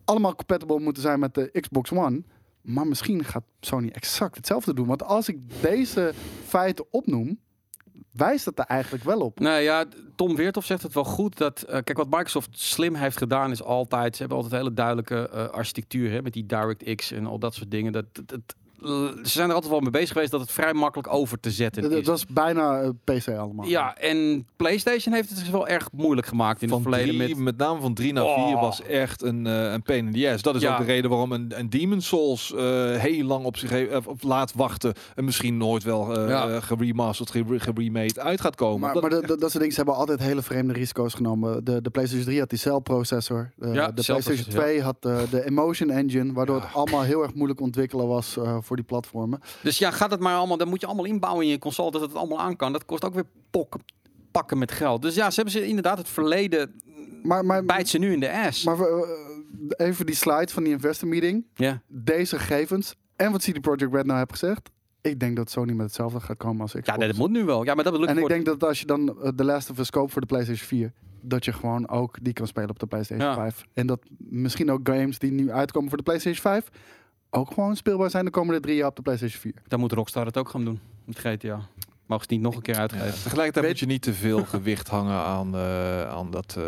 allemaal 0.05 0.35
compatible 0.35 0.81
moeten 0.81 1.03
zijn 1.03 1.19
met 1.19 1.35
de 1.35 1.61
Xbox 1.61 1.93
One. 1.93 2.23
Maar 2.61 2.87
misschien 2.87 3.25
gaat 3.25 3.45
Sony 3.61 3.89
exact 3.89 4.37
hetzelfde 4.37 4.75
doen. 4.75 4.87
Want 4.87 5.03
als 5.03 5.29
ik 5.29 5.63
deze 5.63 6.13
feiten 6.47 6.85
opnoem, 6.91 7.39
wijst 8.13 8.45
het 8.45 8.59
er 8.59 8.65
eigenlijk 8.65 9.05
wel 9.05 9.21
op. 9.21 9.41
Nou 9.41 9.61
ja, 9.61 9.85
Tom 10.17 10.37
Weertoff 10.37 10.67
zegt 10.67 10.83
het 10.83 10.95
wel 10.95 11.05
goed. 11.05 11.37
Dat, 11.39 11.63
eh, 11.63 11.73
kijk, 11.73 11.97
wat 11.97 12.11
Microsoft 12.11 12.49
slim 12.53 12.95
heeft 12.95 13.17
gedaan 13.17 13.51
is 13.51 13.63
altijd... 13.63 14.13
Ze 14.15 14.21
hebben 14.21 14.37
altijd 14.43 14.61
hele 14.61 14.75
duidelijke 14.75 15.29
eh, 15.29 15.49
architectuur 15.49 16.11
hè, 16.11 16.23
met 16.23 16.33
die 16.33 16.47
DirectX 16.47 17.13
en 17.13 17.27
al 17.27 17.39
dat 17.39 17.55
soort 17.55 17.71
dingen. 17.71 17.93
Dat, 17.93 18.05
dat, 18.13 18.29
dat- 18.29 18.55
ze 18.83 19.21
zijn 19.23 19.49
er 19.49 19.55
altijd 19.55 19.73
wel 19.73 19.81
mee 19.81 19.91
bezig 19.91 20.13
geweest 20.13 20.31
dat 20.31 20.41
het 20.41 20.51
vrij 20.53 20.73
makkelijk 20.73 21.13
over 21.13 21.41
te 21.41 21.51
zetten 21.51 21.83
Dat, 21.83 21.93
is. 21.93 22.05
dat 22.05 22.17
is 22.17 22.27
bijna 22.27 22.81
eh, 22.81 22.89
PC 23.05 23.29
allemaal. 23.29 23.67
Ja, 23.67 23.97
en 23.97 24.47
PlayStation 24.57 25.15
heeft 25.15 25.29
het 25.29 25.39
zich 25.39 25.51
wel 25.51 25.69
erg 25.69 25.89
moeilijk 25.93 26.27
gemaakt 26.27 26.63
in 26.63 26.69
Van 26.69 26.79
het 26.79 26.89
verleden 26.89 27.17
drie, 27.17 27.29
met... 27.35 27.45
met 27.45 27.57
name 27.57 27.81
van 27.81 27.95
3 27.95 28.13
naar 28.13 28.25
Oh. 28.25 28.47
4 28.47 28.57
was 28.57 28.83
echt 28.83 29.23
een, 29.23 29.47
eh 29.47 29.73
een 29.73 29.83
pain 29.83 30.07
in 30.07 30.13
the 30.13 30.31
ass. 30.33 30.43
Dat 30.43 30.55
is 30.55 30.63
Ja. 30.63 30.73
ook 30.73 30.79
de 30.79 30.85
reden 30.85 31.11
waarom 31.11 31.33
een, 31.33 31.53
een 31.59 31.71
Demon 31.71 32.01
Souls 32.01 32.55
eh, 32.55 32.61
heel 32.97 33.25
lang 33.25 33.45
op 33.45 33.57
zich 33.57 33.71
heeft, 33.71 34.07
of 34.07 34.23
laat 34.23 34.53
wachten. 34.55 34.93
En 35.15 35.25
misschien 35.25 35.57
nooit 35.57 35.83
wel 35.83 36.17
eh 36.17 36.29
Ja. 36.29 36.61
geremasterd, 36.61 37.31
gere- 37.31 37.61
geremade 37.61 38.21
uit 38.21 38.41
gaat 38.41 38.55
komen. 38.57 38.81
Maar, 38.81 38.93
Dat- 38.93 39.03
maar 39.03 39.11
dat 39.11 39.41
soort 39.41 39.53
dingen, 39.53 39.71
ze 39.71 39.77
hebben 39.77 39.95
altijd 39.95 40.21
hele 40.21 40.43
vreemde 40.43 40.73
risico's 40.73 41.15
genomen. 41.15 41.65
De, 41.65 41.83
de 41.83 41.91
PlayStation 41.91 42.27
3 42.27 42.39
had 42.41 42.51
die 42.51 42.59
cell-processor. 42.59 43.51
De, 43.57 43.67
Ja, 43.69 43.91
de 43.91 44.03
cell 44.03 44.15
PlayStation 44.15 44.23
processor, 44.23 44.61
2 44.63 44.83
had 44.83 44.97
de, 45.03 45.25
de 45.31 45.47
Emotion 45.47 45.91
Engine, 45.91 46.33
waardoor 46.33 46.61
het 46.61 46.75
allemaal 46.75 47.03
heel 47.03 47.23
erg 47.23 47.35
moeilijk 47.35 47.61
ontwikkelen 47.61 48.07
was 48.07 48.37
voor 48.71 48.79
die 48.79 48.89
platformen. 48.89 49.41
Dus 49.63 49.79
ja, 49.79 49.91
gaat 49.91 50.11
het 50.11 50.21
maar 50.21 50.37
allemaal... 50.37 50.57
Dan 50.57 50.69
moet 50.69 50.81
je 50.81 50.87
allemaal 50.87 51.05
inbouwen 51.05 51.45
in 51.45 51.51
je 51.51 51.59
console 51.59 51.91
dat 51.91 52.01
het 52.01 52.15
allemaal 52.15 52.41
aan 52.41 52.57
kan. 52.57 52.73
Dat 52.73 52.85
kost 52.85 53.05
ook 53.05 53.15
weer 53.15 53.27
pok, 53.51 53.77
pakken 54.31 54.59
met 54.59 54.73
geld. 54.73 55.03
Dus 55.03 55.15
ja, 55.15 55.29
ze 55.31 55.35
hebben 55.35 55.53
ze 55.53 55.67
inderdaad 55.67 55.99
het 55.99 56.09
verleden... 56.09 56.81
Maar, 57.23 57.45
maar, 57.45 57.65
bijt 57.65 57.89
ze 57.89 57.99
nu 57.99 58.13
in 58.13 58.21
de 58.21 58.33
ass. 58.33 58.65
maar 58.65 58.79
eh, 58.81 59.09
even 59.77 60.07
die 60.07 60.15
slide 60.15 60.53
van 60.53 60.63
die 60.63 60.73
investor 60.73 61.09
meeting. 61.09 61.47
ja. 61.55 61.83
Deze 61.87 62.39
gegevens 62.39 62.95
en 63.17 63.33
wat 63.33 63.43
CD 63.43 63.61
Projekt 63.61 63.95
Red 63.95 64.07
nou 64.07 64.19
heeft 64.19 64.31
gezegd. 64.31 64.71
Ik 65.01 65.21
denk 65.21 65.37
dat 65.37 65.51
Sony 65.51 65.73
met 65.73 65.87
hetzelfde 65.87 66.21
gaat 66.21 66.37
komen 66.37 66.61
als 66.61 66.71
Xbox. 66.71 66.87
ja, 66.87 66.97
nee, 66.97 67.09
dat 67.09 67.17
moet 67.17 67.31
nu 67.31 67.45
wel. 67.45 67.65
Ja, 67.65 67.75
maar 67.75 67.85
dat 67.85 67.95
ik 67.95 68.09
en 68.09 68.19
ik 68.19 68.29
denk 68.29 68.45
dat 68.45 68.65
als 68.65 68.81
je 68.81 68.87
dan 68.87 69.23
eh, 69.23 69.29
The 69.29 69.45
Last 69.45 69.71
of 69.71 69.79
Us 69.79 69.91
koopt 69.91 70.13
voor 70.13 70.21
de 70.21 70.27
PlayStation 70.27 70.67
4, 70.67 70.93
dat 71.21 71.45
je 71.45 71.53
gewoon 71.53 71.89
ook 71.89 72.17
die 72.23 72.33
kan 72.33 72.47
spelen 72.47 72.71
op 72.71 72.79
de 72.79 72.87
PlayStation 72.87 73.27
Ja. 73.29 73.35
5. 73.35 73.65
En 73.73 73.87
dat 73.87 74.01
misschien 74.19 74.71
ook 74.71 74.89
games 74.89 75.19
die 75.19 75.33
nu 75.33 75.51
uitkomen 75.51 75.89
voor 75.89 75.99
de 75.99 76.05
PlayStation 76.05 76.43
5 76.43 76.69
ook 77.31 77.51
gewoon 77.53 77.77
speelbaar 77.77 78.11
zijn 78.11 78.25
de 78.25 78.31
komende 78.31 78.61
drie 78.61 78.77
jaar 78.77 78.89
op 78.89 78.97
de 78.97 79.03
PlayStation 79.03 79.41
4. 79.41 79.55
Dan 79.69 79.81
moet 79.81 79.93
Rockstar 79.93 80.27
het 80.27 80.37
ook 80.39 80.49
gaan 80.49 80.65
doen. 80.65 80.81
Met 81.05 81.19
GTA. 81.19 81.61
Mogen 82.07 82.25
ze 82.29 82.35
het 82.35 82.41
niet 82.43 82.51
nog 82.53 82.57
een 82.57 82.73
keer 82.73 82.79
uitgeven. 82.79 83.23
Tegelijkertijd 83.23 83.55
Weet- 83.55 83.69
moet 83.71 83.79
je 83.79 83.87
niet 83.87 84.03
te 84.03 84.15
veel 84.15 84.45
gewicht 84.45 84.89
hangen 84.89 85.15
aan, 85.21 85.55
eh, 85.55 86.09
aan 86.11 86.31
dat 86.31 86.57
eh, 86.59 86.65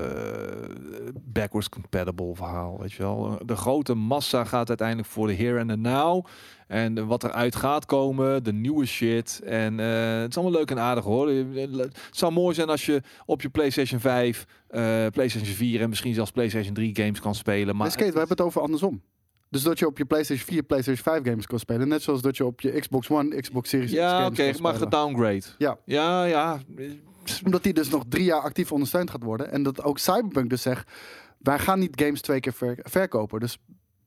backwards 1.22 1.68
compatible 1.68 2.34
verhaal. 2.34 2.78
Weet 2.80 2.92
je 2.92 3.02
wel. 3.02 3.38
De 3.44 3.56
grote 3.56 3.94
massa 3.94 4.44
gaat 4.44 4.68
uiteindelijk 4.68 5.08
voor 5.08 5.26
de 5.26 5.34
here 5.34 5.60
and 5.60 5.68
the 5.68 5.76
now. 5.76 6.26
En 6.68 7.06
wat 7.06 7.24
eruit 7.24 7.56
gaat 7.56 7.86
komen, 7.86 8.44
de 8.44 8.52
nieuwe 8.52 8.86
shit. 8.86 9.40
En 9.44 9.80
eh, 9.80 10.20
het 10.20 10.30
is 10.30 10.36
allemaal 10.36 10.58
leuk 10.58 10.70
en 10.70 10.78
aardig 10.78 11.04
hoor. 11.04 11.28
Het 11.28 11.96
zou 12.10 12.32
mooi 12.32 12.54
zijn 12.54 12.68
als 12.68 12.86
je 12.86 13.02
op 13.24 13.42
je 13.42 13.48
PlayStation 13.48 14.00
5, 14.00 14.46
eh, 14.68 14.80
PlayStation 15.12 15.54
4 15.54 15.80
en 15.80 15.88
misschien 15.88 16.14
zelfs 16.14 16.30
PlayStation 16.30 16.74
3 16.74 16.96
games 16.96 17.20
kan 17.20 17.34
spelen. 17.34 17.66
Maar 17.66 17.76
Maar 17.76 17.90
Skate, 17.90 18.12
we 18.12 18.18
hebben 18.18 18.36
het 18.36 18.46
over 18.46 18.60
andersom. 18.60 19.02
Dus 19.52 19.62
dat 19.62 19.78
je 19.78 19.86
op 19.86 19.98
je 19.98 20.04
PlayStation 20.04 20.46
4, 20.46 20.62
PlayStation 20.62 21.04
5 21.04 21.24
games 21.24 21.46
kan 21.46 21.58
spelen. 21.58 21.88
Net 21.88 22.02
zoals 22.02 22.22
dat 22.22 22.36
je 22.36 22.44
op 22.46 22.60
je 22.60 22.80
Xbox 22.80 23.10
One, 23.10 23.40
Xbox 23.40 23.68
Series 23.68 23.90
X 23.90 23.96
ja, 23.96 24.08
games 24.10 24.26
oké, 24.38 24.52
kan 24.52 24.62
maar 24.62 24.72
spelen. 24.74 24.90
gedowngrade. 24.92 25.42
Ja. 25.58 25.76
Ja, 25.84 26.24
ja. 26.24 26.60
Omdat 27.44 27.62
die 27.62 27.72
dus 27.72 27.88
nog 27.88 28.04
drie 28.08 28.24
jaar 28.24 28.40
actief 28.40 28.72
ondersteund 28.72 29.10
gaat 29.10 29.22
worden. 29.22 29.52
En 29.52 29.62
dat 29.62 29.82
ook 29.84 29.98
Cyberpunk 29.98 30.50
dus 30.50 30.62
zegt, 30.62 30.90
wij 31.38 31.58
gaan 31.58 31.78
niet 31.78 32.00
games 32.02 32.20
twee 32.20 32.40
keer 32.40 32.52
ver- 32.52 32.78
verkopen. 32.82 33.40
Dus 33.40 33.58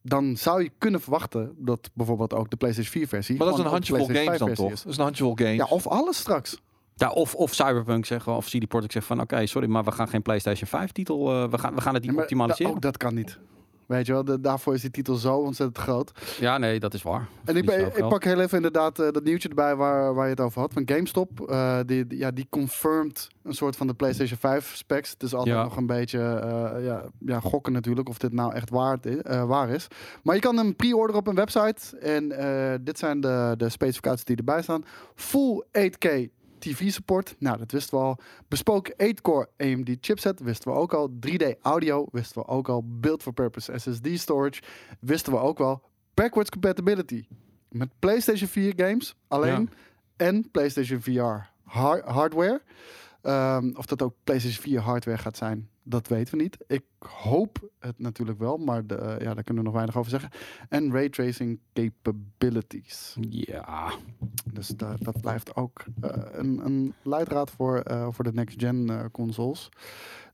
dan 0.02 0.38
zou 0.38 0.64
je 0.64 0.72
kunnen 0.78 1.02
verwachten 1.02 1.56
dat 1.58 1.90
bijvoorbeeld 1.94 2.34
ook 2.34 2.50
de 2.50 2.56
PlayStation 2.56 2.94
4 2.94 3.08
versie... 3.08 3.38
Maar 3.38 3.48
dat 3.48 3.58
is 3.58 3.64
een 3.64 3.70
handjevol 3.70 4.06
games 4.06 4.38
dan 4.38 4.48
5 4.48 4.58
toch? 4.58 4.70
Dat 4.70 4.86
is 4.86 4.98
een 4.98 5.04
handjevol 5.04 5.36
games. 5.36 5.56
Ja, 5.56 5.66
of 5.66 5.88
alles 5.88 6.18
straks. 6.18 6.58
Ja, 6.96 7.10
of, 7.12 7.36
of 7.36 7.54
Cyberpunk 7.54 8.06
zeggen, 8.06 8.36
of 8.36 8.46
CD 8.48 8.68
Projekt 8.68 8.92
zegt 8.92 9.06
van... 9.06 9.22
Oké, 9.22 9.46
sorry, 9.46 9.68
maar 9.70 9.84
we 9.84 9.92
gaan 9.92 10.08
geen 10.08 10.22
PlayStation 10.22 10.68
5 10.68 10.92
titel... 10.92 11.32
eh, 11.44 11.50
we, 11.50 11.58
gaan, 11.58 11.76
we 11.76 11.82
gaan 11.82 11.94
het 11.94 12.02
niet 12.02 12.12
Ja, 12.12 12.16
maar 12.18 12.24
optimaliseren. 12.24 12.72
da- 12.72 12.76
ook 12.78 12.82
dat 12.84 12.98
kan 12.98 13.14
niet. 13.14 13.40
Weet 13.88 14.06
je 14.06 14.12
wel, 14.14 14.24
de- 14.24 14.40
daarvoor 14.42 14.74
is 14.74 14.82
die 14.82 14.92
titel 14.92 15.16
zo 15.16 15.36
ontzettend 15.38 15.78
groot. 15.78 16.12
Ja, 16.40 16.58
nee, 16.58 16.80
dat 16.80 16.94
is 16.94 17.02
waar. 17.04 17.28
En 17.46 17.56
ik, 17.56 17.66
ben, 17.66 17.86
ik 17.86 18.08
pak 18.08 18.24
heel 18.24 18.40
even 18.40 18.56
inderdaad 18.58 19.00
eh, 19.00 19.12
dat 19.12 19.24
nieuwtje 19.24 19.50
erbij 19.50 19.76
waar, 19.76 20.14
waar 20.14 20.24
je 20.26 20.30
het 20.30 20.40
over 20.40 20.62
had. 20.62 20.74
Van 20.74 20.84
GameStop. 20.86 21.42
Eh, 21.50 21.80
die, 21.86 22.08
die- 22.08 22.18
ja, 22.18 22.32
die 22.32 22.48
confirmed 22.50 23.28
een 23.44 23.54
soort 23.54 23.76
van 23.76 23.88
de 23.88 23.94
PlayStation 23.94 24.38
5 24.40 24.76
specs. 24.76 25.10
Het 25.10 25.24
is 25.24 25.34
altijd 25.34 25.56
Ja. 25.56 25.64
nog 25.64 25.78
een 25.78 25.86
beetje 25.88 26.20
eh, 26.20 26.86
ja, 26.86 27.04
ja, 27.20 27.40
gokken 27.40 27.74
natuurlijk 27.74 28.10
of 28.10 28.18
dit 28.18 28.34
nou 28.34 28.54
echt 28.54 28.70
waard 28.70 29.06
is, 29.06 29.18
waar 29.24 29.70
is. 29.70 29.88
Maar 30.24 30.36
je 30.36 30.42
kan 30.42 30.58
hem 30.58 30.76
pre-orderen 30.76 31.22
op 31.22 31.28
een 31.28 31.36
website. 31.36 31.98
En 31.98 32.30
dit 32.84 32.98
zijn 33.00 33.20
de, 33.22 33.54
de 33.58 33.70
specificaties 33.70 34.24
die 34.26 34.36
erbij 34.38 34.62
staan. 34.62 34.84
Full 35.16 35.64
8K 35.72 36.28
TV 36.60 36.92
support. 36.92 37.36
Nou, 37.40 37.58
dat 37.58 37.72
wisten 37.72 37.98
we 37.98 38.04
al. 38.04 38.18
Bespoken 38.48 38.94
8-core 39.16 39.50
AMD 39.58 39.98
chipset. 40.00 40.40
Wisten 40.40 40.72
we 40.72 40.78
ook 40.78 40.94
al. 40.94 41.10
3D 41.28 41.60
audio. 41.62 42.08
Wisten 42.12 42.42
we 42.42 42.48
ook 42.48 42.70
al. 42.70 42.84
Build 43.00 43.24
for 43.24 43.34
purpose 43.34 43.78
SSD 43.80 44.08
storage. 44.20 44.62
Wisten 45.00 45.34
we 45.34 45.40
ook 45.40 45.58
wel. 45.58 45.82
Backwards 46.14 46.50
compatibility. 46.50 47.26
Met 47.70 47.90
PlayStation 48.00 48.48
4 48.50 48.74
games 48.76 49.16
alleen. 49.28 49.70
En 50.16 50.52
PlayStation 50.52 51.02
VR 51.02 51.50
har- 51.64 52.04
hardware. 52.12 52.62
Ehm, 53.26 53.72
of 53.76 53.86
dat 53.86 54.02
ook 54.02 54.16
PlayStation 54.24 54.62
4 54.64 54.80
hardware 54.80 55.18
gaat 55.18 55.38
zijn, 55.38 55.70
dat 55.84 56.08
weten 56.08 56.38
we 56.38 56.44
niet. 56.44 56.58
Ik 56.68 56.84
hoop 57.00 57.70
het 57.80 58.00
natuurlijk 58.00 58.40
wel, 58.40 58.58
maar 58.58 58.88
de, 58.88 58.96
eh, 58.96 59.20
ja, 59.26 59.34
daar 59.34 59.44
kunnen 59.44 59.64
we 59.64 59.70
nog 59.70 59.74
weinig 59.74 59.98
over 59.98 60.10
zeggen. 60.12 60.30
En 60.70 60.92
raytracing 60.92 61.60
capabilities. 61.74 63.16
Ja. 63.30 63.92
Dus 64.54 64.68
da- 64.68 64.96
dat 65.00 65.22
blijft 65.22 65.56
ook 65.56 65.84
eh, 66.02 66.10
een, 66.32 66.66
een 66.66 66.94
leidraad 67.04 67.52
voor, 67.52 67.78
eh, 67.80 68.08
voor 68.12 68.24
de 68.24 68.34
next-gen 68.34 69.10
consoles. 69.12 69.70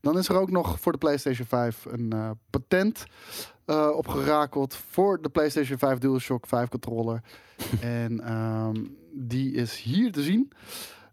Dan 0.00 0.18
is 0.18 0.28
er 0.28 0.36
ook 0.36 0.50
nog 0.50 0.80
voor 0.80 0.92
de 0.92 0.98
PlayStation 0.98 1.46
5 1.46 1.84
een 1.84 2.38
patent 2.50 3.04
opgerakeld 3.94 4.74
voor 4.74 5.22
de 5.22 5.28
PlayStation 5.28 5.78
5 5.78 5.98
DualShock 5.98 6.46
5 6.46 6.68
controller. 6.68 7.22
en 7.80 8.20
ehm, 8.20 8.84
die 9.12 9.52
is 9.52 9.80
hier 9.80 10.12
te 10.12 10.22
zien. 10.22 10.52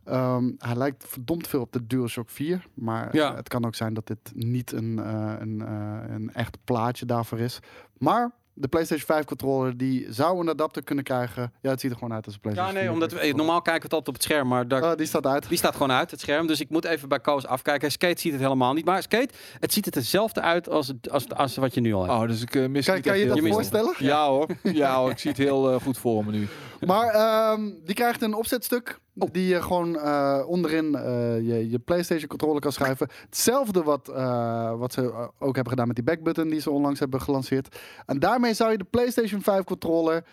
Ehm, 0.06 0.52
hij 0.58 0.76
lijkt 0.76 1.06
verdomd 1.08 1.48
veel 1.48 1.62
op 1.62 1.72
de 1.72 1.88
DualShock 1.88 2.30
4, 2.30 2.66
maar 2.74 3.16
Ja. 3.16 3.36
het 3.36 3.48
kan 3.48 3.66
ook 3.66 3.76
zijn 3.76 3.94
dat 3.94 4.08
dit 4.08 4.20
niet 4.34 4.72
een, 4.72 5.00
eh, 5.00 5.34
een, 5.40 5.62
eh, 5.62 6.14
een 6.16 6.34
echt 6.34 6.58
plaatje 6.64 7.06
daarvoor 7.06 7.40
is. 7.40 7.60
Maar 7.98 8.32
de 8.54 8.68
PlayStation 8.68 9.06
5 9.08 9.26
controller 9.26 9.78
die 9.78 10.06
zou 10.14 10.40
een 10.40 10.50
adapter 10.50 10.84
kunnen 10.84 11.04
krijgen. 11.04 11.54
Ja, 11.62 11.70
het 11.70 11.80
ziet 11.80 11.92
er 11.92 11.98
gewoon 11.98 12.14
uit 12.14 12.26
als 12.26 12.34
een 12.34 12.40
Ja, 12.44 12.50
PlayStation 12.50 12.74
nee, 12.74 12.84
4 12.84 12.94
omdat 12.94 13.12
we, 13.12 13.20
eh, 13.30 13.34
normaal 13.36 13.62
kijken 13.62 13.82
we 13.82 13.88
het 13.88 13.94
altijd 13.94 14.08
op 14.08 14.14
het 14.14 14.24
scherm, 14.24 14.48
maar 14.48 14.68
daar, 14.68 14.84
Oh, 14.84 14.96
die 14.96 15.06
staat 15.06 15.26
uit. 15.26 15.50
die 15.50 15.58
staat 15.58 15.74
gewoon 15.74 15.92
uit, 15.92 16.12
het 16.12 16.20
scherm. 16.20 16.48
Dus 16.48 16.60
ik 16.60 16.70
moet 16.70 16.86
even 16.86 17.10
bij 17.10 17.20
Koos 17.20 17.46
afkijken. 17.46 17.92
Skate 17.92 18.20
ziet 18.22 18.32
het 18.32 18.42
helemaal 18.42 18.74
niet. 18.74 18.86
Maar 18.86 19.02
Skate, 19.02 19.34
het 19.60 19.74
ziet 19.74 19.86
er 19.86 19.94
hetzelfde 19.94 20.42
uit 20.42 20.70
als, 20.70 20.88
het- 20.88 21.10
als, 21.10 21.30
als 21.34 21.56
wat 21.56 21.74
je 21.74 21.82
nu 21.82 21.94
al 21.94 22.02
hebt. 22.02 22.14
Oh, 22.14 22.28
dus 22.28 22.42
ik 22.42 22.56
eh, 22.56 22.68
mis 22.68 22.86
Kan, 22.86 22.96
niet 22.96 23.04
kan 23.04 23.18
je 23.18 23.26
heel 23.26 23.36
dat 23.42 23.54
voorstellen? 23.54 23.94
Ja 23.98 24.28
hoor. 24.28 24.48
Ja 24.64 24.96
hoor, 24.96 25.10
ik 25.12 25.20
zie 25.20 25.30
het 25.30 25.40
heel 25.40 25.72
eh, 25.74 25.82
goed 25.82 25.98
voor 25.98 26.26
me 26.26 26.32
nu. 26.32 26.48
Maar 26.88 27.08
ehm, 27.08 27.62
die 27.86 27.96
krijgt 27.96 28.22
een 28.22 28.34
opzetstuk 28.34 29.00
Oh. 29.20 29.30
die 29.32 29.48
je 29.48 29.62
gewoon 29.62 30.00
eh, 30.00 30.44
onderin 30.48 30.96
eh, 30.96 31.36
je, 31.36 31.70
je 31.70 31.80
PlayStation 31.80 32.28
controller 32.28 32.62
kan 32.62 32.72
schuiven. 32.72 33.08
Hetzelfde 33.26 33.84
wat, 33.84 34.08
eh, 34.08 34.78
wat 34.78 34.94
ze 34.94 35.30
ook 35.40 35.56
hebben 35.56 35.70
gedaan 35.70 35.88
met 35.88 35.96
die 35.96 36.06
backbutton 36.06 36.50
die 36.50 36.60
ze 36.62 36.72
onlangs 36.72 37.00
hebben 37.00 37.22
gelanceerd. 37.22 37.78
En 38.06 38.20
daarmee 38.20 38.54
zou 38.54 38.72
je 38.72 38.78
de 38.78 38.84
PlayStation 38.84 39.42
5 39.42 39.64
controller 39.64 40.24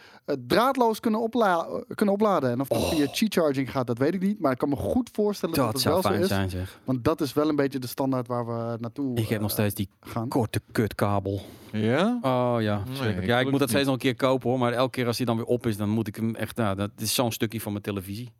draadloos 0.46 1.00
kunnen, 1.00 1.20
opla 1.20 1.66
kunnen 1.94 2.14
opladen. 2.14 2.50
En 2.50 2.60
of 2.60 2.68
dat 2.68 2.88
via 2.88 3.06
Qi-charging 3.06 3.70
gaat, 3.70 3.86
dat 3.86 3.98
weet 3.98 4.14
ik 4.14 4.22
niet. 4.22 4.40
Maar 4.40 4.52
ik 4.52 4.58
kan 4.58 4.68
me 4.68 4.76
goed 4.76 5.10
voorstellen 5.12 5.54
dat, 5.54 5.64
dat 5.64 5.74
het 5.74 5.82
zou 5.82 5.94
wel 5.94 6.02
zo 6.02 6.08
fijn 6.08 6.22
is. 6.22 6.28
zijn, 6.28 6.50
zeg. 6.50 6.80
Want 6.84 7.04
dat 7.04 7.20
is 7.20 7.32
wel 7.32 7.48
een 7.48 7.56
beetje 7.56 7.78
de 7.78 7.86
standaard 7.86 8.26
waar 8.26 8.46
we 8.46 8.76
naartoe 8.80 9.16
Ik 9.16 9.28
heb 9.28 9.40
nog 9.40 9.50
steeds 9.50 9.74
die 9.74 9.88
gaan. 10.00 10.28
korte 10.28 10.60
kutkabel. 10.72 11.40
Ja? 11.72 12.18
Oh 12.22 12.56
ja, 12.60 12.82
Nee, 13.00 13.26
ja, 13.26 13.40
ik 13.40 13.50
moet 13.50 13.60
dat 13.60 13.68
steeds 13.68 13.84
nog 13.84 13.94
een 13.94 14.00
keer 14.00 14.14
kopen 14.14 14.50
hoor. 14.50 14.58
Maar 14.58 14.72
elke 14.72 14.90
keer 14.90 15.06
als 15.06 15.16
hij 15.16 15.26
dan 15.26 15.36
weer 15.36 15.46
op 15.46 15.66
is, 15.66 15.76
dan 15.76 15.88
moet 15.88 16.08
ik 16.08 16.16
hem 16.16 16.34
echt... 16.34 16.56
Nou, 16.56 16.76
dat 16.76 16.90
is 16.96 17.14
zo'n 17.14 17.32
stukje 17.32 17.60
van 17.60 17.72
mijn 17.72 17.84
televisie. 17.84 18.32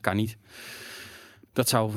Kan 0.00 0.16
niet. 0.16 0.36
Dat 1.52 1.68
zou... 1.68 1.90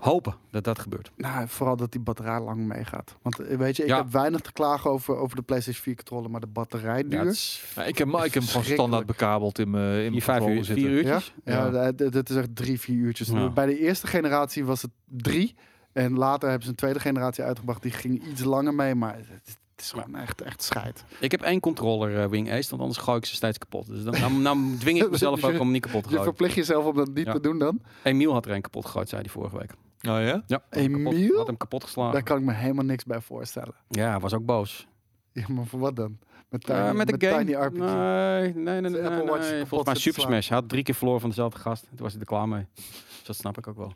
Hopen 0.00 0.34
dat 0.50 0.64
dat 0.64 0.78
gebeurt. 0.78 1.10
Nou, 1.16 1.48
vooral 1.48 1.76
dat 1.76 1.92
die 1.92 2.00
batterij 2.00 2.40
lang 2.40 2.66
meegaat. 2.66 3.16
Want 3.22 3.38
eh, 3.40 3.56
weet 3.56 3.76
je, 3.76 3.82
ik 3.82 3.88
Ja. 3.88 3.96
heb 3.96 4.12
weinig 4.12 4.40
te 4.40 4.52
klagen 4.52 4.90
over, 4.90 5.16
over 5.16 5.36
de 5.36 5.42
PlayStation 5.42 5.82
4 5.82 5.94
controller, 5.94 6.30
maar 6.30 6.40
de 6.40 6.46
batterijduur... 6.46 7.18
Ja, 7.20 7.24
het 7.24 7.34
is 7.34 7.64
Ja, 7.76 7.84
ik 7.84 7.98
heb, 7.98 8.08
ik 8.08 8.14
heb 8.14 8.32
hem 8.32 8.42
gewoon 8.42 8.64
standaard 8.64 9.06
bekabeld 9.06 9.58
in 9.58 9.70
mijn 9.70 10.04
in 10.04 10.10
mijn 10.10 10.22
vijf 10.22 10.46
uur, 10.46 10.64
zitten. 10.64 10.84
vier 10.84 10.90
uurtjes. 10.90 11.34
Ja, 11.44 11.92
dat 11.92 12.30
is 12.30 12.36
echt 12.36 12.56
drie, 12.56 12.80
vier 12.80 12.96
uurtjes. 12.96 13.28
Ja. 13.28 13.50
Bij 13.50 13.66
de 13.66 13.78
eerste 13.78 14.06
generatie 14.06 14.64
was 14.64 14.82
het 14.82 14.90
drie. 15.06 15.54
En 15.92 16.16
later 16.16 16.46
hebben 16.48 16.64
ze 16.64 16.70
een 16.70 16.76
tweede 16.76 17.00
generatie 17.00 17.44
uitgebracht. 17.44 17.82
Die 17.82 17.90
ging 17.92 18.26
iets 18.26 18.44
langer 18.44 18.74
mee, 18.74 18.94
maar 18.94 19.16
het, 19.16 19.58
het 19.76 19.84
is 19.84 19.90
gewoon 19.90 20.14
echt, 20.20 20.40
echt 20.42 20.62
scheid. 20.62 21.04
Ik 21.20 21.30
heb 21.30 21.40
één 21.42 21.60
controller 21.60 22.20
eh, 22.22 22.28
Wing 22.28 22.52
Ace, 22.52 22.70
want 22.70 22.82
anders 22.82 23.00
gooi 23.00 23.18
ik 23.18 23.24
ze 23.26 23.34
steeds 23.34 23.58
kapot. 23.58 23.86
Dus 23.86 24.02
dan, 24.02 24.14
dan, 24.20 24.42
dan 24.42 24.76
dwing 24.78 25.02
ik 25.02 25.10
mezelf 25.16 25.44
ook 25.44 25.60
om 25.60 25.70
niet 25.70 25.82
kapot 25.82 26.02
te 26.02 26.08
Je 26.08 26.14
gooien. 26.16 26.24
verplicht 26.32 26.54
jezelf 26.54 26.84
om 26.84 26.94
dat 26.96 27.14
niet 27.14 27.26
Ja. 27.26 27.32
te 27.32 27.40
doen 27.40 27.58
dan. 27.58 27.80
Emiel 28.02 28.32
had 28.32 28.46
er 28.46 28.52
een 28.52 28.60
kapot 28.62 28.84
gegooid, 28.86 29.08
zei 29.08 29.20
hij 29.22 29.30
vorige 29.30 29.58
week. 29.58 29.70
Oh 29.72 29.78
ja? 30.00 30.42
Ja, 30.46 30.62
had 30.70 30.80
hem 30.80 30.92
kapot- 30.92 31.12
Emiel? 31.14 31.36
Had 31.36 31.46
hem 31.46 31.56
kapot 31.56 31.84
geslagen. 31.84 32.12
Daar 32.12 32.22
kan 32.22 32.38
ik 32.38 32.44
me 32.44 32.52
helemaal 32.52 32.84
niks 32.84 33.04
bij 33.04 33.20
voorstellen. 33.20 33.74
Ja, 33.88 34.10
hij 34.10 34.20
was 34.20 34.32
ook 34.34 34.44
boos. 34.44 34.86
Ja, 35.32 35.44
maar 35.48 35.66
voor 35.66 35.80
wat 35.80 35.96
dan? 35.96 36.18
Met 36.48 36.64
Tiny, 36.64 36.92
met 36.92 37.06
de 37.06 37.12
met 37.12 37.24
game. 37.24 37.44
Tiny 37.44 37.54
RPG. 37.56 37.78
Nee, 37.78 38.52
nee, 38.54 38.80
nee. 38.80 38.90
nee, 38.90 39.10
nee, 39.10 39.24
Watch 39.26 39.50
nee. 39.50 39.66
Volgens 39.66 39.90
mij 39.90 39.98
Super. 40.00 40.22
Smash. 40.22 40.48
Hij 40.48 40.56
had 40.58 40.68
drie 40.68 40.82
keer 40.82 40.94
verloren 40.94 41.20
van 41.20 41.28
dezelfde 41.28 41.58
gast. 41.58 41.82
Toen 41.88 41.98
was 41.98 42.12
hij 42.12 42.20
er 42.20 42.26
klaar 42.26 42.48
mee. 42.48 42.66
Dus 42.74 43.22
dat 43.24 43.36
snap 43.36 43.58
ik 43.58 43.66
ook 43.68 43.76
wel. 43.76 43.92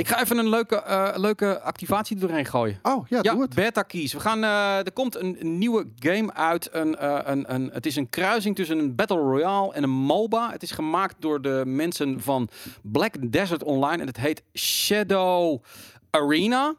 Ik 0.00 0.08
ga 0.08 0.20
even 0.20 0.38
een 0.38 0.48
leuke, 0.48 0.76
eh, 0.76 1.12
leuke 1.16 1.60
activatie 1.60 2.16
doorheen 2.16 2.44
gooien. 2.46 2.78
Oh, 2.82 3.08
ja, 3.08 3.18
Ja, 3.22 3.32
doe 3.32 3.42
het. 3.42 3.54
beta 3.54 3.82
keys. 3.82 4.12
We 4.12 4.20
gaan, 4.20 4.44
eh, 4.44 4.76
er 4.78 4.92
komt 4.92 5.16
een, 5.16 5.36
een 5.40 5.58
nieuwe 5.58 5.86
game 5.98 6.34
uit. 6.34 6.68
Een, 6.72 6.96
eh, 6.96 7.18
een, 7.24 7.54
een, 7.54 7.70
het 7.72 7.86
is 7.86 7.96
een 7.96 8.08
kruising 8.08 8.56
tussen 8.56 8.78
een 8.78 8.94
Battle 8.94 9.16
Royale 9.16 9.72
en 9.72 9.82
een 9.82 9.90
MOBA. 9.90 10.50
Het 10.52 10.62
is 10.62 10.70
gemaakt 10.70 11.14
door 11.18 11.42
de 11.42 11.62
mensen 11.66 12.20
van 12.20 12.48
Black 12.82 13.32
Desert 13.32 13.62
Online. 13.62 14.00
En 14.00 14.06
het 14.06 14.16
heet 14.16 14.42
Shadow 14.54 15.62
Arena. 16.10 16.74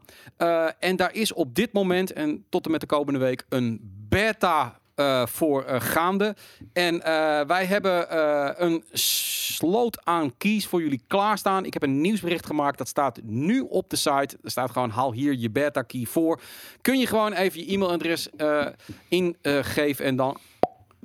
En 0.80 0.96
daar 0.96 1.14
is 1.14 1.34
op 1.34 1.56
dit 1.56 1.74
moment 1.74 2.14
en 2.14 2.46
tot 2.50 2.66
en 2.66 2.72
met 2.72 2.80
de 2.82 2.88
komende 2.88 3.20
week 3.20 3.46
een 3.50 3.80
beta 4.10 4.80
voor 5.28 5.64
eh, 5.64 5.82
gaande. 5.82 6.36
En 6.74 7.04
eh, 7.04 7.46
wij 7.48 7.66
hebben 7.66 8.10
eh, 8.10 8.50
een 8.56 8.84
sloot 8.94 10.06
aan 10.06 10.38
keys 10.38 10.68
voor 10.68 10.82
jullie 10.82 11.02
klaarstaan. 11.08 11.66
Ik 11.66 11.74
heb 11.74 11.84
een 11.84 12.02
nieuwsbericht 12.02 12.46
gemaakt. 12.46 12.78
Dat 12.78 12.88
staat 12.88 13.20
nu 13.24 13.60
op 13.60 13.90
de 13.90 13.96
site. 13.96 14.38
Er 14.44 14.52
staat 14.52 14.72
gewoon 14.72 14.90
haal 14.90 15.14
hier 15.14 15.34
je 15.34 15.50
beta 15.50 15.82
key 15.82 16.06
voor. 16.06 16.42
Kun 16.82 17.00
je 17.00 17.08
gewoon 17.08 17.34
even 17.34 17.60
je 17.60 17.74
e-mailadres 17.74 18.30
eh, 18.30 18.68
ingeven 19.08 20.06
en 20.06 20.16
dan 20.16 20.38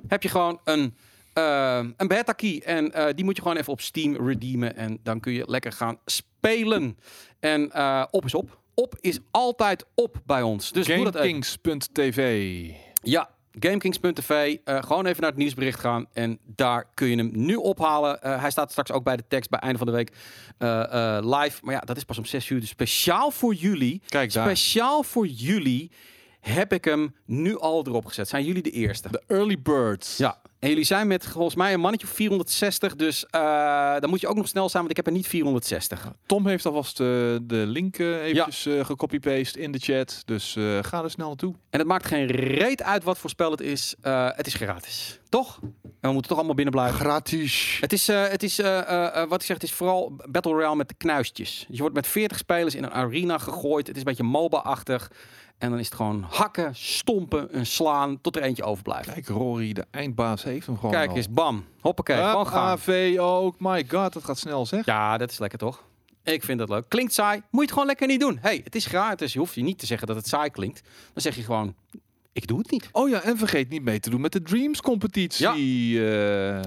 heb 0.07 0.23
je 0.23 0.29
gewoon 0.29 0.59
een, 0.63 0.95
eh, 1.33 1.85
een 1.97 2.07
beta 2.07 2.31
key. 2.31 2.61
En 2.65 2.93
eh, 2.93 3.13
die 3.15 3.25
moet 3.25 3.35
je 3.35 3.41
gewoon 3.41 3.57
even 3.57 3.73
op 3.73 3.81
Steam 3.81 4.27
redeemen. 4.27 4.75
En 4.75 4.99
dan 5.03 5.19
kun 5.19 5.33
je 5.33 5.43
lekker 5.47 5.71
gaan 5.71 5.97
spelen. 6.05 6.97
En 7.39 7.71
eh, 7.71 8.03
op 8.11 8.25
is 8.25 8.33
op. 8.33 8.59
Op 8.73 8.95
is 8.99 9.19
altijd 9.31 9.85
op 9.95 10.21
bij 10.25 10.41
ons. 10.41 10.71
Dus. 10.71 10.87
GameKings.tv. 10.87 12.69
Ja, 13.03 13.29
GameKings.tv. 13.59 14.57
eh 14.63 14.83
gewoon 14.83 15.05
even 15.05 15.21
naar 15.21 15.29
het 15.29 15.39
nieuwsbericht 15.39 15.79
gaan. 15.79 16.05
En 16.13 16.39
daar 16.45 16.85
kun 16.93 17.07
je 17.07 17.15
hem 17.15 17.29
nu 17.33 17.55
ophalen. 17.55 18.21
Eh, 18.21 18.41
hij 18.41 18.51
staat 18.51 18.71
straks 18.71 18.91
ook 18.91 19.03
bij 19.03 19.17
de 19.17 19.23
tekst 19.27 19.49
bij 19.49 19.59
einde 19.59 19.77
van 19.77 19.87
de 19.87 19.93
week 19.93 20.11
eh, 20.57 21.17
live. 21.21 21.59
Maar 21.61 21.73
ja, 21.73 21.79
dat 21.79 21.97
is 21.97 22.03
pas 22.03 22.17
om 22.17 22.25
6 22.25 22.49
uur. 22.49 22.59
Dus 22.59 22.69
speciaal 22.69 23.31
voor 23.31 23.53
jullie. 23.53 24.01
Kijk 24.07 24.33
daar. 24.33 24.45
Speciaal 24.45 25.03
voor 25.03 25.27
jullie 25.27 25.91
heb 26.39 26.73
ik 26.73 26.85
hem 26.85 27.15
nu 27.25 27.59
al 27.59 27.85
erop 27.87 28.05
gezet. 28.05 28.27
Zijn 28.27 28.45
jullie 28.45 28.63
de 28.63 28.71
eerste? 28.71 29.09
De 29.11 29.23
Early 29.27 29.61
Birds. 29.61 30.17
Ja. 30.17 30.41
En 30.59 30.69
jullie 30.69 30.83
zijn 30.83 31.07
met 31.07 31.27
volgens 31.27 31.55
mij 31.55 31.73
een 31.73 31.79
mannetje 31.79 32.07
of 32.07 32.13
460. 32.13 32.95
Dus 32.95 33.25
eh, 33.25 33.99
dan 33.99 34.09
moet 34.09 34.21
je 34.21 34.27
ook 34.27 34.35
nog 34.35 34.47
snel 34.47 34.69
zijn, 34.69 34.83
want 34.83 34.97
ik 34.97 35.05
heb 35.05 35.07
er 35.07 35.19
niet 35.19 35.27
460. 35.27 36.11
Tom 36.25 36.47
heeft 36.47 36.65
alvast 36.65 36.99
eh, 36.99 37.07
de 37.41 37.63
link 37.65 37.97
eh, 37.97 38.23
eventjes 38.23 38.85
gecopy-paste 38.85 39.59
in 39.59 39.71
de 39.71 39.79
chat. 39.79 40.21
Dus 40.25 40.55
ga 40.81 41.03
er 41.03 41.11
snel 41.11 41.27
naartoe. 41.27 41.53
En 41.69 41.79
het 41.79 41.87
maakt 41.87 42.05
geen 42.05 42.25
reet 42.25 42.83
uit 42.83 43.03
wat 43.03 43.17
voor 43.17 43.29
spel 43.29 43.51
het 43.51 43.61
is. 43.61 43.95
Het 44.35 44.47
is 44.47 44.53
gratis. 44.53 45.19
Toch? 45.29 45.59
En 45.83 45.89
we 46.01 46.11
moeten 46.11 46.27
toch 46.29 46.37
allemaal 46.37 46.55
binnen 46.55 46.73
blijven. 46.73 46.99
Gratis. 46.99 47.77
Het 47.81 47.93
is, 47.93 48.07
het 48.07 48.43
is 48.43 48.57
wat 49.27 49.39
ik 49.39 49.45
zeg, 49.45 49.47
het 49.47 49.63
is 49.63 49.71
vooral 49.71 50.15
Battle 50.29 50.51
Royale 50.51 50.75
met 50.75 50.87
de 50.87 50.95
knuistjes. 50.97 51.65
Je 51.69 51.79
wordt 51.79 51.95
met 51.95 52.07
40 52.07 52.37
spelers 52.37 52.75
in 52.75 52.83
een 52.83 52.91
arena 52.91 53.37
gegooid. 53.37 53.87
Het 53.87 53.95
is 53.95 54.01
een 54.01 54.07
beetje 54.07 54.23
MOBA-achtig. 54.23 55.11
En 55.57 55.69
dan 55.69 55.79
is 55.79 55.85
het 55.85 55.95
gewoon 55.95 56.25
hakken, 56.29 56.75
stompen 56.75 57.51
en 57.51 57.65
slaan 57.65 58.21
tot 58.21 58.35
er 58.35 58.41
eentje 58.41 58.63
overblijft. 58.63 59.11
Kijk, 59.13 59.27
Rory, 59.27 59.73
de 59.73 59.85
eindbaas, 59.91 60.43
heeft 60.43 60.65
hem 60.65 60.75
gewoon 60.75 60.91
Kijk 60.91 61.09
al. 61.09 61.15
eens, 61.15 61.29
bam. 61.29 61.65
Hoppakee, 61.81 62.15
Hup, 62.15 62.25
gewoon 62.29 62.47
gaan. 62.47 62.67
AV 62.71 63.15
ook. 63.19 63.55
My 63.59 63.85
god, 63.87 64.13
dat 64.13 64.23
gaat 64.23 64.37
snel 64.37 64.65
zeg. 64.65 64.85
Ja, 64.85 65.17
dat 65.17 65.31
is 65.31 65.37
lekker 65.37 65.59
toch? 65.59 65.83
Ik 66.23 66.43
vind 66.43 66.59
dat 66.59 66.69
leuk. 66.69 66.85
Klinkt 66.87 67.13
saai, 67.13 67.37
moet 67.37 67.45
je 67.51 67.59
het 67.61 67.71
gewoon 67.71 67.85
lekker 67.87 68.07
niet 68.07 68.19
doen. 68.19 68.37
hey, 68.41 68.61
het 68.63 68.75
is 68.75 68.85
gratis. 68.85 69.33
Je 69.33 69.39
hoeft 69.39 69.53
je 69.55 69.61
niet 69.63 69.79
te 69.79 69.85
zeggen 69.85 70.07
dat 70.07 70.15
het 70.15 70.27
saai 70.27 70.49
klinkt. 70.49 70.81
Dan 71.13 71.21
zeg 71.21 71.35
je 71.35 71.43
gewoon, 71.43 71.75
ik 72.37 72.47
doe 72.47 72.57
het 72.57 72.71
niet. 72.71 72.89
Oh 72.91 73.09
ja, 73.09 73.21
en 73.21 73.37
vergeet 73.37 73.69
niet 73.69 73.83
mee 73.83 73.99
te 73.99 74.09
doen 74.09 74.21
met 74.21 74.31
de 74.31 74.41
Dreams 74.41 74.81
competitie. 74.81 75.47
Eh, 75.47 76.59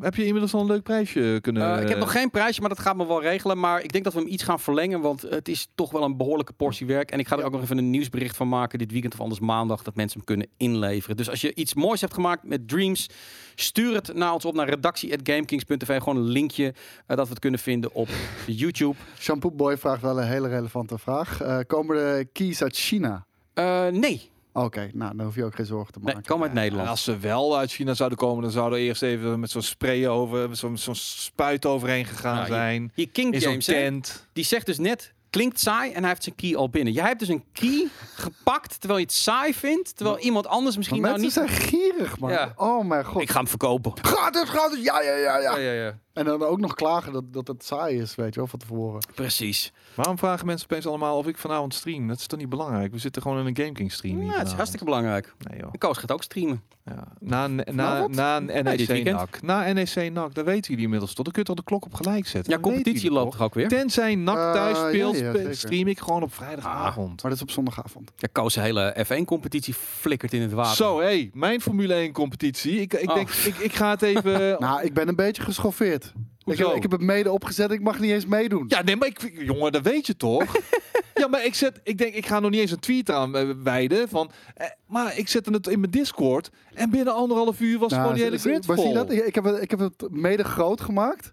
heb 0.00 0.14
je 0.14 0.24
inmiddels 0.24 0.54
al 0.54 0.60
een 0.60 0.66
leuk 0.66 0.82
prijsje 0.82 1.38
kunnen... 1.42 1.76
Eh, 1.76 1.82
ik 1.82 1.88
heb 1.88 1.98
nog 1.98 2.12
geen 2.12 2.30
prijsje, 2.30 2.60
maar 2.60 2.68
dat 2.68 2.78
gaat 2.78 2.96
me 2.96 3.06
wel 3.06 3.22
regelen. 3.22 3.58
Maar 3.58 3.82
ik 3.82 3.92
denk 3.92 4.04
dat 4.04 4.12
we 4.12 4.18
hem 4.18 4.28
iets 4.28 4.42
gaan 4.42 4.60
verlengen, 4.60 5.00
want 5.00 5.22
het 5.22 5.48
is 5.48 5.68
toch 5.74 5.90
wel 5.90 6.02
een 6.02 6.16
behoorlijke 6.16 6.52
portie 6.52 6.86
werk. 6.86 7.10
En 7.10 7.18
ik 7.18 7.28
ga 7.28 7.38
er 7.38 7.44
ook 7.44 7.52
nog 7.52 7.62
even 7.62 7.78
een 7.78 7.90
nieuwsbericht 7.90 8.36
van 8.36 8.48
maken 8.48 8.78
dit 8.78 8.92
weekend 8.92 9.12
of 9.12 9.20
anders 9.20 9.40
maandag, 9.40 9.82
dat 9.82 9.94
mensen 9.94 10.16
hem 10.16 10.26
kunnen 10.26 10.48
inleveren. 10.56 11.16
Dus 11.16 11.30
als 11.30 11.40
je 11.40 11.54
iets 11.54 11.74
moois 11.74 12.00
hebt 12.00 12.14
gemaakt 12.14 12.42
met 12.42 12.68
Dreams, 12.68 13.06
stuur 13.54 13.94
het 13.94 14.14
naar 14.14 14.32
ons 14.32 14.44
op 14.44 14.54
naar 14.54 14.68
redactie.gamekings.tv. 14.68 15.98
Gewoon 15.98 16.16
een 16.16 16.30
linkje 16.30 16.74
eh, 17.06 17.16
dat 17.16 17.26
we 17.26 17.30
het 17.30 17.40
kunnen 17.40 17.60
vinden 17.60 17.94
op 17.94 18.08
YouTube. 18.46 18.96
Shampoo 19.18 19.50
Boy 19.50 19.76
vraagt 19.76 20.02
wel 20.02 20.18
een 20.18 20.28
hele 20.28 20.48
relevante 20.48 20.98
vraag. 20.98 21.40
Eh, 21.40 21.58
komen 21.66 21.96
de 21.96 22.28
keys 22.32 22.62
uit 22.62 22.76
China? 22.76 23.26
Eh, 23.54 23.86
nee, 23.86 24.30
Oké, 24.64 24.90
nou, 24.92 25.16
dan 25.16 25.26
hoef 25.26 25.34
je 25.34 25.44
ook 25.44 25.54
geen 25.54 25.66
zorgen 25.66 25.92
te 25.92 25.98
maken. 25.98 26.14
nee, 26.18 26.28
kom 26.28 26.40
uit 26.42 26.50
En 26.50 26.56
Nederland. 26.56 26.88
als 26.88 27.04
ze 27.04 27.18
wel 27.18 27.56
uit 27.58 27.70
China 27.72 27.94
zouden 27.94 28.18
komen, 28.18 28.42
dan 28.42 28.50
zouden 28.52 28.78
er 28.78 28.84
eerst 28.84 29.02
even 29.02 29.40
met 29.40 29.50
zo'n 29.50 29.62
spray 29.62 30.06
over, 30.06 30.48
met 30.48 30.58
zo'n 30.58 30.78
zo'n 30.78 30.94
spuit 30.94 31.66
overheen 31.66 32.04
gegaan 32.04 32.34
Ja, 32.36 32.40
je- 32.40 32.46
zijn. 32.46 32.92
Hier 32.94 33.08
King 33.10 33.34
In 33.34 33.58
James, 33.58 34.24
die 34.32 34.44
zegt 34.44 34.66
dus 34.66 34.78
net, 34.78 35.12
klinkt 35.30 35.60
saai 35.60 35.92
en 35.92 35.98
hij 36.00 36.08
heeft 36.08 36.22
zijn 36.22 36.34
key 36.34 36.56
al 36.56 36.68
binnen. 36.70 36.92
Jij 36.92 37.06
hebt 37.06 37.18
dus 37.18 37.28
een 37.28 37.44
key 37.52 37.88
gepakt 38.26 38.78
terwijl 38.80 38.98
je 39.00 39.06
het 39.06 39.14
saai 39.14 39.54
vindt, 39.54 39.96
terwijl 39.96 40.18
iemand 40.18 40.46
anders 40.46 40.76
misschien 40.76 41.00
nou 41.00 41.18
mensen 41.20 41.42
niet... 41.42 41.50
zijn 41.50 41.60
gierig, 41.68 42.18
man. 42.18 42.30
Ja. 42.30 42.52
Oh 42.56 42.84
mijn 42.86 43.04
god. 43.04 43.22
Ik 43.22 43.30
ga 43.30 43.38
hem 43.38 43.48
verkopen. 43.48 43.92
Gratis, 44.02 44.48
gratis. 44.48 44.82
Ja, 44.82 45.02
ja, 45.02 45.14
ja, 45.16 45.38
ja. 45.38 45.56
Ja, 45.56 45.72
ja, 45.72 45.72
ja. 45.84 45.98
En 46.16 46.24
dan 46.24 46.42
ook 46.42 46.60
nog 46.60 46.74
klagen 46.74 47.12
dat, 47.12 47.24
dat 47.32 47.48
het 47.48 47.64
saai 47.64 48.00
is, 48.00 48.14
weet 48.14 48.34
je 48.34 48.40
wel, 48.40 48.48
van 48.48 48.58
tevoren. 48.58 49.00
Precies. 49.14 49.72
Waarom 49.94 50.18
vragen 50.18 50.46
mensen 50.46 50.66
opeens 50.70 50.86
allemaal 50.86 51.16
of 51.18 51.26
ik 51.26 51.36
vanavond 51.38 51.74
stream? 51.74 52.08
Dat 52.08 52.18
is 52.18 52.26
toch 52.26 52.38
niet 52.38 52.48
belangrijk? 52.48 52.92
We 52.92 52.98
zitten 52.98 53.22
gewoon 53.22 53.38
in 53.38 53.46
een 53.46 53.56
Game 53.56 53.72
King 53.72 53.92
stream 53.92 54.18
hier 54.20 54.30
Ja, 54.32 54.38
het 54.38 54.46
is 54.46 54.52
hartstikke 54.52 54.84
belangrijk. 54.84 55.34
Nee 55.38 55.60
joh. 55.60 55.70
Koos 55.78 55.98
gaat 55.98 56.12
ook 56.12 56.22
streamen. 56.22 56.62
Ja. 56.84 57.04
Na, 57.20 57.44
een- 57.44 57.62
na, 57.72 58.06
na 58.06 58.36
een 58.36 58.46
dit 58.46 58.62
NEC 58.64 58.86
weekend. 58.86 59.16
NAC. 59.16 59.42
Na 59.42 59.72
NEC 59.72 60.12
NAC, 60.12 60.34
dat 60.34 60.44
weten 60.44 60.68
jullie 60.70 60.84
inmiddels 60.84 61.14
toch? 61.14 61.24
Dan 61.24 61.32
kun 61.32 61.42
je 61.42 61.48
toch 61.48 61.56
de 61.56 61.64
klok 61.64 61.84
op 61.84 61.94
gelijk 61.94 62.26
zetten? 62.26 62.52
Ja, 62.52 62.58
competitie 62.60 63.10
loopt 63.10 63.32
toch 63.32 63.42
ook 63.42 63.54
weer? 63.54 63.68
Tenzij 63.68 64.14
NAC 64.14 64.36
Eh, 64.36 64.52
thuis 64.52 64.78
speelt, 64.78 65.56
stream 65.56 65.86
ik 65.88 65.98
gewoon 65.98 66.22
op 66.22 66.34
vrijdagavond. 66.34 67.22
Maar 67.22 67.30
dat 67.30 67.40
is 67.40 67.42
op 67.42 67.50
zondagavond. 67.50 68.12
Ja, 68.16 68.28
Koos' 68.32 68.54
hele 68.54 68.96
F1-competitie 69.06 69.74
flikkert 69.74 70.32
in 70.32 70.40
het 70.42 70.52
water. 70.52 70.76
Zo, 70.76 70.98
hé, 70.98 71.04
hey, 71.04 71.30
mijn 71.34 71.60
Formule 71.60 71.94
1 71.94 72.12
competitie. 72.12 72.80
Ik, 72.80 72.92
ik 72.94 73.08
Oh. 73.08 73.14
denk, 73.14 73.30
ik, 73.30 73.56
ik 73.56 73.72
ga 73.74 73.90
het 73.90 74.02
even... 74.02 74.56
Nou, 74.66 74.82
ik 74.82 74.94
ben 74.94 75.08
een 75.08 75.16
beetje 75.16 75.42
geschoffeerd. 75.42 76.05
Ik 76.44 76.58
heb, 76.58 76.68
ik 76.74 76.82
heb 76.82 76.90
het 76.90 77.00
mede 77.00 77.30
opgezet, 77.32 77.70
ik 77.70 77.80
mag 77.80 77.98
niet 78.00 78.10
eens 78.10 78.26
meedoen. 78.26 78.64
Ja, 78.68 78.82
nee, 78.82 78.96
maar 78.96 79.08
ik, 79.08 79.32
jongen, 79.38 79.72
dat 79.72 79.82
weet 79.82 80.06
je 80.06 80.16
toch? 80.16 80.56
ja, 81.14 81.28
maar 81.28 81.44
ik 81.44 81.54
zet, 81.54 81.80
ik 81.82 81.98
denk, 81.98 82.14
ik 82.14 82.26
ga 82.26 82.40
nog 82.40 82.50
niet 82.50 82.60
eens 82.60 82.70
een 82.70 82.78
tweet 82.78 83.10
aan 83.10 83.36
eh, 83.36 83.50
wijden 83.62 84.08
van, 84.08 84.30
eh, 84.54 84.66
maar 84.86 85.18
ik 85.18 85.28
zette 85.28 85.50
het 85.50 85.66
in 85.66 85.80
mijn 85.80 85.90
Discord 85.92 86.50
en 86.74 86.90
binnen 86.90 87.14
anderhalf 87.14 87.60
uur 87.60 87.78
was 87.78 87.90
Nou, 87.90 88.00
gewoon 88.02 88.16
die 88.16 88.24
hele 88.24 88.38
zie- 88.38 88.50
grid 88.50 88.66
maar 88.66 88.76
vol. 88.76 88.84
zie 88.84 88.94
je 88.94 88.98
dat? 88.98 89.26
Ik 89.26 89.34
heb, 89.34 89.44
het, 89.44 89.62
ik 89.62 89.70
heb 89.70 89.78
het 89.78 90.06
mede 90.10 90.44
groot 90.44 90.80
gemaakt. 90.80 91.32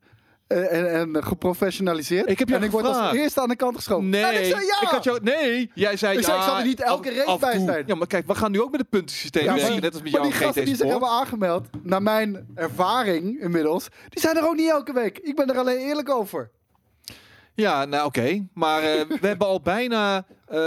Eh, 0.53 0.79
En, 1.01 1.15
en 1.15 1.23
geprofessionaliseerd. 1.23 2.29
Ik 2.29 2.39
heb 2.39 2.49
je 2.49 2.55
en 2.55 2.63
ik 2.63 2.71
word 2.71 2.85
als 2.85 3.13
eerste 3.13 3.41
aan 3.41 3.47
de 3.49 3.55
kant 3.55 3.75
geschoven. 3.75 4.09
Nee, 4.09 4.23
En 4.23 4.39
ik 4.39 4.45
zei 4.45 4.65
ja! 4.65 4.87
had 4.87 5.03
jou, 5.03 5.19
nee, 5.23 5.71
jij 5.73 5.97
zei 5.97 6.17
Ik 6.17 6.23
zei, 6.23 6.35
ja. 6.37 6.43
ik 6.43 6.49
zal 6.49 6.57
er 6.59 6.65
niet 6.65 6.81
elke 6.81 7.09
af- 7.09 7.15
race 7.15 7.27
af 7.29 7.39
bij 7.39 7.53
toe. 7.55 7.65
zijn. 7.65 7.83
Ja, 7.87 7.95
maar 7.95 8.07
kijk, 8.07 8.27
we 8.27 8.35
gaan 8.35 8.51
nu 8.51 8.61
ook 8.61 8.71
met 8.71 8.79
het 8.79 8.89
puntensysteem 8.89 9.43
Ja, 9.43 9.51
maar- 9.55 9.59
net 9.61 9.93
als 9.93 10.01
met 10.01 10.01
maar 10.01 10.11
jou 10.11 10.23
die 10.23 10.33
en 10.33 10.37
gasten 10.45 10.65
die 10.65 10.75
zich 10.75 10.87
hebben 10.89 11.09
aangemeld, 11.09 11.67
naar 11.83 12.01
mijn 12.01 12.47
ervaring 12.55 13.41
inmiddels, 13.41 13.87
die 14.09 14.21
zijn 14.21 14.37
er 14.37 14.47
ook 14.47 14.55
niet 14.55 14.69
elke 14.69 14.93
week. 14.93 15.17
Ik 15.19 15.35
ben 15.35 15.49
er 15.49 15.57
alleen 15.57 15.77
eerlijk 15.79 16.09
over. 16.09 16.49
Ja, 17.55 17.85
nou 17.85 18.05
oké, 18.05 18.47
maar 18.53 18.83
eh, 18.83 19.01
we 19.21 19.27
hebben 19.27 19.47
al 19.47 19.61
bijna 19.61 20.25
eh, 20.47 20.59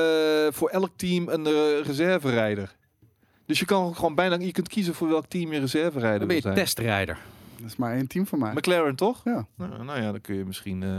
voor 0.51 0.69
elk 0.69 0.91
team 0.97 1.29
een 1.29 1.47
eh, 1.47 1.81
reserverijder. 1.87 2.75
Dus 3.47 3.59
je 3.59 3.65
kan 3.65 3.95
gewoon 3.95 4.15
bijna, 4.15 4.37
je 4.39 4.53
kunt 4.53 4.69
kiezen 4.69 4.95
voor 4.95 5.09
welk 5.09 5.27
team 5.27 5.53
je 5.53 5.61
reserverijder 5.61 6.19
Dan 6.19 6.19
ben 6.19 6.27
wil 6.29 6.37
je 6.37 6.43
zijn. 6.43 6.55
testrijder. 6.55 7.19
Dat 7.61 7.67
is 7.67 7.77
maar 7.77 7.95
één 7.95 8.07
team 8.07 8.27
van 8.27 8.39
mij. 8.39 8.53
McLaren 8.53 8.97
toch? 8.97 9.21
Ja. 9.25 9.47
Nou, 9.57 9.85
nou 9.85 10.01
ja, 10.03 10.11
dan 10.13 10.21
kun 10.21 10.35
je 10.37 10.45
misschien 10.45 10.83
eh 10.83 10.91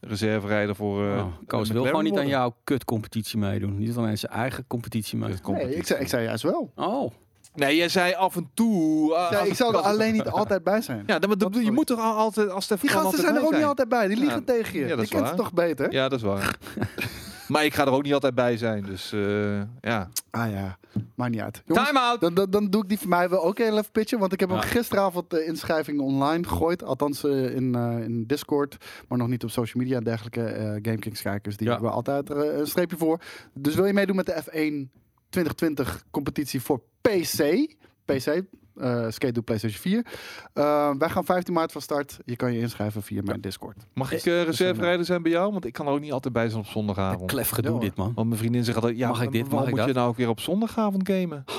reserverijder 0.00 0.74
voor. 0.76 1.04
eh 1.06 1.16
Oh, 1.18 1.26
Koos 1.46 1.70
wil 1.70 1.84
gewoon 1.84 2.04
niet 2.04 2.18
aan 2.18 2.28
jouw 2.28 2.54
kutcompetitie 2.64 3.38
meedoen. 3.38 3.78
Niet 3.78 3.96
alleen 3.96 4.18
zijn 4.18 4.32
eigen 4.32 4.64
competitie 4.66 5.18
meedoen. 5.18 5.54
Nee, 5.54 5.76
ik 5.76 5.86
zei, 5.86 6.00
ik 6.00 6.08
zei 6.08 6.24
juist 6.24 6.42
wel. 6.42 6.72
Oh, 6.76 7.12
Nee, 7.54 7.76
jij 7.76 7.88
zei 7.88 8.14
af 8.14 8.36
en 8.36 8.50
toe. 8.54 9.14
ah, 9.14 9.30
Ja, 9.32 9.40
ik 9.40 9.54
zou 9.54 9.74
er 9.74 9.80
alleen 9.80 10.12
niet 10.12 10.26
altijd 10.28 10.64
bij 10.64 10.80
zijn. 10.80 11.02
Ja, 11.06 11.18
dan, 11.18 11.28
maar 11.28 11.38
Dat 11.38 11.64
je 11.64 11.70
moet 11.72 11.86
toch 11.86 11.98
al- 12.00 12.14
altijd 12.16 12.50
als 12.50 12.64
Stefan 12.64 12.80
Die 12.88 12.90
gasten 12.96 13.04
altijd 13.10 13.22
zijn 13.32 13.36
er 13.42 13.46
ook 13.48 13.54
niet 13.54 13.64
altijd 13.68 13.88
bij. 13.88 14.08
Die 14.08 14.16
liegen 14.16 14.38
Ja, 14.38 14.44
tegen 14.44 14.78
je. 14.78 14.86
ja, 14.86 14.88
dat 14.88 14.96
je 14.96 15.02
is 15.02 15.08
kent 15.08 15.20
waar. 15.22 15.30
ze 15.30 15.36
toch 15.36 15.52
beter? 15.52 15.92
Ja, 15.92 16.08
dat 16.08 16.18
is 16.18 16.24
waar. 16.24 16.56
maar 17.50 17.64
ik 17.64 17.74
ga 17.74 17.86
er 17.86 17.92
ook 17.92 18.02
niet 18.02 18.12
altijd 18.12 18.34
bij 18.34 18.56
zijn. 18.56 18.82
Dus 18.84 19.12
eh, 19.12 19.60
ja. 19.80 20.08
Ah 20.30 20.50
ja, 20.50 20.78
maakt 21.14 21.30
niet 21.30 21.40
uit. 21.40 21.62
Jongens, 21.66 21.86
time 21.86 22.00
out! 22.00 22.20
dan, 22.20 22.34
dan, 22.34 22.50
dan 22.50 22.70
doe 22.70 22.82
ik 22.82 22.88
die 22.88 22.98
voor 22.98 23.08
mij 23.08 23.28
wel 23.28 23.44
ook 23.44 23.58
heel 23.58 23.78
even 23.78 23.90
pitchen. 23.92 24.18
Want 24.18 24.32
ik 24.32 24.40
heb 24.40 24.48
hem 24.48 24.58
gisteravond 24.60 25.30
de 25.30 25.44
inschrijving 25.44 26.00
online 26.00 26.44
gegooid. 26.48 26.82
Althans 26.82 27.24
eh, 27.24 27.54
in, 27.54 27.74
eh, 27.74 27.98
in 28.04 28.26
Discord. 28.26 28.76
Maar 29.08 29.18
nog 29.18 29.28
niet 29.28 29.44
op 29.44 29.50
social 29.50 29.82
media 29.82 29.98
en 29.98 30.04
dergelijke. 30.04 30.42
eh 30.44 30.64
GameKings 30.66 31.22
kijkers. 31.22 31.56
Die 31.56 31.66
Ja. 31.66 31.72
hebben 31.72 31.92
altijd 31.92 32.30
er 32.30 32.36
eh, 32.50 32.58
een 32.58 32.66
streepje 32.66 32.96
voor. 32.96 33.20
Dus 33.54 33.74
wil 33.74 33.86
je 33.86 33.92
meedoen 33.92 34.16
met 34.16 34.26
de 34.26 34.42
F1 34.42 34.90
2020 35.28 36.04
competitie 36.10 36.60
voor 36.62 36.80
PC? 37.00 37.66
PC. 38.04 38.42
Eh 38.80 39.06
skate 39.08 39.32
door 39.32 39.42
PlayStation 39.42 39.80
4. 39.80 40.06
Eh, 40.52 40.90
wij 40.98 41.08
gaan 41.08 41.24
15 41.24 41.54
maart 41.54 41.72
van 41.72 41.80
start. 41.80 42.18
Je 42.24 42.36
kan 42.36 42.52
je 42.52 42.60
inschrijven 42.60 43.02
via 43.02 43.22
mijn 43.24 43.40
Discord. 43.40 43.76
Mag 43.94 44.12
ik 44.12 44.24
uh, 44.24 44.42
reserverijder 44.42 45.06
zijn 45.06 45.22
bij 45.22 45.32
jou? 45.32 45.52
Want 45.52 45.64
ik 45.64 45.72
kan 45.72 45.86
er 45.86 45.92
ook 45.92 46.00
niet 46.00 46.12
altijd 46.12 46.34
bij 46.34 46.48
zijn 46.48 46.60
op 46.60 46.66
zondagavond. 46.66 47.30
Klef 47.30 47.50
gedoe 47.50 47.74
Ja, 47.74 47.80
dit, 47.80 47.96
man. 47.96 48.12
Want 48.14 48.28
mijn 48.28 48.40
vriendin 48.40 48.64
zegt 48.64 48.76
altijd, 48.76 48.98
ja, 48.98 49.08
Mag 49.08 49.22
ik 49.22 49.32
dit? 49.32 49.40
waarom 49.40 49.58
Mag 49.60 49.68
ik 49.68 49.76
moet 49.76 49.86
je 49.86 49.92
nou 49.92 50.08
ook 50.08 50.16
weer 50.16 50.28
op 50.28 50.40
zondagavond 50.40 51.08
gamen? 51.08 51.44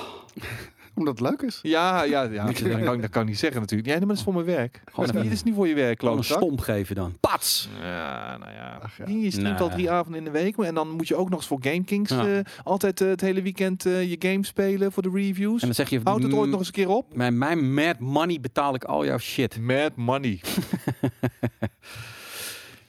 Omdat 0.93 1.19
het 1.19 1.29
leuk 1.29 1.41
is. 1.41 1.59
Ja, 1.61 2.03
ja, 2.03 2.21
ja 2.23 2.45
dat, 2.51 2.83
kan, 2.83 3.01
dat 3.01 3.09
kan 3.09 3.21
ik 3.21 3.27
niet 3.27 3.39
zeggen 3.39 3.59
natuurlijk. 3.61 3.89
Ja, 3.89 3.95
nee, 3.97 4.05
maar 4.05 4.15
dat 4.15 4.17
is 4.17 4.23
voor 4.23 4.33
mijn 4.33 4.45
werk. 4.45 4.81
Dat 4.95 5.05
is 5.05 5.11
niet, 5.11 5.23
dat 5.23 5.31
is 5.31 5.43
niet 5.43 5.55
voor 5.55 5.67
je 5.67 5.75
werk, 5.75 5.99
Gewoon 5.99 6.17
een 6.17 6.23
stomp 6.23 6.59
geven 6.59 6.95
dan. 6.95 7.17
Pats! 7.19 7.69
Ja, 7.81 8.37
nou 8.37 8.51
ja. 8.51 8.79
Ach 8.81 8.97
ja. 8.97 9.05
Je 9.07 9.31
streamt 9.31 9.61
al 9.61 9.69
drie 9.69 9.91
avonden 9.91 10.19
in 10.19 10.25
de 10.25 10.31
week. 10.31 10.57
En 10.57 10.75
dan 10.75 10.89
moet 10.89 11.07
je 11.07 11.15
ook 11.15 11.29
nog 11.29 11.39
eens 11.39 11.47
voor 11.47 11.59
GameKings 11.61 12.09
Ja. 12.09 12.27
eh, 12.27 12.39
altijd 12.63 13.01
eh, 13.01 13.07
het 13.07 13.21
hele 13.21 13.41
weekend 13.41 13.85
eh, 13.85 14.09
je 14.09 14.15
game 14.19 14.45
spelen 14.45 14.91
voor 14.91 15.03
de 15.03 15.11
reviews. 15.13 15.61
En 15.61 15.65
dan 15.65 15.75
zeg 15.75 15.89
je... 15.89 15.99
Houdt 16.03 16.23
het 16.23 16.33
ooit 16.33 16.43
mm, 16.45 16.49
nog 16.49 16.59
eens 16.59 16.67
een 16.67 16.73
keer 16.73 16.89
op? 16.89 17.15
Mijn, 17.15 17.37
mijn 17.37 17.73
mad 17.73 17.99
money 17.99 18.39
betaal 18.39 18.75
ik 18.75 18.83
al 18.83 19.05
jouw 19.05 19.17
shit. 19.17 19.59
Mad 19.59 19.91
money. 19.95 20.39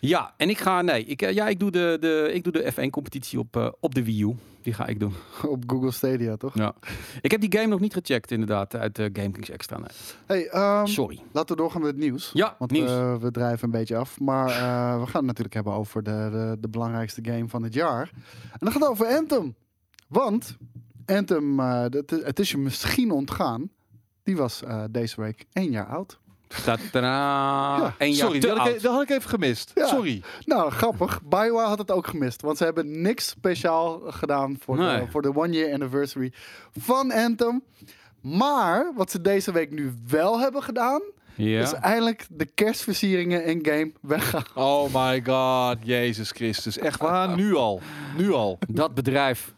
Ja, 0.05 0.35
en 0.37 0.51
ik 0.51 0.59
ga... 0.59 0.83
Nee, 0.83 1.05
ik, 1.05 1.23
eh, 1.23 1.33
ja, 1.35 1.49
ik 1.49 1.59
doe 1.59 1.71
de, 1.71 1.97
de, 2.01 2.31
ik 2.33 2.45
doe 2.45 2.53
de 2.53 2.73
F1-competitie 2.73 3.39
op, 3.39 3.57
eh, 3.57 3.69
op 3.81 3.95
de 3.95 4.05
Wii 4.05 4.23
U. 4.23 4.37
Die 4.63 4.73
ga 4.73 4.87
ik 4.87 5.01
doen. 5.01 5.13
Op 5.49 5.63
Google 5.67 5.91
Stadia, 5.91 6.37
toch? 6.37 6.55
Ja. 6.55 6.75
Ik 7.21 7.31
heb 7.31 7.41
die 7.41 7.53
game 7.59 7.67
nog 7.69 7.81
niet 7.81 7.93
gecheckt, 7.93 8.31
inderdaad, 8.31 8.77
uit 8.77 8.99
uh, 8.99 9.07
GameKings 9.13 9.51
Extra. 9.51 9.79
Nee. 9.79 9.89
Hey, 10.27 10.49
ehm, 10.49 10.87
Sorry. 10.87 11.23
laten 11.33 11.57
we 11.57 11.63
doorgaan 11.63 11.81
met 11.81 11.91
het 11.91 12.01
nieuws. 12.01 12.31
Ja, 12.33 12.57
Want 12.59 12.71
nieuws. 12.71 12.91
we 13.21 13.29
drijven 13.31 13.65
een 13.65 13.71
beetje 13.71 13.97
af. 13.97 14.21
Maar 14.21 14.47
we 15.01 15.07
gaan 15.07 15.17
het 15.17 15.27
natuurlijk 15.27 15.55
hebben 15.55 15.73
over 15.73 16.03
de, 16.03 16.29
de, 16.33 16.57
de 16.61 16.69
belangrijkste 16.69 17.21
game 17.25 17.49
van 17.49 17.63
het 17.63 17.75
jaar. 17.75 18.11
En 18.53 18.59
dat 18.59 18.73
gaat 18.73 18.89
over 18.89 19.07
Anthem. 19.07 19.55
Want 20.09 20.57
Anthem, 21.07 21.57
dat, 21.91 22.11
het 22.11 22.39
is 22.39 22.51
je 22.51 22.59
misschien 22.59 23.11
ontgaan. 23.11 23.71
Die 24.23 24.37
was 24.37 24.63
deze 24.91 25.21
week 25.21 25.47
één 25.53 25.71
jaar 25.71 25.87
oud. 25.87 26.21
Tadaa. 26.65 27.95
Ja, 27.99 28.07
jaar 28.07 28.15
Sorry, 28.15 28.41
te 28.41 28.47
dat 28.47 28.57
had, 28.59 28.67
ik, 28.67 28.73
oud. 28.73 28.83
dat 28.83 28.93
had 28.93 29.03
ik 29.03 29.11
even 29.11 29.31
gemist. 29.31 29.71
Ja. 29.75 29.87
Sorry. 29.87 30.23
Nou, 30.45 30.71
grappig. 30.71 31.21
Bioware 31.23 31.69
had 31.69 31.79
het 31.79 31.91
ook 31.91 32.07
gemist. 32.07 32.43
Want 32.43 32.57
ze 32.59 32.65
hebben 32.65 33.01
niks 33.03 33.29
speciaal 33.29 34.01
gedaan 34.07 34.57
voor, 34.61 34.77
Nee. 34.77 35.01
de, 35.01 35.11
voor 35.11 35.23
de 35.23 35.37
one 35.37 35.51
year 35.53 35.73
anniversary 35.73 36.33
van 36.79 37.13
Anthem. 37.13 37.63
Maar 38.21 38.93
wat 38.97 39.11
ze 39.11 39.21
deze 39.21 39.53
week 39.53 39.71
nu 39.71 39.93
wel 40.07 40.41
hebben 40.41 40.63
gedaan... 40.63 41.01
is 41.37 41.71
Ja. 41.71 41.73
eindelijk 41.81 42.27
de 42.31 42.47
kerstversieringen 42.55 43.45
in 43.45 43.59
game 43.67 43.93
weggaan. 44.01 44.45
Oh 44.55 44.95
my 44.95 45.23
god, 45.25 45.77
Jezus 45.83 46.31
Christus. 46.31 46.79
Echt 46.79 47.01
waar? 47.01 47.37
Nu 47.37 47.55
al. 47.55 47.81
Nu 48.17 48.33
al. 48.33 48.59
Dat 48.69 48.95
bedrijf. 48.95 49.53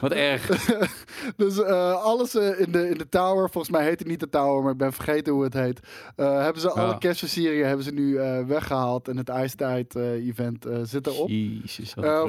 Wat 0.00 0.12
erg. 0.12 0.46
Dus 1.36 1.62
eh, 1.62 2.02
alles 2.02 2.34
eh, 2.34 2.60
in, 2.60 2.72
de, 2.72 2.88
in 2.88 2.98
de 2.98 3.08
tower, 3.08 3.50
volgens 3.50 3.72
mij 3.72 3.84
heet 3.84 3.98
het 3.98 4.08
niet 4.08 4.20
de 4.20 4.28
tower, 4.28 4.62
maar 4.62 4.72
ik 4.72 4.78
ben 4.78 4.92
vergeten 4.92 5.32
hoe 5.32 5.44
het 5.44 5.54
heet. 5.54 5.80
eh, 6.16 6.42
hebben 6.42 6.62
ze 6.62 6.70
alle 6.70 6.98
kerstversieringen 6.98 7.66
hebben 7.66 7.84
ze 7.84 7.90
nu 7.92 8.16
eh, 8.16 8.44
weggehaald 8.44 9.08
en 9.08 9.16
het 9.16 9.28
ijstijd 9.28 9.96
eh, 9.96 10.12
event 10.12 10.66
zit 10.82 11.06
erop. 11.06 11.28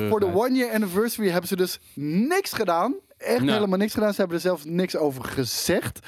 Voor 0.10 0.20
de 0.20 0.34
one 0.34 0.56
year 0.56 0.74
anniversary 0.74 1.30
hebben 1.30 1.48
ze 1.48 1.56
dus 1.56 1.80
niks 1.96 2.54
gedaan. 2.54 2.96
Echt 3.18 3.40
Nou. 3.40 3.52
helemaal 3.52 3.78
niks 3.78 3.94
gedaan. 3.94 4.12
Ze 4.14 4.20
hebben 4.20 4.36
er 4.38 4.44
zelfs 4.44 4.64
niks 4.66 4.96
over 4.96 5.24
gezegd. 5.24 6.00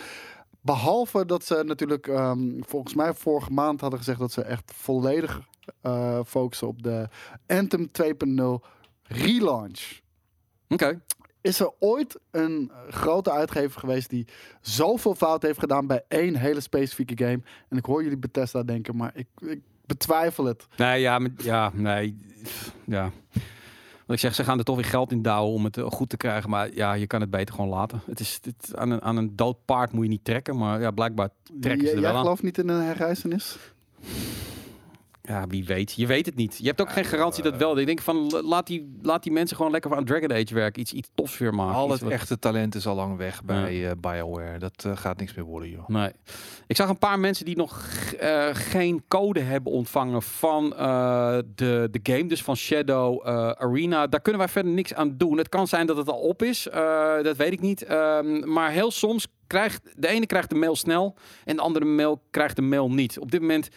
Behalve 0.61 1.25
dat 1.25 1.45
ze 1.45 1.63
natuurlijk, 1.65 2.07
ehm, 2.07 2.61
volgens 2.61 2.93
mij 2.93 3.13
vorige 3.13 3.51
maand 3.51 3.81
hadden 3.81 3.99
gezegd 3.99 4.19
dat 4.19 4.31
ze 4.31 4.41
echt 4.41 4.71
volledig 4.75 5.39
focussen 6.25 6.67
op 6.67 6.83
de 6.83 7.07
Anthem 7.47 7.89
2.0 7.91 8.65
relaunch. 9.03 9.99
Oké. 10.69 11.01
Is 11.49 11.59
er 11.59 11.71
ooit 11.79 12.19
een 12.31 12.71
eh, 12.73 12.93
grote 12.93 13.31
uitgever 13.31 13.79
geweest 13.79 14.09
die 14.09 14.27
zoveel 14.61 15.15
fout 15.15 15.41
heeft 15.41 15.59
gedaan 15.59 15.87
bij 15.87 16.03
één 16.07 16.35
hele 16.35 16.59
specifieke 16.61 17.17
game? 17.25 17.41
En 17.69 17.77
ik 17.77 17.85
hoor 17.85 18.03
jullie 18.03 18.17
Bethesda 18.17 18.63
denken, 18.63 18.95
maar 18.95 19.11
ik, 19.15 19.27
ik 19.39 19.61
betwijfel 19.85 20.45
het. 20.45 20.67
Nee, 20.77 21.01
ja, 21.01 21.19
maar, 21.19 21.29
ja, 21.37 21.71
nee. 21.73 22.17
Ja. 22.85 23.11
Wat 24.05 24.15
ik 24.17 24.19
zeg, 24.19 24.35
ze 24.35 24.43
gaan 24.43 24.57
er 24.57 24.63
toch 24.63 24.75
weer 24.75 24.85
geld 24.85 25.11
in 25.11 25.21
douwen 25.21 25.53
om 25.53 25.63
het 25.63 25.77
eh, 25.77 25.85
goed 25.85 26.09
te 26.09 26.17
krijgen. 26.17 26.49
Maar 26.49 26.73
ja, 26.73 26.93
je 26.93 27.07
kan 27.07 27.21
het 27.21 27.29
beter 27.29 27.55
gewoon 27.55 27.69
laten. 27.69 28.01
Het 28.05 28.19
is, 28.19 28.39
het, 28.41 28.75
aan, 28.75 28.89
een, 28.91 29.01
aan 29.01 29.17
een 29.17 29.35
dood 29.35 29.57
paard 29.65 29.91
moet 29.91 30.03
je 30.03 30.09
niet 30.09 30.25
trekken. 30.25 30.57
Maar 30.57 30.81
ja, 30.81 30.91
blijkbaar 30.91 31.29
trekken 31.61 31.87
ze 31.87 31.93
J- 31.93 31.99
jij 31.99 32.01
wel 32.01 32.15
aan. 32.15 32.21
gelooft 32.23 32.43
niet 32.43 32.57
in 32.57 32.69
een 32.69 32.81
herreizenis? 32.83 33.57
Ja, 35.29 35.47
wie 35.47 35.65
weet. 35.65 35.93
Je 35.95 36.07
weet 36.07 36.25
het 36.25 36.35
niet. 36.35 36.57
Je 36.57 36.67
hebt 36.67 36.81
ook 36.81 36.89
geen 36.91 37.05
garantie 37.05 37.43
dat 37.43 37.57
wel. 37.57 37.77
Ik 37.77 37.85
denk 37.85 38.01
van, 38.01 38.27
la- 38.29 38.41
laat 38.41 38.67
die, 38.67 38.97
laat 39.01 39.23
die 39.23 39.31
mensen 39.31 39.55
gewoon 39.57 39.71
lekker 39.71 39.95
aan 39.95 40.05
Dragon 40.05 40.31
Age 40.33 40.53
werken. 40.53 40.81
Iets, 40.81 40.93
iets 40.93 41.09
tofs 41.15 41.37
weer 41.37 41.53
maken. 41.53 41.75
Al 41.75 41.89
het 41.91 42.01
wat- 42.01 42.11
echte 42.11 42.39
talent 42.39 42.75
is 42.75 42.87
al 42.87 42.95
lang 42.95 43.17
weg 43.17 43.43
bij 43.43 43.85
eh, 43.89 43.91
BioWare. 43.99 44.59
Dat 44.59 44.83
eh, 44.85 44.97
gaat 44.97 45.19
niks 45.19 45.33
meer 45.33 45.45
worden, 45.45 45.69
joh. 45.69 45.87
Nee. 45.87 46.11
Ik 46.67 46.75
zag 46.75 46.89
een 46.89 46.97
paar 46.97 47.19
mensen 47.19 47.45
die 47.45 47.55
nog 47.55 47.85
eh, 48.19 48.47
geen 48.51 49.03
code 49.07 49.39
hebben 49.39 49.71
ontvangen 49.71 50.21
van 50.21 50.75
eh, 50.75 51.37
de, 51.55 51.87
de 51.91 51.99
game, 52.03 52.25
dus 52.27 52.43
van 52.43 52.55
Shadow 52.55 53.27
eh, 53.27 53.49
Arena. 53.49 54.07
Daar 54.07 54.21
kunnen 54.21 54.41
wij 54.41 54.49
verder 54.51 54.71
niks 54.71 54.93
aan 54.93 55.17
doen. 55.17 55.37
Het 55.37 55.49
kan 55.49 55.67
zijn 55.67 55.87
dat 55.87 55.97
het 55.97 56.09
al 56.09 56.19
op 56.19 56.43
is, 56.43 56.67
eh, 56.67 57.21
dat 57.23 57.37
weet 57.37 57.51
ik 57.51 57.61
niet. 57.61 57.83
Ehm, 57.83 58.51
maar 58.53 58.71
heel 58.71 58.91
soms 58.91 59.27
krijgt 59.47 59.81
de 59.95 60.07
ene 60.07 60.25
krijgt 60.25 60.49
de 60.49 60.55
mail 60.55 60.75
snel 60.75 61.15
en 61.45 61.55
de 61.55 61.61
andere 61.61 61.85
mail 61.85 62.21
krijgt 62.31 62.55
de 62.55 62.61
mail 62.61 62.91
niet. 62.91 63.19
Op 63.19 63.31
dit 63.31 63.41
moment 63.41 63.69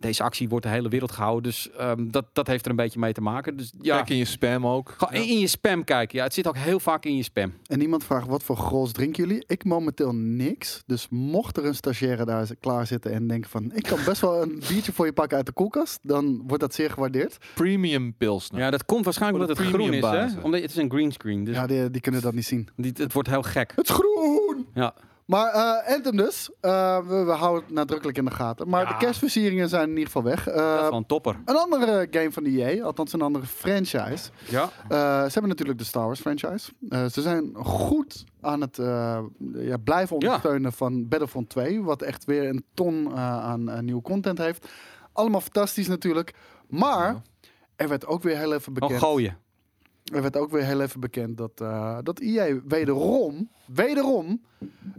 deze 0.00 0.22
actie 0.22 0.48
wordt 0.48 0.64
de 0.64 0.70
hele 0.72 0.88
wereld 0.88 1.12
gehouden. 1.12 1.42
Dus 1.42 1.70
ehm, 1.70 2.10
dat, 2.10 2.24
dat 2.32 2.46
heeft 2.46 2.64
er 2.64 2.70
een 2.70 2.76
beetje 2.76 2.98
mee 2.98 3.12
te 3.12 3.20
maken. 3.20 3.56
Dus 3.56 3.72
ja, 3.80 3.96
Kijk 3.96 4.08
in 4.10 4.16
je 4.16 4.24
spam 4.24 4.66
ook. 4.66 4.94
gewoon 4.98 5.14
in 5.24 5.38
je 5.38 5.46
spam 5.46 5.84
kijken. 5.84 6.18
Ja, 6.18 6.24
het 6.24 6.34
zit 6.34 6.46
ook 6.48 6.56
heel 6.56 6.80
vaak 6.80 7.04
in 7.04 7.16
je 7.16 7.22
spam. 7.22 7.52
En 7.66 7.80
iemand 7.80 8.04
vraagt, 8.04 8.26
wat 8.26 8.42
voor 8.42 8.56
gros 8.56 8.92
drinken 8.92 9.26
jullie? 9.26 9.44
Ik 9.46 9.64
momenteel 9.64 10.14
niks. 10.14 10.82
Dus 10.86 11.06
mocht 11.10 11.56
er 11.56 11.64
een 11.64 11.74
stagiaire 11.74 12.24
daar 12.24 12.48
klaar 12.60 12.86
zitten 12.86 13.12
en 13.12 13.26
denken 13.26 13.50
van... 13.50 13.72
ik 13.74 13.82
kan 13.82 13.98
best 14.04 14.20
wel 14.20 14.42
een 14.42 14.62
biertje 14.68 14.92
voor 14.92 15.06
je 15.06 15.12
pakken 15.12 15.36
uit 15.36 15.46
de 15.46 15.52
koelkast... 15.52 15.98
dan 16.02 16.42
wordt 16.46 16.62
dat 16.62 16.74
zeer 16.74 16.90
gewaardeerd. 16.90 17.36
Premium 17.54 18.14
pilsner. 18.14 18.60
Ja, 18.60 18.70
dat 18.70 18.84
komt 18.84 19.04
waarschijnlijk 19.04 19.42
omdat 19.42 19.58
het 19.58 19.66
groen 19.66 19.92
is. 19.92 20.04
Hè? 20.04 20.40
Omdat 20.42 20.60
het 20.60 20.70
is 20.70 20.76
een 20.76 20.90
greenscreen. 20.90 21.44
Dus 21.44 21.54
Ja, 21.54 21.66
die, 21.66 21.90
die 21.90 22.00
kunnen 22.00 22.20
dat 22.22 22.34
niet 22.34 22.44
zien. 22.46 22.68
die- 22.76 22.92
het 22.94 23.12
wordt 23.12 23.28
heel 23.28 23.42
gek. 23.42 23.72
Het 23.76 23.88
is 23.88 23.94
groen! 23.94 24.66
Ja. 24.74 24.94
Maar 25.30 25.52
eh 25.52 25.94
Anthem 25.94 26.16
dus, 26.16 26.50
eh, 26.60 26.98
we, 27.06 27.24
we 27.24 27.30
houden 27.32 27.64
het 27.64 27.72
nadrukkelijk 27.74 28.18
in 28.18 28.24
de 28.24 28.30
gaten. 28.30 28.68
Maar 28.68 28.82
Ja. 28.82 28.88
de 28.88 28.96
kerstversieringen 28.96 29.68
zijn 29.68 29.82
in 29.82 29.88
ieder 29.88 30.06
geval 30.06 30.22
weg. 30.22 30.48
Eh, 30.48 30.54
dat 30.56 30.74
is 30.82 30.88
wel 30.88 30.92
een 30.98 31.06
topper. 31.06 31.36
een 31.44 31.56
andere 31.56 32.06
game 32.10 32.32
van 32.32 32.44
EA, 32.44 32.82
althans 32.82 33.12
een 33.12 33.22
andere 33.22 33.46
franchise. 33.46 34.30
Ja. 34.48 34.70
Ze 34.88 35.30
hebben 35.32 35.48
natuurlijk 35.48 35.78
de 35.78 35.84
Star 35.84 36.04
Wars 36.06 36.20
franchise. 36.20 36.72
Ze 36.90 37.22
zijn 37.22 37.50
goed 37.56 38.24
aan 38.40 38.60
het 38.60 38.76
ja, 39.54 39.76
blijven 39.84 40.16
ondersteunen 40.16 40.72
van 40.72 41.08
Battlefront 41.08 41.48
2. 41.48 41.82
Wat 41.82 42.02
echt 42.02 42.24
weer 42.24 42.48
een 42.48 42.64
ton 42.74 43.16
aan 43.18 43.84
nieuwe 43.84 44.02
content 44.02 44.38
heeft. 44.38 44.68
Allemaal 45.12 45.40
fantastisch 45.40 45.88
natuurlijk. 45.88 46.34
Maar 46.68 47.22
er 47.76 47.88
werd 47.88 48.06
ook 48.06 48.22
weer 48.22 48.36
heel 48.38 48.52
even 48.54 48.72
bekend. 48.72 48.98
gooien. 48.98 49.36
Er 50.04 50.22
werd 50.22 50.36
ook 50.36 50.50
weer 50.50 50.64
heel 50.64 50.80
even 50.80 51.00
bekend 51.00 51.36
dat, 51.38 51.50
eh, 51.60 51.98
dat 52.02 52.18
EA 52.20 52.60
wederom, 52.68 53.48
wederom 53.66 54.40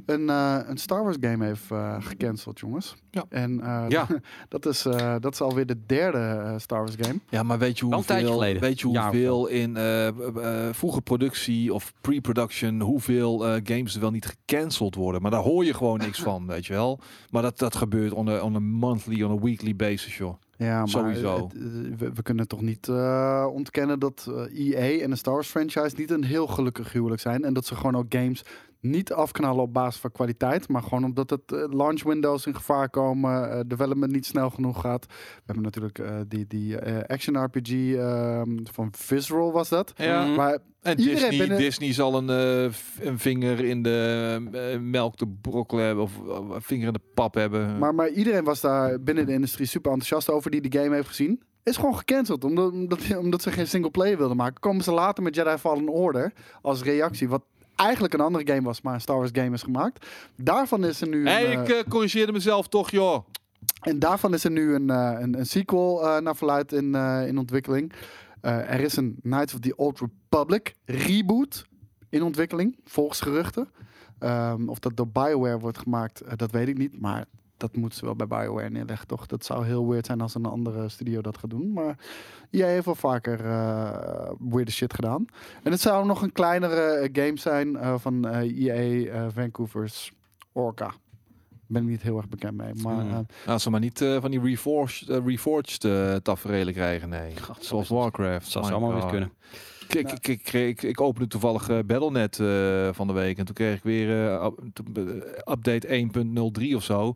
een, 0.06 0.30
eh, 0.30 0.58
een 0.66 0.78
Star 0.78 1.04
Wars 1.04 1.18
game 1.20 1.46
heeft 1.46 1.72
eh, 1.72 1.96
gecanceld, 2.00 2.60
jongens. 2.60 2.96
Ja. 3.12 3.26
En 3.30 3.62
eh, 3.62 3.86
Ja. 3.90 4.08
dat, 4.50 4.66
is, 4.66 4.86
eh, 4.86 5.16
dat 5.20 5.34
is 5.34 5.42
alweer 5.42 5.66
de 5.66 5.86
derde 5.86 6.56
Star 6.58 6.78
Wars 6.80 6.96
game. 7.00 7.20
Ja, 7.30 7.44
maar 7.44 7.60
weet 7.60 7.80
je 7.80 7.86
hoeveel, 7.86 8.32
geleden. 8.32 8.62
weet 8.62 8.80
je 8.80 8.88
hoeveel 8.88 9.48
in 9.48 9.78
eh 9.78 10.08
eh, 10.08 10.68
eh, 10.68 10.74
vroege 10.74 11.02
productie 11.02 11.74
of 11.74 11.94
pre-production, 12.02 12.82
hoeveel 12.82 13.48
eh, 13.48 13.62
games 13.64 13.94
er 13.96 14.02
wel 14.02 14.12
niet 14.12 14.26
gecanceld 14.46 14.96
worden. 14.96 15.22
Maar 15.22 15.32
daar 15.32 15.42
hoor 15.44 15.66
je 15.66 15.74
gewoon 15.74 15.98
niks 16.00 16.20
van, 16.22 16.48
weet 16.54 16.66
je 16.66 16.74
wel. 16.74 17.00
Maar 17.30 17.42
dat, 17.42 17.58
dat 17.58 17.76
gebeurt 17.76 18.14
on 18.14 18.28
a, 18.30 18.40
on 18.42 18.56
a 18.56 18.60
monthly, 18.60 19.24
on 19.24 19.32
a 19.38 19.42
weekly 19.42 19.76
basis, 19.76 20.18
joh. 20.18 20.36
Ja, 20.66 20.78
maar 20.80 20.88
Sowieso. 20.88 21.50
het- 21.54 21.98
we, 22.00 22.12
we 22.14 22.22
kunnen 22.22 22.48
toch 22.48 22.62
niet 22.62 22.88
eh, 22.88 23.48
ontkennen 23.52 24.00
dat 24.00 24.28
eh, 24.54 24.70
EA 24.74 25.04
en 25.04 25.10
de 25.10 25.16
Star 25.16 25.34
Wars 25.34 25.48
franchise 25.48 25.96
niet 25.98 26.12
een 26.12 26.24
heel 26.24 26.48
gelukkig 26.48 26.92
huwelijk 26.94 27.22
zijn. 27.22 27.44
En 27.44 27.54
dat 27.54 27.66
ze 27.66 27.76
gewoon 27.76 27.96
ook 27.96 28.06
games 28.10 28.44
niet 28.82 29.14
afknallen 29.14 29.64
op 29.64 29.74
basis 29.74 30.02
van 30.02 30.12
kwaliteit, 30.12 30.68
maar 30.70 30.84
gewoon 30.84 31.04
omdat 31.04 31.30
het 31.30 31.52
eh, 31.52 31.64
launch 31.70 32.04
windows 32.04 32.46
in 32.46 32.56
gevaar 32.56 32.90
komen, 32.90 33.52
eh, 33.52 33.60
development 33.68 34.12
niet 34.12 34.26
snel 34.26 34.50
genoeg 34.50 34.82
gaat. 34.82 35.06
We 35.08 35.42
hebben 35.46 35.64
natuurlijk 35.64 36.00
eh, 36.00 36.16
die, 36.28 36.46
die 36.48 36.78
eh, 36.80 37.04
action 37.08 37.44
RPG 37.44 37.70
ehm, 37.94 38.58
van 38.72 38.90
Visceral 38.98 39.52
was 39.52 39.70
dat. 39.70 39.94
Ja. 39.96 40.26
Mhm. 40.26 40.36
Maar 40.36 40.58
En 40.82 41.00
Iedereen 41.00 41.20
Disney, 41.20 41.38
binnen- 41.38 41.58
Disney 41.58 41.94
zal 41.94 42.16
een, 42.18 42.30
eh, 42.30 42.74
een 43.08 43.20
vinger 43.20 43.60
in 43.60 43.84
de 43.84 44.78
melk 44.82 45.16
te 45.16 45.28
brokkelen 45.42 45.86
hebben 45.86 46.04
of, 46.04 46.20
of 46.20 46.50
een 46.50 46.62
vinger 46.62 46.88
in 46.88 46.94
de 46.94 47.02
pap 47.14 47.34
hebben. 47.34 47.78
Maar, 47.78 47.96
maar 47.96 48.10
iedereen 48.10 48.44
was 48.44 48.62
daar 48.62 49.02
binnen 49.02 49.26
de 49.26 49.34
industrie 49.34 49.68
super 49.68 49.92
enthousiast 49.92 50.30
over 50.30 50.52
die 50.52 50.62
de 50.70 50.80
game 50.80 50.96
heeft 50.96 51.08
gezien. 51.08 51.42
Is 51.64 51.76
gewoon 51.76 51.98
gecanceld. 51.98 52.44
Omdat, 52.44 52.72
omdat, 52.72 53.18
omdat 53.18 53.42
ze 53.42 53.52
geen 53.52 53.68
single 53.68 53.92
player 53.92 54.18
wilden 54.18 54.38
maken. 54.38 54.60
Komen 54.60 54.84
ze 54.84 54.92
later 54.92 55.24
met 55.24 55.36
Jedi 55.36 55.58
Fallen 55.58 55.90
Order 55.90 56.34
als 56.62 56.84
reactie. 56.84 57.30
Wat 57.30 57.44
eigenlijk 57.82 58.14
een 58.14 58.20
andere 58.20 58.54
game 58.54 58.62
was, 58.62 58.82
maar 58.82 58.94
een 58.94 59.02
Star 59.02 59.18
Wars 59.18 59.30
game 59.34 59.54
is 59.54 59.64
gemaakt. 59.64 60.06
Daarvan 60.36 60.86
is 60.86 61.02
er 61.02 61.08
nu. 61.08 61.28
hey, 61.28 61.54
een, 61.54 61.62
ik 61.62 61.70
eh, 61.70 61.90
corrigeerde 61.90 62.32
mezelf 62.32 62.68
toch, 62.68 62.92
joh. 62.92 63.26
en 63.82 64.00
daarvan 64.00 64.34
is 64.34 64.44
er 64.44 64.52
nu 64.52 64.74
een, 64.74 64.90
eh, 64.90 65.16
een, 65.20 65.40
een 65.40 65.46
sequel 65.46 66.22
naar 66.22 66.36
verluid 66.36 66.72
in, 66.72 66.96
in 67.28 67.38
ontwikkeling. 67.38 67.94
Er 68.42 68.80
is 68.80 68.96
een 68.96 69.20
Knights 69.22 69.54
of 69.54 69.60
the 69.60 69.76
Old 69.76 70.00
Republic 70.00 70.76
reboot 70.86 71.66
in 72.10 72.24
ontwikkeling, 72.24 72.80
volgens 72.86 73.22
geruchten. 73.22 73.70
Ehm, 74.20 74.70
of 74.70 74.80
dat 74.80 74.98
door 74.98 75.08
BioWare 75.08 75.60
wordt 75.60 75.78
gemaakt, 75.78 76.24
dat 76.36 76.52
weet 76.52 76.68
ik 76.68 76.78
niet. 76.78 77.02
Maar 77.02 77.26
dat 77.62 77.76
moeten 77.76 78.00
ze 78.00 78.06
wel 78.06 78.16
bij 78.16 78.28
BioWare 78.28 78.70
neerleggen, 78.70 79.08
toch? 79.08 79.26
Dat 79.26 79.46
zou 79.46 79.66
heel 79.66 79.88
weird 79.90 80.06
zijn 80.06 80.22
als 80.22 80.36
een 80.36 80.46
andere 80.46 80.90
studio 80.90 81.22
dat 81.22 81.38
gaat 81.38 81.50
doen. 81.50 81.74
Maar 81.74 81.98
jij 82.50 82.72
heeft 82.72 82.86
wel 82.86 82.96
vaker 82.96 83.46
eh 83.46 84.32
weirde 84.40 84.72
shit 84.72 84.94
gedaan. 84.94 85.26
En 85.64 85.72
het 85.72 85.82
zou 85.82 86.06
nog 86.06 86.22
een 86.22 86.32
kleinere 86.32 86.82
eh, 86.82 87.10
game 87.26 87.38
zijn 87.38 87.76
eh, 87.78 87.96
van 87.98 88.28
eh, 88.28 88.66
EA 88.68 89.12
eh, 89.12 89.26
Vancouver's 89.34 90.12
Orca. 90.52 90.92
Ben 91.68 91.82
ik 91.84 91.88
niet 91.90 92.02
heel 92.02 92.18
erg 92.18 92.30
bekend 92.30 92.58
mee. 92.58 92.74
Maar 92.74 93.00
Hmm. 93.02 93.12
eh, 93.46 93.52
Als 93.54 93.64
ze 93.64 93.70
maar 93.70 93.80
niet 93.80 94.02
eh, 94.02 94.22
van 94.22 94.32
die 94.32 94.42
reforged, 94.42 95.10
eh, 95.10 95.18
reforged 95.26 95.84
eh, 95.84 96.16
taferelen 96.16 96.74
krijgen, 96.74 97.10
nee. 97.10 97.38
God, 97.42 97.64
Zoals 97.66 97.88
Warcraft. 97.90 98.54
Dat 98.54 98.66
zou 98.66 98.74
allemaal 98.74 98.94
weer 99.02 99.10
kunnen. 99.10 99.32
Ik, 99.88 100.12
ik, 100.12 100.28
ik, 100.28 100.28
ik, 100.28 100.54
ik, 100.54 100.82
ik 100.84 101.02
opende 101.02 101.28
toevallig 101.28 101.68
Battlenet 101.86 102.40
eh, 102.40 102.90
van 102.94 103.08
de 103.08 103.14
week 103.14 103.38
en 103.38 103.46
toen 103.46 103.56
kreeg 103.56 103.76
ik 103.78 103.84
weer 103.84 104.10
update 105.52 106.10
1.03 106.62 106.76
of 106.76 106.84
zo. 106.84 107.14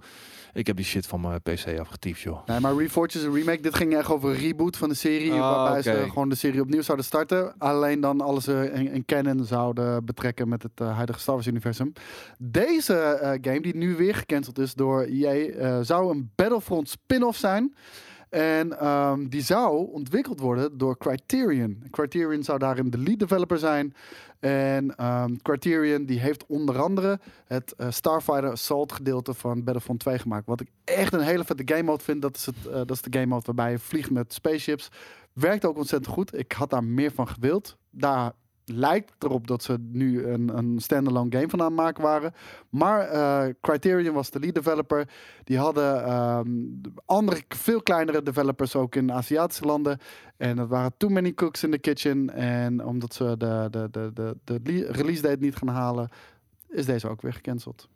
Ik 0.55 0.67
heb 0.67 0.75
die 0.75 0.85
shit 0.85 1.07
van 1.07 1.21
mijn 1.21 1.41
PC 1.41 1.79
afgetiefd, 1.79 2.21
joh. 2.21 2.45
Nee, 2.45 2.59
maar 2.59 2.75
Reforged 2.75 3.15
is 3.15 3.23
een 3.23 3.33
remake. 3.33 3.61
Dit 3.61 3.75
ging 3.75 3.95
echt 3.95 4.09
over 4.09 4.29
een 4.29 4.35
reboot 4.35 4.77
van 4.77 4.89
de 4.89 4.95
serie. 4.95 5.31
Ah, 5.31 5.39
waarbij 5.39 5.81
ze 5.81 6.05
gewoon 6.09 6.29
de 6.29 6.35
serie 6.35 6.61
opnieuw 6.61 6.81
zouden 6.81 7.05
starten. 7.05 7.53
Alleen 7.57 7.99
dan 7.99 8.21
alles 8.21 8.47
eh, 8.47 8.63
in, 8.63 8.91
in 8.91 9.05
canon 9.05 9.45
zouden 9.45 10.05
betrekken 10.05 10.47
met 10.47 10.63
het 10.63 10.71
eh, 10.75 10.95
huidige 10.95 11.19
Star 11.19 11.33
Wars 11.33 11.47
universum. 11.47 11.93
Deze 12.37 12.93
eh, 12.95 13.29
game, 13.41 13.61
die 13.61 13.75
nu 13.75 13.95
weer 13.95 14.15
gecanceld 14.15 14.59
is 14.59 14.73
door 14.73 15.01
EA, 15.01 15.33
eh, 15.33 15.79
zou 15.81 16.11
een 16.11 16.31
Battlefront 16.35 16.89
spin-off 16.89 17.37
zijn. 17.37 17.75
En 18.35 18.79
ehm, 18.79 19.27
die 19.27 19.41
zou 19.41 19.91
ontwikkeld 19.91 20.39
worden 20.39 20.77
door 20.77 20.97
Criterion. 20.97 21.83
Criterion 21.91 22.43
zou 22.43 22.59
daarin 22.59 22.89
de 22.89 22.97
lead 22.97 23.19
developer 23.19 23.57
zijn. 23.57 23.93
En 24.39 24.95
ehm, 24.95 25.35
Criterion 25.41 26.05
die 26.05 26.19
heeft 26.19 26.45
onder 26.47 26.81
andere 26.81 27.19
het 27.45 27.73
eh, 27.77 27.91
Starfighter 27.91 28.51
Assault 28.51 28.91
gedeelte 28.91 29.33
van 29.33 29.63
Battlefront 29.63 29.99
2 29.99 30.19
gemaakt. 30.19 30.45
Wat 30.45 30.61
ik 30.61 30.67
echt 30.83 31.13
een 31.13 31.21
hele 31.21 31.43
vette 31.43 31.63
game 31.65 31.83
mode 31.83 32.03
vind. 32.03 32.21
Dat 32.21 32.35
is, 32.35 32.45
het, 32.45 32.55
eh, 32.67 32.73
dat 32.73 32.91
is 32.91 33.01
de 33.01 33.13
game 33.19 33.25
mode 33.25 33.45
waarbij 33.45 33.71
je 33.71 33.79
vliegt 33.79 34.11
met 34.11 34.33
spaceships. 34.33 34.89
Werkt 35.33 35.65
ook 35.65 35.77
ontzettend 35.77 36.13
goed. 36.13 36.37
Ik 36.37 36.51
had 36.51 36.69
daar 36.69 36.83
meer 36.83 37.11
van 37.11 37.27
gewild. 37.27 37.77
Daar 37.89 38.31
lijkt 38.65 39.13
erop 39.19 39.47
dat 39.47 39.63
ze 39.63 39.77
nu 39.79 40.25
een, 40.25 40.57
een 40.57 40.79
standalone 40.79 41.31
game 41.31 41.49
van 41.49 41.59
aan 41.59 41.65
het 41.65 41.75
maken 41.75 42.03
waren. 42.03 42.33
Maar 42.69 42.99
eh, 43.01 43.53
Criterion 43.61 44.13
was 44.13 44.29
de 44.29 44.39
lead 44.39 44.55
developer. 44.55 45.09
Die 45.43 45.57
hadden 45.57 46.03
ehm, 46.05 46.49
andere, 47.05 47.41
veel 47.47 47.81
kleinere 47.81 48.23
developers 48.23 48.75
ook 48.75 48.95
in 48.95 49.11
Aziatische 49.11 49.65
landen. 49.65 49.97
En 50.37 50.55
dat 50.55 50.67
waren 50.67 50.93
too 50.97 51.09
many 51.09 51.33
cooks 51.33 51.63
in 51.63 51.71
the 51.71 51.77
kitchen. 51.77 52.29
En 52.29 52.85
omdat 52.85 53.13
ze 53.13 53.35
de, 53.37 53.67
de, 53.71 53.87
de, 53.91 54.11
de, 54.13 54.37
de 54.43 54.59
le- 54.63 54.91
release 54.91 55.21
date 55.21 55.39
niet 55.39 55.55
gaan 55.55 55.67
halen, 55.67 56.09
is 56.69 56.85
deze 56.85 57.09
ook 57.09 57.21
weer 57.21 57.33
gecanceld. 57.33 57.87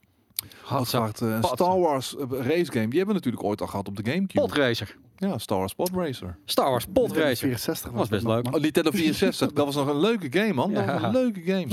Wat 0.70 0.92
wacht, 0.92 1.22
eh. 1.22 1.44
Star 1.44 1.80
Wars 1.80 2.16
eh, 2.16 2.26
race 2.30 2.72
game. 2.72 2.88
Die 2.88 2.98
hebben 2.98 3.06
we 3.08 3.14
natuurlijk 3.14 3.44
ooit 3.44 3.62
al 3.62 3.68
gehad 3.68 3.88
op 3.88 3.96
de 3.96 4.12
Gamecube. 4.12 4.42
Podracer. 4.42 4.98
Ja, 5.22 5.38
Star 5.38 5.58
Wars 5.58 5.74
Pod 5.74 5.90
Racer. 5.94 6.38
Star 6.46 6.70
Wars 6.70 6.86
Podracer. 6.86 7.36
64 7.38 7.92
Was 7.92 8.08
best 8.10 8.24
leuk. 8.26 8.44
nog, 8.44 8.54
Oh, 8.56 8.62
Nintendo 8.62 8.92
64. 8.92 9.52
dat 9.54 9.66
was 9.66 9.76
nog 9.76 9.88
een 9.88 10.00
leuke 10.00 10.28
game, 10.40 10.54
man. 10.54 10.74
Dat 10.74 10.86
was 10.86 11.02
Ja. 11.02 11.08
een 11.08 11.14
leuke 11.14 11.42
game. 11.42 11.68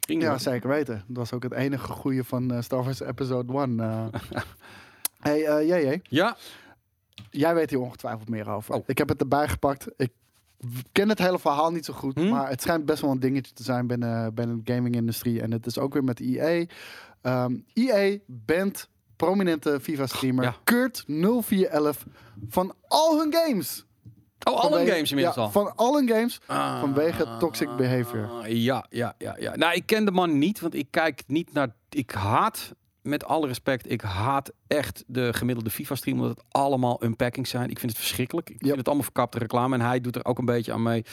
Ging 0.00 0.22
Ja, 0.22 0.38
zeker 0.38 0.68
weten. 0.68 1.04
Dat 1.06 1.16
was 1.16 1.32
ook 1.32 1.42
het 1.42 1.52
enige 1.52 1.92
goede 1.92 2.24
van 2.24 2.50
eh, 2.52 2.60
Star 2.62 2.84
Wars 2.84 3.00
Episode 3.00 3.52
1. 3.58 3.80
eh. 3.80 4.04
hey, 5.20 5.44
eh 5.46 5.66
JJ, 5.68 6.00
Ja, 6.02 6.36
jij 7.30 7.54
weet 7.54 7.70
hier 7.70 7.80
ongetwijfeld 7.80 8.28
meer 8.28 8.48
over. 8.50 8.74
Oh. 8.74 8.82
Ik 8.86 8.98
heb 8.98 9.08
het 9.08 9.20
erbij 9.20 9.48
gepakt. 9.48 9.86
Ik 9.96 10.10
ken 10.92 11.08
het 11.08 11.18
hele 11.18 11.38
verhaal 11.38 11.70
niet 11.72 11.84
zo 11.84 11.92
goed, 11.94 12.14
Hm? 12.14 12.28
maar 12.28 12.48
het 12.48 12.62
schijnt 12.62 12.86
best 12.86 13.00
wel 13.02 13.10
een 13.10 13.20
dingetje 13.20 13.52
te 13.52 13.62
zijn 13.62 13.86
binnen, 13.86 14.34
binnen 14.34 14.60
de 14.64 14.72
gaming-industrie. 14.72 15.40
En 15.42 15.52
het 15.52 15.66
is 15.66 15.78
ook 15.78 15.92
weer 15.92 16.04
met 16.04 16.20
EA. 16.20 16.64
Ehm 17.22 17.54
EA 17.72 18.18
bent 18.26 18.88
prominente 19.16 19.78
FIFA-streamer 19.80 20.44
Ja. 20.44 20.56
Kurt 20.64 21.04
0411 21.06 22.04
van 22.48 22.74
al 22.88 23.18
hun 23.18 23.32
games. 23.34 23.84
oh, 24.44 24.54
alle 24.60 24.60
Vanwege- 24.70 24.90
games 24.92 25.10
inmiddels 25.10 25.36
ja, 25.36 25.42
al. 25.42 25.50
Van 25.50 25.76
al 25.76 25.94
hun 25.96 26.08
games. 26.08 26.40
Ah, 26.46 26.80
vanwege 26.80 27.36
toxic 27.38 27.76
behavior. 27.76 28.48
Ja, 28.48 28.86
ja, 28.90 29.14
ja, 29.18 29.36
ja. 29.38 29.56
Nou, 29.56 29.74
ik 29.74 29.86
ken 29.86 30.04
de 30.04 30.10
man 30.10 30.38
niet, 30.38 30.60
want 30.60 30.74
ik 30.74 30.86
kijk 30.90 31.22
niet 31.26 31.52
naar. 31.52 31.74
Ik 31.90 32.10
haat, 32.10 32.72
met 33.06 33.24
alle 33.24 33.46
respect, 33.46 33.90
ik 33.90 34.00
haat 34.00 34.52
echt 34.66 35.04
de 35.06 35.32
gemiddelde 35.32 35.70
FIFA-stream, 35.70 36.16
omdat 36.20 36.36
het 36.36 36.44
allemaal 36.50 37.04
unpackings 37.04 37.50
zijn. 37.50 37.70
Ik 37.70 37.78
vind 37.78 37.90
het 37.92 38.00
verschrikkelijk. 38.00 38.48
Ik 38.48 38.54
Yep. 38.54 38.64
vind 38.64 38.76
het 38.76 38.86
allemaal 38.86 39.04
verkapte 39.04 39.38
reclame 39.38 39.74
en 39.74 39.80
hij 39.80 40.00
doet 40.00 40.16
er 40.16 40.24
ook 40.24 40.38
een 40.38 40.44
beetje 40.44 40.72
aan 40.72 40.82
mee. 40.82 41.04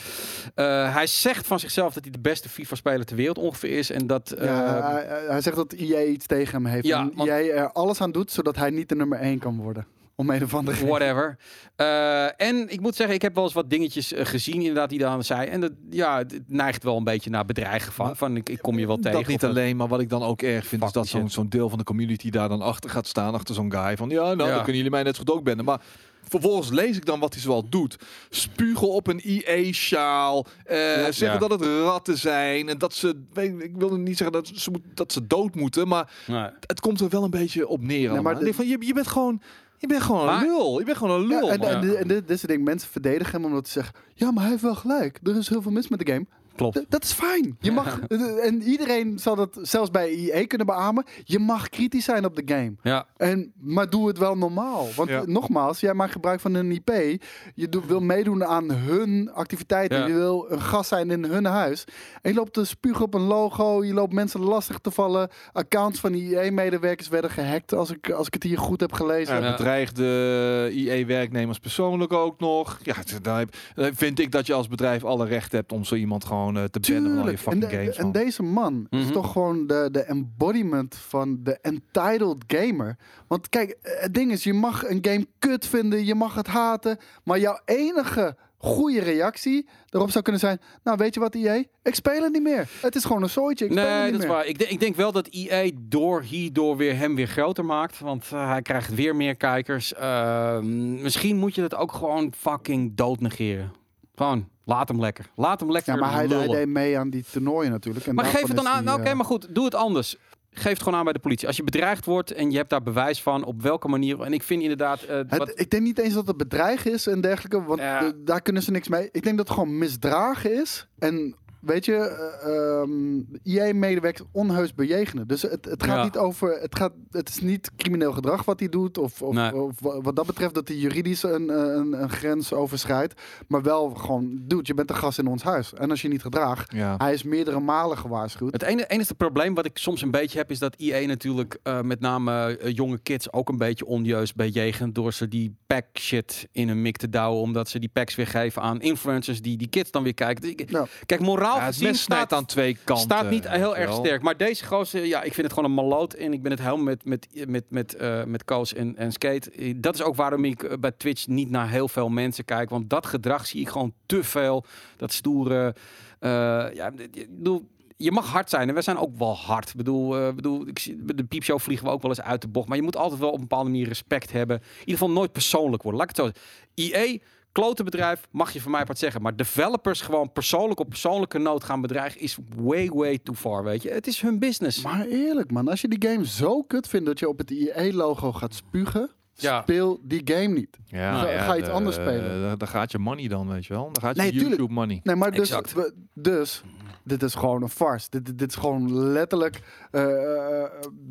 Eh, 0.56 0.94
hij 0.94 1.08
zegt 1.08 1.48
van 1.48 1.60
zichzelf 1.60 1.94
dat 1.94 2.04
hij 2.04 2.12
de 2.12 2.20
beste 2.20 2.50
FIFA-speler 2.50 3.06
ter 3.06 3.16
wereld 3.16 3.38
ongeveer 3.38 3.78
is 3.78 3.90
en 3.90 4.08
dat. 4.08 4.32
eh, 4.32 4.46
Ja, 4.46 5.04
hij, 5.28 5.42
zegt 5.42 5.56
dat 5.56 5.74
EA 5.74 6.02
iets 6.04 6.26
tegen 6.26 6.54
hem 6.54 6.66
heeft. 6.66 6.86
Ja, 6.86 7.00
en 7.00 7.12
want- 7.16 7.30
er 7.30 7.72
alles 7.72 8.02
aan 8.02 8.12
doet 8.12 8.32
zodat 8.32 8.56
hij 8.56 8.70
niet 8.70 8.90
de 8.90 8.96
nummer 8.96 9.20
1 9.22 9.40
kan 9.40 9.58
worden. 9.58 9.86
Om 10.16 10.30
een 10.30 10.44
of 10.44 10.54
andere. 10.54 10.86
Whatever. 10.86 11.38
Eh, 11.76 12.42
en 12.42 12.70
ik 12.70 12.80
moet 12.82 12.96
zeggen, 12.96 13.16
ik 13.16 13.22
heb 13.22 13.36
wel 13.36 13.44
eens 13.44 13.54
wat 13.54 13.70
dingetjes 13.70 14.14
eh, 14.14 14.26
gezien 14.26 14.56
inderdaad 14.60 14.90
die 14.90 15.00
dan 15.00 15.24
zei. 15.24 15.48
En 15.48 15.62
dat, 15.62 15.72
ja, 15.90 16.18
het 16.18 16.40
neigt 16.48 16.84
wel 16.84 16.98
een 16.98 17.04
beetje 17.04 17.30
naar 17.30 17.46
bedreigen 17.46 17.94
van, 17.94 18.16
van 18.16 18.36
ik, 18.36 18.50
ik 18.50 18.62
kom 18.62 18.80
je 18.80 18.88
wel 18.88 18.98
tegen. 18.98 19.12
Dat 19.20 19.28
niet 19.28 19.44
alleen, 19.44 19.76
maar 19.78 19.88
wat 19.88 20.00
ik 20.00 20.10
dan 20.10 20.24
ook 20.24 20.42
erg 20.42 20.66
vind, 20.66 20.84
is 20.84 20.92
dat 20.92 21.08
zo'n 21.08 21.30
zo'n 21.30 21.50
deel 21.50 21.70
van 21.70 21.78
de 21.78 21.84
community 21.84 22.30
daar 22.30 22.50
dan 22.50 22.62
achter 22.62 22.90
gaat 22.90 23.08
staan, 23.08 23.34
achter 23.34 23.56
zo'n 23.56 23.72
guy. 23.72 23.98
Van 23.98 24.10
ja, 24.10 24.22
nou, 24.24 24.38
Ja. 24.38 24.46
dan 24.46 24.56
kunnen 24.56 24.76
jullie 24.76 24.90
mij 24.92 25.04
net 25.04 25.16
zo 25.16 25.24
goed 25.26 25.34
ook 25.36 25.44
benden. 25.44 25.66
Maar 25.66 25.82
vervolgens 26.28 26.70
lees 26.70 26.98
ik 26.98 27.06
dan 27.06 27.20
wat 27.20 27.34
hij 27.34 27.42
zoal 27.42 27.70
doet. 27.70 27.96
Spugen 28.30 28.90
op 28.90 29.08
een 29.08 29.22
IE-sjaal. 29.30 30.46
eh, 30.66 30.78
zeggen 31.10 31.26
Ja. 31.32 31.38
dat 31.38 31.50
het 31.52 31.64
ratten 31.84 32.18
zijn. 32.18 32.70
En 32.70 32.78
dat 32.78 32.94
ze, 32.94 33.22
weet- 33.34 33.62
ik 33.64 33.76
wil 33.78 33.96
niet 33.98 34.18
zeggen 34.18 34.44
dat 34.44 34.52
ze, 34.56 34.72
moet- 34.72 34.82
dat 34.94 35.12
ze 35.12 35.28
dood 35.28 35.56
moeten, 35.56 35.88
maar 35.88 36.12
Nee. 36.28 36.50
het 36.60 36.80
komt 36.80 37.00
er 37.02 37.10
wel 37.10 37.24
een 37.24 37.30
beetje 37.30 37.68
op 37.68 37.82
neer. 37.82 38.10
allemaal. 38.10 38.34
maar 38.34 38.44
denk 38.44 38.56
van, 38.56 38.68
je, 38.68 38.78
je 38.80 38.94
bent 38.94 39.08
gewoon, 39.08 39.42
je 39.84 39.90
bent 39.90 40.02
gewoon 40.02 40.26
Maar- 40.26 40.42
een 40.42 40.48
lul. 40.48 40.80
Je 40.80 40.86
bent 40.86 40.98
gewoon 40.98 41.22
een 41.22 41.28
Ja, 41.30 41.40
lul. 41.40 41.52
en, 41.52 41.60
man. 41.60 41.70
en, 41.70 41.98
en 41.98 42.08
dit, 42.08 42.08
dit 42.08 42.30
is 42.30 42.42
het 42.42 42.52
ding, 42.52 42.64
mensen 42.64 42.90
verdedigen 42.90 43.34
hem 43.42 43.46
omdat 43.46 43.66
ze 43.68 43.72
zeggen, 43.74 43.94
ja, 44.14 44.32
maar 44.32 44.42
hij 44.42 44.52
heeft 44.52 44.64
wel 44.64 44.76
gelijk. 44.76 45.20
Er 45.24 45.36
is 45.38 45.50
heel 45.50 45.62
veel 45.62 45.72
mis 45.72 45.88
met 45.88 46.00
de 46.06 46.12
game. 46.12 46.26
Klopt. 46.56 46.76
D- 46.76 46.86
dat 46.90 47.04
is 47.04 47.12
fijn. 47.12 47.58
Je 47.60 47.72
mag, 47.82 48.00
en 48.44 48.62
iedereen 48.62 49.20
zal 49.20 49.36
dat 49.36 49.58
zelfs 49.62 49.92
bij 49.92 50.10
EA 50.10 50.46
kunnen 50.48 50.68
beamen. 50.68 51.06
Je 51.24 51.40
mag 51.40 51.70
kritisch 51.70 52.06
zijn 52.06 52.26
op 52.26 52.36
de 52.36 52.42
game. 52.46 52.74
Ja, 52.84 53.06
En, 53.18 53.54
maar 53.60 53.90
doe 53.90 54.08
het 54.08 54.18
wel 54.18 54.38
normaal. 54.38 54.88
Want 54.96 55.10
Ja. 55.10 55.22
eh, 55.22 55.28
nogmaals, 55.28 55.80
jij 55.80 55.94
maakt 55.94 56.12
gebruik 56.12 56.40
van 56.40 56.54
een 56.54 56.72
IP. 56.72 57.22
Je 57.56 57.70
doet- 57.70 57.86
wil 57.86 58.00
meedoen 58.00 58.46
aan 58.46 58.72
hun 58.72 59.32
activiteiten. 59.34 59.98
Ja. 60.00 60.06
Je 60.08 60.14
wil 60.14 60.46
een 60.50 60.62
gast 60.62 60.90
zijn 60.90 61.12
in 61.12 61.24
hun 61.24 61.46
huis. 61.46 61.84
En 62.22 62.32
je 62.32 62.38
loopt 62.38 62.54
te 62.54 62.66
spugen 62.66 63.06
op 63.06 63.14
een 63.14 63.22
logo. 63.22 63.84
Je 63.84 63.94
loopt 63.94 64.14
mensen 64.14 64.40
lastig 64.40 64.78
te 64.80 64.92
vallen. 64.92 65.30
Accounts 65.54 66.00
van 66.00 66.14
IE-medewerkers 66.14 67.08
werden 67.08 67.32
gehackt. 67.32 67.74
Als 67.74 67.92
ik, 67.92 68.10
als 68.12 68.28
ik 68.28 68.34
het 68.34 68.44
hier 68.44 68.58
goed 68.58 68.80
heb 68.80 68.94
gelezen. 68.94 69.36
Ja, 69.36 69.42
Ja. 69.46 69.52
bedreigde 69.52 70.70
IE-werknemers 70.74 71.60
persoonlijk 71.60 72.14
ook 72.14 72.40
nog. 72.40 72.80
Ja, 72.84 72.96
dan 73.22 73.38
heb- 73.38 73.56
dan 73.76 73.92
vind 73.96 74.20
ik 74.20 74.32
dat 74.32 74.48
je 74.48 74.54
als 74.54 74.68
bedrijf 74.68 75.04
alle 75.04 75.26
recht 75.26 75.52
hebt 75.52 75.72
om 75.72 75.84
zo 75.84 75.96
iemand 75.96 76.26
gewoon 76.26 76.42
eh, 76.48 76.64
te 76.64 76.80
bannen 76.80 77.02
van 77.02 77.18
al 77.24 77.30
je 77.30 77.38
Tuurlijk. 77.38 77.38
En, 77.38 77.38
fucking 77.38 77.66
de- 77.72 77.78
games. 77.78 77.98
en 77.98 78.04
man. 78.04 78.12
deze 78.12 78.44
man 78.44 78.88
is 78.90 79.04
Mhm. 79.04 79.12
toch 79.14 79.32
gewoon 79.32 79.68
de, 79.68 79.90
de 79.92 80.02
embodiment 80.04 80.96
van 80.96 81.40
de 81.44 81.58
entitled 81.62 82.44
gamer. 82.48 82.98
Want 83.28 83.50
kijk, 83.50 83.78
het 83.82 84.14
ding 84.14 84.32
is, 84.32 84.44
je 84.44 84.54
mag 84.54 84.90
een 84.90 85.00
game 85.02 85.28
kut 85.40 85.66
vinden, 85.66 86.06
je 86.06 86.16
mag 86.16 86.36
het 86.36 86.48
haten, 86.48 86.98
maar 87.24 87.40
jouw 87.40 87.60
enige 87.66 88.36
goede 88.58 89.00
reactie 89.02 89.68
erop 89.90 90.10
zou 90.12 90.24
kunnen 90.24 90.42
zijn, 90.42 90.60
nou 90.84 90.98
weet 90.98 91.14
je 91.14 91.20
wat 91.20 91.36
EA? 91.36 91.64
Ik 91.84 91.96
speel 91.96 92.24
het 92.24 92.34
niet 92.34 92.42
meer. 92.44 92.70
Het 92.82 92.96
is 92.96 93.06
gewoon 93.06 93.24
een 93.24 93.30
zooitje, 93.30 93.66
ik 93.66 93.72
speel 93.72 93.84
het 93.84 93.94
nee, 93.94 94.04
niet 94.04 94.14
dat 94.14 94.22
is 94.22 94.28
waar. 94.28 94.46
Ik, 94.46 94.58
denk- 94.60 94.72
ik 94.72 94.80
denk 94.80 94.96
wel 94.96 95.12
dat 95.12 95.28
EA 95.32 95.72
door 95.82 96.22
hierdoor 96.22 96.78
weer 96.78 96.98
hem 96.98 97.16
weer 97.16 97.28
groter 97.28 97.66
maakt. 97.66 98.00
Want 98.00 98.26
eh, 98.34 98.48
hij 98.50 98.62
krijgt 98.62 98.96
weer 98.96 99.16
meer 99.16 99.36
kijkers. 99.36 99.94
Eh, 99.94 100.60
misschien 100.60 101.38
moet 101.38 101.56
je 101.56 101.62
het 101.62 101.76
ook 101.76 101.92
gewoon 101.92 102.34
fucking 102.38 102.96
dood 102.96 103.20
negeren. 103.20 103.72
Gewoon, 104.16 104.48
laat 104.66 104.88
hem 104.88 105.00
lekker. 105.00 105.30
Laat 105.36 105.60
hem 105.60 105.72
lekker 105.72 105.94
Ja, 105.94 106.00
maar 106.00 106.12
hij, 106.14 106.28
deed 106.28 106.68
mee 106.68 106.98
aan 106.98 107.10
die 107.10 107.24
toernooien 107.32 107.72
natuurlijk. 107.72 108.06
En 108.08 108.16
Maar 108.16 108.26
geef 108.26 108.48
het 108.48 108.56
dan 108.56 108.68
aan. 108.68 108.84
nou, 108.84 109.00
Oké, 109.00 109.10
eh, 109.10 109.16
maar 109.16 109.26
goed. 109.26 109.48
Doe 109.56 109.66
het 109.66 109.76
anders. 109.76 110.16
Geef 110.56 110.72
het 110.74 110.82
gewoon 110.82 110.98
aan 110.98 111.04
bij 111.04 111.14
de 111.14 111.20
politie. 111.20 111.48
Als 111.48 111.58
je 111.58 111.64
bedreigd 111.64 112.06
wordt 112.06 112.32
en 112.32 112.52
je 112.52 112.58
hebt 112.58 112.70
daar 112.70 112.84
bewijs 112.84 113.22
van, 113.22 113.44
op 113.44 113.62
welke 113.62 113.88
manier. 113.88 114.22
En 114.22 114.34
ik 114.34 114.44
vind 114.44 114.62
inderdaad. 114.62 115.02
eh, 115.02 115.20
Het- 115.28 115.52
ik 115.56 115.70
denk 115.70 115.84
niet 115.84 116.00
eens 116.00 116.14
dat 116.14 116.28
het 116.28 116.38
bedreig 116.38 116.86
is 116.86 117.08
en 117.08 117.22
dergelijke, 117.22 117.64
want 117.64 117.80
Ja. 117.80 118.00
de- 118.00 118.24
daar 118.24 118.42
kunnen 118.42 118.64
ze 118.64 118.72
niks 118.72 118.88
mee. 118.88 119.10
Ik 119.12 119.24
denk 119.24 119.38
dat 119.38 119.48
het 119.48 119.58
gewoon 119.58 119.78
misdragen 119.78 120.62
is. 120.62 120.88
En 121.00 121.36
weet 121.66 121.86
je, 121.86 121.96
eh, 121.96 122.82
ehm 122.82 123.22
IE-medewerkers 123.44 124.28
onheus 124.32 124.74
bejegenen. 124.74 125.28
Dus 125.28 125.42
het, 125.42 125.66
het 125.66 125.84
gaat 125.84 125.98
Ja. 125.98 126.04
niet 126.04 126.18
over, 126.18 126.60
het, 126.62 126.76
gaat, 126.78 126.92
het 127.12 127.30
is 127.30 127.40
niet 127.42 127.72
crimineel 127.78 128.12
gedrag 128.12 128.46
wat 128.46 128.60
hij 128.60 128.70
doet. 128.70 128.98
Of, 128.98 129.22
of, 129.22 129.34
Nee. 129.34 129.56
of 129.56 129.72
wa- 129.80 130.02
wat 130.02 130.16
dat 130.16 130.26
betreft 130.26 130.54
dat 130.54 130.68
hij 130.68 130.78
juridisch 130.78 131.24
een, 131.24 131.50
een, 131.50 132.02
een 132.02 132.10
grens 132.10 132.54
overschrijdt. 132.54 133.22
Maar 133.48 133.62
wel 133.62 133.90
gewoon, 133.90 134.38
dude, 134.42 134.62
je 134.64 134.74
bent 134.74 134.90
een 134.90 134.96
gast 134.96 135.20
in 135.20 135.28
ons 135.28 135.44
huis. 135.44 135.74
En 135.74 135.90
als 135.90 136.02
je 136.02 136.08
niet 136.08 136.22
gedraagt, 136.22 136.74
Ja. 136.74 136.96
hij 136.98 137.14
is 137.14 137.24
meerdere 137.24 137.60
malen 137.60 137.98
gewaarschuwd. 137.98 138.54
Het 138.54 138.62
ene, 138.64 138.88
enige 138.88 139.16
probleem 139.16 139.54
wat 139.54 139.66
ik 139.66 139.78
soms 139.78 140.02
een 140.02 140.12
beetje 140.12 140.38
heb, 140.38 140.52
is 140.52 140.60
dat 140.60 140.76
IE 140.78 141.06
natuurlijk 141.06 141.58
eh, 141.64 141.82
met 141.82 142.00
name 142.00 142.58
eh, 142.58 142.74
jonge 142.76 142.98
kids 142.98 143.34
ook 143.34 143.50
een 143.50 143.58
beetje 143.58 143.86
onjuist 143.86 144.36
bejegent 144.36 144.96
door 144.96 145.14
ze 145.14 145.28
die 145.28 145.56
pack 145.68 145.86
shit 145.94 146.48
in 146.52 146.68
hun 146.68 146.82
mik 146.82 146.98
te 146.98 147.10
douwen, 147.10 147.42
omdat 147.42 147.70
ze 147.70 147.80
die 147.80 147.90
packs 147.94 148.16
weer 148.16 148.28
geven 148.28 148.62
aan 148.62 148.82
influencers 148.82 149.42
die 149.42 149.58
die 149.58 149.68
kids 149.70 149.92
dan 149.92 150.04
weer 150.04 150.14
kijken. 150.14 150.50
Ik- 150.50 150.70
Ja. 150.70 150.86
Kijk, 151.06 151.22
moraal 151.22 151.53
Ja, 151.58 151.66
het 151.66 151.76
gezien 151.76 151.96
staat, 151.96 152.34
aan 152.34 152.46
twee 152.46 152.78
kanten. 152.84 153.06
staat 153.06 153.30
niet 153.30 153.50
heel 153.50 153.76
erg 153.78 153.94
sterk. 153.94 154.22
Maar 154.22 154.38
deze 154.38 154.66
gozer, 154.66 155.06
ja, 155.06 155.22
ik 155.22 155.34
vind 155.34 155.48
het 155.48 155.54
gewoon 155.54 155.70
een 155.70 155.76
maloot 155.76 156.14
en 156.14 156.34
ik 156.34 156.42
ben 156.42 156.52
het 156.52 156.60
helemaal 156.60 156.84
met, 156.84 157.06
met, 157.06 157.28
met, 157.48 157.64
met, 157.70 157.96
eh, 157.96 158.24
met 158.24 158.44
Koos 158.44 158.74
en, 158.74 158.96
en 158.98 159.12
Skate. 159.12 159.52
Eh, 159.52 159.74
Dat 159.78 159.94
is 159.94 160.02
ook 160.02 160.16
waarom 160.16 160.46
ik 160.46 160.64
eh, 160.64 160.78
bij 160.78 160.92
Twitch 160.92 161.28
niet 161.28 161.50
naar 161.50 161.70
heel 161.70 161.88
veel 161.88 162.10
mensen 162.10 162.46
kijk, 162.46 162.70
want 162.70 162.90
dat 162.90 163.06
gedrag 163.06 163.46
zie 163.46 163.62
ik 163.62 163.70
gewoon 163.70 163.94
te 164.06 164.24
veel. 164.24 164.66
Dat 164.98 165.14
stoere, 165.14 165.76
eh, 166.20 166.30
ja, 166.74 166.92
bedoel, 167.30 167.68
je 167.98 168.12
mag 168.12 168.28
hard 168.32 168.50
zijn 168.50 168.70
en 168.70 168.76
we 168.76 168.82
zijn 168.82 168.98
ook 168.98 169.18
wel 169.18 169.36
hard. 169.36 169.70
Ik 169.70 169.76
bedoel, 169.76 170.34
bedoel 170.34 170.68
ik, 170.68 170.96
de 171.18 171.24
piepshow 171.24 171.60
vliegen 171.60 171.86
we 171.86 171.92
ook 171.92 172.02
wel 172.02 172.12
eens 172.12 172.22
uit 172.22 172.42
de 172.42 172.48
bocht. 172.48 172.68
Maar 172.68 172.78
je 172.78 172.84
moet 172.84 172.98
altijd 172.98 173.20
wel 173.20 173.30
op 173.30 173.36
een 173.36 173.42
bepaalde 173.42 173.70
manier 173.70 173.88
respect 173.88 174.32
hebben. 174.32 174.58
In 174.58 174.80
ieder 174.80 174.94
geval 174.94 175.12
nooit 175.12 175.32
persoonlijk 175.32 175.84
worden. 175.84 176.02
Laat 176.02 176.10
ik 176.10 176.16
het 176.16 176.26
zo 176.26 176.42
zeggen. 176.76 177.22
Klote 177.54 177.84
bedrijf, 177.84 178.28
mag 178.32 178.54
je 178.54 178.62
van 178.62 178.72
mij 178.72 178.86
wat 178.86 178.98
zeggen. 178.98 179.22
Maar 179.22 179.36
developers 179.36 180.02
gewoon 180.02 180.32
persoonlijk 180.32 180.80
op 180.80 180.90
persoonlijke 180.90 181.38
nood 181.38 181.64
gaan 181.64 181.82
bedreigen... 181.82 182.22
is 182.22 182.38
way, 182.56 182.90
way 182.90 183.18
too 183.18 183.36
far, 183.36 183.64
weet 183.64 183.82
je. 183.82 183.90
Het 183.90 184.08
is 184.08 184.22
hun 184.22 184.40
business. 184.40 184.82
Maar 184.82 185.06
eerlijk 185.06 185.52
man, 185.52 185.68
als 185.68 185.82
je 185.82 185.88
die 185.88 186.10
game 186.10 186.28
zo 186.28 186.62
kut 186.64 186.88
vindt 186.88 187.06
dat 187.06 187.20
je 187.20 187.28
op 187.28 187.38
het 187.38 187.50
IE-logo 187.50 188.32
gaat 188.32 188.54
spugen, 188.54 189.12
Ja. 189.36 189.62
speel 189.62 190.00
die 190.04 190.22
game 190.26 190.48
niet. 190.48 190.78
Ja, 190.86 191.20
Ga- 191.20 191.44
ga 191.44 191.58
iets 191.58 191.66
de- 191.68 191.72
anders 191.74 191.96
spelen. 191.96 192.58
Daar 192.60 192.68
gaat 192.68 192.92
je 192.92 192.98
money 193.00 193.28
dan, 193.28 193.48
weet 193.48 193.66
je 193.66 193.74
wel. 193.74 193.90
Daar 193.92 194.02
gaat 194.04 194.16
je 194.16 194.22
Nee, 194.22 194.32
tuurlijk. 194.32 194.50
YouTube 194.50 194.74
money. 194.74 195.00
Nee, 195.04 195.16
maar 195.16 195.32
dus, 195.32 195.40
Exact. 195.40 195.74
we- 195.74 195.94
dus 196.14 196.64
dit 197.04 197.24
is 197.24 197.36
gewoon 197.36 197.62
een 197.62 197.70
farce. 197.70 198.08
Dit, 198.10 198.26
dit- 198.26 198.38
dit 198.40 198.50
is 198.50 198.56
gewoon 198.56 198.94
letterlijk 199.12 199.62
eh, 199.92 200.62
eh, 200.64 200.70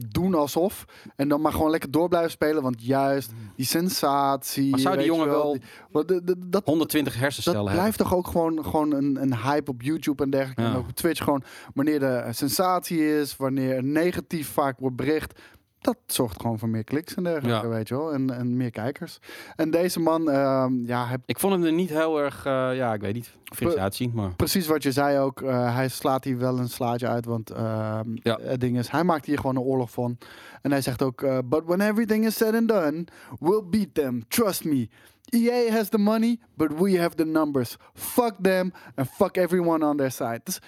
doen 0.09 0.35
alsof. 0.35 0.85
En 1.17 1.29
dan 1.29 1.41
maar 1.41 1.53
gewoon 1.53 1.71
lekker 1.71 1.91
door 1.91 2.09
blijven 2.09 2.31
spelen. 2.31 2.63
Want 2.63 2.85
juist 2.85 3.33
die 3.57 3.67
sensatie. 3.67 4.71
Maar 4.71 4.81
zou 4.81 4.97
die 4.97 5.07
jongen 5.07 5.29
wel 5.29 5.53
die- 5.53 6.25
de- 6.25 6.37
dat, 6.47 6.63
120 6.65 7.13
dat 7.13 7.23
hersencellen 7.23 7.59
hebben. 7.59 7.79
blijft 7.79 7.99
toch 7.99 8.15
ook 8.15 8.27
gewoon, 8.27 8.65
gewoon 8.65 8.93
een, 8.93 9.19
een 9.23 9.37
hype 9.37 9.71
op 9.71 9.83
YouTube 9.83 10.23
en 10.23 10.31
dergelijke. 10.31 10.63
Ja. 10.63 10.69
En 10.71 10.77
ook 10.77 10.89
op 10.89 10.95
Twitch 10.95 11.25
gewoon 11.25 11.43
wanneer 11.75 11.99
de 12.01 12.25
sensatie 12.31 13.19
is, 13.21 13.37
wanneer 13.37 13.75
er 13.77 13.85
negatief 13.85 14.49
vaak 14.49 14.79
wordt 14.79 14.97
bericht. 14.97 15.41
Dat 15.83 15.97
zorgt 16.07 16.41
gewoon 16.41 16.59
voor 16.59 16.69
meer 16.69 16.85
kliks 16.85 17.15
en 17.15 17.23
dergelijke, 17.23 17.67
Ja. 17.67 17.73
weet 17.73 17.89
je 17.89 17.95
wel. 17.97 18.13
En, 18.13 18.31
en 18.31 18.57
meer 18.57 18.71
kijkers. 18.71 19.19
En 19.57 19.71
deze 19.71 20.01
man, 20.01 20.31
ehm, 20.31 20.85
ja, 20.87 21.07
hij 21.07 21.17
Ik 21.27 21.39
vond 21.39 21.53
hem 21.53 21.65
er 21.65 21.73
niet 21.73 21.89
heel 21.91 22.21
erg... 22.21 22.45
eh, 22.47 22.77
ja, 22.77 22.95
ik 22.95 23.01
weet 23.01 23.15
niet. 23.15 23.31
Fris 23.55 23.75
uitzien, 23.75 24.11
maar... 24.15 24.35
Precies 24.37 24.67
wat 24.67 24.83
je 24.83 24.93
zei 24.93 25.19
ook. 25.19 25.43
eh, 25.43 25.75
hij 25.75 25.89
slaat 25.89 26.25
hier 26.25 26.39
wel 26.39 26.59
een 26.59 26.69
slaatje 26.69 27.09
uit. 27.09 27.25
Want 27.25 27.51
ehm, 27.51 28.11
Ja. 28.15 28.39
het 28.43 28.61
ding 28.61 28.79
is, 28.79 28.89
hij 28.89 29.05
maakt 29.05 29.27
hier 29.27 29.37
gewoon 29.37 29.57
een 29.57 29.63
oorlog 29.63 29.91
van. 29.91 30.19
En 30.63 30.71
hij 30.71 30.81
zegt 30.81 31.03
ook: 31.03 31.23
eh, 31.23 31.39
But 31.45 31.63
when 31.65 31.81
everything 31.81 32.25
is 32.27 32.37
said 32.37 32.55
and 32.55 32.69
done, 32.69 33.05
we'll 33.39 33.63
beat 33.71 33.95
them. 33.95 34.29
Trust 34.29 34.65
me. 34.65 34.89
EA 35.31 35.73
has 35.73 35.89
the 35.89 35.99
money, 35.99 36.39
but 36.55 36.79
we 36.79 36.99
have 37.01 37.15
the 37.17 37.25
numbers. 37.25 37.77
Fuck 37.95 38.35
them 38.43 38.73
and 38.95 39.09
fuck 39.09 39.37
everyone 39.37 39.87
on 39.87 39.97
their 39.97 40.11
side. 40.11 40.41
Dus 40.45 40.59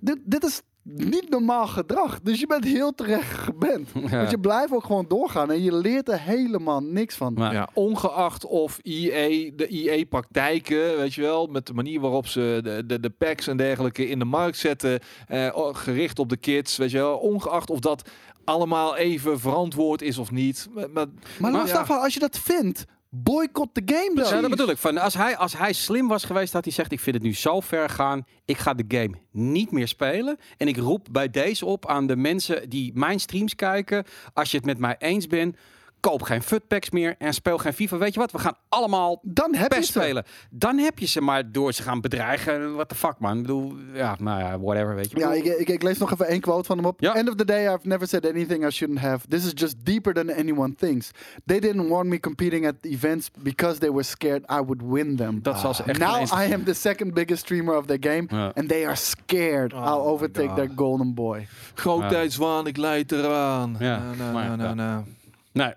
dit, 0.00 0.18
dit 0.24 0.44
is 0.44 0.62
niet 0.94 1.30
normaal 1.30 1.66
gedrag. 1.66 2.20
Dus 2.20 2.40
je 2.40 2.46
bent 2.46 2.64
heel 2.64 2.94
terecht 2.94 3.32
geband. 3.38 3.88
Ja. 4.10 4.16
Want 4.16 4.30
je 4.30 4.38
blijft 4.40 4.72
ook 4.72 4.84
gewoon 4.84 5.04
doorgaan 5.08 5.50
en 5.50 5.62
je 5.62 5.74
leert 5.74 6.08
er 6.08 6.20
helemaal 6.20 6.80
niks 6.80 7.14
van. 7.16 7.32
Maar- 7.32 7.52
Ja, 7.52 7.68
ongeacht 7.74 8.46
of 8.46 8.78
EA, 8.82 9.50
de 9.56 9.66
EA-praktijken, 9.68 10.96
weet 10.96 11.14
je 11.14 11.20
wel, 11.22 11.46
met 11.46 11.66
de 11.66 11.74
manier 11.74 12.00
waarop 12.00 12.26
ze 12.26 12.60
de, 12.62 12.86
de, 12.86 13.00
de 13.00 13.10
packs 13.10 13.46
en 13.46 13.56
dergelijke 13.56 14.08
in 14.08 14.18
de 14.18 14.24
markt 14.24 14.58
zetten, 14.58 15.00
eh, 15.28 15.48
gericht 15.72 16.18
op 16.18 16.28
de 16.28 16.36
kids, 16.36 16.76
weet 16.76 16.90
je 16.90 16.96
wel, 16.96 17.16
ongeacht 17.18 17.70
of 17.70 17.78
dat 17.78 18.08
allemaal 18.44 18.96
even 18.96 19.40
verantwoord 19.40 20.02
is 20.02 20.18
of 20.18 20.30
niet. 20.30 20.68
Maar, 20.74 20.90
maar, 20.90 21.06
Maar 21.38 21.52
ja. 21.66 21.72
daarvan, 21.72 22.00
als 22.00 22.14
je 22.14 22.20
dat 22.20 22.38
vindt, 22.38 22.84
boycott 23.10 23.74
de 23.74 23.82
game 23.84 24.14
dan. 24.14 24.34
Ja, 24.34 24.40
dat 24.40 24.50
bedoel 24.50 24.70
ik. 24.70 24.76
Van, 24.76 24.98
als, 24.98 25.14
hij, 25.14 25.36
als 25.36 25.56
hij 25.56 25.72
slim 25.72 26.08
was 26.08 26.24
geweest, 26.24 26.52
had 26.52 26.64
hij 26.64 26.72
zegt: 26.72 26.92
Ik 26.92 27.00
vind 27.00 27.16
het 27.16 27.24
nu 27.24 27.34
zo 27.34 27.60
ver 27.60 27.88
gaan. 27.88 28.26
Ik 28.44 28.58
ga 28.58 28.74
de 28.74 28.84
game 28.88 29.16
niet 29.30 29.70
meer 29.70 29.88
spelen. 29.88 30.38
En 30.56 30.68
ik 30.68 30.76
roep 30.76 31.06
bij 31.10 31.30
deze 31.30 31.66
op 31.66 31.86
aan 31.86 32.06
de 32.06 32.16
mensen 32.16 32.68
die 32.68 32.90
mijn 32.94 33.20
streams 33.20 33.54
kijken. 33.54 34.04
Als 34.32 34.50
je 34.50 34.56
het 34.56 34.66
met 34.66 34.78
mij 34.78 34.96
eens 34.98 35.26
bent, 35.26 35.56
koop 36.00 36.22
geen 36.22 36.42
futpacks 36.42 36.90
meer 36.90 37.14
en 37.18 37.34
speel 37.34 37.58
geen 37.58 37.72
FIFA. 37.72 37.96
Weet 37.98 38.14
je 38.14 38.20
wat? 38.20 38.32
We 38.32 38.38
gaan 38.38 38.56
allemaal 38.68 39.18
Dan 39.22 39.54
heb 39.54 39.72
je 39.72 39.82
spelen. 39.82 40.24
Dan 40.50 40.78
heb 40.78 40.98
je 40.98 41.06
ze, 41.06 41.20
maar 41.20 41.52
door 41.52 41.72
ze 41.72 41.82
gaan 41.82 42.00
bedreigen, 42.00 42.74
what 42.74 42.88
the 42.88 42.94
fuck 42.94 43.14
man. 43.18 43.36
Ik 43.36 43.42
bedoel, 43.42 43.74
ja, 43.92 44.16
nou 44.20 44.40
ja, 44.40 44.58
whatever, 44.60 44.94
weet 44.94 45.10
je. 45.10 45.18
Ja, 45.18 45.32
Ik 45.32 45.68
ik, 45.68 45.82
lees 45.82 45.98
nog 45.98 46.12
even 46.12 46.26
één 46.26 46.40
quote 46.40 46.64
van 46.64 46.76
hem 46.76 46.86
op. 46.86 47.00
Ja. 47.00 47.14
End 47.14 47.28
of 47.28 47.34
the 47.34 47.44
day, 47.44 47.74
I've 47.74 47.86
never 47.88 48.08
said 48.08 48.26
anything 48.28 48.66
I 48.66 48.70
shouldn't 48.70 49.00
have. 49.00 49.26
This 49.28 49.44
is 49.44 49.52
just 49.54 49.76
deeper 49.84 50.14
than 50.14 50.30
anyone 50.34 50.74
thinks. 50.74 51.10
They 51.46 51.60
didn't 51.60 51.88
want 51.88 52.08
me 52.08 52.20
competing 52.20 52.66
at 52.66 52.74
events 52.80 53.30
because 53.38 53.78
they 53.78 53.90
were 53.90 54.02
scared 54.02 54.42
I 54.50 54.60
would 54.64 54.82
win 54.84 55.16
them. 55.16 55.38
Dat 55.42 55.58
zal 55.58 55.74
ze 55.74 55.82
echt 55.82 55.98
Now 55.98 56.16
eens- 56.20 56.32
I 56.32 56.52
am 56.54 56.64
the 56.64 56.74
second 56.74 57.14
biggest 57.14 57.42
streamer 57.42 57.76
of 57.76 57.86
the 57.86 57.96
game, 58.00 58.24
Ja. 58.28 58.52
and 58.54 58.68
they 58.68 58.86
are 58.86 58.96
scared 58.96 59.72
Oh 59.74 59.78
I'll 59.84 60.08
overtake 60.08 60.54
their 60.54 60.70
golden 60.76 61.14
boy. 61.14 61.46
grootheidswaan, 61.74 62.66
ik 62.66 62.76
leid 62.76 63.12
eraan. 63.12 63.76
Ja, 63.78 63.98
Nou, 64.02 64.16
nou, 64.16 64.32
nou, 64.32 64.56
nou, 64.56 64.74
nou. 64.74 65.04
Nee. 65.52 65.72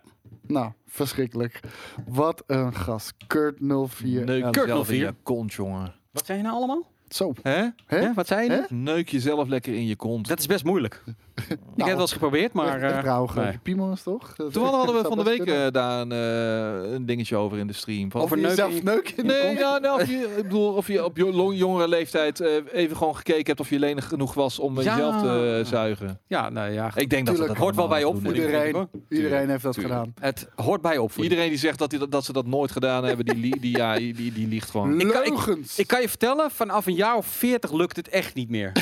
Nou, 0.48 0.72
verschrikkelijk. 0.88 1.60
Wat 2.08 2.44
een 2.48 2.76
gast. 2.76 3.14
Kurt 3.28 3.58
04. 3.88 4.26
Neuk 4.26 4.42
Kurt 4.42 4.56
jezelf 4.56 4.90
in 4.90 4.96
04. 4.96 5.06
je 5.06 5.14
kont, 5.24 5.54
jongen. 5.54 5.94
Wat 6.12 6.26
zei 6.26 6.38
je 6.38 6.44
nou 6.44 6.56
allemaal? 6.56 6.92
Zo. 7.10 7.34
Hè? 7.42 7.68
Hè? 7.86 8.00
Ja, 8.00 8.14
wat 8.14 8.28
zei 8.28 8.44
je? 8.46 8.52
Hè? 8.52 8.76
Neuk 8.76 9.10
jezelf 9.10 9.48
lekker 9.48 9.74
in 9.74 9.86
je 9.86 9.96
kont. 9.96 10.28
Dat 10.28 10.40
is 10.40 10.46
best 10.46 10.64
moeilijk. 10.64 11.04
Ik 11.36 11.46
heb 11.50 11.60
het 11.76 11.86
wel 11.88 12.00
eens 12.00 12.12
geprobeerd, 12.14 12.54
maar... 12.54 12.82
echt, 12.82 12.94
echt 12.96 13.06
eh, 13.06 13.36
nee. 13.36 13.58
piemels, 13.64 14.04
toch? 14.04 14.36
Dat- 14.36 14.54
Toen 14.54 14.64
hadden 14.64 14.96
we 14.96 15.02
dat 15.02 15.08
van 15.14 15.18
de 15.18 15.24
week 15.24 15.46
eh, 15.46 15.68
daar 15.72 16.02
een, 16.02 16.12
eh, 16.12 16.92
een 16.94 17.06
dingetje 17.06 17.36
over 17.36 17.58
in 17.58 17.68
de 17.68 17.74
stream. 17.74 18.12
Van 18.12 18.22
Over 18.22 18.38
Of 18.38 18.42
je 18.42 18.48
neuken 18.48 18.66
jezelf 18.66 18.80
in- 18.80 18.86
neuken 18.86 19.26
Nee, 19.26 19.58
ja, 19.58 19.78
nou, 19.78 20.02
of 20.02 20.08
je, 20.10 20.34
ik 20.38 20.44
bedoel, 20.44 20.74
of 20.74 20.88
je 20.88 21.06
op 21.06 21.18
jongere 21.18 21.88
leeftijd 21.88 22.40
eh, 22.40 22.50
even 22.72 22.98
gewoon 22.98 23.16
gekeken 23.16 23.46
hebt 23.46 23.60
of 23.60 23.70
je 23.70 23.80
lenig 23.80 24.08
genoeg 24.08 24.34
was 24.34 24.60
om 24.60 24.82
Ja. 24.82 24.96
jezelf 24.96 25.22
te 25.22 25.58
eh, 25.64 25.66
zuigen. 25.70 26.20
Ja, 26.28 26.50
nou 26.50 26.72
ja. 26.72 26.92
Ik 26.96 27.10
denk 27.10 27.26
dat 27.26 27.36
Tuurlijk. 27.36 27.48
dat 27.58 27.64
hoort 27.64 27.76
wel 27.76 27.88
bij 27.88 28.04
opvoeding. 28.04 28.46
Iedereen, 28.46 28.88
iedereen 29.10 29.50
heeft 29.50 29.64
dat 29.64 29.74
Tuurlijk. 29.74 29.96
gedaan. 29.96 30.14
Het 30.20 30.50
hoort 30.56 30.82
bij 30.82 30.98
opvoeding. 30.98 31.30
Iedereen 31.32 31.50
die 31.50 31.60
zegt 31.60 31.80
dat, 31.80 31.90
die, 31.90 32.08
dat 32.08 32.26
ze 32.26 32.34
dat 32.34 32.46
nooit 32.46 32.72
gedaan 32.72 33.04
hebben, 33.04 33.26
die, 33.26 33.36
li- 33.38 33.60
die, 33.60 33.78
ja, 33.78 33.96
die, 33.98 34.14
die, 34.14 34.34
die 34.34 34.48
liegt 34.48 34.70
gewoon. 34.72 35.00
Ik 35.00 35.08
kan- 35.08 35.24
ik- 35.24 35.30
Leugens. 35.30 35.80
Ik 35.80 35.88
kan 35.88 36.02
je 36.02 36.10
vertellen, 36.10 36.52
vanaf 36.52 36.86
een 36.86 36.96
jaar 36.96 37.16
of 37.16 37.26
40 37.26 37.72
lukt 37.72 37.96
het 37.96 38.10
echt 38.10 38.36
niet 38.36 38.50
meer. 38.50 38.72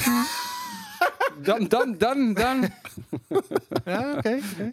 dan, 1.41 1.67
dan, 1.67 1.95
dan, 1.97 2.33
dan. 2.33 2.69
Ja, 3.85 4.13
oké. 4.17 4.39
oké. 4.53 4.71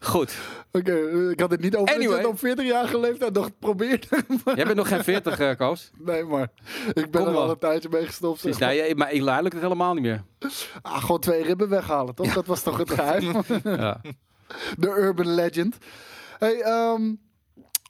Goed. 0.00 0.36
Oké, 0.72 0.92
eh, 0.92 1.30
ik 1.30 1.40
had 1.40 1.50
het 1.50 1.60
niet 1.60 1.76
over 1.76 1.94
dat 1.94 2.02
je 2.02 2.08
Anyway. 2.08 2.24
op 2.30 2.38
40 2.38 2.66
jaar 2.66 2.96
leeftijd 2.96 3.32
nog 3.32 3.44
geprobeerd. 3.44 4.08
Jij 4.54 4.64
bent 4.64 4.74
nog 4.74 4.88
geen 4.88 5.04
40, 5.04 5.38
eh 5.38 5.56
Koos. 5.56 5.90
nee, 5.98 6.24
maar 6.24 6.48
ik 6.88 6.94
ben 6.94 7.10
Kom 7.10 7.26
er 7.26 7.32
wel. 7.32 7.42
al 7.42 7.50
een 7.50 7.58
tijdje 7.58 7.88
mee 7.88 8.06
gestopt. 8.06 8.40
Precies, 8.40 8.58
zeg 8.58 8.68
maar. 8.68 8.76
nee, 8.76 8.94
maar 8.94 9.08
Eli 9.08 9.42
lukt 9.42 9.52
het 9.52 9.62
helemaal 9.62 9.94
niet 9.94 10.02
meer. 10.02 10.22
Ah, 10.82 11.00
gewoon 11.00 11.20
twee 11.20 11.42
ribben 11.42 11.68
weghalen, 11.68 12.14
toch? 12.14 12.32
Dat 12.32 12.46
was 12.46 12.62
toch 12.62 12.76
het 12.78 12.90
geheim? 12.90 13.32
Ja. 13.64 14.00
De 14.76 14.88
Urban 14.88 15.34
Legend. 15.34 15.76
Hey, 16.38 16.60
ehm, 16.60 17.12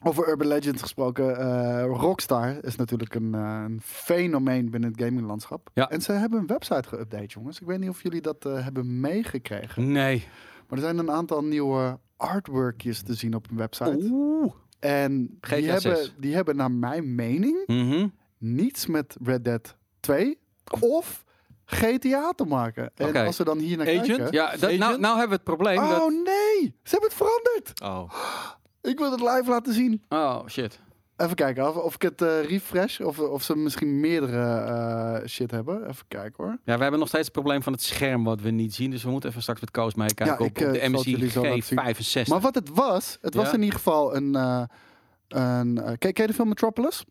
over 0.03 0.29
Urban 0.29 0.47
Legend 0.47 0.81
gesproken. 0.81 1.37
eh, 1.37 1.83
Rockstar 1.85 2.63
is 2.63 2.75
natuurlijk 2.75 3.15
een, 3.15 3.35
eh, 3.35 3.63
een 3.65 3.79
fenomeen 3.83 4.69
binnen 4.69 4.91
het 4.91 5.01
gaminglandschap. 5.01 5.69
Ja. 5.73 5.89
En 5.89 6.01
ze 6.01 6.11
hebben 6.11 6.39
een 6.39 6.47
website 6.47 6.87
geüpdate, 6.95 7.25
jongens. 7.25 7.59
Ik 7.61 7.67
weet 7.67 7.79
niet 7.79 7.89
of 7.89 8.03
jullie 8.03 8.21
dat 8.21 8.45
eh, 8.45 8.63
hebben 8.63 8.99
meegekregen. 8.99 9.91
Nee. 9.91 10.27
Maar 10.67 10.77
er 10.77 10.83
zijn 10.83 10.97
een 10.97 11.11
aantal 11.11 11.43
nieuwe 11.43 11.99
artworkjes 12.17 13.01
te 13.01 13.13
zien 13.13 13.33
op 13.35 13.47
hun 13.49 13.57
website. 13.57 13.97
Oeh. 14.11 14.53
En 14.79 15.37
GTA 15.41 15.55
die 15.55 15.65
hebben, 15.69 15.97
6. 15.97 16.13
die 16.17 16.35
hebben 16.35 16.55
naar 16.55 16.71
mijn 16.71 17.15
mening 17.15 17.63
Mhm. 17.67 18.07
niets 18.37 18.85
met 18.85 19.15
Red 19.23 19.43
Dead 19.43 19.75
2 19.99 20.37
of 20.79 21.23
GTA 21.65 22.31
te 22.31 22.45
maken. 22.45 22.91
En 22.95 23.07
Oké. 23.07 23.25
als 23.25 23.37
we 23.37 23.43
dan 23.43 23.57
hier 23.57 23.77
naar 23.77 23.87
Agent? 23.87 24.05
kijken... 24.05 24.31
Ja, 24.31 24.55
dat, 24.57 24.71
nou, 24.77 24.99
nou 24.99 25.17
hebben 25.17 25.27
we 25.29 25.33
het 25.35 25.43
probleem. 25.43 25.77
Oh 25.77 25.89
dat, 25.89 26.09
nee, 26.09 26.75
ze 26.83 26.89
hebben 26.97 27.09
het 27.09 27.17
veranderd. 27.17 27.81
Oh. 27.81 28.13
Ik 28.81 28.97
wil 28.97 29.11
het 29.11 29.19
live 29.19 29.43
laten 29.49 29.73
zien. 29.73 30.03
oh, 30.09 30.47
shit. 30.47 30.79
Even 31.17 31.35
kijken 31.35 31.67
of, 31.67 31.75
of 31.75 31.95
ik 31.95 32.01
het 32.01 32.21
eh, 32.21 32.43
refresh 32.43 32.99
of, 32.99 33.19
of 33.19 33.43
ze 33.43 33.55
misschien 33.55 33.99
meerdere 33.99 34.43
eh, 34.43 35.27
shit 35.27 35.51
hebben. 35.51 35.87
Even 35.87 36.05
kijken 36.07 36.43
hoor. 36.43 36.57
Ja, 36.63 36.75
we 36.75 36.81
hebben 36.81 36.99
nog 36.99 37.07
steeds 37.07 37.23
het 37.23 37.33
probleem 37.33 37.63
van 37.63 37.73
het 37.73 37.81
scherm 37.83 38.23
wat 38.23 38.41
we 38.41 38.49
niet 38.49 38.75
zien. 38.75 38.91
Dus 38.91 39.03
we 39.03 39.09
moeten 39.09 39.29
even 39.29 39.41
straks 39.41 39.59
met 39.59 39.71
Koos 39.71 39.95
meekijken 39.95 40.25
Ja, 40.25 40.33
op, 40.33 40.57
ik, 40.57 40.57
op 40.57 40.73
eh, 40.73 40.91
de 40.91 40.99
zien. 40.99 41.19
MSI 41.19 42.23
G65. 42.25 42.27
Maar 42.29 42.39
wat 42.39 42.55
het 42.55 42.69
was, 42.69 43.17
het 43.21 43.33
was 43.33 43.53
in 43.53 43.61
ieder 43.61 43.75
geval 43.75 44.15
een... 44.15 44.35
eh 44.35 44.63
een 45.29 45.77
eh, 45.81 45.93
ken, 45.97 46.11
je 46.13 46.27
de 46.27 46.33
film 46.33 46.47
Metropolis? 46.47 47.05